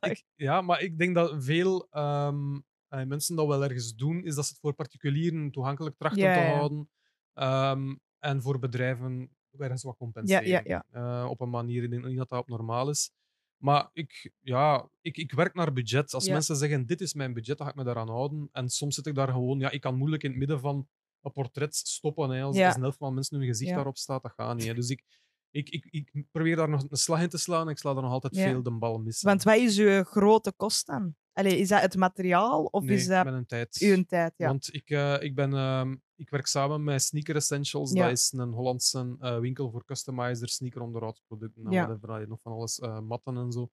ik- 0.00 0.24
ja, 0.34 0.60
maar 0.60 0.80
ik 0.82 0.98
denk 0.98 1.14
dat 1.14 1.34
veel 1.44 1.86
ehm, 1.90 2.58
eh, 2.88 3.04
mensen 3.04 3.36
dat 3.36 3.46
wel 3.46 3.62
ergens 3.64 3.94
doen, 3.94 4.24
is 4.24 4.34
dat 4.34 4.44
ze 4.44 4.50
het 4.50 4.60
voor 4.60 4.72
particulieren 4.74 5.50
toegankelijk 5.50 5.96
trachten 5.96 6.22
Ja, 6.22 6.34
te 6.34 6.40
ja. 6.40 6.54
houden. 6.54 6.90
Ehm, 7.34 7.94
en 8.18 8.42
voor 8.42 8.58
bedrijven 8.58 9.36
ergens 9.58 9.82
wat 9.82 9.96
compenseren. 9.96 10.48
Ja, 10.48 10.60
ja, 10.64 10.84
Eh, 10.90 11.30
op 11.30 11.40
een 11.40 11.50
manier, 11.50 11.90
denk 11.90 12.04
niet 12.04 12.16
dat 12.16 12.28
dat 12.28 12.38
op 12.40 12.48
normaal 12.48 12.90
is. 12.90 13.10
Maar 13.56 13.90
ik, 13.92 14.32
ja, 14.40 14.88
ik, 15.00 15.16
ik 15.16 15.32
werk 15.32 15.54
naar 15.54 15.72
budget. 15.72 16.14
Als 16.14 16.28
mensen 16.28 16.56
zeggen, 16.56 16.86
dit 16.86 17.00
is 17.00 17.14
mijn 17.14 17.32
budget, 17.32 17.56
dan 17.58 17.66
ga 17.66 17.72
ik 17.72 17.78
me 17.78 17.84
daaraan 17.84 18.08
houden. 18.08 18.48
En 18.52 18.68
soms 18.68 18.94
zit 18.94 19.06
ik 19.06 19.14
daar 19.14 19.28
gewoon... 19.28 19.58
Ja, 19.58 19.70
ik 19.70 19.80
kan 19.80 19.96
moeilijk 19.96 20.22
in 20.22 20.30
het 20.30 20.38
midden 20.38 20.60
van 20.60 20.88
een 21.22 21.32
portret 21.32 21.76
stoppen. 21.76 22.30
Hè, 22.30 22.42
als, 22.42 22.56
Ja. 22.56 22.66
als 22.66 22.74
een 22.74 22.80
helft 22.82 22.98
van 22.98 23.14
mensen 23.14 23.38
hun 23.38 23.46
gezicht 23.46 23.74
daarop 23.74 23.96
staat, 23.96 24.22
dat 24.22 24.32
gaat 24.32 24.56
niet. 24.56 24.66
Hè. 24.66 24.74
Dus 24.74 24.90
ik, 24.90 25.04
ik, 25.50 25.68
ik, 25.68 25.84
ik 25.90 26.24
probeer 26.30 26.56
daar 26.56 26.68
nog 26.68 26.84
een 26.88 26.96
slag 26.96 27.22
in 27.22 27.28
te 27.28 27.38
slaan 27.38 27.66
en 27.66 27.72
ik 27.72 27.78
sla 27.78 27.92
daar 27.92 28.02
nog 28.02 28.12
altijd 28.12 28.36
veel 28.36 28.62
de 28.62 28.70
bal 28.70 28.98
mis. 28.98 29.22
Want 29.22 29.42
wat 29.42 29.56
is 29.56 29.78
uw 29.78 30.02
grote 30.02 30.52
kost 30.56 30.86
dan? 30.86 31.14
Allee, 31.32 31.58
is 31.58 31.68
dat 31.68 31.80
het 31.80 31.96
materiaal 31.96 32.64
of 32.64 32.84
nee, 32.84 32.96
is 32.96 33.06
dat 33.06 33.48
tijd. 33.48 33.76
uw 33.80 34.04
tijd? 34.04 34.34
Ja. 34.36 34.46
Want 34.46 34.74
ik, 34.74 34.90
eh, 34.90 35.22
ik, 35.22 35.34
ben, 35.34 35.52
ehm, 35.54 35.96
ik 36.18 36.30
werk 36.30 36.46
samen 36.46 36.84
met 36.84 37.02
Sneaker 37.02 37.36
Essentials. 37.36 37.92
Ja. 37.92 38.02
Dat 38.02 38.12
is 38.18 38.32
een 38.32 38.52
Hollandse 38.52 39.16
eh, 39.20 39.38
winkel 39.38 39.70
voor 39.70 39.84
customizer, 39.84 40.48
sneaker 40.48 40.80
onderhoudsproducten. 40.80 41.64
En 41.66 41.72
Ja. 41.72 41.86
whatever, 41.86 42.28
nog 42.28 42.40
van 42.40 42.52
alles, 42.52 42.78
eh, 42.78 43.00
matten 43.00 43.36
en 43.36 43.52
zo. 43.52 43.70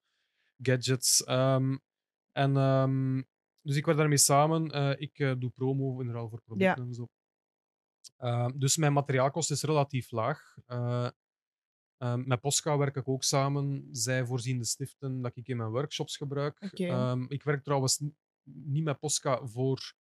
Gadgets. 0.61 1.23
ehm, 1.23 1.77
en, 2.31 2.57
ehm, 2.57 3.21
dus 3.61 3.75
ik 3.75 3.85
werk 3.85 3.97
daarmee 3.97 4.17
samen. 4.17 4.71
Eh, 4.71 4.93
ik 4.97 5.35
doe 5.39 5.49
promo 5.49 5.99
in 6.01 6.11
ruil 6.11 6.29
voor 6.29 6.41
producten 6.41 6.83
en 6.87 6.93
zo. 6.93 7.07
Ehm, 8.17 8.51
dus 8.59 8.77
mijn 8.77 8.93
materiaalkost 8.93 9.51
is 9.51 9.61
relatief 9.63 10.11
laag. 10.11 10.55
Met 12.25 12.41
Posca 12.41 12.77
werk 12.77 12.95
ik 12.95 13.07
ook 13.07 13.23
samen. 13.23 13.87
Zij 13.91 14.25
voorzien 14.25 14.57
de 14.57 14.65
stiften 14.65 15.21
dat 15.21 15.35
ik 15.35 15.47
in 15.47 15.57
mijn 15.57 15.69
workshops 15.69 16.17
gebruik. 16.17 16.59
Ik 17.27 17.43
werk 17.43 17.63
trouwens 17.63 18.01
niet 18.43 18.83
met 18.83 18.99
Posca 18.99 19.45
voor 19.47 19.93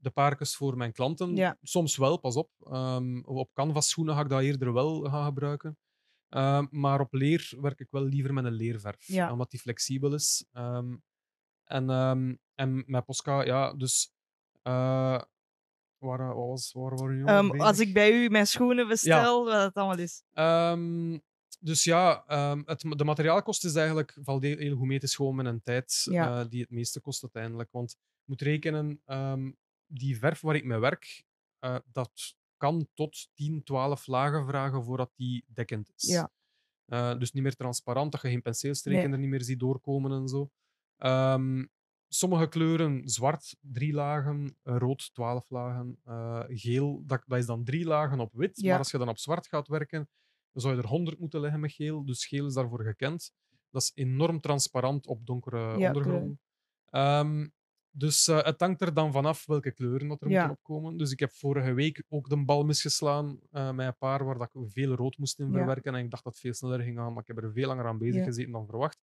de 0.00 0.10
paarkes 0.10 0.56
voor 0.56 0.76
mijn 0.76 0.92
klanten. 0.92 1.36
Ja. 1.36 1.56
Soms 1.62 1.96
wel, 1.96 2.18
pas 2.18 2.36
op. 2.36 2.50
Ehm, 2.60 3.20
op 3.24 3.50
canvas 3.52 3.88
schoenen 3.88 4.14
ga 4.14 4.20
ik 4.20 4.28
dat 4.28 4.40
eerder 4.40 4.72
wel 4.72 5.02
gaan 5.02 5.24
gebruiken. 5.24 5.78
Ehm, 6.28 6.66
maar 6.70 7.00
op 7.00 7.12
leer 7.12 7.52
werk 7.60 7.80
ik 7.80 7.90
wel 7.90 8.02
liever 8.04 8.32
met 8.34 8.44
een 8.44 8.52
leerverf, 8.52 9.06
Ja. 9.06 9.32
omdat 9.32 9.50
die 9.50 9.60
flexibel 9.60 10.14
is. 10.14 10.46
Ehm, 10.52 10.96
en, 11.64 11.90
en 12.54 12.82
met 12.86 13.04
Posca, 13.04 13.42
ja, 13.44 13.72
dus... 13.74 14.12
eh 14.62 15.22
waar, 15.98 16.34
wat 16.34 16.46
was, 16.48 16.72
waar 16.72 16.92
Ehm, 17.26 17.48
bezig? 17.48 17.66
als 17.66 17.78
ik 17.78 17.92
bij 17.94 18.12
u 18.12 18.28
mijn 18.28 18.46
schoenen 18.46 18.88
bestel, 18.88 19.44
wat 19.44 19.62
het 19.62 19.74
allemaal 19.74 19.98
is. 19.98 20.22
Dus 21.60 21.84
ja, 21.84 22.24
ehm, 22.26 22.62
het, 22.64 22.80
de 22.96 23.04
materiaalkost 23.04 23.64
is 23.64 23.74
eigenlijk, 23.74 24.18
valt 24.22 24.42
heel, 24.42 24.56
heel 24.56 24.76
goed 24.76 24.86
mee. 24.86 24.98
Gewoon 25.08 25.34
met 25.34 25.46
een 25.46 25.62
tijd 25.62 26.06
Ja. 26.10 26.40
eh, 26.40 26.48
die 26.48 26.60
het 26.60 26.70
meeste 26.70 27.00
kost 27.00 27.22
uiteindelijk. 27.22 27.68
Want 27.72 27.90
je 27.90 28.24
moet 28.24 28.40
rekenen, 28.42 29.02
die 29.88 30.18
verf 30.18 30.40
waar 30.40 30.54
ik 30.54 30.64
mee 30.64 30.78
werk, 30.78 31.24
eh, 31.58 31.78
dat 31.92 32.36
kan 32.56 32.88
tot 32.94 33.28
10, 33.34 33.62
12 33.62 34.06
lagen 34.06 34.46
vragen 34.46 34.84
voordat 34.84 35.12
die 35.16 35.44
dekkend 35.46 35.90
is. 35.96 36.08
Ja. 36.08 36.30
Eh, 36.84 37.18
dus 37.18 37.32
niet 37.32 37.42
meer 37.42 37.54
transparant, 37.56 38.12
dat 38.12 38.22
je 38.22 38.28
geen 38.28 38.42
penseelstreken 38.42 39.02
Nee. 39.02 39.12
er 39.12 39.18
niet 39.18 39.28
meer 39.28 39.42
ziet 39.42 39.60
doorkomen 39.60 40.12
en 40.12 40.28
zo. 40.28 40.50
Ehm, 40.96 41.64
sommige 42.08 42.48
kleuren, 42.48 43.08
zwart 43.08 43.56
drie 43.60 43.92
lagen, 43.92 44.56
eh, 44.62 44.76
rood 44.76 45.14
12 45.14 45.50
lagen, 45.50 45.98
geel, 46.48 47.02
dat, 47.06 47.22
dat 47.26 47.38
is 47.38 47.46
dan 47.46 47.64
drie 47.64 47.84
lagen 47.84 48.20
op 48.20 48.32
wit. 48.32 48.60
Ja. 48.60 48.68
Maar 48.68 48.78
als 48.78 48.90
je 48.90 48.98
dan 48.98 49.08
op 49.08 49.18
zwart 49.18 49.46
gaat 49.46 49.68
werken, 49.68 50.08
dan 50.52 50.62
zou 50.62 50.76
je 50.76 50.82
er 50.82 50.88
100 50.88 51.18
moeten 51.18 51.40
leggen 51.40 51.60
met 51.60 51.72
geel. 51.72 52.04
Dus 52.04 52.26
geel 52.26 52.46
is 52.46 52.54
daarvoor 52.54 52.84
gekend. 52.84 53.32
Dat 53.70 53.82
is 53.82 53.92
enorm 53.94 54.40
transparant 54.40 55.06
op 55.06 55.26
donkere 55.26 55.78
Ja, 55.78 55.86
ondergrond. 55.86 56.38
Ehm, 56.90 57.48
dus 57.98 58.28
eh, 58.28 58.42
het 58.42 58.60
hangt 58.60 58.80
er 58.80 58.94
dan 58.94 59.12
vanaf 59.12 59.46
welke 59.46 59.72
kleuren 59.72 60.08
dat 60.08 60.22
er 60.22 60.28
Ja. 60.30 60.38
moeten 60.46 60.56
opkomen. 60.58 60.96
Dus 60.96 61.10
ik 61.10 61.18
heb 61.20 61.32
vorige 61.32 61.72
week 61.72 62.02
ook 62.08 62.28
de 62.28 62.44
bal 62.44 62.64
misgeslaan 62.64 63.38
eh, 63.50 63.70
met 63.72 63.86
een 63.86 63.96
paar 63.98 64.24
waar 64.24 64.38
dat 64.38 64.50
ik 64.54 64.70
veel 64.70 64.94
rood 64.94 65.16
moest 65.18 65.38
in 65.38 65.46
Ja. 65.46 65.52
verwerken. 65.52 65.94
En 65.94 66.04
ik 66.04 66.10
dacht 66.10 66.24
dat 66.24 66.32
het 66.32 66.42
veel 66.42 66.54
sneller 66.54 66.80
ging 66.80 66.96
gaan, 66.96 67.12
maar 67.12 67.22
ik 67.22 67.28
heb 67.28 67.42
er 67.44 67.52
veel 67.52 67.66
langer 67.66 67.86
aan 67.86 67.98
bezig 67.98 68.14
Ja. 68.14 68.24
gezeten 68.24 68.52
dan 68.52 68.66
verwacht. 68.66 68.98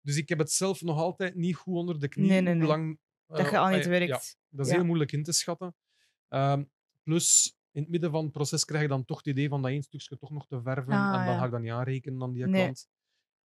Dus 0.00 0.16
ik 0.16 0.28
heb 0.28 0.38
het 0.38 0.50
zelf 0.52 0.82
nog 0.82 0.96
altijd 0.98 1.34
niet 1.34 1.56
goed 1.56 1.74
onder 1.74 2.00
de 2.00 2.08
knie. 2.08 2.28
Nee, 2.28 2.40
nee, 2.40 2.56
lang, 2.56 2.98
Dat 3.26 3.38
eh, 3.38 3.50
je 3.50 3.58
al 3.58 3.68
niet 3.68 3.86
werkt. 3.86 4.36
Dat 4.48 4.66
is 4.66 4.72
heel 4.72 4.84
moeilijk 4.84 5.12
in 5.12 5.22
te 5.22 5.32
schatten. 5.32 5.74
Ehm, 6.28 6.64
plus, 7.02 7.56
in 7.72 7.80
het 7.82 7.90
midden 7.90 8.10
van 8.10 8.22
het 8.22 8.32
proces 8.32 8.64
krijg 8.64 8.82
je 8.82 8.88
dan 8.88 9.04
toch 9.04 9.16
het 9.18 9.26
idee 9.26 9.48
van 9.48 9.62
dat 9.62 9.70
één 9.70 9.82
stukje 9.82 10.16
toch 10.18 10.30
nog 10.30 10.46
te 10.46 10.60
verven. 10.62 10.92
Ah, 10.92 11.20
en 11.20 11.26
dan 11.26 11.38
ga 11.38 11.44
ik 11.44 11.50
dat 11.50 11.60
niet 11.60 11.70
aanrekenen 11.70 12.22
aan 12.22 12.32
die 12.32 12.46
Nee. 12.46 12.72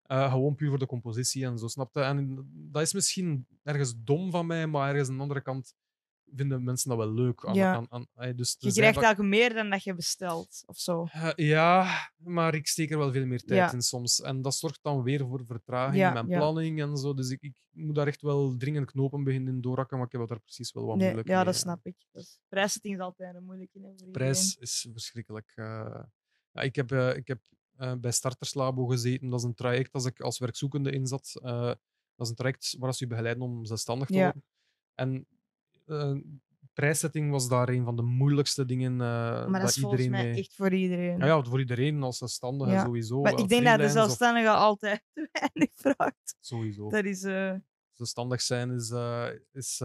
Eh, 0.04 0.30
gewoon 0.32 0.54
puur 0.54 0.68
voor 0.68 0.78
de 0.78 0.86
compositie 0.86 1.44
en 1.44 1.58
zo, 1.58 1.66
snapte. 1.68 2.00
En 2.00 2.48
dat 2.54 2.82
is 2.82 2.92
misschien 2.92 3.46
ergens 3.62 3.94
dom 3.96 4.30
van 4.30 4.46
mij, 4.46 4.66
maar 4.66 4.88
ergens 4.90 5.08
aan 5.08 5.16
de 5.16 5.22
andere 5.22 5.40
kant 5.42 5.74
vinden 6.36 6.64
mensen 6.64 6.88
dat 6.88 6.98
wel 6.98 7.12
leuk. 7.12 7.44
Aan, 7.46 7.54
Ja. 7.54 7.74
aan, 7.74 8.06
aan, 8.14 8.36
dus 8.36 8.56
Je 8.58 8.72
krijgt 8.72 9.02
eigenlijk 9.02 9.34
meer 9.34 9.54
dan 9.54 9.70
dat 9.70 9.82
je 9.84 9.94
bestelt, 9.94 10.62
of 10.66 10.78
zo. 10.78 11.04
Eh, 11.10 11.30
ja, 11.34 11.86
maar 12.16 12.54
ik 12.54 12.66
steek 12.66 12.90
er 12.90 12.98
wel 12.98 13.12
veel 13.12 13.26
meer 13.26 13.44
tijd 13.44 13.58
Ja. 13.70 13.72
in 13.72 13.82
soms. 13.82 14.20
En 14.20 14.42
dat 14.42 14.54
zorgt 14.54 14.78
dan 14.82 15.02
weer 15.02 15.26
voor 15.26 15.44
vertraging 15.46 15.96
Ja, 15.96 16.06
in 16.08 16.12
mijn 16.14 16.26
ja. 16.28 16.38
planning 16.38 16.80
en 16.82 16.96
zo. 16.96 17.14
Dus 17.14 17.30
ik, 17.30 17.42
ik 17.42 17.56
moet 17.70 17.94
daar 17.94 18.06
echt 18.06 18.22
wel 18.22 18.56
dringend 18.56 18.90
knopen 18.90 19.24
beginnen 19.24 19.60
doorhakken, 19.60 19.96
maar 19.96 20.06
ik 20.06 20.12
heb 20.12 20.28
daar 20.28 20.40
precies 20.40 20.72
wel 20.72 20.84
wat 20.86 20.96
Nee, 20.96 21.04
moeilijk 21.04 21.28
ja, 21.28 21.36
mee, 21.36 21.44
dat 21.44 21.56
snap 21.56 21.86
ik. 21.86 21.96
Dus 22.12 22.38
prijszetting 22.48 22.94
is 22.94 23.00
altijd 23.00 23.34
een 23.34 23.44
moeilijke. 23.44 23.94
prijs 24.12 24.56
is 24.60 24.86
verschrikkelijk. 24.92 25.52
eh. 25.54 26.02
ja, 26.50 26.60
ik 26.60 26.74
heb, 26.76 26.92
ik 26.92 27.26
heb 27.26 27.40
eh, 27.76 27.94
bij 27.94 28.10
Starters 28.12 28.54
Labo 28.54 28.86
gezeten. 28.86 29.28
Dat 29.30 29.38
is 29.38 29.44
een 29.44 29.54
traject 29.54 29.92
als 29.92 30.04
ik 30.04 30.20
als 30.20 30.38
werkzoekende 30.38 30.90
inzat. 30.92 31.32
Eh, 31.42 31.66
dat 32.16 32.26
is 32.26 32.28
een 32.28 32.34
traject 32.34 32.76
waar 32.78 32.92
ze 32.94 33.04
je 33.04 33.10
begeleiden 33.10 33.42
om 33.42 33.64
zelfstandig 33.64 34.08
te 34.08 34.14
worden. 34.14 34.44
En 34.94 35.26
eh, 35.86 36.14
prijszetting 36.72 37.30
was 37.30 37.48
daar 37.48 37.68
een 37.68 37.84
van 37.84 37.96
de 37.96 38.02
moeilijkste 38.02 38.64
dingen. 38.64 38.92
eh, 38.92 38.98
Maar 38.98 39.46
dat 39.46 39.60
dat 39.60 39.68
is 39.70 39.78
volgens 39.78 40.06
mij 40.08 40.22
mee- 40.24 40.38
echt 40.38 40.54
voor 40.54 40.72
iedereen. 40.74 41.18
Ja, 41.18 41.26
ja, 41.26 41.42
voor 41.44 41.58
iedereen 41.60 42.02
als 42.02 42.18
zelfstandige 42.18 42.70
Ja. 42.70 42.84
sowieso. 42.84 43.20
maar 43.20 43.38
ik 43.38 43.48
denk 43.48 43.64
dat 43.64 43.78
de 43.78 43.84
of- 43.84 43.90
zelfstandige 43.90 44.48
altijd 44.50 45.02
te 45.14 45.28
weinig 45.32 45.70
vraagt. 45.74 46.36
Sowieso. 46.40 46.88
Dat 46.90 47.04
is... 47.04 47.20
Zelfstandig 47.92 48.40
zijn 48.42 48.70
is, 48.70 48.90
is 49.52 49.80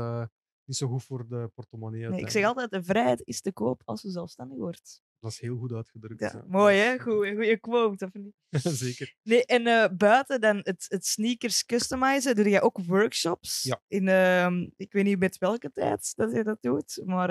niet 0.63 0.77
zo 0.77 0.87
goed 0.87 1.03
voor 1.03 1.27
de 1.27 1.51
portemonnee. 1.55 2.07
nee, 2.09 2.19
ik 2.19 2.29
zeg 2.29 2.45
altijd, 2.45 2.71
de 2.71 2.83
vrijheid 2.83 3.21
is 3.23 3.41
te 3.41 3.51
koop 3.53 3.81
als 3.85 4.01
je 4.01 4.09
zelfstandig 4.09 4.57
wordt. 4.57 5.01
Dat 5.19 5.31
is 5.31 5.39
heel 5.39 5.57
goed 5.57 5.73
uitgedrukt. 5.73 6.19
Ja, 6.19 6.31
ja. 6.33 6.43
mooi, 6.47 6.77
hè? 6.77 6.99
Goeie, 6.99 7.57
quote, 7.57 8.05
of 8.05 8.13
niet? 8.13 8.33
Zeker. 8.85 9.15
Nee, 9.23 9.45
en 9.45 9.67
eh, 9.67 9.89
buiten 9.97 10.41
dan 10.41 10.57
het, 10.63 10.85
het 10.87 11.05
sneakers 11.05 11.65
customizen, 11.65 12.35
doe 12.35 12.49
jij 12.49 12.61
ook 12.61 12.77
workshops? 12.85 13.63
Ja. 13.63 13.81
In, 13.87 14.07
ehm, 14.07 14.67
ik 14.77 14.91
weet 14.91 15.03
niet 15.03 15.19
met 15.19 15.37
welke 15.37 15.71
tijd 15.71 16.13
dat 16.15 16.31
je 16.31 16.43
dat 16.43 16.57
doet, 16.61 17.01
maar 17.05 17.27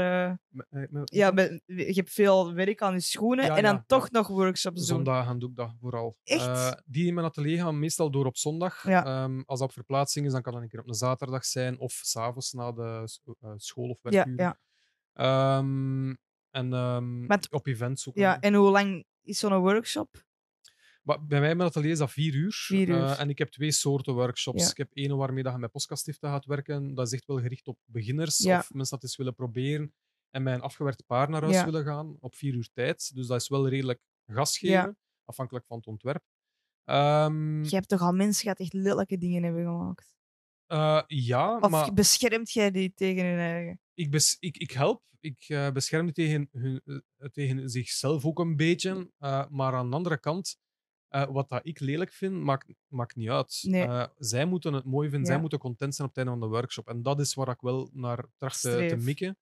me- 0.49 1.01
ja, 1.05 1.30
met- 1.30 1.62
je 1.66 1.93
hebt 1.93 2.12
veel 2.12 2.55
werk 2.55 2.82
aan 2.82 2.93
je 2.93 3.01
schoenen 3.01 3.45
Ja, 3.45 3.57
en 3.57 3.62
dan 3.62 3.74
ja, 3.74 3.84
toch 3.86 4.03
ja. 4.11 4.18
nog 4.18 4.28
workshops 4.28 4.76
doen. 4.76 4.86
Zondagen 4.86 5.39
doe 5.39 5.51
ik 5.51 5.57
dat 5.57 5.74
vooral. 5.80 6.16
Echt? 6.24 6.82
Die 6.86 7.07
in 7.07 7.14
mijn 7.14 7.26
atelier 7.26 7.59
gaan 7.62 7.78
meestal 7.78 8.11
door 8.11 8.26
op 8.26 8.36
zondag. 8.36 8.82
Ja. 8.89 9.05
Ehm, 9.05 9.41
als 9.47 9.59
dat 9.59 9.68
op 9.68 9.74
verplaatsing 9.74 10.26
is, 10.26 10.32
dan 10.32 10.43
kan 10.43 10.53
dat 10.53 10.62
een 10.62 10.68
keer 10.68 10.80
op 10.80 10.89
een 10.89 10.95
zaterdag 10.95 11.45
zijn 11.45 11.78
of 11.78 11.93
s'avonds 11.93 12.53
na 12.53 12.72
de 12.72 13.03
school 13.57 13.89
of 13.89 13.99
Ja, 14.03 14.11
werkuren. 14.11 14.36
ja. 14.45 14.59
Ehm, 15.12 16.14
en 16.59 16.73
ehm, 16.73 17.39
op 17.51 17.67
events 17.67 18.09
ook. 18.09 18.17
ja, 18.17 18.41
en 18.41 18.55
hoe 18.55 18.71
lang 18.71 19.05
is 19.23 19.39
zo'n 19.39 19.59
workshop? 19.59 20.27
Bij 21.03 21.41
mij 21.41 21.51
in 21.51 21.57
mijn 21.57 21.69
atelier 21.69 21.91
is 21.91 21.99
dat 21.99 22.11
vier 22.11 22.35
uur. 22.35 22.53
Vier 22.53 22.89
uur. 22.89 23.03
Eh, 23.05 23.21
en 23.21 23.29
ik 23.29 23.39
heb 23.39 23.49
twee 23.49 23.73
soorten 23.73 24.15
workshops. 24.15 24.63
Ja. 24.65 24.71
Ik 24.71 24.77
heb 24.77 24.91
één 24.93 25.17
waarmee 25.17 25.45
je 25.45 25.59
met 25.59 25.71
postkastiften 25.71 26.29
gaat 26.31 26.45
werken. 26.45 26.95
Dat 26.95 27.07
is 27.07 27.13
echt 27.13 27.27
wel 27.27 27.41
gericht 27.41 27.67
op 27.69 27.79
beginners 27.85 28.39
Ja. 28.39 28.59
of 28.59 28.73
mensen 28.75 28.95
dat 28.95 29.03
eens 29.05 29.17
willen 29.17 29.35
proberen 29.35 29.95
en 30.31 30.43
met 30.43 30.55
een 30.55 30.61
afgewerkt 30.61 31.07
paar 31.07 31.31
naar 31.31 31.43
huis 31.43 31.55
Ja. 31.55 31.65
willen 31.65 31.85
gaan 31.85 32.17
op 32.21 32.35
vier 32.35 32.55
uur 32.55 32.69
tijd. 32.73 33.15
Dus 33.15 33.27
dat 33.27 33.41
is 33.41 33.49
wel 33.49 33.69
redelijk 33.69 34.01
gas 34.27 34.59
geven, 34.59 34.99
afhankelijk 35.25 35.67
van 35.67 35.77
het 35.77 35.87
ontwerp. 35.87 36.23
Ehm, 36.85 37.63
Je 37.65 37.75
hebt 37.75 37.89
toch 37.89 38.01
al 38.01 38.13
mensen 38.13 38.43
gehad 38.43 38.57
die 38.57 38.67
echt 38.67 38.75
lelijke 38.85 39.19
dingen 39.19 39.43
hebben 39.43 39.65
gemaakt? 39.65 40.17
eh, 40.67 41.03
ja, 41.07 41.59
Of 41.59 41.71
maar 41.71 41.93
beschermt 41.93 42.53
jij 42.53 42.71
die 42.71 42.93
tegen 42.95 43.25
hun 43.25 43.39
eigen? 43.39 43.81
Ik, 43.99 44.11
bes, 44.11 44.36
ik, 44.40 44.57
ik 44.57 44.70
help. 44.70 45.03
Ik 45.20 45.44
eh, 45.49 45.70
bescherm 45.70 46.12
tegen, 46.12 46.49
hun, 46.53 46.80
eh, 46.84 47.28
tegen 47.28 47.68
zichzelf 47.68 48.24
ook 48.24 48.38
een 48.38 48.57
beetje. 48.57 49.12
eh, 49.18 49.49
maar 49.49 49.74
aan 49.74 49.90
de 49.90 49.96
andere 49.96 50.18
kant, 50.18 50.59
wat 51.09 51.49
dat 51.49 51.61
ik 51.66 51.80
lelijk 51.80 52.12
vind, 52.12 52.34
maakt, 52.42 52.74
maakt 52.86 53.16
niet 53.16 53.28
uit. 53.28 53.59
Nee. 53.62 54.07
Zij 54.16 54.44
moeten 54.44 54.72
het 54.72 54.84
mooi 54.84 55.09
vinden, 55.09 55.26
zij 55.26 55.34
moeten 55.40 55.59
content 55.59 55.94
zijn 55.94 56.09
op 56.09 56.14
het 56.14 56.24
einde 56.26 56.40
van 56.40 56.51
de 56.51 56.57
workshop. 56.57 56.88
En 56.88 57.03
dat 57.03 57.20
is 57.20 57.34
waar 57.34 57.49
ik 57.49 57.61
wel 57.61 57.90
naar 57.92 58.24
tracht 58.36 58.61
te, 58.61 58.68
te 58.88 58.96
mikken. 58.96 59.38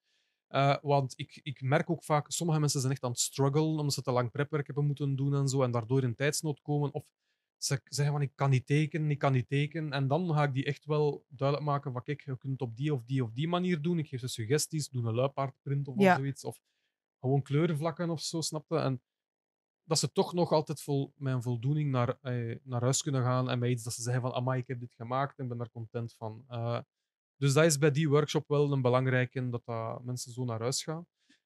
Want 0.81 1.13
ik, 1.19 1.39
ik 1.43 1.61
merk 1.61 1.89
ook 1.89 2.03
vaak, 2.03 2.31
sommige 2.31 2.59
mensen 2.59 2.79
zijn 2.79 2.91
echt 2.93 3.03
aan 3.03 3.09
het 3.11 3.19
strugglen 3.19 3.63
omdat 3.63 3.93
ze 3.93 4.01
te 4.01 4.11
lang 4.11 4.31
prepwerk 4.31 4.65
hebben 4.67 4.85
moeten 4.85 5.15
doen 5.15 5.35
en 5.35 5.47
zo, 5.47 5.61
en 5.63 5.71
daardoor 5.71 6.03
in 6.03 6.15
tijdsnood 6.15 6.61
komen. 6.61 6.93
Of 6.93 7.05
zeggen 7.57 8.11
van, 8.11 8.21
ik 8.21 8.31
kan 8.35 8.49
niet 8.49 8.65
tekenen, 8.65 9.09
ik 9.11 9.19
kan 9.19 9.31
niet 9.33 9.47
tekenen. 9.47 9.91
En 9.91 10.07
dan 10.07 10.33
ga 10.33 10.43
ik 10.43 10.53
die 10.53 10.65
echt 10.65 10.85
wel 10.85 11.25
duidelijk 11.27 11.67
maken 11.69 11.91
van, 11.91 12.03
kijk, 12.03 12.21
je 12.21 12.37
kunt 12.37 12.51
het 12.51 12.61
op 12.61 12.75
die 12.77 12.93
of 12.93 13.03
die 13.03 13.23
of 13.23 13.31
die 13.31 13.47
manier 13.47 13.81
doen. 13.81 13.99
Ik 13.99 14.07
geef 14.07 14.19
ze 14.19 14.27
suggesties, 14.27 14.89
doe 14.89 15.07
een 15.07 15.13
luipaardprint 15.15 15.87
of 15.87 15.95
Ja. 15.99 16.15
zoiets. 16.15 16.43
Of 16.43 16.59
gewoon 17.19 17.41
kleurenvlakken 17.41 18.09
of 18.09 18.21
zo, 18.21 18.41
snapte? 18.41 18.75
En 18.77 19.01
dat 19.83 19.99
ze 19.99 20.11
toch 20.11 20.33
nog 20.33 20.51
altijd 20.51 20.81
vol, 20.81 21.13
met 21.15 21.33
een 21.33 21.41
voldoening 21.41 21.91
naar, 21.91 22.17
eh, 22.21 22.55
naar 22.63 22.81
huis 22.81 23.01
kunnen 23.01 23.23
gaan 23.23 23.49
en 23.49 23.59
bij 23.59 23.69
iets 23.69 23.83
dat 23.83 23.93
ze 23.93 24.01
zeggen 24.01 24.21
van, 24.21 24.33
amai, 24.33 24.59
ik 24.61 24.67
heb 24.67 24.79
dit 24.79 24.93
gemaakt 24.93 25.39
en 25.39 25.47
ben 25.47 25.57
daar 25.57 25.69
content 25.71 26.13
van. 26.13 26.43
Eh, 26.47 26.79
dus 27.37 27.53
dat 27.53 27.65
is 27.65 27.77
bij 27.77 27.91
die 27.91 28.09
workshop 28.09 28.47
wel 28.47 28.71
een 28.71 28.81
belangrijke, 28.81 29.49
dat, 29.49 29.65
dat 29.65 30.03
mensen 30.03 30.31
zo 30.31 30.43
naar 30.45 30.59
huis 30.59 30.83
gaan. 30.83 31.05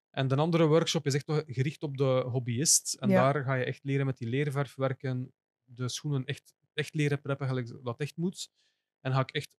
En 0.09 0.27
de 0.27 0.35
andere 0.35 0.65
workshop 0.65 1.05
is 1.05 1.13
echt 1.13 1.31
gericht 1.47 1.83
op 1.83 1.97
de 1.97 2.23
hobbyist. 2.27 2.93
En 2.93 3.09
Ja. 3.09 3.31
daar 3.31 3.43
ga 3.43 3.53
je 3.53 3.63
echt 3.65 3.83
leren 3.83 4.05
met 4.05 4.17
die 4.17 4.27
leerverf 4.27 4.75
werken, 4.75 5.33
de 5.73 5.89
schoenen 5.89 6.25
echt, 6.25 6.53
echt 6.73 6.93
leren 6.93 7.21
preppen, 7.21 7.47
gelijk 7.47 7.83
dat 7.83 7.99
echt 7.99 8.17
moet. 8.17 8.49
En 8.99 9.11
ga 9.13 9.19
ik 9.19 9.31
echt 9.31 9.49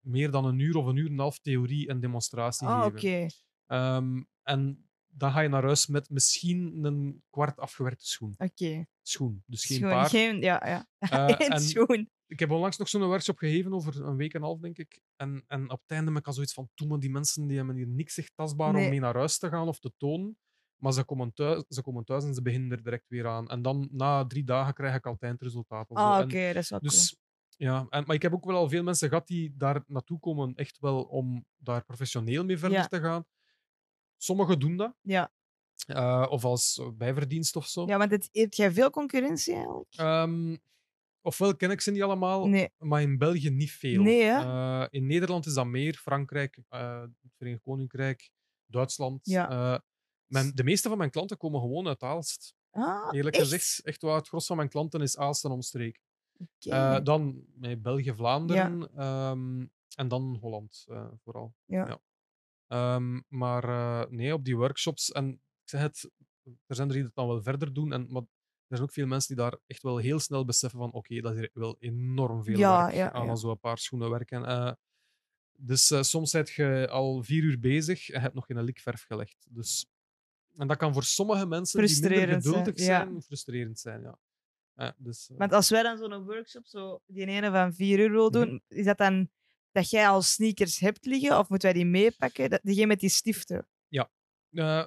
meer 0.00 0.30
dan 0.30 0.44
een 0.44 0.58
uur 0.58 0.76
of 0.76 0.86
een 0.86 0.96
uur 0.96 1.06
en 1.06 1.12
een 1.12 1.18
half 1.18 1.38
theorie 1.38 1.88
en 1.88 2.00
demonstratie 2.00 2.66
Ah, 2.66 2.82
geven. 2.82 2.96
oké. 2.98 3.26
Ehm, 3.66 4.22
en 4.42 4.88
dan 5.06 5.32
ga 5.32 5.40
je 5.40 5.48
naar 5.48 5.62
huis 5.64 5.86
met 5.86 6.10
misschien 6.10 6.84
een 6.84 7.22
kwart 7.30 7.58
afgewerkte 7.58 8.06
schoen. 8.06 8.34
Oké. 8.38 8.86
Schoen, 9.02 9.42
dus 9.46 9.64
geen 9.64 9.76
Schoen, 9.76 9.90
paar. 9.90 10.08
geen- 10.08 10.40
ja, 10.40 10.62
ja. 10.66 10.86
Eh, 10.98 11.40
en 11.54 11.60
schoen. 11.60 12.10
ik 12.26 12.38
heb 12.38 12.50
onlangs 12.50 12.76
nog 12.76 12.88
zo'n 12.88 13.02
workshop 13.02 13.38
gegeven 13.38 13.72
over 13.72 14.04
een 14.06 14.16
week 14.16 14.34
en 14.34 14.40
een 14.40 14.46
half, 14.46 14.60
denk 14.60 14.78
ik. 14.78 15.00
En, 15.16 15.44
en 15.46 15.70
op 15.70 15.80
het 15.80 15.90
einde 15.90 16.10
heb 16.10 16.20
ik 16.20 16.26
al 16.26 16.32
zoiets 16.32 16.52
van, 16.52 16.70
toen 16.74 17.00
die 17.00 17.10
mensen 17.10 17.46
die 17.46 17.56
hebben 17.56 17.76
hier 17.76 17.86
niks 17.88 18.18
echt 18.18 18.32
tastbaar 18.34 18.72
Nee. 18.72 18.84
om 18.84 18.90
mee 18.90 19.00
naar 19.00 19.14
huis 19.16 19.38
te 19.38 19.48
gaan 19.48 19.68
of 19.68 19.78
te 19.78 19.92
tonen. 19.96 20.38
Maar 20.76 20.92
ze 20.92 21.04
komen, 21.04 21.32
thuis, 21.34 21.64
ze 21.68 21.82
komen 21.82 22.04
thuis 22.04 22.24
en 22.24 22.34
ze 22.34 22.42
beginnen 22.42 22.70
er 22.70 22.82
direct 22.82 23.08
weer 23.08 23.26
aan. 23.26 23.48
En 23.48 23.62
dan 23.62 23.88
na 23.92 24.26
drie 24.26 24.44
dagen 24.44 24.74
krijg 24.74 24.94
ik 24.94 25.06
altijd 25.06 25.32
het 25.32 25.42
resultaat. 25.42 25.90
of. 25.90 25.96
Ah, 25.96 26.20
oké, 26.24 26.46
dat 26.52 26.62
is 26.62 26.70
wel 26.70 26.80
dus 26.80 27.16
ja, 27.58 27.86
en, 27.88 28.04
maar 28.06 28.16
ik 28.16 28.22
heb 28.22 28.32
ook 28.32 28.44
wel 28.44 28.56
al 28.56 28.68
veel 28.68 28.82
mensen 28.82 29.08
gehad 29.08 29.26
die 29.26 29.54
daar 29.56 29.82
naartoe 29.86 30.18
komen, 30.18 30.54
echt 30.54 30.78
wel 30.78 31.02
om 31.02 31.44
daar 31.56 31.84
professioneel 31.84 32.44
mee 32.44 32.58
verder 32.58 32.78
Ja. 32.78 32.86
te 32.86 33.00
gaan. 33.00 33.24
Sommigen 34.16 34.58
doen 34.58 34.76
dat, 34.76 34.94
cool. 35.02 35.14
Ja. 35.14 35.32
eh, 35.86 36.26
of 36.30 36.44
als 36.44 36.80
bijverdienst 36.94 37.56
of 37.56 37.66
zo. 37.66 37.86
ja, 37.86 37.98
want 37.98 38.10
het, 38.10 38.28
heb 38.32 38.52
jij 38.54 38.72
veel 38.72 38.90
concurrentie 38.90 39.54
eigenlijk? 39.54 39.92
Ehm, 39.96 40.56
ofwel 41.20 41.56
ken 41.56 41.70
ik 41.70 41.80
ze 41.80 41.90
niet 41.90 42.02
allemaal, 42.02 42.46
Nee. 42.48 42.70
maar 42.78 43.02
in 43.02 43.18
België 43.18 43.50
niet 43.50 43.72
veel. 43.72 44.02
Nee? 44.02 44.28
Eh, 44.30 44.86
in 44.90 45.06
Nederland 45.06 45.46
is 45.46 45.54
dat 45.54 45.66
meer, 45.66 45.94
Frankrijk, 45.94 46.58
eh, 46.68 47.00
het 47.00 47.10
Verenigd 47.36 47.62
Koninkrijk, 47.62 48.30
Duitsland. 48.66 49.20
Ja. 49.26 49.82
Mijn, 50.26 50.54
de 50.54 50.64
meeste 50.64 50.88
van 50.88 50.98
mijn 50.98 51.10
klanten 51.10 51.36
komen 51.36 51.60
gewoon 51.60 51.86
uit 51.86 52.02
Aalst. 52.02 52.54
Ah, 52.70 53.08
Eerlijk 53.10 53.36
echt? 53.36 53.44
gezegd, 53.44 53.80
echt 53.84 54.02
waar, 54.02 54.16
het 54.16 54.28
gros 54.28 54.46
van 54.46 54.56
mijn 54.56 54.68
klanten 54.68 55.00
is 55.00 55.16
Aalst 55.16 55.44
en 55.44 55.50
omstreek. 55.50 56.00
Eh, 56.58 56.98
dan 57.02 57.44
met 57.54 57.82
België, 57.82 58.14
Vlaanderen 58.14 58.94
ehm, 58.96 59.66
en 59.94 60.08
dan 60.08 60.36
Holland 60.40 60.84
eh, 60.88 61.08
vooral. 61.22 61.54
Ja. 61.64 62.00
Ehm, 62.66 63.20
maar 63.28 63.64
eh, 63.64 64.10
nee, 64.10 64.34
op 64.34 64.44
die 64.44 64.56
workshops, 64.56 65.12
en 65.12 65.32
ik 65.32 65.68
zeg 65.68 65.80
het, 65.80 66.10
er 66.66 66.74
zijn 66.74 66.88
er 66.88 66.94
die 66.94 67.02
dat 67.02 67.14
dan 67.14 67.26
wel 67.26 67.42
verder 67.42 67.72
doen, 67.72 67.92
en, 67.92 68.06
maar 68.12 68.22
er 68.22 68.76
zijn 68.76 68.82
ook 68.82 68.92
veel 68.92 69.06
mensen 69.06 69.34
die 69.34 69.44
daar 69.44 69.58
echt 69.66 69.82
wel 69.82 69.96
heel 69.96 70.18
snel 70.18 70.44
beseffen 70.44 70.78
van 70.78 70.92
oké, 70.92 71.20
dat 71.20 71.36
is 71.36 71.48
wel 71.52 71.76
enorm 71.78 72.44
veel 72.44 72.58
Ja, 72.58 72.84
werk 72.84 72.94
ja, 72.94 73.12
aan 73.12 73.24
ja. 73.24 73.30
al 73.30 73.36
zo'n 73.36 73.60
paar 73.60 73.78
schoenen 73.78 74.10
werken. 74.10 74.78
Dus 75.58 76.08
soms 76.10 76.30
zit 76.30 76.50
je 76.50 76.88
al 76.90 77.22
vier 77.22 77.42
uur 77.42 77.60
bezig 77.60 78.08
en 78.08 78.20
hebt 78.20 78.34
nog 78.34 78.46
geen 78.46 78.62
likverf 78.62 79.02
gelegd. 79.02 79.46
Dus, 79.50 79.86
en 80.56 80.66
dat 80.66 80.76
kan 80.76 80.92
voor 80.92 81.04
sommige 81.04 81.46
mensen 81.46 81.80
die 81.80 81.90
minder 81.90 82.08
Frustrerend 82.10 82.42
zijn, 82.42 82.54
geduldig 82.54 82.80
ja. 82.80 82.84
zijn, 83.04 83.22
frustrerend 83.22 83.78
zijn. 83.78 84.02
Ja. 84.02 84.18
Ja, 84.74 84.94
dus, 84.98 85.28
eh, 85.30 85.36
Want 85.38 85.52
als 85.52 85.70
wij 85.70 85.82
dan 85.82 85.98
zo'n 85.98 86.24
workshop, 86.24 86.66
zo 86.66 87.00
die 87.06 87.26
ene 87.26 87.50
van 87.50 87.74
4 87.74 87.98
euro 87.98 88.30
doen, 88.30 88.48
Mhm. 88.48 88.78
is 88.78 88.84
dat 88.84 88.98
dan 88.98 89.28
dat 89.72 89.90
jij 89.90 90.08
al 90.08 90.22
sneakers 90.22 90.78
hebt 90.78 91.04
liggen 91.06 91.38
of 91.38 91.48
moeten 91.48 91.72
wij 91.72 91.78
die 91.82 91.90
meepakken? 91.90 92.50
Dat, 92.50 92.60
diegene 92.62 92.86
met 92.86 93.00
die 93.00 93.08
stiften. 93.10 93.68
Eh, 94.50 94.84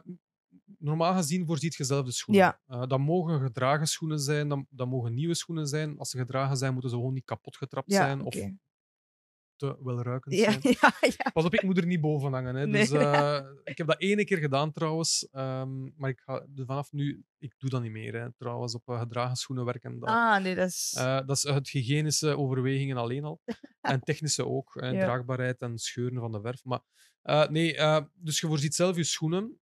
normaal 0.78 1.14
gezien 1.16 1.46
voorziet 1.46 1.76
je 1.76 1.84
zelf 1.84 2.06
de 2.06 2.12
schoenen. 2.12 2.44
Ja. 2.46 2.60
Eh, 2.82 2.88
dat 2.88 3.00
mogen 3.00 3.42
gedragen 3.42 3.88
schoenen 3.88 4.20
zijn, 4.20 4.50
dat, 4.50 4.60
dat 4.70 4.88
mogen 4.88 5.14
nieuwe 5.14 5.34
schoenen 5.34 5.68
zijn. 5.68 5.98
Als 5.98 6.10
ze 6.10 6.18
gedragen 6.18 6.58
zijn, 6.58 6.72
moeten 6.74 6.90
ze 6.90 6.96
gewoon 6.96 7.14
niet 7.14 7.26
kapot 7.26 7.58
getrapt 7.58 7.92
Ja, 7.92 7.98
zijn 7.98 8.22
oké. 8.22 8.28
of 8.28 8.52
te 9.60 9.78
welruikend 9.84 10.36
zijn. 10.36 10.60
ja, 10.82 10.94
ja. 11.00 11.30
Pas 11.34 11.46
op, 11.46 11.54
ik 11.54 11.64
moet 11.64 11.78
er 11.78 11.86
niet 11.86 12.02
boven 12.02 12.34
hangen. 12.34 12.56
Hè. 12.56 12.68
Nee. 12.68 12.82
Dus, 12.82 12.92
eh, 12.92 13.40
ik 13.64 13.78
heb 13.78 13.88
dat 13.88 14.02
ene 14.02 14.26
keer 14.26 14.38
gedaan 14.38 14.72
trouwens, 14.72 15.28
ehm, 15.32 15.84
maar 15.96 16.10
ik 16.10 16.20
ga 16.20 16.46
dus 16.50 16.66
vanaf 16.66 16.92
nu, 16.92 17.24
ik 17.38 17.54
doe 17.58 17.70
dat 17.70 17.82
niet 17.82 17.92
meer. 17.92 18.14
Hè, 18.22 18.34
trouwens, 18.34 18.76
op 18.76 18.88
eh, 18.90 19.00
gedragen 19.00 19.36
schoenen 19.36 19.66
werken. 19.66 20.00
Dat, 20.00 20.10
Ah, 20.10 20.42
nee, 20.44 20.56
dat 20.56 20.68
is... 20.68 20.94
eh, 20.98 21.20
dat 21.26 21.38
is 21.38 21.48
uit 21.48 21.70
hygiënische 21.70 22.38
overwegingen 22.38 22.98
alleen 22.98 23.24
al. 23.24 23.42
en 23.82 24.02
technische 24.02 24.46
ook. 24.46 24.76
En 24.76 24.94
Ja. 24.94 25.04
draagbaarheid 25.06 25.60
en 25.60 25.78
scheuren 25.78 26.20
van 26.20 26.32
de 26.32 26.42
verf. 26.42 26.64
Maar 26.64 26.82
nee, 27.50 27.74
dus 28.14 28.40
je 28.40 28.48
voorziet 28.48 28.76
zelf 28.76 28.96
je 28.96 29.04
schoenen, 29.04 29.60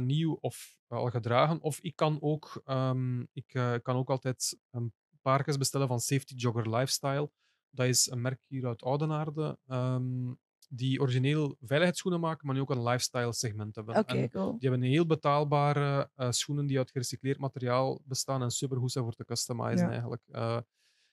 nieuw 0.00 0.38
of 0.40 0.76
al 0.86 1.10
gedragen. 1.10 1.60
Of 1.60 1.78
ik 1.80 1.96
kan 1.96 2.18
ook, 2.20 2.60
ehm, 2.64 3.20
ik 3.20 3.46
kan 3.82 3.96
ook 3.96 4.10
altijd 4.10 4.58
een 4.70 4.92
paartjes 5.22 5.56
bestellen 5.56 5.88
van 5.88 6.00
Safety 6.00 6.34
Jogger 6.34 6.70
Lifestyle. 6.76 7.30
Dat 7.70 7.86
is 7.86 8.10
een 8.10 8.20
merk 8.20 8.40
hier 8.46 8.66
uit 8.66 8.82
Oudenaarde. 8.82 9.58
ehm, 9.66 10.32
die 10.72 11.00
origineel 11.00 11.56
veiligheidsschoenen 11.60 12.20
maken, 12.20 12.46
maar 12.46 12.54
nu 12.54 12.60
ook 12.60 12.70
een 12.70 12.82
lifestyle 12.82 13.32
segment 13.32 13.74
hebben. 13.74 13.94
En 13.94 14.30
cool. 14.30 14.50
die 14.58 14.68
hebben 14.68 14.86
een 14.86 14.92
heel 14.94 15.06
betaalbare 15.06 16.10
eh, 16.14 16.30
schoenen 16.30 16.66
die 16.66 16.78
uit 16.78 16.90
gerecycleerd 16.90 17.38
materiaal 17.38 18.00
bestaan 18.04 18.42
en 18.42 18.50
supergoed 18.50 18.92
zijn 18.92 19.04
voor 19.04 19.14
te 19.14 19.24
customizen 19.24 19.86
Ja. 19.86 19.90
eigenlijk. 19.92 20.22
Eh, 20.26 20.58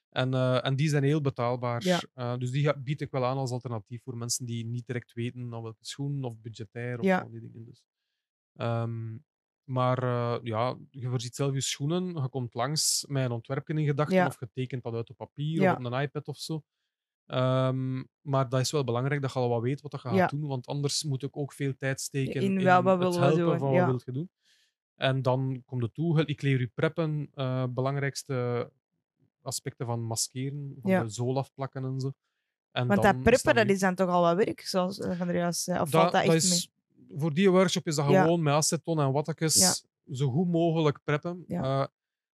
en, 0.10 0.34
eh, 0.34 0.66
en 0.66 0.76
die 0.76 0.90
zijn 0.90 1.04
heel 1.04 1.22
betaalbaar. 1.22 1.84
Ja. 2.14 2.38
Dus 2.38 2.52
die 2.52 2.78
bied 2.80 3.02
ik 3.02 3.12
wel 3.12 3.26
aan 3.26 3.38
als 3.38 3.52
alternatief 3.52 4.04
voor 4.04 4.18
mensen 4.18 4.46
die 4.46 4.66
niet 4.66 4.86
direct 4.86 5.14
weten 5.14 5.50
welke 5.50 5.76
schoen 5.86 6.24
of 6.24 6.38
budgetair 6.42 7.00
of 7.00 7.06
Ja. 7.06 7.20
al 7.22 7.30
die 7.30 7.42
dingen. 7.42 7.66
Dus. 7.66 7.84
Ehm, 8.54 9.18
maar 9.68 10.04
eh, 10.04 10.38
ja, 10.44 10.78
je 10.90 11.10
voorziet 11.10 11.36
zelf 11.36 11.54
je 11.54 11.62
schoenen, 11.62 12.08
je 12.22 12.30
komt 12.30 12.54
langs 12.54 13.06
met 13.08 13.24
een 13.26 13.32
ontwerpje 13.32 13.74
in 13.74 13.86
gedachten 13.86 14.16
Ja. 14.16 14.26
of 14.26 14.40
je 14.40 14.50
tekent 14.54 14.84
dat 14.84 14.94
uit 14.94 15.10
op 15.10 15.16
papier 15.16 15.62
Ja. 15.62 15.72
of 15.72 15.78
op 15.78 15.86
een 15.86 16.02
iPad 16.02 16.28
of 16.28 16.38
zo. 16.38 16.64
Ehm, 17.26 18.04
maar 18.22 18.50
dat 18.50 18.60
is 18.60 18.72
wel 18.72 18.84
belangrijk 18.84 19.22
dat 19.22 19.34
je 19.34 19.40
al 19.40 19.50
wat 19.50 19.62
weet 19.62 19.82
wat 19.82 19.92
je 19.92 20.00
Ja. 20.10 20.18
gaat 20.18 20.30
doen, 20.30 20.48
want 20.48 20.66
anders 20.68 21.04
moet 21.04 21.24
ik 21.24 21.38
ook 21.38 21.54
veel 21.54 21.74
tijd 21.78 22.02
steken 22.02 22.42
In 22.42 22.58
in, 22.58 22.64
wel, 22.64 22.84
wat 22.84 23.00
het 23.00 23.16
willen 23.16 23.20
we 23.20 23.26
helpen 23.26 23.46
doen, 23.46 23.60
van 23.60 23.72
wat 23.72 23.86
wil 23.86 24.02
je 24.06 24.12
doen. 24.12 24.30
En 24.96 25.22
dan 25.22 25.64
komt 25.66 25.82
het 25.82 25.94
toe, 25.94 26.26
ik 26.26 26.42
leer 26.42 26.60
je 26.60 26.68
preppen, 26.68 27.30
eh, 27.34 27.64
belangrijkste 27.70 28.72
aspecten 29.42 29.86
van 29.86 30.02
maskeren, 30.02 30.76
van 30.82 30.92
de 30.92 31.10
zool 31.10 31.38
afplakken 31.38 31.84
en 31.84 32.00
zo. 32.00 32.12
En 32.72 32.88
Want 32.88 33.02
dat 33.02 33.22
preppen, 33.22 33.56
dat 33.56 33.70
is 33.70 33.80
dan 33.80 33.96
toch 33.96 34.10
al 34.10 34.22
wat 34.22 34.36
werk, 34.46 34.62
zoals 34.62 35.00
eh, 35.00 35.22
Andreas. 35.22 35.68
Of 35.68 35.76
dat, 35.76 35.90
valt 35.90 36.12
dat 36.12 36.22
echt 36.24 36.50
mee? 36.50 36.70
Voor 37.16 37.34
die 37.34 37.50
workshop 37.52 37.88
is 37.88 37.96
dat 37.96 38.10
Ja. 38.10 38.22
gewoon 38.24 38.42
met 38.44 38.54
aceton 38.54 39.00
en 39.00 39.12
wattekes 39.12 39.56
Ja. 39.56 39.74
zo 40.16 40.30
goed 40.32 40.48
mogelijk 40.48 41.00
preppen. 41.04 41.44
Eh, 41.48 41.86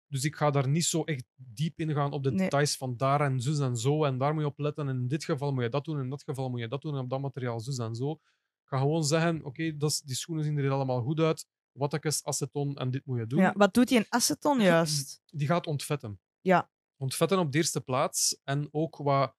dus 0.07 0.23
ik 0.23 0.35
ga 0.35 0.51
daar 0.51 0.67
niet 0.67 0.85
zo 0.85 1.03
echt 1.03 1.25
diep 1.35 1.79
in 1.79 1.93
gaan 1.93 2.11
op 2.11 2.23
de 2.23 2.29
Nee. 2.31 2.39
details 2.39 2.77
van 2.77 2.97
daar 2.97 3.21
en 3.21 3.39
zus 3.41 3.59
en 3.59 3.77
zo. 3.77 4.03
En 4.03 4.17
daar 4.17 4.33
moet 4.33 4.43
je 4.43 4.47
op 4.49 4.59
letten. 4.59 4.87
En 4.87 4.95
in 4.95 5.07
dit 5.07 5.23
geval 5.23 5.53
moet 5.53 5.63
je 5.63 5.69
dat 5.69 5.85
doen. 5.85 5.97
En 5.97 6.03
in 6.03 6.09
dat 6.09 6.23
geval 6.23 6.49
moet 6.49 6.59
je 6.59 6.67
dat 6.67 6.81
doen. 6.81 6.93
En 6.95 6.99
op 7.03 7.09
dat 7.09 7.21
materiaal 7.21 7.59
zus 7.59 7.77
en 7.77 7.95
zo. 7.95 8.11
Ik 8.11 8.69
ga 8.69 8.77
gewoon 8.77 9.03
zeggen: 9.03 9.43
oké, 9.45 9.77
die 9.77 10.15
schoenen 10.15 10.43
zien 10.45 10.57
er 10.57 10.71
allemaal 10.71 11.01
goed 11.01 11.19
uit. 11.19 11.45
Wattekes, 11.71 12.23
aceton 12.23 12.75
en 12.75 12.91
dit 12.91 13.05
moet 13.05 13.17
je 13.19 13.27
doen. 13.27 13.39
Ja, 13.39 13.53
wat 13.57 13.73
doet 13.73 13.89
hij 13.89 13.97
in 13.97 14.05
aceton 14.09 14.59
juist? 14.61 15.21
Die 15.25 15.47
gaat 15.47 15.67
ontvetten. 15.67 16.19
Ja. 16.41 16.69
Ontvetten 16.97 17.39
op 17.39 17.51
de 17.51 17.57
eerste 17.57 17.81
plaats. 17.81 18.37
En 18.43 18.67
ook 18.71 18.97
wat 18.97 19.35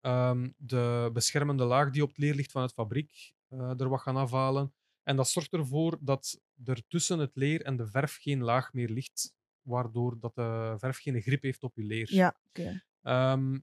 ehm, 0.00 0.50
de 0.56 1.10
beschermende 1.12 1.64
laag 1.64 1.90
die 1.90 2.02
op 2.02 2.08
het 2.08 2.18
leer 2.18 2.34
ligt 2.34 2.50
van 2.50 2.62
het 2.62 2.72
fabriek 2.72 3.33
eh, 3.58 3.80
er 3.80 3.88
wat 3.88 4.00
gaan 4.00 4.16
afhalen. 4.16 4.74
En 5.02 5.16
dat 5.16 5.28
zorgt 5.28 5.52
ervoor 5.52 5.98
dat 6.00 6.40
er 6.64 6.82
tussen 6.88 7.18
het 7.18 7.30
leer 7.34 7.62
en 7.62 7.76
de 7.76 7.86
verf 7.86 8.16
geen 8.20 8.42
laag 8.42 8.72
meer 8.72 8.88
ligt, 8.88 9.34
waardoor 9.62 10.20
dat 10.20 10.34
de 10.34 10.74
verf 10.78 10.98
geen 10.98 11.22
grip 11.22 11.42
heeft 11.42 11.62
op 11.62 11.76
je 11.76 11.84
leer. 11.84 12.14
Ja, 12.14 12.36
oké. 12.48 12.82
Ehm, 13.02 13.58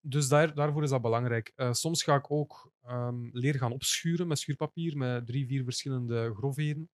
dus 0.00 0.28
daar, 0.28 0.54
daarvoor 0.54 0.82
is 0.82 0.90
dat 0.90 1.02
belangrijk. 1.02 1.52
Eh, 1.54 1.72
soms 1.72 2.02
ga 2.02 2.14
ik 2.14 2.30
ook 2.30 2.72
ehm, 2.82 3.28
leer 3.32 3.54
gaan 3.54 3.72
opschuren 3.72 4.26
met 4.26 4.38
schuurpapier, 4.38 4.96
met 4.96 5.26
drie, 5.26 5.46
vier 5.46 5.64
verschillende 5.64 6.34
grofheden. 6.34 6.90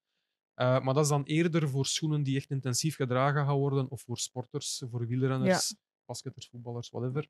Eh, 0.54 0.80
maar 0.80 0.94
dat 0.94 1.04
is 1.04 1.10
dan 1.10 1.24
eerder 1.24 1.68
voor 1.68 1.86
schoenen 1.86 2.22
die 2.22 2.36
echt 2.36 2.50
intensief 2.50 2.96
gedragen 2.96 3.44
gaan 3.44 3.56
worden, 3.56 3.90
of 3.90 4.00
voor 4.00 4.18
sporters, 4.18 4.82
voor 4.90 5.06
wielrenners. 5.06 5.74
basketters, 6.04 6.48
voetballers, 6.48 6.90
whatever. 6.90 7.28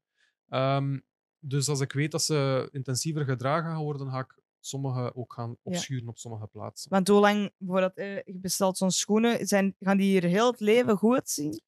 Ehm, 0.48 0.98
dus 1.38 1.68
als 1.68 1.80
ik 1.80 1.92
weet 1.92 2.10
dat 2.10 2.22
ze 2.22 2.68
intensiever 2.72 3.24
gedragen 3.24 3.70
gaan 3.70 3.82
worden, 3.82 4.10
ga 4.10 4.18
ik 4.18 4.38
sommige 4.66 5.14
ook 5.14 5.32
gaan 5.32 5.56
opschuren 5.62 6.08
op 6.08 6.18
sommige 6.18 6.46
plaatsen. 6.46 6.90
Want 6.90 7.08
hoe 7.08 7.20
lang 7.20 7.52
voordat 7.58 7.94
eh, 7.96 8.14
je 8.16 8.38
bestelt 8.38 8.76
zo'n 8.78 8.90
schoenen, 8.90 9.46
zijn, 9.46 9.74
gaan 9.80 9.96
die 9.96 10.06
hier 10.10 10.24
heel 10.24 10.50
het 10.50 10.60
leven 10.60 10.96
goed 10.96 11.28
zien? 11.28 11.60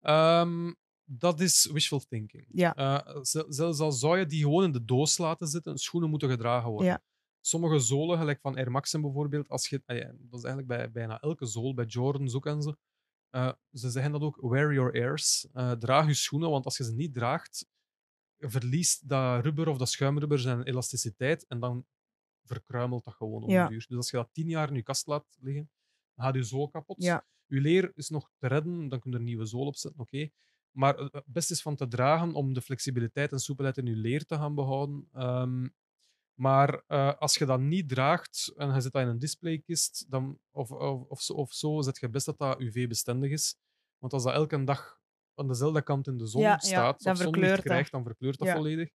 Ehm, 0.00 0.72
dat 1.04 1.40
is 1.40 1.70
wishful 1.72 1.98
thinking. 2.08 2.46
Ja. 2.52 2.74
Eh, 2.74 3.18
zel- 3.22 3.52
zelfs 3.52 3.78
al 3.80 3.92
zou 3.92 4.18
je 4.18 4.26
die 4.26 4.42
gewoon 4.42 4.64
in 4.64 4.72
de 4.72 4.84
doos 4.84 5.18
laten 5.18 5.46
zitten, 5.46 5.78
schoenen 5.78 6.10
moeten 6.10 6.28
gedragen 6.30 6.68
worden. 6.70 6.86
Ja. 6.88 7.02
Sommige 7.40 7.78
zolen, 7.78 8.18
gelijk 8.18 8.40
van 8.40 8.56
Air 8.56 8.70
Maxen 8.70 9.00
bijvoorbeeld, 9.00 9.48
als 9.48 9.68
je, 9.68 9.82
ah 9.86 9.96
ja, 9.96 10.04
dat 10.18 10.38
is 10.38 10.44
eigenlijk 10.44 10.66
bij 10.66 10.90
bijna 10.90 11.20
elke 11.20 11.46
zool, 11.46 11.74
bij 11.74 11.84
Jordans 11.84 12.34
ook 12.34 12.46
en 12.46 12.62
zo. 12.62 12.74
eh, 13.30 13.52
ze 13.72 13.90
zeggen 13.90 14.12
dat 14.12 14.20
ook, 14.20 14.36
wear 14.40 14.72
your 14.72 14.92
airs. 14.92 15.46
Draag 15.78 16.06
je 16.06 16.14
schoenen, 16.14 16.50
want 16.50 16.64
als 16.64 16.76
je 16.76 16.84
ze 16.84 16.92
niet 16.94 17.14
draagt, 17.14 17.66
verliest 18.38 19.08
dat 19.08 19.44
rubber 19.44 19.68
of 19.68 19.78
dat 19.78 19.88
schuimrubber 19.88 20.38
zijn 20.38 20.62
elasticiteit 20.62 21.46
en 21.46 21.60
dan 21.60 21.84
verkruimelt 22.46 23.04
dat 23.04 23.14
gewoon 23.14 23.42
op 23.42 23.48
Ja. 23.50 23.62
de 23.64 23.70
duur. 23.70 23.84
Dus 23.88 23.96
als 23.96 24.10
je 24.10 24.16
dat 24.16 24.28
tien 24.32 24.48
jaar 24.48 24.68
in 24.68 24.74
je 24.74 24.82
kast 24.82 25.06
laat 25.06 25.36
liggen, 25.40 25.70
dan 26.14 26.24
gaat 26.26 26.34
je 26.34 26.42
zool 26.42 26.68
kapot. 26.68 27.02
Ja. 27.02 27.26
Je 27.46 27.60
leer 27.60 27.92
is 27.94 28.08
nog 28.08 28.30
te 28.38 28.46
redden, 28.46 28.88
dan 28.88 29.00
kun 29.00 29.10
je 29.10 29.16
er 29.16 29.22
een 29.22 29.28
nieuwe 29.28 29.44
zool 29.46 29.66
op 29.66 29.76
zetten, 29.76 30.00
oké. 30.00 30.28
Maar 30.70 30.94
eh, 30.98 31.06
het 31.10 31.24
beste 31.26 31.52
is 31.52 31.62
van 31.62 31.76
te 31.76 31.88
dragen 31.88 32.32
om 32.34 32.52
de 32.52 32.60
flexibiliteit 32.62 33.32
en 33.32 33.38
soepelheid 33.38 33.76
in 33.78 33.86
je 33.86 33.96
leer 33.96 34.24
te 34.26 34.34
gaan 34.34 34.54
behouden. 34.54 35.08
Ehm, 35.12 35.68
maar 36.34 36.82
eh, 36.86 37.14
als 37.18 37.34
je 37.36 37.44
dat 37.46 37.60
niet 37.60 37.88
draagt 37.88 38.52
en 38.56 38.74
je 38.74 38.80
zet 38.80 38.92
dat 38.92 39.02
in 39.02 39.08
een 39.08 39.18
displaykist, 39.18 40.06
dan, 40.10 40.38
of, 40.50 40.70
of, 40.70 41.02
of, 41.08 41.22
zo, 41.22 41.32
of 41.32 41.52
zo, 41.52 41.80
zet 41.82 41.98
je 41.98 42.08
best 42.08 42.26
dat 42.26 42.38
dat 42.38 42.60
UV-bestendig 42.60 43.30
is. 43.30 43.56
Want 43.98 44.12
als 44.12 44.22
dat 44.22 44.32
elke 44.34 44.64
dag 44.64 45.00
aan 45.34 45.48
dezelfde 45.48 45.82
kant 45.82 46.06
in 46.06 46.18
de 46.18 46.26
zon 46.26 46.40
Ja, 46.42 46.58
staat, 46.58 47.02
dan 47.02 47.12
of 47.12 47.18
zonlicht 47.18 47.60
krijgt, 47.60 47.90
dan 47.90 48.02
verkleurt 48.02 48.38
dat 48.38 48.48
Ja. 48.48 48.54
volledig. 48.54 48.90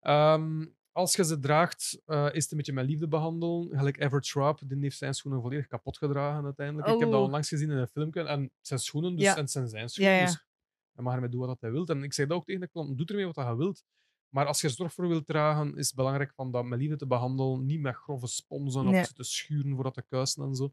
Ehm, 0.00 0.66
als 0.96 1.16
je 1.16 1.24
ze 1.24 1.38
draagt, 1.38 2.02
eh, 2.04 2.28
is 2.32 2.42
het 2.42 2.50
een 2.50 2.56
beetje 2.56 2.72
met 2.72 2.86
liefde 2.86 3.08
behandelen. 3.08 3.78
Gelijk 3.78 3.96
Everett 4.00 4.26
Schwab, 4.26 4.60
die 4.64 4.78
heeft 4.80 4.96
zijn 4.98 5.14
schoenen 5.14 5.40
volledig 5.40 5.66
kapot 5.66 5.98
gedragen 5.98 6.44
uiteindelijk. 6.44 6.88
Ik 6.88 6.98
heb 7.00 7.10
dat 7.10 7.22
onlangs 7.22 7.48
gezien 7.48 7.70
in 7.70 7.76
een 7.76 7.88
filmpje. 7.88 8.22
En 8.22 8.50
zijn 8.60 8.80
schoenen, 8.80 9.16
dus, 9.16 9.24
Ja. 9.24 9.34
en 9.34 9.40
het 9.40 9.50
zijn 9.50 9.68
zijn 9.68 9.88
schoenen. 9.88 10.14
Ja, 10.14 10.20
ja. 10.20 10.26
Dus 10.26 10.46
hij 10.92 11.04
mag 11.04 11.14
ermee 11.14 11.28
doen 11.28 11.46
wat 11.46 11.60
hij 11.60 11.70
wil. 11.72 11.86
En 11.86 12.02
ik 12.02 12.12
zeg 12.12 12.26
dat 12.26 12.36
ook 12.36 12.44
tegen 12.44 12.60
de 12.60 12.68
klant, 12.68 12.96
doe 12.98 13.06
ermee 13.06 13.26
wat 13.26 13.36
hij 13.36 13.54
wilt. 13.56 13.84
Maar 14.28 14.46
als 14.46 14.60
je 14.60 14.66
er 14.66 14.72
zorg 14.72 14.92
voor 14.92 15.08
wilt 15.08 15.26
dragen, 15.26 15.76
is 15.76 15.86
het 15.86 15.94
belangrijk 15.96 16.32
van 16.34 16.50
dat 16.50 16.64
met 16.64 16.78
liefde 16.78 16.96
te 16.96 17.06
behandelen. 17.06 17.66
Niet 17.66 17.80
met 17.80 17.94
grove 17.94 18.26
sponsen 18.26 18.84
Nee. 18.84 19.00
of 19.00 19.12
te 19.12 19.24
schuren 19.24 19.74
voordat 19.74 19.94
te 19.94 20.02
kuisen 20.08 20.44
en 20.44 20.54
zo. 20.54 20.72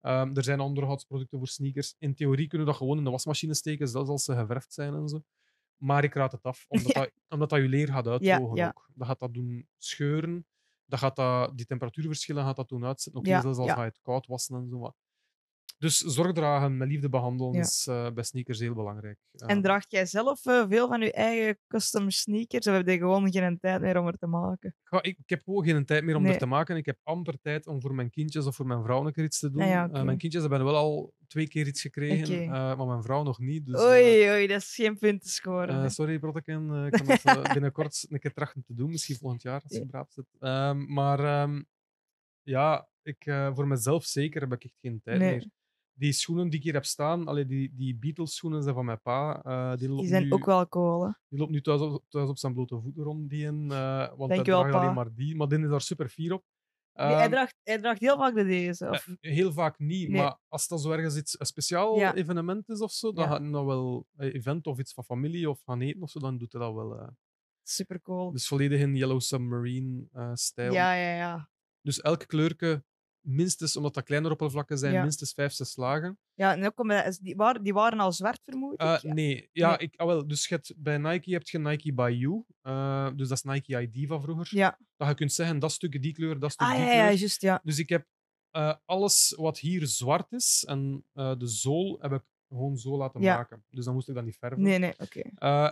Ehm, 0.00 0.36
er 0.36 0.44
zijn 0.44 0.60
onderhoudsproducten 0.60 1.38
voor 1.38 1.48
sneakers. 1.48 1.94
In 1.98 2.14
theorie 2.14 2.48
kunnen 2.48 2.66
we 2.66 2.72
dat 2.72 2.80
gewoon 2.80 2.98
in 2.98 3.04
de 3.04 3.10
wasmachine 3.10 3.54
steken, 3.54 3.88
zelfs 3.88 4.08
als 4.10 4.24
ze 4.24 4.34
geverfd 4.34 4.72
zijn 4.72 4.94
en 4.94 5.08
zo. 5.08 5.22
Maar 5.78 6.04
ik 6.04 6.14
raad 6.14 6.32
het 6.32 6.42
af, 6.42 6.64
omdat, 6.68 6.92
Ja. 6.92 7.00
dat, 7.00 7.10
omdat 7.28 7.50
dat 7.50 7.60
je 7.60 7.68
leer 7.68 7.88
gaat 7.88 8.06
uitdrogen 8.06 8.56
ja. 8.56 8.68
ook. 8.68 8.90
Dat 8.94 9.06
gaat 9.06 9.18
dat 9.18 9.34
doen 9.34 9.68
scheuren. 9.78 10.46
Dat 10.84 10.98
gaat 10.98 11.16
dat, 11.16 11.56
die 11.56 11.66
temperatuurverschillen 11.66 12.44
gaat 12.44 12.56
dat 12.56 12.68
doen 12.68 12.84
uitzetten. 12.84 13.20
Oké, 13.20 13.40
zelfs 13.40 13.58
als 13.58 13.74
je 13.74 13.80
het 13.80 14.00
koud 14.02 14.26
wassen 14.26 14.56
en 14.56 14.68
zo. 14.68 14.92
Dus 15.78 15.98
zorg 15.98 16.32
dragen, 16.32 16.76
met 16.76 16.88
liefde 16.88 17.08
behandelen 17.08 17.52
Ja. 17.54 17.60
is 17.60 17.86
eh, 17.86 18.10
bij 18.10 18.24
sneakers 18.24 18.58
heel 18.58 18.74
belangrijk. 18.74 19.18
En 19.32 19.48
Ehm, 19.48 19.60
draagt 19.62 19.90
jij 19.90 20.06
zelf 20.06 20.46
eh, 20.46 20.64
veel 20.68 20.88
van 20.88 21.00
je 21.00 21.12
eigen 21.12 21.58
custom 21.66 22.10
sneakers? 22.10 22.66
Of 22.66 22.74
heb 22.74 22.86
je 22.86 22.98
gewoon 22.98 23.32
geen 23.32 23.58
tijd 23.58 23.80
meer 23.80 23.98
om 23.98 24.06
er 24.06 24.18
te 24.18 24.26
maken? 24.26 24.74
Ja, 24.90 25.02
ik, 25.02 25.18
ik 25.18 25.28
heb 25.30 25.42
gewoon 25.44 25.64
geen 25.64 25.84
tijd 25.84 26.04
meer 26.04 26.16
om 26.16 26.22
Nee. 26.22 26.32
er 26.32 26.38
te 26.38 26.46
maken. 26.46 26.76
Ik 26.76 26.86
heb 26.86 26.98
amper 27.02 27.40
tijd 27.40 27.66
om 27.66 27.80
voor 27.80 27.94
mijn 27.94 28.10
kindjes 28.10 28.46
of 28.46 28.56
voor 28.56 28.66
mijn 28.66 28.82
vrouw 28.82 29.06
een 29.06 29.12
keer 29.12 29.24
iets 29.24 29.38
te 29.38 29.50
doen. 29.50 29.62
Ah 29.62 29.68
ja, 29.68 29.84
Eh, 29.84 29.90
oké. 29.90 30.04
mijn 30.04 30.18
kindjes 30.18 30.42
hebben 30.42 30.64
wel 30.64 30.76
al 30.76 31.12
twee 31.26 31.48
keer 31.48 31.66
iets 31.66 31.80
gekregen, 31.80 32.40
eh, 32.42 32.48
maar 32.50 32.86
mijn 32.86 33.02
vrouw 33.02 33.22
nog 33.22 33.38
niet. 33.38 33.66
Dus, 33.66 33.80
eh, 33.82 33.88
oei, 33.88 34.30
oei, 34.30 34.46
dat 34.46 34.60
is 34.60 34.74
geen 34.74 34.98
punt 34.98 35.22
te 35.22 35.28
scoren. 35.28 35.82
eh, 35.82 35.88
sorry, 35.88 36.18
Brotteken. 36.18 36.70
eh, 36.74 36.86
ik 36.86 36.92
kan 37.06 37.06
dat 37.06 37.24
eh, 37.24 37.52
binnenkort 37.52 38.06
een 38.08 38.18
keer 38.20 38.32
trachten 38.32 38.62
te 38.66 38.74
doen. 38.74 38.90
Misschien 38.90 39.16
volgend 39.16 39.42
jaar, 39.42 39.62
als 39.62 39.72
je 39.72 39.86
braaf 39.86 40.10
zit. 40.10 40.26
Ehm, 40.40 40.92
maar 40.92 41.18
ehm, 41.20 41.62
ja, 42.42 42.88
ik, 43.02 43.26
eh, 43.26 43.54
voor 43.54 43.66
mezelf 43.66 44.04
zeker 44.04 44.40
heb 44.40 44.52
ik 44.52 44.64
echt 44.64 44.78
geen 44.80 45.00
tijd 45.02 45.18
Nee. 45.18 45.30
meer. 45.30 45.48
Die 45.98 46.12
schoenen 46.12 46.48
die 46.48 46.58
ik 46.58 46.64
hier 46.64 46.72
heb 46.74 46.84
staan, 46.84 47.26
allee, 47.26 47.46
die, 47.46 47.72
die 47.74 47.96
Beatles 47.96 48.34
schoenen 48.34 48.62
zijn 48.62 48.74
van 48.74 48.84
mijn 48.84 49.00
pa. 49.02 49.42
eh, 49.42 49.76
die, 49.78 50.06
zijn 50.08 50.22
nu, 50.22 50.32
ook 50.32 50.44
wel 50.44 50.68
cool. 50.68 51.04
hè. 51.04 51.10
die 51.28 51.38
loopt 51.38 51.50
nu 51.50 51.60
thuis 51.60 51.80
op, 51.80 52.04
thuis 52.08 52.28
op 52.28 52.38
zijn 52.38 52.52
blote 52.54 52.80
voeten 52.80 53.02
rond. 53.04 53.30
Die 53.30 53.46
eh, 53.46 53.52
want 53.52 53.70
hij 53.70 53.76
Dankjewel, 54.28 54.60
draagt 54.60 54.74
alleen 54.74 54.94
maar 54.94 55.14
die. 55.14 55.36
Maar 55.36 55.48
die 55.48 55.58
is 55.58 55.68
daar 55.68 55.80
super 55.80 56.08
fier 56.08 56.32
op. 56.32 56.44
Nee, 56.94 57.06
hij, 57.06 57.22
Ehm, 57.22 57.30
draagt, 57.30 57.54
hij 57.62 57.78
draagt 57.78 58.00
heel 58.00 58.16
vaak 58.16 58.34
de 58.34 58.44
deze. 58.44 58.88
Of... 58.88 59.06
eh, 59.20 59.32
heel 59.32 59.52
vaak 59.52 59.78
niet, 59.78 60.08
Nee. 60.08 60.20
maar 60.22 60.38
als 60.48 60.68
dat 60.68 60.80
zo 60.80 60.90
ergens 60.90 61.16
iets, 61.16 61.40
een 61.40 61.46
speciaal 61.46 61.96
Ja. 61.98 62.14
evenement 62.14 62.68
is 62.68 62.80
of 62.80 62.92
zo, 62.92 63.12
dan 63.12 63.24
Ja. 63.24 63.30
gaat 63.30 63.40
hij 63.40 63.50
dat 63.50 63.64
wel, 63.64 64.06
een 64.16 64.30
event 64.32 64.66
of 64.66 64.78
iets 64.78 64.92
van 64.92 65.04
familie 65.04 65.50
of 65.50 65.60
gaan 65.64 65.80
eten 65.80 66.02
of 66.02 66.10
zo, 66.10 66.18
dan 66.20 66.38
doet 66.38 66.52
hij 66.52 66.60
dat 66.60 66.74
wel. 66.74 67.10
Super 67.62 68.00
cool. 68.00 68.30
Dus 68.32 68.46
volledig 68.46 68.80
in 68.80 68.96
Yellow 68.96 69.20
Submarine 69.20 70.08
stijl. 70.34 70.72
Ja, 70.72 70.92
ja, 70.94 71.16
ja. 71.16 71.50
Dus 71.82 72.00
elk 72.00 72.26
kleurke, 72.26 72.84
minstens, 73.28 73.76
omdat 73.76 73.94
dat 73.94 74.04
kleinere 74.04 74.32
oppervlakken 74.32 74.78
zijn, 74.78 74.92
Ja. 74.92 75.00
minstens 75.02 75.32
vijf, 75.32 75.52
zes 75.52 75.76
lagen. 75.76 76.18
Ja, 76.34 76.52
en 76.52 76.64
ook 76.66 76.80
omdat 76.80 77.18
die, 77.22 77.36
waren, 77.36 77.62
die 77.62 77.72
waren 77.72 78.00
al 78.00 78.12
zwart, 78.12 78.40
vermoed 78.44 78.82
Ja. 78.82 79.00
nee, 79.02 79.48
ja, 79.52 79.68
Nee. 79.68 79.78
Ik, 79.78 79.96
ah, 79.96 80.06
wel, 80.06 80.26
dus 80.26 80.46
je 80.48 80.74
bij 80.76 80.98
Nike 80.98 81.30
heb 81.32 81.48
je 81.48 81.58
Nike 81.58 81.94
by 81.94 82.16
You. 82.18 82.44
eh, 82.62 83.10
dus 83.16 83.28
dat 83.28 83.36
is 83.36 83.42
Nike 83.42 83.80
ID 83.80 84.08
van 84.08 84.22
vroeger. 84.22 84.46
Ja. 84.56 84.78
Dat 84.96 85.08
je 85.08 85.14
kunt 85.14 85.32
zeggen, 85.32 85.58
dat 85.58 85.72
stuk 85.72 86.02
die 86.02 86.12
kleur, 86.12 86.38
dat 86.38 86.52
stuk 86.52 86.66
Ah, 86.66 86.72
die 86.74 86.82
ja, 86.84 86.90
kleur. 86.90 87.02
ja, 87.04 87.12
juist, 87.12 87.40
ja. 87.40 87.60
Dus 87.62 87.78
ik 87.78 87.88
heb 87.88 88.06
eh, 88.50 88.74
alles 88.84 89.34
wat 89.36 89.58
hier 89.58 89.86
zwart 89.86 90.32
is 90.32 90.64
en 90.68 91.04
eh, 91.12 91.34
de 91.38 91.46
zool 91.46 91.98
heb 92.00 92.12
ik 92.12 92.22
gewoon 92.48 92.76
zo 92.76 92.96
laten 92.96 93.20
Ja. 93.20 93.36
maken. 93.36 93.64
Dus 93.70 93.84
dan 93.84 93.94
moest 93.94 94.08
ik 94.08 94.14
dat 94.14 94.24
niet 94.24 94.36
verven. 94.38 94.62
Nee, 94.62 94.78
nee, 94.78 94.94
oké. 94.98 95.20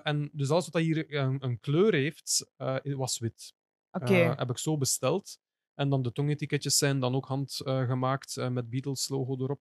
En 0.02 0.30
dus 0.32 0.50
alles 0.50 0.68
wat 0.68 0.82
hier 0.82 1.14
een, 1.14 1.44
een 1.44 1.60
kleur 1.60 1.92
heeft, 1.94 2.50
was 2.82 3.18
wit. 3.18 3.54
Oké. 3.90 4.14
Heb 4.14 4.50
ik 4.50 4.58
zo 4.58 4.76
besteld. 4.78 5.38
En 5.76 5.88
dan 5.88 6.02
de 6.02 6.12
tongetiketjes 6.12 6.78
zijn 6.78 7.00
dan 7.00 7.14
ook 7.14 7.26
handgemaakt 7.26 8.36
eh, 8.36 8.48
met 8.48 8.70
Beatles 8.70 9.08
logo 9.08 9.36
erop. 9.38 9.60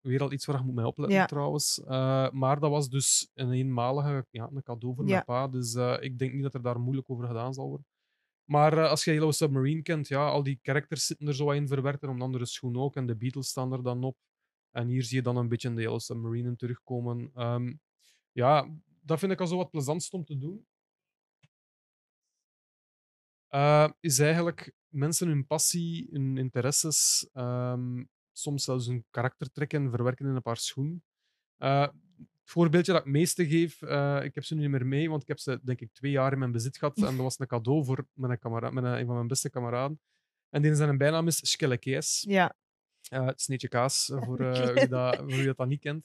Weer 0.00 0.20
al 0.22 0.32
iets 0.32 0.44
waar 0.46 0.58
je 0.58 0.64
moet 0.64 0.74
mee 0.74 0.86
opletten 0.86 1.18
Ja. 1.18 1.26
trouwens. 1.26 1.80
Eh, 1.80 2.30
maar 2.30 2.60
dat 2.60 2.70
was 2.70 2.88
dus 2.88 3.30
een 3.34 3.52
eenmalige 3.52 4.26
ja, 4.30 4.50
een 4.54 4.62
cadeau 4.62 4.94
voor 4.94 5.04
Ja. 5.06 5.10
mijn 5.12 5.24
pa. 5.24 5.48
Dus 5.48 5.74
eh, 5.74 5.96
ik 6.00 6.18
denk 6.18 6.32
niet 6.32 6.42
dat 6.42 6.54
er 6.54 6.62
daar 6.62 6.80
moeilijk 6.80 7.10
over 7.10 7.26
gedaan 7.26 7.54
zal 7.54 7.68
worden. 7.68 7.86
Maar 8.44 8.78
eh, 8.78 8.90
als 8.90 9.04
je 9.04 9.12
Yellow 9.12 9.32
Submarine 9.32 9.82
kent, 9.82 10.08
ja, 10.08 10.28
al 10.28 10.42
die 10.42 10.58
characters 10.62 11.06
zitten 11.06 11.26
er 11.26 11.34
zo 11.34 11.50
in 11.50 11.68
verwerkt. 11.68 12.02
En 12.02 12.08
onder 12.08 12.24
andere 12.24 12.46
schoen 12.46 12.76
ook. 12.76 12.96
En 12.96 13.06
de 13.06 13.16
Beatles 13.16 13.48
staan 13.48 13.72
er 13.72 13.82
dan 13.82 14.04
op. 14.04 14.16
En 14.70 14.88
hier 14.88 15.02
zie 15.02 15.16
je 15.16 15.22
dan 15.22 15.36
een 15.36 15.48
beetje 15.48 15.74
de 15.74 15.80
Yellow 15.80 16.00
Submarine 16.00 16.48
in 16.48 16.56
terugkomen. 16.56 17.30
Ehm, 17.34 17.74
ja, 18.32 18.68
dat 19.00 19.18
vind 19.18 19.32
ik 19.32 19.40
al 19.40 19.46
zo 19.46 19.56
wat 19.56 19.70
plezantst 19.70 20.12
om 20.12 20.24
te 20.24 20.38
doen. 20.38 20.66
Eh, 23.48 23.90
is 24.00 24.18
eigenlijk 24.18 24.72
mensen 24.92 25.28
hun 25.28 25.46
passie, 25.46 26.08
hun 26.10 26.36
interesses, 26.38 27.28
ehm, 27.32 28.04
soms 28.32 28.64
zelfs 28.64 28.86
hun 28.86 29.04
karakter 29.10 29.50
trekken 29.50 29.84
en 29.84 29.90
verwerken 29.90 30.26
in 30.26 30.34
een 30.34 30.42
paar 30.42 30.56
schoenen. 30.56 31.04
Eh, 31.56 31.80
het 31.80 32.50
voorbeeldje 32.50 32.92
dat 32.92 33.00
ik 33.00 33.06
het 33.06 33.16
meeste 33.16 33.46
geef, 33.48 33.82
eh, 33.82 34.20
ik 34.24 34.34
heb 34.34 34.44
ze 34.44 34.54
nu 34.54 34.60
niet 34.60 34.70
meer 34.70 34.86
mee, 34.86 35.10
want 35.10 35.22
ik 35.22 35.28
heb 35.28 35.38
ze 35.38 35.60
denk 35.62 35.80
ik 35.80 35.92
twee 35.92 36.10
jaar 36.10 36.32
in 36.32 36.38
mijn 36.38 36.52
bezit 36.52 36.76
gehad. 36.78 36.96
En 36.96 37.02
dat 37.04 37.16
was 37.16 37.38
een 37.38 37.46
cadeau 37.46 37.84
voor 37.84 38.06
mijn 38.12 38.38
kamera- 38.38 38.70
mijn, 38.70 38.86
een 38.86 39.06
van 39.06 39.14
mijn 39.14 39.26
beste 39.26 39.50
kameraden. 39.50 40.00
En 40.48 40.62
die 40.62 40.74
zijn 40.74 40.98
bijnaam 40.98 41.26
is 41.26 41.50
Skelekees. 41.50 42.24
Ja. 42.28 42.56
Eh, 43.08 43.26
het 43.26 43.40
sneetje 43.40 43.68
kaas, 43.68 44.08
eh, 44.10 44.22
voor, 44.22 44.40
eh, 44.40 44.72
wie 44.74 44.88
dat, 44.88 45.16
voor 45.16 45.26
wie 45.26 45.44
dat, 45.44 45.56
dat 45.56 45.68
niet 45.68 45.80
kent. 45.80 46.04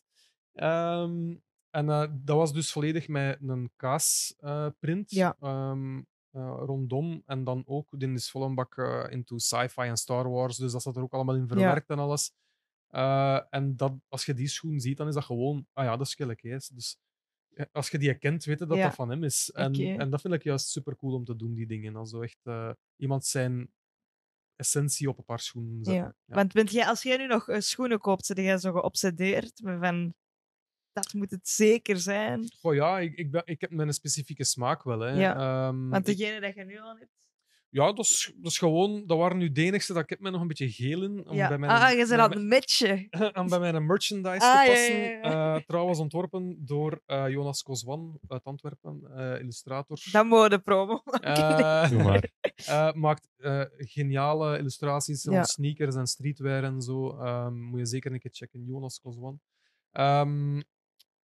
Ehm, 0.54 1.36
en 1.70 1.90
eh, 1.90 2.08
dat 2.12 2.36
was 2.38 2.54
dus 2.54 2.72
volledig 2.72 3.08
met 3.08 3.38
een 3.42 3.72
kaasprint 3.76 5.12
Ja. 5.12 5.36
ehm, 5.40 5.98
eh, 5.98 6.04
rondom. 6.46 7.24
En 7.26 7.44
dan 7.44 7.64
ook, 7.66 8.00
dit 8.00 8.10
is 8.10 8.30
vol 8.32 8.44
een 8.44 8.56
bak 8.56 8.78
eh, 8.78 9.06
into 9.10 9.38
sci-fi 9.38 9.82
en 9.82 9.98
Star 9.98 10.30
Wars, 10.30 10.58
dus 10.58 10.72
dat 10.72 10.82
zat 10.82 10.96
er 10.96 11.02
ook 11.02 11.14
allemaal 11.14 11.36
in 11.36 11.48
verwerkt 11.48 11.90
en 11.90 12.00
alles. 12.00 12.32
Eh, 12.88 13.42
en 13.50 13.76
dat, 13.76 13.94
als 14.08 14.26
je 14.26 14.34
die 14.34 14.48
schoen 14.48 14.80
ziet, 14.80 14.98
dan 14.98 15.08
is 15.08 15.14
dat 15.14 15.24
gewoon, 15.24 15.68
ah 15.74 15.86
ja, 15.86 15.92
dat 15.98 16.06
is 16.06 16.12
Skelekees. 16.12 16.68
Dus 16.68 16.98
eh, 17.54 17.66
als 17.72 17.90
je 17.90 17.98
die 17.98 18.18
kent, 18.18 18.44
weet 18.44 18.60
je 18.60 18.66
dat 18.66 18.78
Ja. 18.78 18.84
dat 18.84 18.96
van 18.96 19.10
hem 19.10 19.24
is. 19.24 19.52
En, 19.52 19.74
en 19.74 20.10
dat 20.10 20.22
vind 20.22 20.34
ik 20.34 20.44
juist 20.44 20.68
super 20.68 20.96
cool 20.96 21.14
om 21.14 21.26
te 21.26 21.36
doen, 21.36 21.54
die 21.54 21.68
dingen. 21.68 21.96
Also 21.96 22.22
echt 22.22 22.40
eh, 22.44 22.72
iemand 22.96 23.26
zijn 23.26 23.72
essentie 24.56 25.10
op 25.10 25.18
een 25.18 25.24
paar 25.24 25.40
schoenen 25.40 25.84
zetten. 25.84 26.16
Ja. 26.26 26.36
Want 26.36 26.54
bent 26.54 26.72
jij, 26.72 26.86
als 26.88 27.04
jij 27.04 27.18
nu 27.18 27.28
nog 27.28 27.50
eh, 27.50 27.60
schoenen 27.60 28.00
koopt, 28.00 28.26
zit 28.26 28.38
jij 28.38 28.58
zo 28.58 28.72
geobsedeerd 28.72 29.62
van... 29.64 30.14
Dat 31.04 31.14
moet 31.14 31.32
het 31.32 31.48
zeker 31.50 31.98
zijn. 32.00 32.52
Goh, 32.60 32.74
ja, 32.74 33.00
ik, 33.00 33.16
ik, 33.18 33.32
ben, 33.32 33.42
ik 33.46 33.62
heb 33.62 33.72
mijn 33.72 33.94
specifieke 33.94 34.44
smaak 34.44 34.84
wel. 34.84 35.00
Hè. 35.00 35.10
Ja, 35.10 35.36
Ehm, 35.68 35.90
Want 35.90 36.08
ik- 36.08 36.18
degene 36.18 36.40
dat 36.42 36.56
je 36.56 36.64
nu 36.64 36.80
al 36.80 36.98
hebt... 36.98 37.12
ja, 37.70 37.86
dat 37.94 38.00
is, 38.06 38.34
dat 38.36 38.52
is 38.52 38.58
gewoon... 38.58 39.04
Dat 39.06 39.18
waren 39.18 39.38
nu 39.38 39.52
de 39.52 39.64
enigste 39.64 39.94
dat 39.94 40.04
ik 40.04 40.10
heb 40.10 40.20
met 40.20 40.32
nog 40.32 40.42
een 40.42 40.48
beetje 40.48 40.70
geel 40.72 41.04
in. 41.04 41.28
Om 41.28 41.36
Ja. 41.36 41.48
bij 41.48 41.58
mijn, 41.58 41.72
Ah, 41.72 41.90
je 41.90 41.96
bent 42.08 42.12
aan 42.12 42.32
het 42.32 42.42
matchen. 42.42 43.08
om 43.42 43.50
bij 43.50 43.60
mijn 43.60 43.86
merchandise 43.86 44.40
Ah, 44.46 44.62
te 44.64 44.68
passen. 44.70 44.96
ja, 45.02 45.10
ja. 45.10 45.56
Eh, 45.56 45.62
trouwens 45.66 46.00
ontworpen 46.00 46.66
door 46.66 47.02
eh, 47.06 47.30
Jonas 47.30 47.64
Kozwan 47.64 48.20
uit 48.28 48.44
Antwerpen, 48.44 49.02
eh, 49.16 49.40
illustrator. 49.42 49.98
Dat 50.12 50.26
mode 50.26 50.60
promo. 50.60 51.02
Eh, 51.22 51.90
Doe 51.92 52.04
maar. 52.04 52.30
eh, 52.66 52.94
maakt 52.94 53.28
eh, 53.38 53.62
geniale 53.78 54.58
illustraties 54.58 55.24
Ja. 55.24 55.32
van 55.32 55.46
sneakers 55.46 55.96
en 55.96 56.08
streetwear 56.08 56.64
en 56.64 56.82
zo. 56.82 57.18
Ehm, 57.20 57.60
moet 57.62 57.80
je 57.80 57.86
zeker 57.86 58.12
een 58.12 58.20
keer 58.20 58.32
checken, 58.34 58.64
Jonas 58.66 59.00
Kozwan. 59.00 59.40
Ehm, 59.92 60.62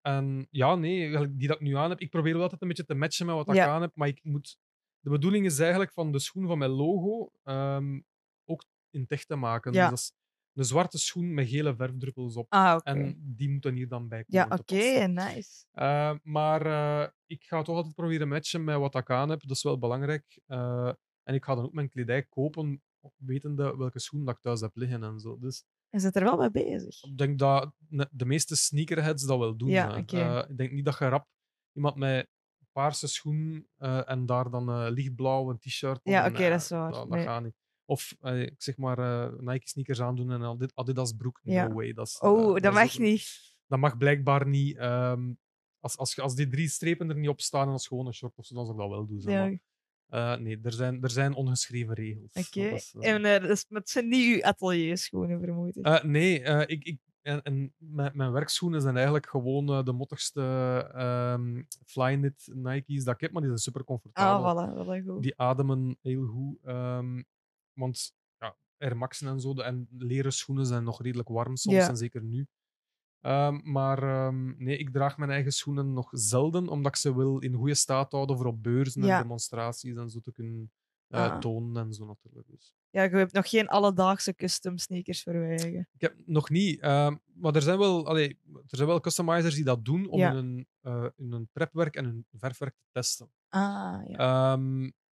en 0.04 0.48
ja, 0.50 0.76
nee, 0.76 1.36
die 1.36 1.48
dat 1.48 1.56
ik 1.58 1.62
nu 1.64 1.76
aan 1.76 1.90
heb, 1.90 2.00
ik 2.00 2.10
probeer 2.10 2.34
wel 2.34 2.42
altijd 2.42 2.62
een 2.62 2.68
beetje 2.68 2.86
te 2.86 2.96
matchen 2.96 3.26
met 3.26 3.36
wat 3.36 3.56
Ja. 3.56 3.64
ik 3.64 3.70
aan 3.70 3.82
heb, 3.82 3.92
maar 3.96 4.08
ik 4.08 4.20
moet... 4.24 4.58
De 5.00 5.10
bedoeling 5.10 5.46
is 5.46 5.60
eigenlijk 5.60 5.92
van 5.92 6.12
de 6.12 6.20
schoen 6.20 6.48
van 6.48 6.58
mijn 6.58 6.72
logo 6.72 7.32
ehm, 7.44 8.00
ook 8.46 8.64
in 8.90 9.08
tech 9.08 9.26
te 9.26 9.36
maken. 9.36 9.74
Ja. 9.74 9.90
Dus 9.90 9.90
dat 9.90 10.00
is 10.00 10.14
een 10.54 10.66
zwarte 10.76 10.98
schoen 10.98 11.34
met 11.34 11.48
gele 11.50 11.76
verfdruppels 11.76 12.36
op. 12.36 12.46
Ah, 12.50 12.74
oké. 12.76 12.90
En 12.90 13.16
die 13.36 13.50
moeten 13.50 13.76
hier 13.76 13.88
dan 13.88 14.08
bij 14.08 14.24
Ja, 14.28 14.44
komen 14.44 14.60
oké, 14.60 14.66
te 14.66 14.76
passen. 14.76 15.14
nice. 15.14 15.66
Eh, 15.72 16.14
maar 16.24 16.66
eh, 16.66 17.10
ik 17.26 17.44
ga 17.44 17.62
toch 17.62 17.76
altijd 17.76 17.96
proberen 17.96 18.28
matchen 18.28 18.64
met 18.64 18.78
wat 18.78 18.96
ik 18.96 19.10
aan 19.10 19.30
heb. 19.30 19.42
Dat 19.42 19.56
is 19.58 19.64
wel 19.64 19.78
belangrijk. 19.80 20.40
Eh, 20.46 20.92
en 21.24 21.34
ik 21.34 21.44
ga 21.44 21.56
dan 21.56 21.64
ook 21.66 21.74
mijn 21.74 21.90
kledij 21.90 22.24
kopen, 22.24 22.82
wetende 23.18 23.76
welke 23.78 24.00
schoen 24.00 24.26
dat 24.26 24.36
ik 24.36 24.42
thuis 24.42 24.62
heb 24.62 24.76
liggen 24.76 25.04
en 25.04 25.20
zo. 25.20 25.38
Dus 25.40 25.64
Je 25.94 26.00
zit 26.00 26.16
er 26.16 26.24
wel 26.24 26.38
mee 26.38 26.52
bezig. 26.52 27.04
ik 27.04 27.18
denk 27.18 27.40
dat 27.40 27.72
de 28.12 28.26
meeste 28.26 28.56
sneakerheads 28.56 29.26
dat 29.26 29.38
wel 29.40 29.58
doen. 29.58 29.70
Ja. 29.70 29.96
Eh, 30.06 30.50
ik 30.50 30.58
denk 30.58 30.72
niet 30.72 30.86
dat 30.86 30.98
je 30.98 31.08
rap 31.08 31.28
iemand 31.74 31.96
met 31.96 32.28
paarse 32.72 33.08
schoen 33.08 33.68
eh, 33.78 34.10
en 34.10 34.26
daar 34.26 34.50
dan 34.50 34.70
eh, 34.70 34.86
lichtblauw 34.90 35.50
een 35.50 35.60
t-shirt 35.60 36.00
Ja, 36.04 36.28
oké, 36.28 36.50
dat 36.50 36.62
is 36.62 36.70
waar. 36.70 36.92
Dat, 36.92 37.08
gaat 37.20 37.44
niet. 37.44 37.56
Of 37.86 38.16
ik 38.22 38.54
zeg 38.62 38.78
maar 38.78 39.30
Nike 39.44 39.68
sneakers 39.68 40.02
aandoen 40.02 40.32
en 40.32 40.44
Adi- 40.44 40.72
Adidas 40.74 41.14
broek. 41.14 41.40
Ja. 41.44 41.68
No 41.68 41.74
way. 41.74 41.94
Dat 41.94 42.08
is, 42.08 42.20
Oh, 42.20 42.58
dat 42.60 42.74
mag 42.74 42.98
niet. 42.98 43.56
Dat 43.68 43.80
mag 43.80 43.98
blijkbaar 43.98 44.48
niet. 44.48 44.78
ehm, 44.78 45.34
als, 45.80 45.98
als, 45.98 46.20
als 46.20 46.36
die 46.36 46.48
drie 46.48 46.68
strepen 46.70 47.10
er 47.10 47.18
niet 47.18 47.30
op 47.30 47.42
staan 47.42 47.66
en 47.68 47.74
als 47.74 47.88
gewoon 47.88 48.08
een 48.08 48.14
short 48.14 48.38
of 48.38 48.46
zo, 48.46 48.56
dan 48.56 48.66
zou 48.66 48.78
ik 48.78 48.84
dat 48.84 48.92
wel 48.98 49.06
doen. 49.08 49.20
zeg 49.22 49.34
Ja, 49.34 49.40
maar. 49.40 49.48
Oké. 49.50 49.62
Eh, 50.14 50.36
nee, 50.36 50.60
er 50.64 50.72
zijn, 50.74 51.02
er 51.04 51.10
zijn 51.10 51.34
ongeschreven 51.34 51.94
regels. 51.96 52.34
Is, 52.34 52.94
eh, 53.00 53.14
En 53.14 53.22
dat 53.42 53.50
is- 53.50 53.66
het 53.70 53.90
zijn 53.90 54.08
niet 54.08 54.36
uw 54.36 54.44
atelier 54.44 54.98
schoenen, 54.98 55.40
vermoed 55.40 55.78
ik. 55.78 56.04
nee, 56.04 56.42
ik, 56.66 56.84
ik, 56.84 56.98
en, 57.22 57.42
en 57.44 57.74
mijn, 57.78 58.12
mijn 58.16 58.32
werkschoenen 58.32 58.82
zijn 58.82 58.96
eigenlijk 58.96 59.30
gewoon 59.30 59.86
de 59.86 59.92
mottigste 59.92 60.42
ehm 60.94 61.64
Flyknit 61.86 62.50
Nike's 62.54 63.04
dat 63.04 63.14
ik 63.14 63.22
heb, 63.22 63.32
maar 63.32 63.42
die 63.42 63.50
zijn 63.50 63.62
super 63.64 63.84
comfortabel. 63.84 64.46
ah, 64.60 64.70
voilà, 64.70 64.74
voilà, 65.04 65.06
goed. 65.08 65.22
Die 65.24 65.38
ademen 65.40 65.98
heel 66.02 66.26
goed. 66.26 66.58
ehm, 66.64 67.22
want 67.74 68.14
ja, 68.38 68.56
Air 68.78 68.98
Maxen 68.98 69.28
en 69.28 69.40
zo, 69.40 69.54
de, 69.54 69.64
en 69.64 69.88
leren 69.98 70.34
schoenen 70.34 70.66
zijn 70.66 70.84
nog 70.84 71.02
redelijk 71.02 71.30
warm 71.30 71.56
soms, 71.56 71.76
Ja. 71.76 71.90
en 71.90 71.98
zeker 71.98 72.24
nu. 72.24 72.48
Ehm, 73.24 73.60
maar 73.64 74.04
ehm, 74.04 74.64
nee, 74.64 74.78
ik 74.78 74.90
draag 74.90 75.18
mijn 75.18 75.32
eigen 75.32 75.52
schoenen 75.52 75.94
nog 75.94 76.10
zelden, 76.12 76.68
omdat 76.68 76.92
ik 76.92 76.98
ze 76.98 77.16
wil 77.16 77.40
in 77.40 77.54
goede 77.54 77.74
staat 77.76 78.12
houden 78.12 78.38
voor 78.38 78.46
op 78.46 78.64
beurzen 78.64 79.04
Ja. 79.04 79.16
en 79.16 79.22
demonstraties 79.22 79.96
en 79.96 80.10
zo 80.10 80.20
te 80.20 80.32
kunnen 80.32 80.72
Ah. 81.10 81.38
tonen 81.40 81.86
en 81.86 81.94
zo 81.94 82.06
natuurlijk. 82.06 82.48
Dus. 82.50 82.76
Ja, 82.90 83.04
je 83.04 83.10
hebt 83.16 83.34
nog 83.34 83.50
geen 83.50 83.68
alledaagse 83.68 84.36
custom 84.36 84.78
sneakers 84.78 85.24
voor 85.24 85.34
je 85.36 85.48
eigen. 85.48 85.88
Ik 85.94 86.02
heb 86.02 86.14
nog 86.26 86.50
niet, 86.50 86.80
ehm, 86.80 87.16
maar 87.34 87.56
er 87.56 87.62
zijn, 87.62 87.78
wel, 87.78 88.08
allee, 88.08 88.40
er 88.54 88.78
zijn 88.78 88.88
wel 88.88 89.00
customizers 89.00 89.56
die 89.56 89.64
dat 89.64 89.86
doen 89.86 90.08
om 90.10 90.20
Ja. 90.20 90.34
hun, 90.34 90.68
eh, 90.82 91.06
hun 91.18 91.50
prepwerk 91.52 91.96
en 91.96 92.06
hun 92.06 92.26
verfwerk 92.32 92.74
te 92.76 92.86
testen. 92.92 93.32
Ah, 93.50 94.02
ja. 94.08 94.58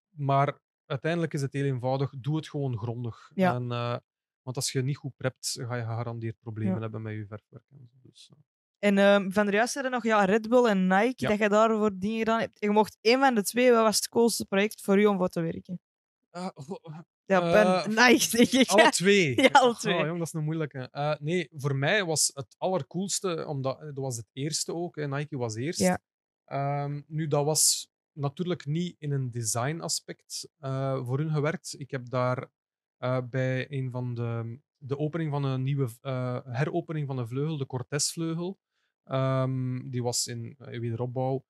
Maar 0.09 0.59
uiteindelijk 0.85 1.33
is 1.33 1.41
het 1.41 1.53
heel 1.53 1.65
eenvoudig. 1.65 2.13
Doe 2.17 2.35
het 2.35 2.49
gewoon 2.49 2.77
grondig. 2.77 3.31
Ja. 3.33 3.55
En, 3.55 3.71
eh, 3.71 3.95
want 4.53 4.55
als 4.55 4.71
je 4.71 4.81
niet 4.83 4.97
goed 4.97 5.15
prept, 5.17 5.57
ga 5.67 5.75
je 5.75 5.81
gegarandeerd 5.85 6.39
problemen 6.39 6.73
Ja. 6.75 6.79
hebben 6.81 7.01
met 7.01 7.13
je 7.13 7.25
verfwerk. 7.27 7.63
En 7.71 7.89
zo. 7.91 7.97
Dus, 8.09 8.29
eh, 8.31 8.37
En 8.89 8.97
ehm, 8.97 9.29
van 9.31 9.45
de 9.45 9.51
juist 9.51 9.75
er 9.75 9.89
nog 9.89 10.03
ja, 10.03 10.25
Red 10.25 10.49
Bull 10.49 10.65
en 10.65 10.87
Nike, 10.87 11.13
Ja. 11.15 11.29
dat 11.29 11.37
je 11.37 11.49
daarvoor 11.49 11.91
dingen 11.99 12.17
gedaan 12.17 12.39
hebt. 12.39 12.59
Je 12.59 12.69
mocht 12.69 12.97
één 13.01 13.19
van 13.19 13.35
de 13.35 13.43
twee, 13.43 13.71
wat 13.71 13.81
was 13.81 13.95
het 13.95 14.07
coolste 14.09 14.45
project 14.45 14.81
voor 14.81 14.99
u 14.99 15.05
om 15.05 15.17
voor 15.17 15.29
te 15.29 15.41
werken? 15.41 15.79
Ah, 16.29 16.49
goh, 16.53 16.99
Ja, 17.25 17.41
Eh, 17.41 17.51
ben 17.51 17.89
Nike, 18.07 18.37
denk 18.37 18.49
ik. 18.49 18.69
alle 18.69 18.89
twee. 18.89 19.35
Ja, 19.41 19.49
alle 19.51 19.69
Oh, 19.69 19.77
twee. 19.79 19.95
jong, 20.05 20.17
dat 20.17 20.27
is 20.27 20.33
een 20.33 20.43
moeilijke. 20.43 20.87
Eh, 20.91 21.15
nee, 21.19 21.49
voor 21.51 21.75
mij 21.75 22.05
was 22.05 22.31
het 22.33 22.55
allercoolste, 22.57 23.45
omdat 23.47 23.77
eh, 23.79 23.85
dat 23.85 23.95
was 23.95 24.17
het 24.17 24.29
eerste 24.33 24.73
ook. 24.73 24.95
Hè. 24.95 25.07
Nike 25.07 25.37
was 25.37 25.55
eerst. 25.55 25.79
Ja. 25.79 25.99
Ehm, 26.45 27.01
nu, 27.07 27.27
dat 27.27 27.45
was 27.45 27.89
natuurlijk 28.13 28.65
niet 28.65 28.95
in 28.99 29.11
een 29.11 29.31
design 29.31 29.79
aspect 29.79 30.49
eh, 30.57 31.05
voor 31.05 31.17
hun 31.17 31.31
gewerkt. 31.31 31.75
Ik 31.79 31.91
heb 31.91 32.09
daar 32.09 32.47
eh, 33.01 33.19
bij 33.29 33.71
een 33.71 33.91
van 33.91 34.13
de, 34.13 34.59
de 34.77 34.97
opening 34.97 35.31
van 35.31 35.43
een 35.43 35.63
nieuwe 35.63 35.89
eh, 36.01 36.39
heropening 36.43 37.07
van 37.07 37.17
een 37.17 37.27
vleugel, 37.27 37.57
de 37.57 37.65
Cortez-vleugel, 37.65 38.59
ehm, 39.03 39.89
die 39.89 40.03
was 40.03 40.27
in 40.27 40.55
eh, 40.57 40.79
wederopbouw. 40.79 41.45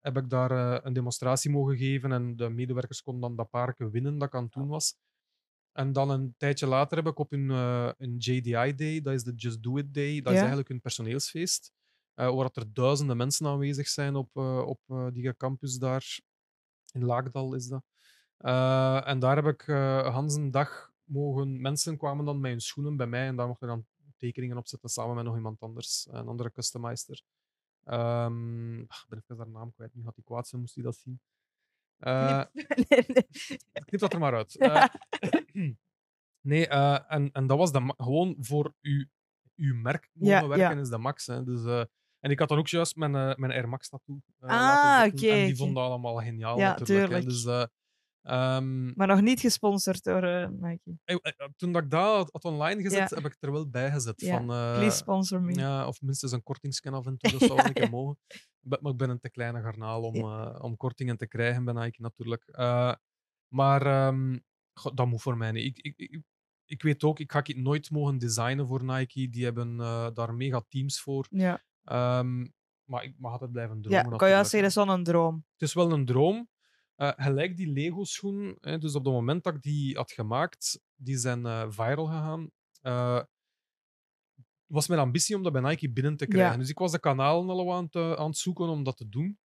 heb 0.00 0.16
ik 0.16 0.30
daar 0.30 0.84
een 0.84 0.92
demonstratie 0.92 1.50
mogen 1.50 1.76
geven 1.76 2.12
en 2.12 2.36
de 2.36 2.48
medewerkers 2.48 3.02
konden 3.02 3.22
dan 3.22 3.36
dat 3.36 3.50
parken 3.50 3.90
winnen 3.90 4.18
dat 4.18 4.28
ik 4.28 4.34
aan 4.34 4.44
het 4.44 4.52
doen 4.52 4.68
was. 4.68 4.96
En 5.72 5.92
dan 5.92 6.10
een 6.10 6.34
tijdje 6.36 6.66
later 6.66 6.96
heb 6.96 7.06
ik 7.06 7.18
op 7.18 7.32
een, 7.32 7.48
een 7.48 8.16
JDI 8.16 8.74
Day, 8.74 9.00
dat 9.00 9.14
is 9.14 9.22
de 9.22 9.34
Just 9.34 9.62
Do 9.62 9.76
It 9.76 9.94
Day, 9.94 10.20
dat 10.20 10.32
is 10.32 10.38
eigenlijk 10.38 10.68
een 10.68 10.80
personeelsfeest, 10.80 11.72
eh, 12.14 12.34
waar 12.34 12.42
dat 12.42 12.56
er 12.56 12.72
duizenden 12.72 13.16
mensen 13.16 13.46
aanwezig 13.46 13.88
zijn 13.88 14.14
op, 14.14 14.36
eh, 14.36 14.66
op 14.66 15.10
die 15.12 15.36
campus 15.36 15.78
daar. 15.78 16.20
In 16.92 17.04
Laagdal 17.04 17.54
is 17.54 17.66
dat. 17.66 17.84
Eh, 18.36 19.08
en 19.08 19.18
daar 19.18 19.36
heb 19.36 19.46
ik 19.46 19.68
eh 19.68 20.14
Hans 20.14 20.34
een 20.34 20.50
dag 20.50 20.92
mogen... 21.04 21.60
Mensen 21.60 21.96
kwamen 21.96 22.24
dan 22.24 22.40
met 22.40 22.50
hun 22.50 22.60
schoenen 22.60 22.96
bij 22.96 23.06
mij 23.06 23.26
en 23.26 23.36
daar 23.36 23.46
mochten 23.46 23.68
dan 23.68 23.86
tekeningen 24.16 24.56
op 24.56 24.66
zetten 24.66 24.88
samen 24.88 25.14
met 25.14 25.24
nog 25.24 25.36
iemand 25.36 25.60
anders, 25.60 26.06
een 26.10 26.28
andere 26.28 26.52
customizer. 26.52 27.22
Ehm, 27.84 28.78
ah, 28.78 28.98
ik 29.02 29.06
ben 29.08 29.18
even 29.18 29.36
haar 29.36 29.48
naam 29.48 29.72
kwijt. 29.72 29.94
Nu 29.94 30.04
had 30.04 30.14
hij 30.14 30.24
kwaad 30.24 30.48
zijn, 30.48 30.60
moest 30.60 30.74
hij 30.74 30.84
dat 30.84 30.96
zien. 30.96 31.20
Nee. 31.98 33.84
knip 33.84 34.00
dat 34.00 34.12
er 34.12 34.18
maar 34.18 34.34
uit. 34.34 34.56
Nee, 36.40 36.68
en, 36.68 37.32
en 37.32 37.46
dat 37.46 37.58
was 37.58 37.72
de 37.72 37.94
gewoon 37.96 38.36
voor 38.38 38.74
uw, 38.80 39.04
uw 39.56 39.74
merk 39.74 40.10
mogen 40.12 40.34
Ja, 40.34 40.48
werken 40.48 40.76
ja. 40.76 40.80
is 40.80 40.88
de 40.88 40.98
max. 40.98 41.26
Hè. 41.26 41.44
Dus, 41.44 41.88
en 42.20 42.30
ik 42.30 42.38
had 42.38 42.48
dan 42.48 42.58
ook 42.58 42.68
juist 42.68 42.96
mijn, 42.96 43.12
mijn 43.12 43.52
Air 43.52 43.68
Max 43.68 43.88
tattoo 43.88 44.20
Ah, 44.40 45.04
oké, 45.06 45.28
En 45.28 45.46
die 45.46 45.56
vonden 45.56 45.74
dat 45.74 45.84
allemaal 45.84 46.16
geniaal 46.16 46.58
Ja, 46.58 46.78
natuurlijk. 46.78 47.12
hè. 47.12 47.20
Dus, 47.22 47.68
eh, 48.26 48.56
ehm, 48.56 48.92
Maar 48.94 49.06
nog 49.06 49.20
niet 49.20 49.40
gesponsord 49.40 50.02
door 50.04 50.22
eh, 50.22 50.48
Nike. 50.48 50.98
eh, 51.04 51.16
eh, 51.22 51.48
toen 51.56 51.72
dat 51.72 51.82
ik 51.82 51.90
dat 51.90 52.30
had- 52.32 52.44
online 52.44 52.82
gezet, 52.82 53.08
Ja. 53.10 53.16
heb 53.16 53.24
ik 53.24 53.32
het 53.32 53.42
er 53.42 53.52
wel 53.52 53.68
bij 53.68 53.90
gezet. 53.90 54.20
Ja, 54.20 54.36
Van, 54.36 54.46
Please 54.46 54.96
sponsor 54.96 55.42
me. 55.42 55.54
ja, 55.54 55.86
of 55.86 56.00
minstens 56.02 56.32
een 56.32 56.42
kortingscan 56.42 56.94
af 56.94 57.06
en 57.06 57.16
toe, 57.16 57.30
dat 57.30 57.40
zou 57.50 57.54
wel 57.56 57.66
een 57.66 57.72
keer 57.72 57.82
Ja. 57.84 57.90
mogen. 57.90 58.18
Maar 58.60 58.78
ik 58.92 58.96
ben 58.96 59.10
een 59.10 59.20
te 59.20 59.30
kleine 59.30 59.62
garnaal 59.62 60.02
om, 60.02 60.24
om 60.60 60.76
kortingen 60.76 61.16
te 61.16 61.26
krijgen 61.28 61.64
bij 61.64 61.74
Nike 61.74 62.02
natuurlijk. 62.02 62.44
Maar 63.48 63.86
ehm, 63.86 64.38
goh, 64.74 64.94
dat 64.94 65.06
moet 65.06 65.22
voor 65.22 65.36
mij 65.36 65.52
niet. 65.52 65.64
Ik, 65.64 65.78
ik, 65.78 65.94
ik, 66.10 66.22
ik 66.64 66.82
weet 66.82 67.04
ook, 67.04 67.18
ik 67.20 67.32
ga 67.32 67.38
het 67.42 67.56
nooit 67.56 67.90
mogen 67.90 68.18
designen 68.18 68.66
voor 68.66 68.84
Nike. 68.84 69.28
Die 69.28 69.44
hebben 69.44 69.76
daar 70.14 70.34
mega 70.34 70.64
teams 70.68 71.00
voor. 71.00 71.26
Ja, 71.30 71.64
Ehm, 71.84 72.46
maar 72.84 73.04
ik 73.04 73.14
mag 73.18 73.32
altijd 73.32 73.52
blijven 73.52 73.76
ja 73.76 73.82
dromen. 73.82 73.98
ik 73.98 74.04
kan 74.18 74.28
natuurlijk, 74.28 74.48
zeggen, 74.48 74.60
dat 74.60 74.68
is 74.78 74.84
wel 74.84 74.94
een 74.96 75.04
droom. 75.04 75.44
Het 75.52 75.68
is 75.68 75.74
wel 75.74 75.92
een 75.92 76.04
droom. 76.04 76.48
Eh, 76.96 77.12
gelijk 77.16 77.56
die 77.56 77.72
Lego-schoen, 77.72 78.58
hè, 78.60 78.78
dus 78.78 78.94
op 78.94 79.04
het 79.04 79.12
moment 79.12 79.44
dat 79.44 79.54
ik 79.54 79.62
die 79.62 79.96
had 79.96 80.12
gemaakt, 80.12 80.80
die 80.94 81.16
zijn 81.16 81.46
eh, 81.46 81.66
viral 81.68 82.06
gegaan. 82.06 82.50
Eh, 82.80 83.22
was 84.66 84.88
mijn 84.88 85.00
ambitie 85.00 85.36
om 85.36 85.42
dat 85.42 85.52
bij 85.52 85.62
Nike 85.62 85.90
binnen 85.92 86.16
te 86.16 86.26
krijgen. 86.26 86.52
Ja. 86.52 86.58
Dus 86.58 86.68
ik 86.70 86.78
was 86.78 86.92
de 86.92 86.98
kanalen 87.00 87.48
al 87.50 87.74
aan 87.74 87.84
het, 87.84 87.94
eh, 87.94 88.12
aan 88.12 88.26
het 88.26 88.36
zoeken 88.36 88.68
om 88.68 88.82
dat 88.84 88.96
te 88.96 89.08
doen. 89.08 89.38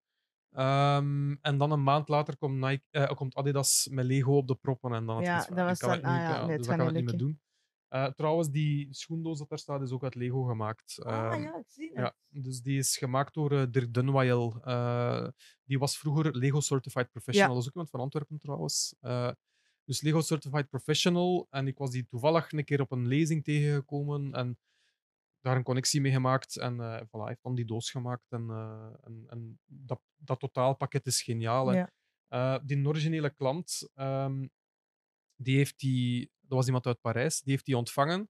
Ehm, 0.51 1.31
en 1.41 1.57
dan 1.57 1.71
een 1.71 1.83
maand 1.83 2.09
later 2.09 2.37
komt, 2.37 2.59
Nike, 2.59 3.13
komt 3.15 3.35
Adidas 3.35 3.87
met 3.91 4.05
Lego 4.05 4.37
op 4.37 4.47
de 4.47 4.55
proppen. 4.55 4.93
En 4.93 5.05
dan 5.05 5.15
had 5.15 5.25
Ja, 5.25 5.37
dat 5.39 5.49
ik 5.49 5.55
was 5.55 5.79
kan 5.79 5.91
het 5.91 6.01
dan- 6.01 6.11
niet, 6.13 6.21
ah 6.21 6.27
ja, 6.27 6.33
ja, 6.35 6.39
nee, 6.41 6.47
het 6.49 6.57
dus 6.57 6.67
dat 6.67 6.75
kan 6.77 6.87
ik 6.87 6.93
niet 6.93 7.05
meer 7.05 7.17
doen. 7.17 7.41
Eh, 7.91 8.05
trouwens, 8.05 8.49
die 8.49 8.87
schoendoos 8.93 9.37
dat 9.37 9.49
daar 9.49 9.59
staat, 9.59 9.81
is 9.81 9.91
ook 9.91 10.03
uit 10.03 10.15
Lego 10.15 10.43
gemaakt. 10.43 10.99
ah 11.03 11.13
Ehm, 11.13 11.41
ja, 11.41 11.57
ik 11.57 11.69
zie 11.69 11.89
het. 11.89 11.97
ja, 11.97 12.15
dus 12.29 12.61
die 12.61 12.77
is 12.77 12.97
gemaakt 12.97 13.33
door 13.33 13.51
eh, 13.51 13.63
Dirk 13.69 13.93
Dunwayel. 13.93 14.61
Eh, 14.63 15.27
die 15.63 15.79
was 15.79 15.97
vroeger 15.97 16.37
Lego 16.37 16.59
Certified 16.59 17.11
Professional. 17.11 17.53
Dat 17.53 17.61
is 17.61 17.67
ook 17.67 17.73
iemand 17.73 17.89
van 17.91 17.99
Antwerpen 17.99 18.37
trouwens. 18.37 18.95
Dus 19.83 20.01
Lego 20.01 20.21
Certified 20.21 20.69
Professional. 20.69 21.47
En 21.49 21.67
ik 21.67 21.77
was 21.77 21.91
die 21.91 22.05
toevallig 22.05 22.51
een 22.51 22.63
keer 22.63 22.81
op 22.81 22.91
een 22.91 23.07
lezing 23.07 23.43
tegengekomen. 23.43 24.33
En 24.33 24.59
daar 25.41 25.55
een 25.55 25.63
connectie 25.63 26.01
mee 26.01 26.11
gemaakt. 26.11 26.57
En 26.57 26.75
voilà, 27.07 27.19
hij 27.19 27.27
heeft 27.27 27.43
dan 27.43 27.55
die 27.55 27.65
doos 27.65 27.91
gemaakt. 27.91 28.31
En, 28.31 28.49
en, 29.03 29.23
en 29.27 29.59
dat, 29.65 30.01
dat 30.15 30.39
totaalpakket 30.39 31.05
is 31.05 31.21
geniaal. 31.21 31.73
Ja. 31.73 32.59
Die 32.59 32.87
originele 32.87 33.29
klant, 33.29 33.89
ehm, 33.93 34.47
die 35.35 35.55
heeft 35.55 35.79
die, 35.79 36.31
dat 36.51 36.59
was 36.59 36.65
iemand 36.67 36.85
uit 36.85 37.01
Parijs, 37.01 37.41
die 37.41 37.51
heeft 37.53 37.65
die 37.65 37.77
ontvangen. 37.77 38.29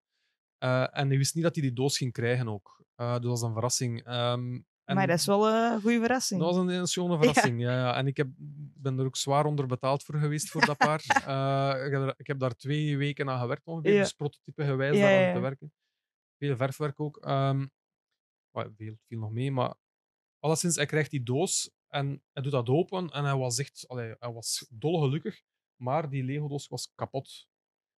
Eh, 0.58 0.98
en 0.98 1.08
hij 1.08 1.18
wist 1.18 1.36
niet 1.36 1.44
dat 1.44 1.56
hij 1.56 1.64
die 1.64 1.74
doos 1.74 1.98
ging 1.98 2.12
krijgen 2.12 2.48
ook. 2.50 2.84
Eh, 2.96 3.12
dus 3.14 3.22
dat 3.22 3.30
was 3.32 3.42
een 3.42 3.54
verrassing. 3.54 4.04
Ehm, 4.06 4.60
en 4.84 4.96
Maar 4.96 5.08
dat 5.08 5.18
is 5.20 5.26
wel 5.26 5.48
eh, 5.48 5.72
een 5.74 5.82
goede 5.82 6.00
verrassing. 6.00 6.42
dat 6.42 6.54
was 6.56 6.64
een, 6.64 6.70
een 6.70 6.88
schone 6.88 7.18
verrassing. 7.22 7.62
Ja. 7.62 7.72
Ja, 7.72 7.96
En 7.96 8.08
ik 8.08 8.18
heb, 8.18 8.28
ben 8.78 9.00
er 9.00 9.06
ook 9.06 9.16
zwaar 9.18 9.46
onder 9.46 9.66
betaald 9.68 10.04
voor 10.04 10.16
geweest 10.20 10.50
voor 10.50 10.66
dat 10.66 10.78
paar. 10.78 11.02
Eh, 11.32 11.86
ik, 11.86 11.92
heb 11.92 12.02
er- 12.02 12.14
ik 12.18 12.28
heb 12.28 12.40
daar 12.40 12.56
twee 12.56 12.98
weken 12.98 13.30
aan 13.30 13.40
gewerkt 13.40 13.66
ongeveer. 13.68 13.94
Ja. 13.94 14.02
Dus 14.02 14.14
prototype 14.14 14.66
gewijs 14.66 14.98
Ja, 14.98 15.10
ja, 15.10 15.20
ja. 15.28 15.34
te 15.34 15.40
werken. 15.40 15.74
Veel 16.38 16.56
verfwerk 16.56 17.00
ook. 17.00 17.18
Ehm 17.18 17.66
maar 18.56 18.70
veel, 18.78 18.96
viel 19.08 19.20
nog 19.20 19.32
mee, 19.32 19.52
maar 19.52 19.74
alleszins, 20.40 20.76
hij 20.76 20.86
krijgt 20.86 21.12
die 21.12 21.24
doos 21.24 21.72
en 21.88 22.24
hij 22.32 22.44
doet 22.44 22.52
dat 22.52 22.70
open 22.70 23.10
en 23.10 23.24
hij 23.24 23.36
was 23.36 23.58
echt, 23.60 23.88
allee, 23.88 24.16
hij 24.20 24.32
was 24.32 24.66
dolgelukkig, 24.70 25.42
maar 25.76 26.10
die 26.10 26.24
Lego-doos 26.24 26.68
was 26.68 26.92
kapot. 26.96 27.48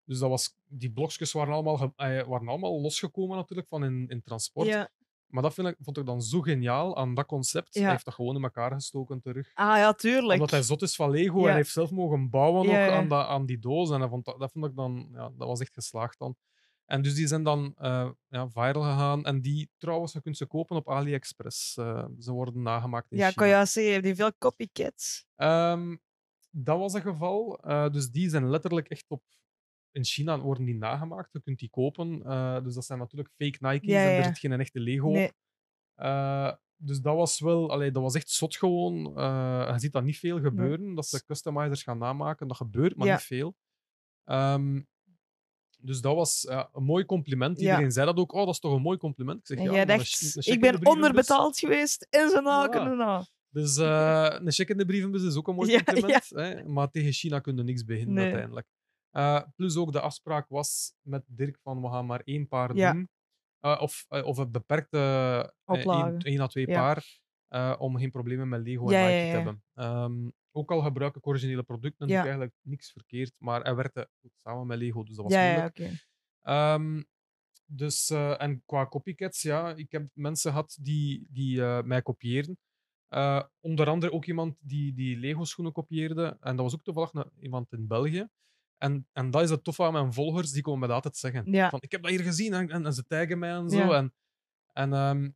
Dus 0.04 0.18
dat 0.18 0.28
was, 0.28 0.56
die 0.64 0.92
blokjes 0.92 1.32
waren 1.32 1.54
allemaal, 1.54 1.92
eh, 1.96 2.26
waren 2.26 2.48
allemaal 2.48 2.80
losgekomen 2.80 3.36
natuurlijk 3.36 3.68
van 3.68 3.84
in, 3.84 4.08
in 4.08 4.22
transport. 4.22 4.66
ja. 4.66 4.90
Maar 5.32 5.42
dat 5.42 5.54
vind 5.54 5.68
ik, 5.68 5.76
vond 5.80 5.98
ik 5.98 6.06
dan 6.06 6.22
zo 6.22 6.40
geniaal 6.40 6.96
aan 6.96 7.14
dat 7.14 7.26
concept. 7.26 7.74
Ja. 7.74 7.80
Hij 7.80 7.90
heeft 7.90 8.04
dat 8.04 8.14
gewoon 8.14 8.36
in 8.36 8.42
elkaar 8.42 8.72
gestoken 8.72 9.20
terug. 9.20 9.50
Ah 9.54 9.76
ja, 9.76 9.92
tuurlijk. 9.92 10.32
Omdat 10.32 10.50
hij 10.50 10.62
zot 10.62 10.82
is 10.82 10.94
van 10.94 11.10
Lego 11.10 11.36
Ja. 11.36 11.42
en 11.42 11.48
hij 11.48 11.56
heeft 11.56 11.72
zelf 11.72 11.90
mogen 11.90 12.30
bouwen 12.30 12.64
nog 12.66 12.74
Ja, 12.74 12.84
ja. 12.84 12.96
Aan, 12.96 13.08
dat, 13.08 13.26
aan 13.26 13.46
die 13.46 13.58
doos. 13.58 13.90
En 13.90 14.00
dat 14.00 14.08
vond, 14.08 14.24
dat, 14.24 14.38
dat 14.38 14.52
vond 14.52 14.64
ik 14.64 14.76
dan, 14.76 15.08
ja, 15.12 15.30
dat 15.36 15.48
was 15.48 15.60
echt 15.60 15.72
geslaagd 15.72 16.18
dan. 16.18 16.36
En 16.84 17.02
dus 17.02 17.14
die 17.14 17.26
zijn 17.26 17.42
dan 17.42 17.74
eh, 17.76 18.10
ja, 18.28 18.48
viral 18.50 18.82
gegaan. 18.82 19.24
En 19.24 19.40
die 19.40 19.70
trouwens, 19.78 20.12
je 20.12 20.20
kunt 20.20 20.36
ze 20.36 20.46
kopen 20.46 20.76
op 20.76 20.88
AliExpress. 20.88 21.76
Eh, 21.76 22.04
ze 22.18 22.32
worden 22.32 22.62
nagemaakt 22.62 23.10
in 23.10 23.18
ja, 23.18 23.30
China. 23.30 23.46
kan 23.46 23.58
je 23.58 23.66
zeggen, 23.66 23.92
heeft 23.92 24.04
die 24.04 24.14
veel 24.14 24.32
copycats? 24.38 25.24
Ehm, 25.36 25.96
dat 26.50 26.78
was 26.78 26.92
een 26.92 27.02
geval. 27.02 27.60
Dus 27.92 28.10
die 28.10 28.28
zijn 28.30 28.50
letterlijk 28.50 28.88
echt 28.88 29.04
op. 29.08 29.22
In 29.92 30.04
China 30.04 30.38
worden 30.40 30.64
die 30.64 30.74
nagemaakt. 30.74 31.32
Je 31.32 31.40
kunt 31.42 31.58
die 31.58 31.70
kopen. 31.70 32.22
Eh, 32.24 32.62
dus 32.62 32.74
dat 32.74 32.84
zijn 32.84 32.98
natuurlijk 32.98 33.30
fake 33.36 33.56
Nike's 33.60 33.88
Ja, 33.90 34.10
en 34.10 34.16
er 34.16 34.24
zit 34.24 34.38
geen 34.38 34.60
echte 34.60 34.80
Lego 34.80 35.08
op. 35.08 35.32
Eh, 35.94 36.52
dus 36.76 37.00
dat 37.00 37.14
was 37.16 37.40
wel, 37.40 37.70
allee, 37.70 37.90
dat 37.90 38.02
was 38.02 38.14
echt 38.14 38.30
zot 38.30 38.56
gewoon. 38.56 39.16
Eh, 39.18 39.68
je 39.72 39.78
ziet 39.78 39.92
dat 39.92 40.04
niet 40.04 40.18
veel 40.18 40.40
gebeuren, 40.40 40.94
dat 40.94 41.06
ze 41.06 41.24
customizers 41.24 41.82
gaan 41.82 41.98
namaken. 41.98 42.48
Dat 42.48 42.56
gebeurt, 42.56 42.96
maar 42.96 43.06
Ja. 43.06 43.12
niet 43.14 43.22
veel. 43.22 43.54
Ehm, 44.24 44.80
dus 45.78 46.00
dat 46.00 46.14
was 46.14 46.46
een 46.72 46.84
mooi 46.84 47.04
compliment. 47.04 47.60
Iedereen 47.60 47.92
zei 47.92 48.06
dat 48.06 48.16
ook. 48.16 48.32
Oh, 48.32 48.44
dat 48.44 48.54
is 48.54 48.60
toch 48.60 48.74
een 48.74 48.82
mooi 48.82 48.98
compliment. 48.98 49.38
Ik 49.38 49.46
zeg, 49.46 49.66
En 49.66 49.72
ja, 49.72 49.84
dacht, 49.84 50.36
ik 50.36 50.44
in 50.54 50.60
ben 50.60 50.86
onderbetaald 50.86 51.58
geweest 51.58 52.06
en 52.10 52.28
ze 52.30 52.40
naken 52.40 52.96
Ja. 52.96 53.24
Dus 53.48 53.76
een 53.76 54.52
check 54.52 54.68
in 54.68 54.76
de 54.76 54.84
brievenbus 54.86 55.22
is 55.22 55.36
ook 55.36 55.48
een 55.48 55.54
mooi 55.54 55.68
compliment. 55.82 56.28
Hè? 56.28 56.64
Maar 56.64 56.90
tegen 56.90 57.12
China 57.12 57.40
kun 57.40 57.56
je 57.56 57.62
niks 57.62 57.84
beginnen 57.84 58.14
Nee. 58.14 58.24
uiteindelijk. 58.24 58.66
Eh, 59.12 59.42
plus 59.56 59.76
ook 59.76 59.92
de 59.92 60.00
afspraak 60.00 60.48
was 60.48 60.94
met 61.00 61.22
Dirk 61.26 61.58
van 61.62 61.80
we 61.82 61.88
gaan 61.88 62.06
maar 62.06 62.20
één 62.24 62.48
paar 62.48 62.76
Ja. 62.76 62.92
doen. 62.92 63.08
Eh, 63.60 63.78
of, 63.80 64.04
eh, 64.08 64.24
of 64.26 64.38
een 64.38 64.50
beperkte 64.50 64.98
één, 65.64 66.18
één 66.18 66.40
à 66.40 66.46
twee 66.46 66.66
Ja. 66.68 66.80
paar. 66.80 67.20
om 67.78 67.98
geen 67.98 68.10
problemen 68.10 68.48
met 68.48 68.60
Lego 68.62 68.90
en 68.90 69.00
Nike 69.06 69.20
te 69.20 69.26
hebben. 69.26 69.62
Ehm, 69.74 70.30
ook 70.50 70.70
al 70.70 70.80
gebruik 70.80 71.16
ik 71.16 71.26
originele 71.26 71.62
producten, 71.62 72.06
doe 72.06 72.16
ik 72.16 72.22
eigenlijk 72.22 72.54
niks 72.60 72.92
verkeerd. 72.92 73.32
Maar 73.38 73.62
hij 73.62 73.74
werkte 73.74 74.08
goed 74.20 74.32
samen 74.36 74.66
met 74.66 74.78
Lego, 74.78 75.02
dus 75.02 75.16
dat 75.16 75.24
was 75.24 75.34
Ja, 75.34 75.42
ja, 75.42 75.52
moeilijk. 75.52 76.02
Ehm, 76.42 77.02
dus, 77.66 78.10
en 78.10 78.62
qua 78.66 78.86
copycats, 78.86 79.42
ja, 79.42 79.74
ik 79.74 79.92
heb 79.92 80.08
mensen 80.14 80.50
gehad 80.50 80.78
die, 80.80 81.26
die 81.30 81.60
mij 81.62 82.02
kopieerden. 82.02 82.58
Onder 83.60 83.88
andere 83.88 84.12
ook 84.12 84.24
iemand 84.24 84.56
die, 84.60 84.94
die 84.94 85.16
Lego-schoenen 85.16 85.72
kopieerde. 85.72 86.36
En 86.40 86.56
dat 86.56 86.64
was 86.64 86.74
ook 86.74 86.82
toevallig 86.82 87.12
iemand 87.40 87.72
in 87.72 87.86
België. 87.86 88.28
En, 88.82 89.08
en 89.12 89.30
dat 89.30 89.42
is 89.42 89.50
het 89.50 89.64
toffe 89.64 89.82
aan 89.82 89.92
mijn 89.92 90.12
volgers, 90.12 90.50
die 90.52 90.62
komen 90.62 90.80
me 90.80 90.86
dat 90.86 90.94
altijd 90.94 91.16
zeggen. 91.16 91.52
Ja. 91.52 91.70
Van, 91.70 91.80
ik 91.82 91.90
heb 91.92 92.02
dat 92.02 92.10
hier 92.10 92.20
gezien 92.22 92.52
en, 92.52 92.68
en, 92.70 92.86
en 92.86 92.92
ze 92.92 93.06
taggen 93.06 93.38
mij 93.38 93.50
en 93.50 93.70
zo. 93.70 93.76
Ja. 93.76 93.96
En, 93.96 94.14
en 94.72 94.92
ehm, 94.92 95.30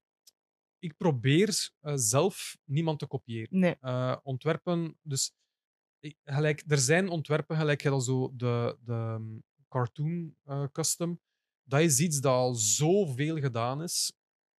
ik 0.78 0.96
probeer 0.96 1.70
eh, 1.80 1.92
zelf 1.96 2.56
niemand 2.64 2.98
te 2.98 3.06
kopiëren. 3.06 3.58
Nee. 3.58 3.76
Eh, 3.80 4.16
ontwerpen, 4.22 4.98
dus 5.02 5.34
ik- 5.98 6.18
gelijk, 6.24 6.62
er 6.66 6.78
zijn 6.78 7.08
ontwerpen, 7.08 7.56
gelijk 7.56 7.82
je 7.82 8.02
zo 8.02 8.32
de, 8.36 8.78
de 8.84 8.92
um, 8.92 9.42
cartoon 9.68 10.36
eh, 10.44 10.64
custom. 10.72 11.20
Dat 11.62 11.80
is 11.80 12.00
iets 12.00 12.20
dat 12.20 12.32
al 12.32 12.54
zoveel 12.54 13.38
gedaan 13.38 13.82
is. 13.82 14.12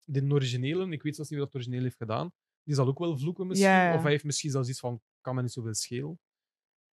De 0.04 0.32
originele, 0.32 0.90
ik 0.90 1.02
weet 1.02 1.14
zelfs 1.14 1.30
niet 1.30 1.38
wie 1.38 1.48
dat 1.48 1.54
origineel 1.54 1.82
heeft 1.82 1.96
gedaan, 1.96 2.32
die 2.62 2.74
zal 2.74 2.86
ook 2.86 2.98
wel 2.98 3.18
vloeken 3.18 3.46
misschien. 3.46 3.68
Ja, 3.70 3.88
ja. 3.88 3.94
Of 3.96 4.02
hij 4.02 4.10
heeft 4.10 4.24
misschien 4.24 4.50
zelfs 4.50 4.68
iets 4.68 4.80
van, 4.80 5.00
kan 5.20 5.34
me 5.34 5.42
niet 5.42 5.52
zoveel 5.52 5.74
schelen. 5.74 6.18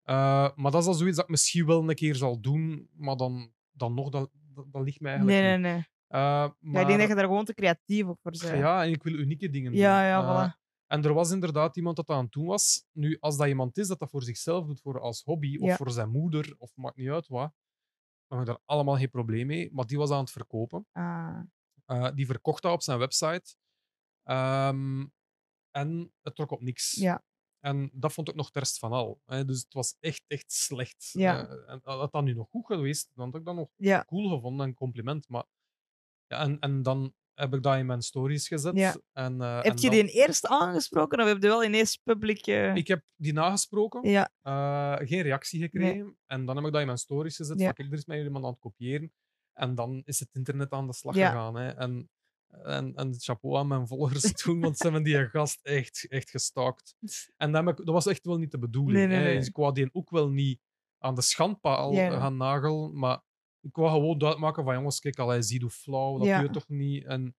Eh, 0.02 0.48
maar 0.54 0.70
dat 0.70 0.82
is 0.82 0.86
al 0.88 0.94
zoiets 0.94 1.16
dat 1.16 1.24
ik 1.24 1.30
misschien 1.30 1.66
wel 1.66 1.88
een 1.88 1.94
keer 1.94 2.14
zal 2.14 2.40
doen, 2.40 2.88
maar 2.92 3.16
dan, 3.16 3.52
dan 3.70 3.94
nog, 3.94 4.08
dat, 4.10 4.30
dat, 4.32 4.72
dat 4.72 4.82
ligt 4.82 5.00
mij 5.00 5.18
Nee, 5.18 5.36
eigenlijk 5.40 5.62
nee, 5.62 5.72
niet. 5.72 5.82
nee. 5.82 5.90
Eh, 6.08 6.20
Ja, 6.20 6.54
maar, 6.60 6.80
ik 6.80 6.86
denk 6.86 6.98
dat 6.98 7.08
je 7.08 7.14
daar 7.14 7.24
gewoon 7.24 7.44
te 7.44 7.54
creatief 7.54 8.06
op 8.06 8.18
voor 8.22 8.30
bent. 8.30 8.42
ja, 8.58 8.84
en 8.84 8.90
ik 8.90 9.02
wil 9.02 9.12
unieke 9.14 9.50
dingen 9.50 9.70
doen. 9.72 9.80
ja, 9.80 10.06
ja, 10.06 10.20
Eh, 10.20 10.48
voilà. 10.50 10.60
en 10.86 11.04
er 11.04 11.12
was 11.14 11.30
inderdaad 11.30 11.76
iemand 11.76 11.96
dat 11.96 12.06
dat 12.06 12.16
aan 12.16 12.22
het 12.24 12.32
doen 12.32 12.46
was. 12.46 12.86
Nu, 12.92 13.16
als 13.20 13.36
dat 13.36 13.46
iemand 13.48 13.78
is 13.78 13.88
dat 13.88 13.98
dat 13.98 14.10
voor 14.10 14.22
zichzelf 14.22 14.66
doet, 14.66 14.80
voor 14.80 15.00
als 15.00 15.22
hobby, 15.22 15.56
of 15.58 15.68
Ja. 15.68 15.76
voor 15.76 15.90
zijn 15.90 16.10
moeder, 16.10 16.54
of 16.58 16.70
maakt 16.74 16.96
niet 16.96 17.08
uit 17.10 17.26
wat, 17.28 17.52
dan 18.26 18.38
heb 18.38 18.48
ik 18.48 18.54
daar 18.54 18.62
allemaal 18.64 18.96
geen 18.96 19.10
probleem 19.10 19.46
mee. 19.46 19.70
Maar 19.72 19.86
die 19.86 19.98
was 19.98 20.10
aan 20.10 20.20
het 20.20 20.30
verkopen. 20.30 20.86
Ah, 20.92 21.40
Eh, 21.86 22.08
die 22.14 22.26
verkocht 22.26 22.62
dat 22.62 22.72
op 22.72 22.82
zijn 22.82 22.98
website. 22.98 23.54
Ehm, 24.22 25.06
en 25.70 26.12
het 26.22 26.34
trok 26.34 26.50
op 26.50 26.60
niks. 26.62 26.92
Ja. 26.92 27.24
En 27.64 27.90
dat 27.92 28.12
vond 28.12 28.28
ik 28.28 28.34
nog 28.34 28.50
terst 28.50 28.78
van 28.78 28.92
al. 28.92 29.20
Hè. 29.26 29.44
Dus 29.44 29.60
het 29.62 29.72
was 29.72 29.96
echt, 30.00 30.22
echt 30.26 30.52
slecht. 30.52 31.10
Ja. 31.12 31.48
Eh, 31.48 31.72
en 31.72 31.80
had 31.84 32.12
dat 32.12 32.22
nu 32.24 32.34
nog 32.34 32.48
goed 32.50 32.66
geweest, 32.66 33.10
dan 33.14 33.26
had 33.26 33.34
ik 33.40 33.44
dat 33.44 33.54
nog 33.54 33.68
ja, 33.76 34.04
cool 34.06 34.28
gevonden, 34.34 34.66
een 34.66 34.74
compliment. 34.74 35.28
Maar, 35.28 35.44
ja, 36.26 36.38
en, 36.40 36.58
en 36.58 36.82
dan 36.82 37.14
heb 37.34 37.54
ik 37.54 37.62
dat 37.62 37.76
in 37.76 37.86
mijn 37.86 38.02
stories 38.02 38.48
gezet. 38.48 38.76
Ja. 38.76 38.94
En, 39.12 39.40
eh, 39.40 39.54
heb 39.56 39.64
en 39.64 39.80
je 39.80 39.90
dan- 39.90 39.90
die 39.90 40.10
eerst 40.10 40.46
aangesproken 40.46 41.20
of 41.20 41.26
heb 41.26 41.42
je 41.42 41.48
wel 41.48 41.64
ineens 41.64 41.96
publiek... 41.96 42.46
eh, 42.46 42.74
Ik 42.74 42.88
heb 42.88 43.04
die 43.16 43.32
nagesproken, 43.32 44.08
Ja, 44.10 44.30
geen 45.04 45.22
reactie 45.22 45.60
gekregen. 45.60 46.16
En 46.26 46.44
dan 46.44 46.56
heb 46.56 46.64
ik 46.64 46.70
dat 46.72 46.80
in 46.80 46.86
mijn 46.86 46.98
stories 46.98 47.36
gezet. 47.36 47.58
Ja. 47.58 47.64
Van, 47.64 47.74
kijk, 47.74 47.88
er 47.88 47.94
is 47.98 48.04
mij 48.06 48.22
iemand 48.22 48.44
aan 48.44 48.50
het 48.50 48.60
kopiëren. 48.60 49.12
En 49.52 49.74
dan 49.74 50.02
is 50.04 50.18
het 50.20 50.28
internet 50.32 50.70
aan 50.72 50.86
de 50.86 50.92
slag 50.94 51.14
Ja. 51.14 51.28
gegaan. 51.30 51.54
Hè. 51.56 51.68
En, 51.68 52.10
en, 52.62 52.94
en 52.94 53.14
chapeau 53.18 53.56
aan 53.56 53.66
mijn 53.66 53.86
volgers 53.86 54.32
toen, 54.42 54.60
want 54.60 54.76
ze 54.76 54.82
hebben 54.82 55.02
die 55.02 55.28
gast 55.28 55.58
echt, 55.62 56.06
echt 56.08 56.30
gestalkt. 56.30 56.96
En 57.36 57.52
dat, 57.52 57.64
dat 57.76 57.84
was 57.86 58.06
echt 58.06 58.24
wel 58.24 58.36
niet 58.38 58.50
de 58.50 58.58
bedoeling. 58.58 58.96
Nee, 58.98 59.06
nee, 59.06 59.16
hè. 59.16 59.24
nee. 59.24 59.36
Dus 59.38 59.46
ik 59.48 59.56
wou 59.56 59.72
die 59.74 59.88
ook 59.92 60.10
wel 60.10 60.28
niet 60.28 60.60
aan 60.98 61.14
de 61.14 61.22
schandpaal 61.22 61.92
Ja. 61.92 62.18
gaan 62.18 62.36
nagelen. 62.36 62.98
Maar 62.98 63.22
ik 63.60 63.76
wou 63.76 63.90
gewoon 63.90 64.18
duidelijk 64.18 64.38
maken 64.40 64.64
van 64.64 64.74
jongens, 64.74 65.00
kijk, 65.00 65.18
al 65.18 65.28
hij 65.28 65.42
ziet 65.42 65.60
hoe 65.62 65.70
flauw, 65.70 66.18
dat 66.18 66.26
Ja. 66.26 66.38
doe 66.38 66.46
je 66.46 66.52
toch 66.52 66.68
niet. 66.68 67.04
En, 67.04 67.36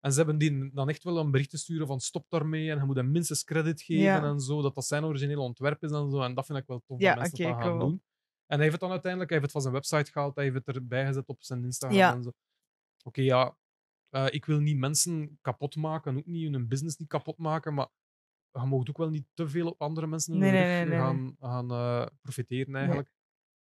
en 0.00 0.10
ze 0.12 0.16
hebben 0.18 0.38
die 0.38 0.70
dan 0.74 0.88
echt 0.88 1.04
wel 1.04 1.18
een 1.18 1.30
bericht 1.30 1.50
te 1.50 1.58
sturen 1.58 1.86
van 1.86 2.00
stop 2.00 2.24
daarmee 2.28 2.70
en 2.70 2.78
je 2.78 2.84
moet 2.84 2.96
hem 2.96 3.10
minstens 3.10 3.44
credit 3.44 3.82
geven 3.82 4.02
Ja. 4.02 4.22
en 4.22 4.40
zo, 4.40 4.62
dat 4.62 4.74
dat 4.74 4.86
zijn 4.86 5.04
originele 5.04 5.40
ontwerp 5.40 5.82
is 5.82 5.90
en 5.90 6.10
zo. 6.10 6.20
En 6.22 6.34
dat 6.34 6.46
vind 6.46 6.58
ik 6.58 6.66
wel 6.66 6.82
tof 6.86 7.00
Ja, 7.00 7.14
dat 7.14 7.18
mensen 7.22 7.44
oké, 7.44 7.52
dat 7.54 7.62
gaan 7.62 7.78
cool. 7.78 7.88
doen. 7.88 8.02
En 8.46 8.54
hij 8.54 8.58
heeft 8.60 8.72
het 8.72 8.80
dan 8.80 8.90
uiteindelijk, 8.90 9.30
hij 9.30 9.40
heeft 9.40 9.52
het 9.52 9.62
van 9.62 9.72
zijn 9.72 9.82
website 9.82 10.12
gehaald, 10.12 10.34
hij 10.34 10.44
heeft 10.44 10.66
het 10.66 10.76
erbij 10.76 11.06
gezet 11.06 11.26
op 11.28 11.42
zijn 11.42 11.64
Instagram 11.64 11.98
Ja. 11.98 12.12
en 12.14 12.22
zo. 12.22 12.30
Oké, 13.04 13.20
ja, 13.22 13.56
eh, 14.16 14.26
ik 14.34 14.44
wil 14.44 14.60
niet 14.60 14.76
mensen 14.78 15.38
kapot 15.42 15.76
maken, 15.76 16.16
ook 16.16 16.26
niet 16.26 16.52
hun 16.52 16.68
business 16.68 16.96
niet 16.96 17.08
kapot 17.08 17.38
maken, 17.38 17.74
maar 17.74 17.88
je 18.50 18.66
mag 18.66 18.88
ook 18.88 18.98
wel 18.98 19.10
niet 19.10 19.26
te 19.34 19.48
veel 19.48 19.66
op 19.68 19.80
andere 19.80 20.06
mensen 20.06 20.38
Nee, 20.38 20.50
nee, 20.50 20.84
nee, 20.84 20.98
gaan, 20.98 21.36
gaan 21.40 21.70
eh, 21.70 22.06
profiteren 22.20 22.74
eigenlijk. 22.74 23.10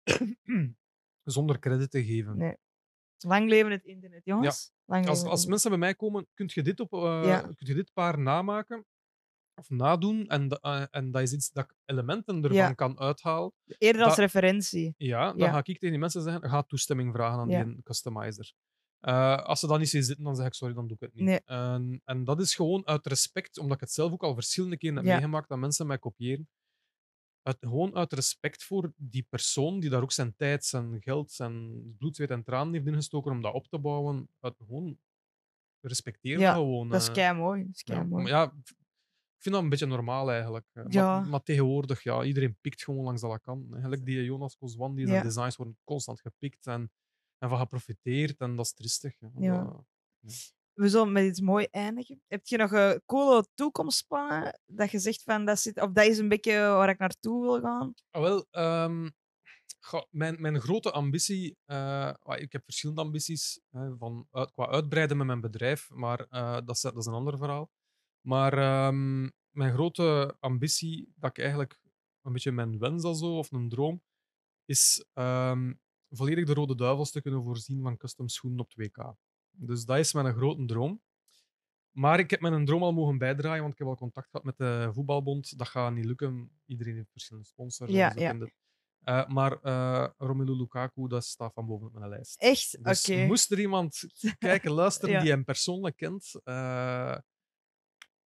Zonder 1.23 1.59
credit 1.59 1.91
te 1.91 2.05
geven. 2.05 2.37
Nee. 2.37 2.57
lang 3.17 3.49
leven 3.49 3.71
het 3.71 3.83
internet, 3.83 4.25
jongens. 4.25 4.71
Lang 4.85 5.07
Als, 5.07 5.23
als 5.23 5.45
mensen 5.45 5.69
bij 5.69 5.79
mij 5.79 5.95
komen, 5.95 6.27
kun 6.33 6.49
je 6.53 6.61
dit, 6.63 6.79
op, 6.79 6.93
eh, 6.93 7.21
Ja. 7.25 7.39
kunt 7.41 7.67
je 7.67 7.73
dit 7.73 7.93
paar 7.93 8.19
namaken 8.19 8.85
of 9.53 9.69
nadoen. 9.69 10.27
En, 10.27 10.49
en 10.91 11.11
dat 11.11 11.21
is 11.21 11.33
iets 11.33 11.49
dat 11.49 11.63
ik 11.63 11.75
elementen 11.85 12.35
ervan 12.35 12.55
Ja. 12.55 12.73
kan 12.73 12.99
uithalen. 12.99 13.53
Eerder 13.65 14.03
als 14.03 14.15
referentie. 14.17 14.93
Ja, 14.97 15.27
dan 15.27 15.37
Ja. 15.37 15.51
ga 15.51 15.57
ik 15.57 15.65
tegen 15.65 15.89
die 15.89 15.97
mensen 15.99 16.21
zeggen: 16.21 16.49
ga 16.49 16.63
toestemming 16.63 17.13
vragen 17.13 17.39
aan 17.39 17.49
Ja. 17.49 17.63
die 17.63 17.81
customizer. 17.83 18.53
Eh, 18.99 19.37
als 19.43 19.59
ze 19.59 19.67
dat 19.67 19.79
niet 19.79 19.89
zien 19.89 20.03
zitten, 20.03 20.23
dan 20.25 20.35
zeg 20.35 20.45
ik 20.45 20.53
sorry, 20.53 20.73
dan 20.73 20.87
doe 20.87 20.95
ik 20.95 21.01
het 21.01 21.13
niet. 21.13 21.23
Nee. 21.25 21.39
En, 21.45 22.01
en 22.05 22.23
dat 22.23 22.39
is 22.39 22.55
gewoon 22.55 22.87
uit 22.87 23.07
respect, 23.07 23.57
omdat 23.57 23.75
ik 23.75 23.81
het 23.81 23.91
zelf 23.91 24.11
ook 24.11 24.23
al 24.23 24.33
verschillende 24.33 24.77
keren 24.77 24.95
heb 24.95 25.05
Ja. 25.05 25.11
meegemaakt 25.13 25.49
dat 25.49 25.57
mensen 25.57 25.87
mij 25.87 25.97
kopiëren. 25.99 26.49
Uit, 27.41 27.57
gewoon 27.59 27.95
uit 27.95 28.13
respect 28.13 28.63
voor 28.63 28.93
die 28.95 29.25
persoon 29.29 29.79
die 29.79 29.89
daar 29.89 30.01
ook 30.01 30.11
zijn 30.11 30.35
tijd, 30.35 30.65
zijn 30.65 31.01
geld, 31.01 31.31
zijn 31.31 31.81
bloed, 31.97 32.15
zweet 32.15 32.29
en 32.29 32.43
tranen 32.43 32.73
heeft 32.73 32.85
ingestoken 32.87 33.31
om 33.31 33.41
dat 33.41 33.53
op 33.53 33.67
te 33.67 33.79
bouwen. 33.79 34.29
Uit, 34.39 34.55
gewoon 34.57 34.97
respecteer 35.81 36.39
Ja, 36.39 36.53
gewoon. 36.53 36.89
Dat 36.89 37.01
is 37.01 37.07
eh. 37.07 37.13
kei 37.13 37.37
mooi. 37.37 37.63
Dat 37.65 37.75
is 37.75 37.83
kei 37.83 38.03
mooi. 38.03 38.25
ja, 38.27 38.43
ik 38.43 39.45
vind 39.45 39.55
dat 39.55 39.63
een 39.63 39.69
beetje 39.69 39.85
normaal 39.85 40.31
eigenlijk. 40.31 40.65
eh. 40.73 40.83
Ja. 40.87 41.19
Maar, 41.19 41.29
maar 41.29 41.43
tegenwoordig, 41.43 42.03
ja, 42.03 42.23
iedereen 42.23 42.57
pikt 42.61 42.83
gewoon 42.83 43.03
langs 43.03 43.21
dat 43.21 43.41
kan. 43.41 43.67
Eigenlijk 43.71 44.05
die 44.05 44.23
Jonas 44.23 44.57
Kozwan, 44.57 44.95
die 44.95 45.07
zijn 45.07 45.23
designs 45.23 45.55
worden 45.55 45.77
constant 45.83 46.21
gepikt 46.21 46.65
en, 46.67 46.91
en 47.39 47.49
van 47.49 47.57
geprofiteerd. 47.57 48.39
En 48.39 48.55
dat 48.55 48.65
is 48.65 48.73
tristig. 48.73 49.15
Ja. 49.19 49.29
Ja. 49.37 49.63
Dat- 50.19 50.53
We 50.73 50.89
zullen 50.89 51.11
met 51.11 51.25
iets 51.25 51.41
mooi 51.41 51.67
eindigen. 51.71 52.21
Heb 52.27 52.47
je 52.47 52.57
nog 52.57 52.71
een 52.71 53.01
coole 53.05 53.47
toekomstplannen 53.53 54.59
dat 54.65 54.91
je 54.91 54.99
zegt 54.99 55.23
van 55.23 55.45
dat 55.45 55.59
zit, 55.59 55.81
of 55.81 55.91
dat 55.91 56.05
is 56.05 56.17
een 56.17 56.29
beetje 56.29 56.51
waar 56.59 56.89
ik 56.89 56.97
naartoe 56.99 57.41
wil 57.41 57.59
gaan? 57.61 57.93
Ah, 58.11 58.21
wel, 58.21 58.45
ehm, 58.51 59.09
mijn, 60.09 60.41
mijn 60.41 60.59
grote 60.59 60.91
ambitie, 60.91 61.57
eh, 61.65 62.13
ik 62.35 62.51
heb 62.51 62.63
verschillende 62.63 63.01
ambities 63.01 63.61
hè, 63.69 63.97
van 63.97 64.27
uit, 64.31 64.51
qua 64.51 64.67
uitbreiden 64.67 65.17
met 65.17 65.25
mijn 65.27 65.41
bedrijf, 65.41 65.89
maar 65.89 66.19
eh, 66.29 66.53
dat, 66.53 66.75
is, 66.75 66.81
dat 66.81 66.97
is 66.97 67.05
een 67.05 67.13
ander 67.13 67.37
verhaal. 67.37 67.71
Maar 68.27 68.53
ehm, 68.57 69.21
mijn 69.49 69.73
grote 69.73 70.35
ambitie, 70.39 71.13
dat 71.15 71.29
ik 71.29 71.37
eigenlijk 71.43 71.79
een 72.21 72.33
beetje 72.33 72.51
mijn 72.51 72.79
wens 72.79 73.03
al 73.03 73.13
zo, 73.15 73.37
of 73.37 73.51
een 73.51 73.69
droom, 73.69 74.03
is 74.65 75.05
ehm, 75.13 75.73
volledig 76.09 76.45
de 76.45 76.53
Rode 76.53 76.75
Duivels 76.75 77.11
te 77.11 77.21
kunnen 77.21 77.43
voorzien 77.43 77.81
van 77.81 77.97
custom 77.97 78.27
schoenen 78.27 78.59
op 78.59 78.71
2K. 78.81 79.17
Dus 79.51 79.85
dat 79.85 79.97
is 79.97 80.13
mijn 80.13 80.33
grote 80.33 80.65
droom. 80.65 81.01
Maar 81.91 82.19
ik 82.19 82.29
heb 82.29 82.41
mijn 82.41 82.65
droom 82.65 82.83
al 82.83 82.93
mogen 82.93 83.17
bijdragen, 83.17 83.61
want 83.61 83.73
ik 83.73 83.79
heb 83.79 83.87
al 83.87 83.95
contact 83.95 84.29
gehad 84.29 84.45
met 84.45 84.57
de 84.57 84.89
voetbalbond. 84.93 85.57
Dat 85.57 85.67
gaat 85.67 85.93
niet 85.93 86.05
lukken. 86.05 86.61
Iedereen 86.65 86.95
heeft 86.95 87.11
verschillende 87.11 87.47
sponsors. 87.47 87.91
Ja, 87.91 88.11
zo 88.11 88.19
ja. 88.19 88.37
Eh, 88.99 89.27
maar 89.27 89.61
eh, 89.61 90.09
Romelu 90.17 90.55
Lukaku, 90.55 91.07
dat 91.07 91.25
staat 91.25 91.53
van 91.53 91.65
boven 91.65 91.87
op 91.87 91.93
mijn 91.93 92.09
lijst. 92.09 92.41
Echt? 92.41 92.77
Oké. 92.77 92.89
Dus 92.89 93.07
moest 93.07 93.51
er 93.51 93.59
iemand 93.59 94.03
kijken, 94.37 94.71
luisteren 94.71 95.15
Ja. 95.15 95.21
die 95.21 95.29
hem 95.29 95.43
persoonlijk 95.43 95.95
kent, 95.95 96.31
eh, 96.43 97.17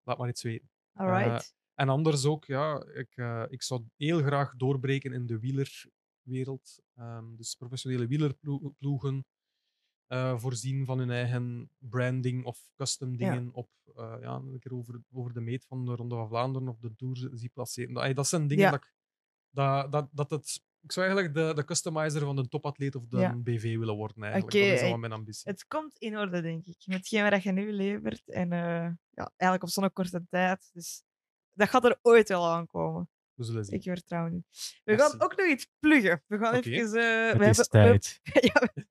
laat 0.03 0.17
maar 0.17 0.29
iets 0.29 0.43
weten. 0.43 0.69
Alright. 0.93 1.55
En 1.73 1.89
anders 1.89 2.25
ook, 2.25 2.45
ja, 2.45 2.85
ik, 2.93 3.15
ik 3.49 3.63
zou 3.63 3.83
heel 3.95 4.21
graag 4.21 4.55
doorbreken 4.55 5.13
in 5.13 5.25
de 5.25 5.39
wielerwereld. 6.23 6.79
Ehm, 6.95 7.35
dus 7.35 7.55
professionele 7.55 8.07
wielerploegen 8.07 9.25
eh, 10.07 10.37
voorzien 10.39 10.85
van 10.85 10.97
hun 10.97 11.11
eigen 11.11 11.69
branding 11.77 12.45
of 12.45 12.69
custom 12.75 13.17
dingen 13.17 13.49
op 13.53 13.69
eh, 13.95 14.15
ja, 14.21 14.35
een 14.35 14.59
keer 14.59 14.73
over, 14.73 15.01
over 15.11 15.33
de 15.33 15.41
meet 15.41 15.65
van 15.65 15.85
de 15.85 15.95
Ronde 15.95 16.15
van 16.15 16.27
Vlaanderen 16.27 16.67
of 16.67 16.79
de 16.79 16.95
Tour 16.95 17.29
zie 17.33 17.49
placeren. 17.49 17.93
Dat, 17.93 18.15
dat 18.15 18.27
zijn 18.27 18.47
dingen 18.47 18.63
Ja. 18.63 18.71
dat, 18.71 18.79
ik, 18.83 18.93
dat, 19.49 19.91
dat, 19.91 20.09
dat 20.11 20.29
het... 20.29 20.61
Ik 20.81 20.91
zou 20.91 21.05
eigenlijk 21.05 21.35
de, 21.35 21.53
de 21.53 21.65
customizer 21.65 22.21
van 22.21 22.35
de 22.35 22.47
topatleet 22.47 22.95
of 22.95 23.07
de 23.07 23.17
Ja. 23.17 23.35
BV 23.35 23.77
willen 23.77 23.95
worden, 23.95 24.23
eigenlijk. 24.23 24.53
Dat 24.53 24.61
is 24.63 24.81
wel 24.81 24.97
mijn 24.97 25.11
ambitie. 25.11 25.51
Het 25.51 25.67
komt 25.67 25.97
in 25.97 26.17
orde, 26.17 26.41
denk 26.41 26.65
ik. 26.65 26.83
Met 26.85 26.97
hetgeen 26.97 27.29
wat 27.29 27.43
je 27.43 27.51
nu 27.51 27.71
levert. 27.71 28.29
En 28.29 28.51
eh, 28.51 28.91
ja, 29.09 29.31
eigenlijk 29.35 29.63
op 29.63 29.69
zo'n 29.69 29.93
korte 29.93 30.25
tijd. 30.29 30.69
Dus 30.73 31.03
dat 31.53 31.69
gaat 31.69 31.85
er 31.85 31.99
ooit 32.01 32.29
wel 32.29 32.49
aankomen. 32.49 33.09
We 33.35 33.43
zullen 33.43 33.65
zien. 33.65 33.75
Ik 33.75 33.83
vertrouw 33.83 34.27
nu. 34.27 34.43
We 34.83 34.95
Merci. 34.95 35.09
gaan 35.09 35.21
ook 35.21 35.35
nog 35.37 35.47
iets 35.47 35.67
pluggen. 35.79 36.23
We 36.27 36.37
gaan 36.37 36.53
even... 36.53 37.01
eh, 37.01 37.27
Het 37.27 37.37
we, 37.37 37.45
is 37.45 37.57
hebben, 37.57 37.91
we, 37.91 37.99
tijd. 37.99 38.19
ja, 38.53 38.69
we, 38.73 38.85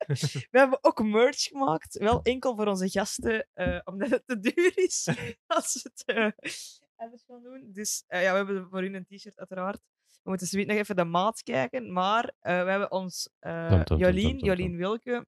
we 0.51 0.59
hebben 0.59 0.79
ook 0.85 1.03
merch 1.05 1.43
gemaakt. 1.43 1.99
Wel 1.99 2.23
enkel 2.23 2.57
voor 2.57 2.67
onze 2.67 2.89
gasten, 2.91 3.49
eh, 3.53 3.81
omdat 3.85 4.11
het 4.11 4.23
te 4.27 4.39
duur 4.41 4.73
is 4.79 5.09
als 5.47 5.83
we 5.83 5.91
het 5.95 6.05
eh, 6.05 6.53
anders 6.97 7.25
gaan 7.27 7.43
doen. 7.43 7.69
Dus 7.73 8.05
eh, 8.07 8.23
ja, 8.23 8.31
we 8.31 8.37
hebben 8.37 8.69
voor 8.71 8.85
u 8.85 8.95
een 8.95 9.07
t-shirt 9.07 9.39
uiteraard. 9.39 9.81
We 10.23 10.29
moeten 10.31 10.47
zoiets 10.47 10.69
nog 10.71 10.79
even 10.79 10.97
de 10.97 11.05
maat 11.05 11.43
kijken. 11.43 11.93
Maar 11.93 12.33
eh, 12.41 12.65
we 12.65 12.71
hebben 12.71 12.91
ons... 12.91 13.29
eh, 13.39 13.83
Jolien, 13.85 14.39
Jolien 14.39 14.69
tum. 14.69 14.77
Wilke. 14.77 15.27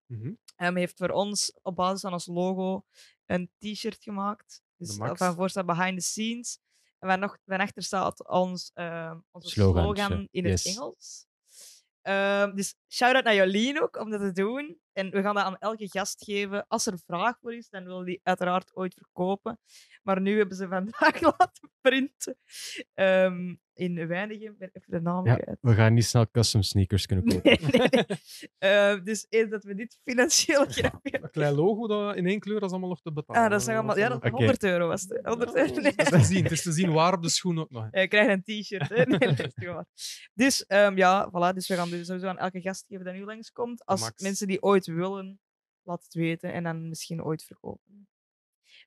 Hem 0.57 0.77
heeft 0.77 0.97
voor 0.97 1.09
ons 1.11 1.59
op 1.63 1.77
basis 1.77 2.01
van 2.01 2.13
ons 2.13 2.27
logo 2.27 2.85
een 3.27 3.51
t-shirt 3.59 4.03
gemaakt. 4.03 4.63
Dus 4.77 4.97
van 4.97 5.35
voor 5.35 5.51
staat 5.51 5.67
behind 5.67 5.99
the 5.99 6.05
scenes. 6.05 6.59
En 6.99 7.09
waar 7.09 7.19
nog, 7.19 7.39
waarachter 7.45 7.83
staat 7.83 8.29
ons, 8.29 8.71
eh, 8.75 9.15
onze 9.31 9.49
slogan 9.49 10.29
in 10.31 10.45
het. 10.47 10.65
Engels. 10.65 11.27
Ehm, 12.03 12.55
dus 12.55 12.75
shout-out 12.89 13.25
naar 13.25 13.35
Jolien 13.35 13.83
ook 13.83 13.97
om 13.97 14.11
dat 14.11 14.21
te 14.21 14.33
doen. 14.33 14.79
En 14.93 15.11
we 15.11 15.23
gaan 15.23 15.35
dat 15.35 15.45
aan 15.45 15.59
elke 15.59 15.89
gast 15.89 16.25
geven. 16.25 16.67
Als 16.69 16.87
er 16.87 16.99
vraag 17.07 17.39
voor 17.41 17.55
is, 17.55 17.69
dan 17.69 17.99
we 17.99 18.05
die 18.05 18.21
uiteraard 18.23 18.77
ooit 18.77 18.95
verkopen. 18.95 19.61
Maar 20.03 20.21
nu 20.21 20.37
hebben 20.39 20.57
ze 20.57 20.69
vandaag 20.79 21.21
laten 21.21 21.71
printen. 21.81 22.39
Ehm, 22.95 23.55
in 23.75 24.07
Weinigem, 24.07 24.55
ben 24.59 24.71
even 24.73 24.91
de 24.93 25.01
naam 25.01 25.27
Ja, 25.27 25.35
kwijt. 25.37 25.59
we 25.61 25.75
gaan 25.75 25.95
niet 25.95 26.05
snel 26.05 26.31
custom 26.31 26.63
sneakers 26.63 27.07
kunnen 27.07 27.25
kopen. 27.25 27.59
Nee, 27.61 27.89
nee, 27.89 27.89
nee. 28.07 28.19
Ehm, 28.59 29.05
dus 29.05 29.27
eens 29.29 29.51
dat 29.51 29.65
we 29.65 29.75
dit 29.75 29.99
financieel 30.05 30.67
krijgen. 30.67 31.01
Een 31.23 31.31
klein 31.31 31.55
logo 31.55 31.87
dat 31.87 32.17
in 32.17 32.27
één 32.27 32.41
kleur 32.41 32.55
dat 32.55 32.65
is 32.65 32.71
allemaal 32.71 32.89
nog 32.89 33.01
te 33.03 33.13
betalen. 33.13 33.43
Ah, 33.43 33.51
dat 33.51 33.61
is 33.61 33.69
allemaal, 33.69 33.99
ja, 33.99 34.09
dat 34.09 34.25
is 34.25 34.31
Oké. 34.31 34.37
100 34.37 34.63
euro 34.63 34.87
was 34.89 35.01
het. 35.03 35.11
hè. 35.23 35.29
100 35.29 35.55
euro. 35.55 35.81
Nee. 35.81 35.93
Het 35.97 36.01
is 36.01 36.09
te 36.09 36.25
zien, 36.25 36.43
het 36.43 36.53
is 36.53 36.63
te 36.63 36.73
zien 36.73 36.93
waar 36.93 37.13
op 37.15 37.23
de 37.23 37.29
schoen 37.29 37.59
ook 37.59 37.71
nog. 37.71 37.89
Je 37.91 38.09
krijgt 38.09 38.31
een 38.31 38.63
t-shirt. 38.63 38.89
hè. 38.89 39.05
Nee. 39.05 39.85
Dus 40.35 40.67
ehm, 40.67 40.97
ja, 40.97 41.29
voilà. 41.29 41.55
Dus 41.55 41.69
we 41.69 41.75
gaan 41.75 41.91
dus 41.91 42.07
sowieso 42.07 42.27
aan 42.29 42.39
elke 42.39 42.61
gast 42.61 42.85
geven 42.89 43.05
dat 43.05 43.15
nu 43.15 43.25
langskomt. 43.25 43.85
Als 43.85 44.01
Max. 44.01 44.23
mensen 44.23 44.47
die 44.47 44.63
ooit 44.63 44.87
willen, 44.87 45.41
laat 45.83 46.03
het 46.03 46.15
weten 46.15 46.53
en 46.53 46.63
dan 46.63 46.89
misschien 46.89 47.25
ooit 47.25 47.43
verkopen. 47.45 48.09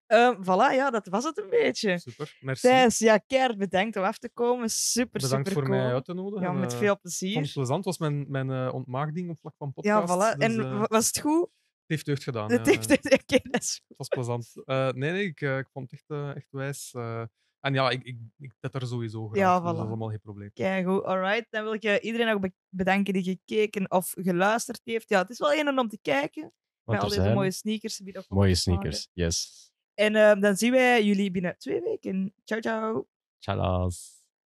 Ehm 0.08 0.42
voilà, 0.44 0.74
ja, 0.76 0.90
dat 0.90 1.08
was 1.08 1.24
het 1.24 1.38
een 1.38 1.50
beetje. 1.50 2.00
Super, 2.00 2.38
merci. 2.40 2.68
Thijs, 2.68 2.98
ja, 3.00 3.18
keihard 3.18 3.58
bedankt 3.58 3.96
om 3.98 4.04
af 4.04 4.18
te 4.18 4.30
komen. 4.34 4.70
Super, 4.70 5.22
Bedankt 5.22 5.48
super 5.48 5.52
voor 5.64 5.72
cool. 5.72 5.84
mij 5.86 5.94
uit 5.94 6.06
te 6.06 6.14
nodigen. 6.14 6.46
Ja, 6.46 6.52
met 6.52 6.72
Eh, 6.74 6.78
veel 6.78 6.94
Ik 6.94 7.00
vond 7.02 7.14
het 7.20 7.20
plezier. 7.20 7.52
plezant. 7.54 7.86
Was 7.86 7.98
mijn, 7.98 8.26
mijn 8.32 8.52
eh, 8.52 8.74
ontmaagding 8.74 9.30
op 9.30 9.40
vlak 9.40 9.54
van 9.58 9.72
Ja, 9.76 10.00
podcast. 10.00 10.14
voilà. 10.34 10.38
dus, 10.38 10.48
En 10.48 10.60
eh, 10.60 10.80
wa- 10.80 10.86
was 10.88 11.08
het 11.08 11.20
goed? 11.20 11.42
het 11.42 11.50
heeft 11.86 12.06
deugd 12.06 12.24
gedaan. 12.24 12.52
Het 12.52 12.66
ja. 12.66 12.72
heeft 12.72 12.92
Oké, 13.14 13.40
dat 13.50 13.62
is 13.62 13.72
goed. 13.74 13.88
Het 13.88 13.98
was 13.98 14.08
plezant. 14.08 14.52
Eh, 14.66 14.92
nee, 14.92 15.12
nee, 15.12 15.24
ik, 15.26 15.42
ik 15.42 15.68
vond 15.74 15.92
het 15.92 16.00
echt, 16.10 16.36
echt 16.36 16.48
wijs. 16.52 16.94
eh. 16.94 17.24
en 17.60 17.74
ja, 17.74 17.90
ik, 17.90 18.04
ik, 18.04 18.18
ik 18.38 18.54
zet 18.62 18.74
er 18.74 18.88
sowieso 18.88 19.28
graag. 19.28 19.38
Ja, 19.38 19.56
dus 19.56 19.64
dat 19.66 19.74
voilà. 19.76 19.80
is 19.80 19.86
allemaal 19.86 20.10
geen 20.10 20.22
probleem. 20.22 20.52
Keigoed, 20.54 21.04
alright. 21.04 21.46
Dan 21.50 21.64
wil 21.64 21.74
ik 21.74 22.02
iedereen 22.02 22.34
ook 22.34 22.42
be- 22.42 22.54
bedanken 22.70 23.14
die 23.14 23.24
gekeken 23.24 23.92
of 23.92 24.14
geluisterd 24.16 24.82
heeft. 24.84 25.10
Ja, 25.10 25.22
het 25.22 25.30
is 25.30 25.40
wel 25.40 25.54
een 25.54 25.80
om 25.80 25.88
te 25.88 26.00
kijken. 26.02 26.44
Met 26.44 26.52
Want 26.84 27.00
al 27.00 27.04
er 27.04 27.10
deze 27.10 27.22
zijn 27.22 27.36
mooie 27.36 27.52
sneakers. 27.52 28.02
mooie 28.28 28.56
sneakers. 28.56 29.10
Yes. 29.14 29.66
En 29.98 30.16
ehm, 30.16 30.40
dan 30.40 30.56
zien 30.56 30.72
wij 30.72 31.04
jullie 31.04 31.32
binnen 31.32 31.58
twee 31.58 31.82
weken. 31.82 32.34
Ciao, 32.44 32.60
ciao. 32.60 33.08
Tjallas. 33.40 34.17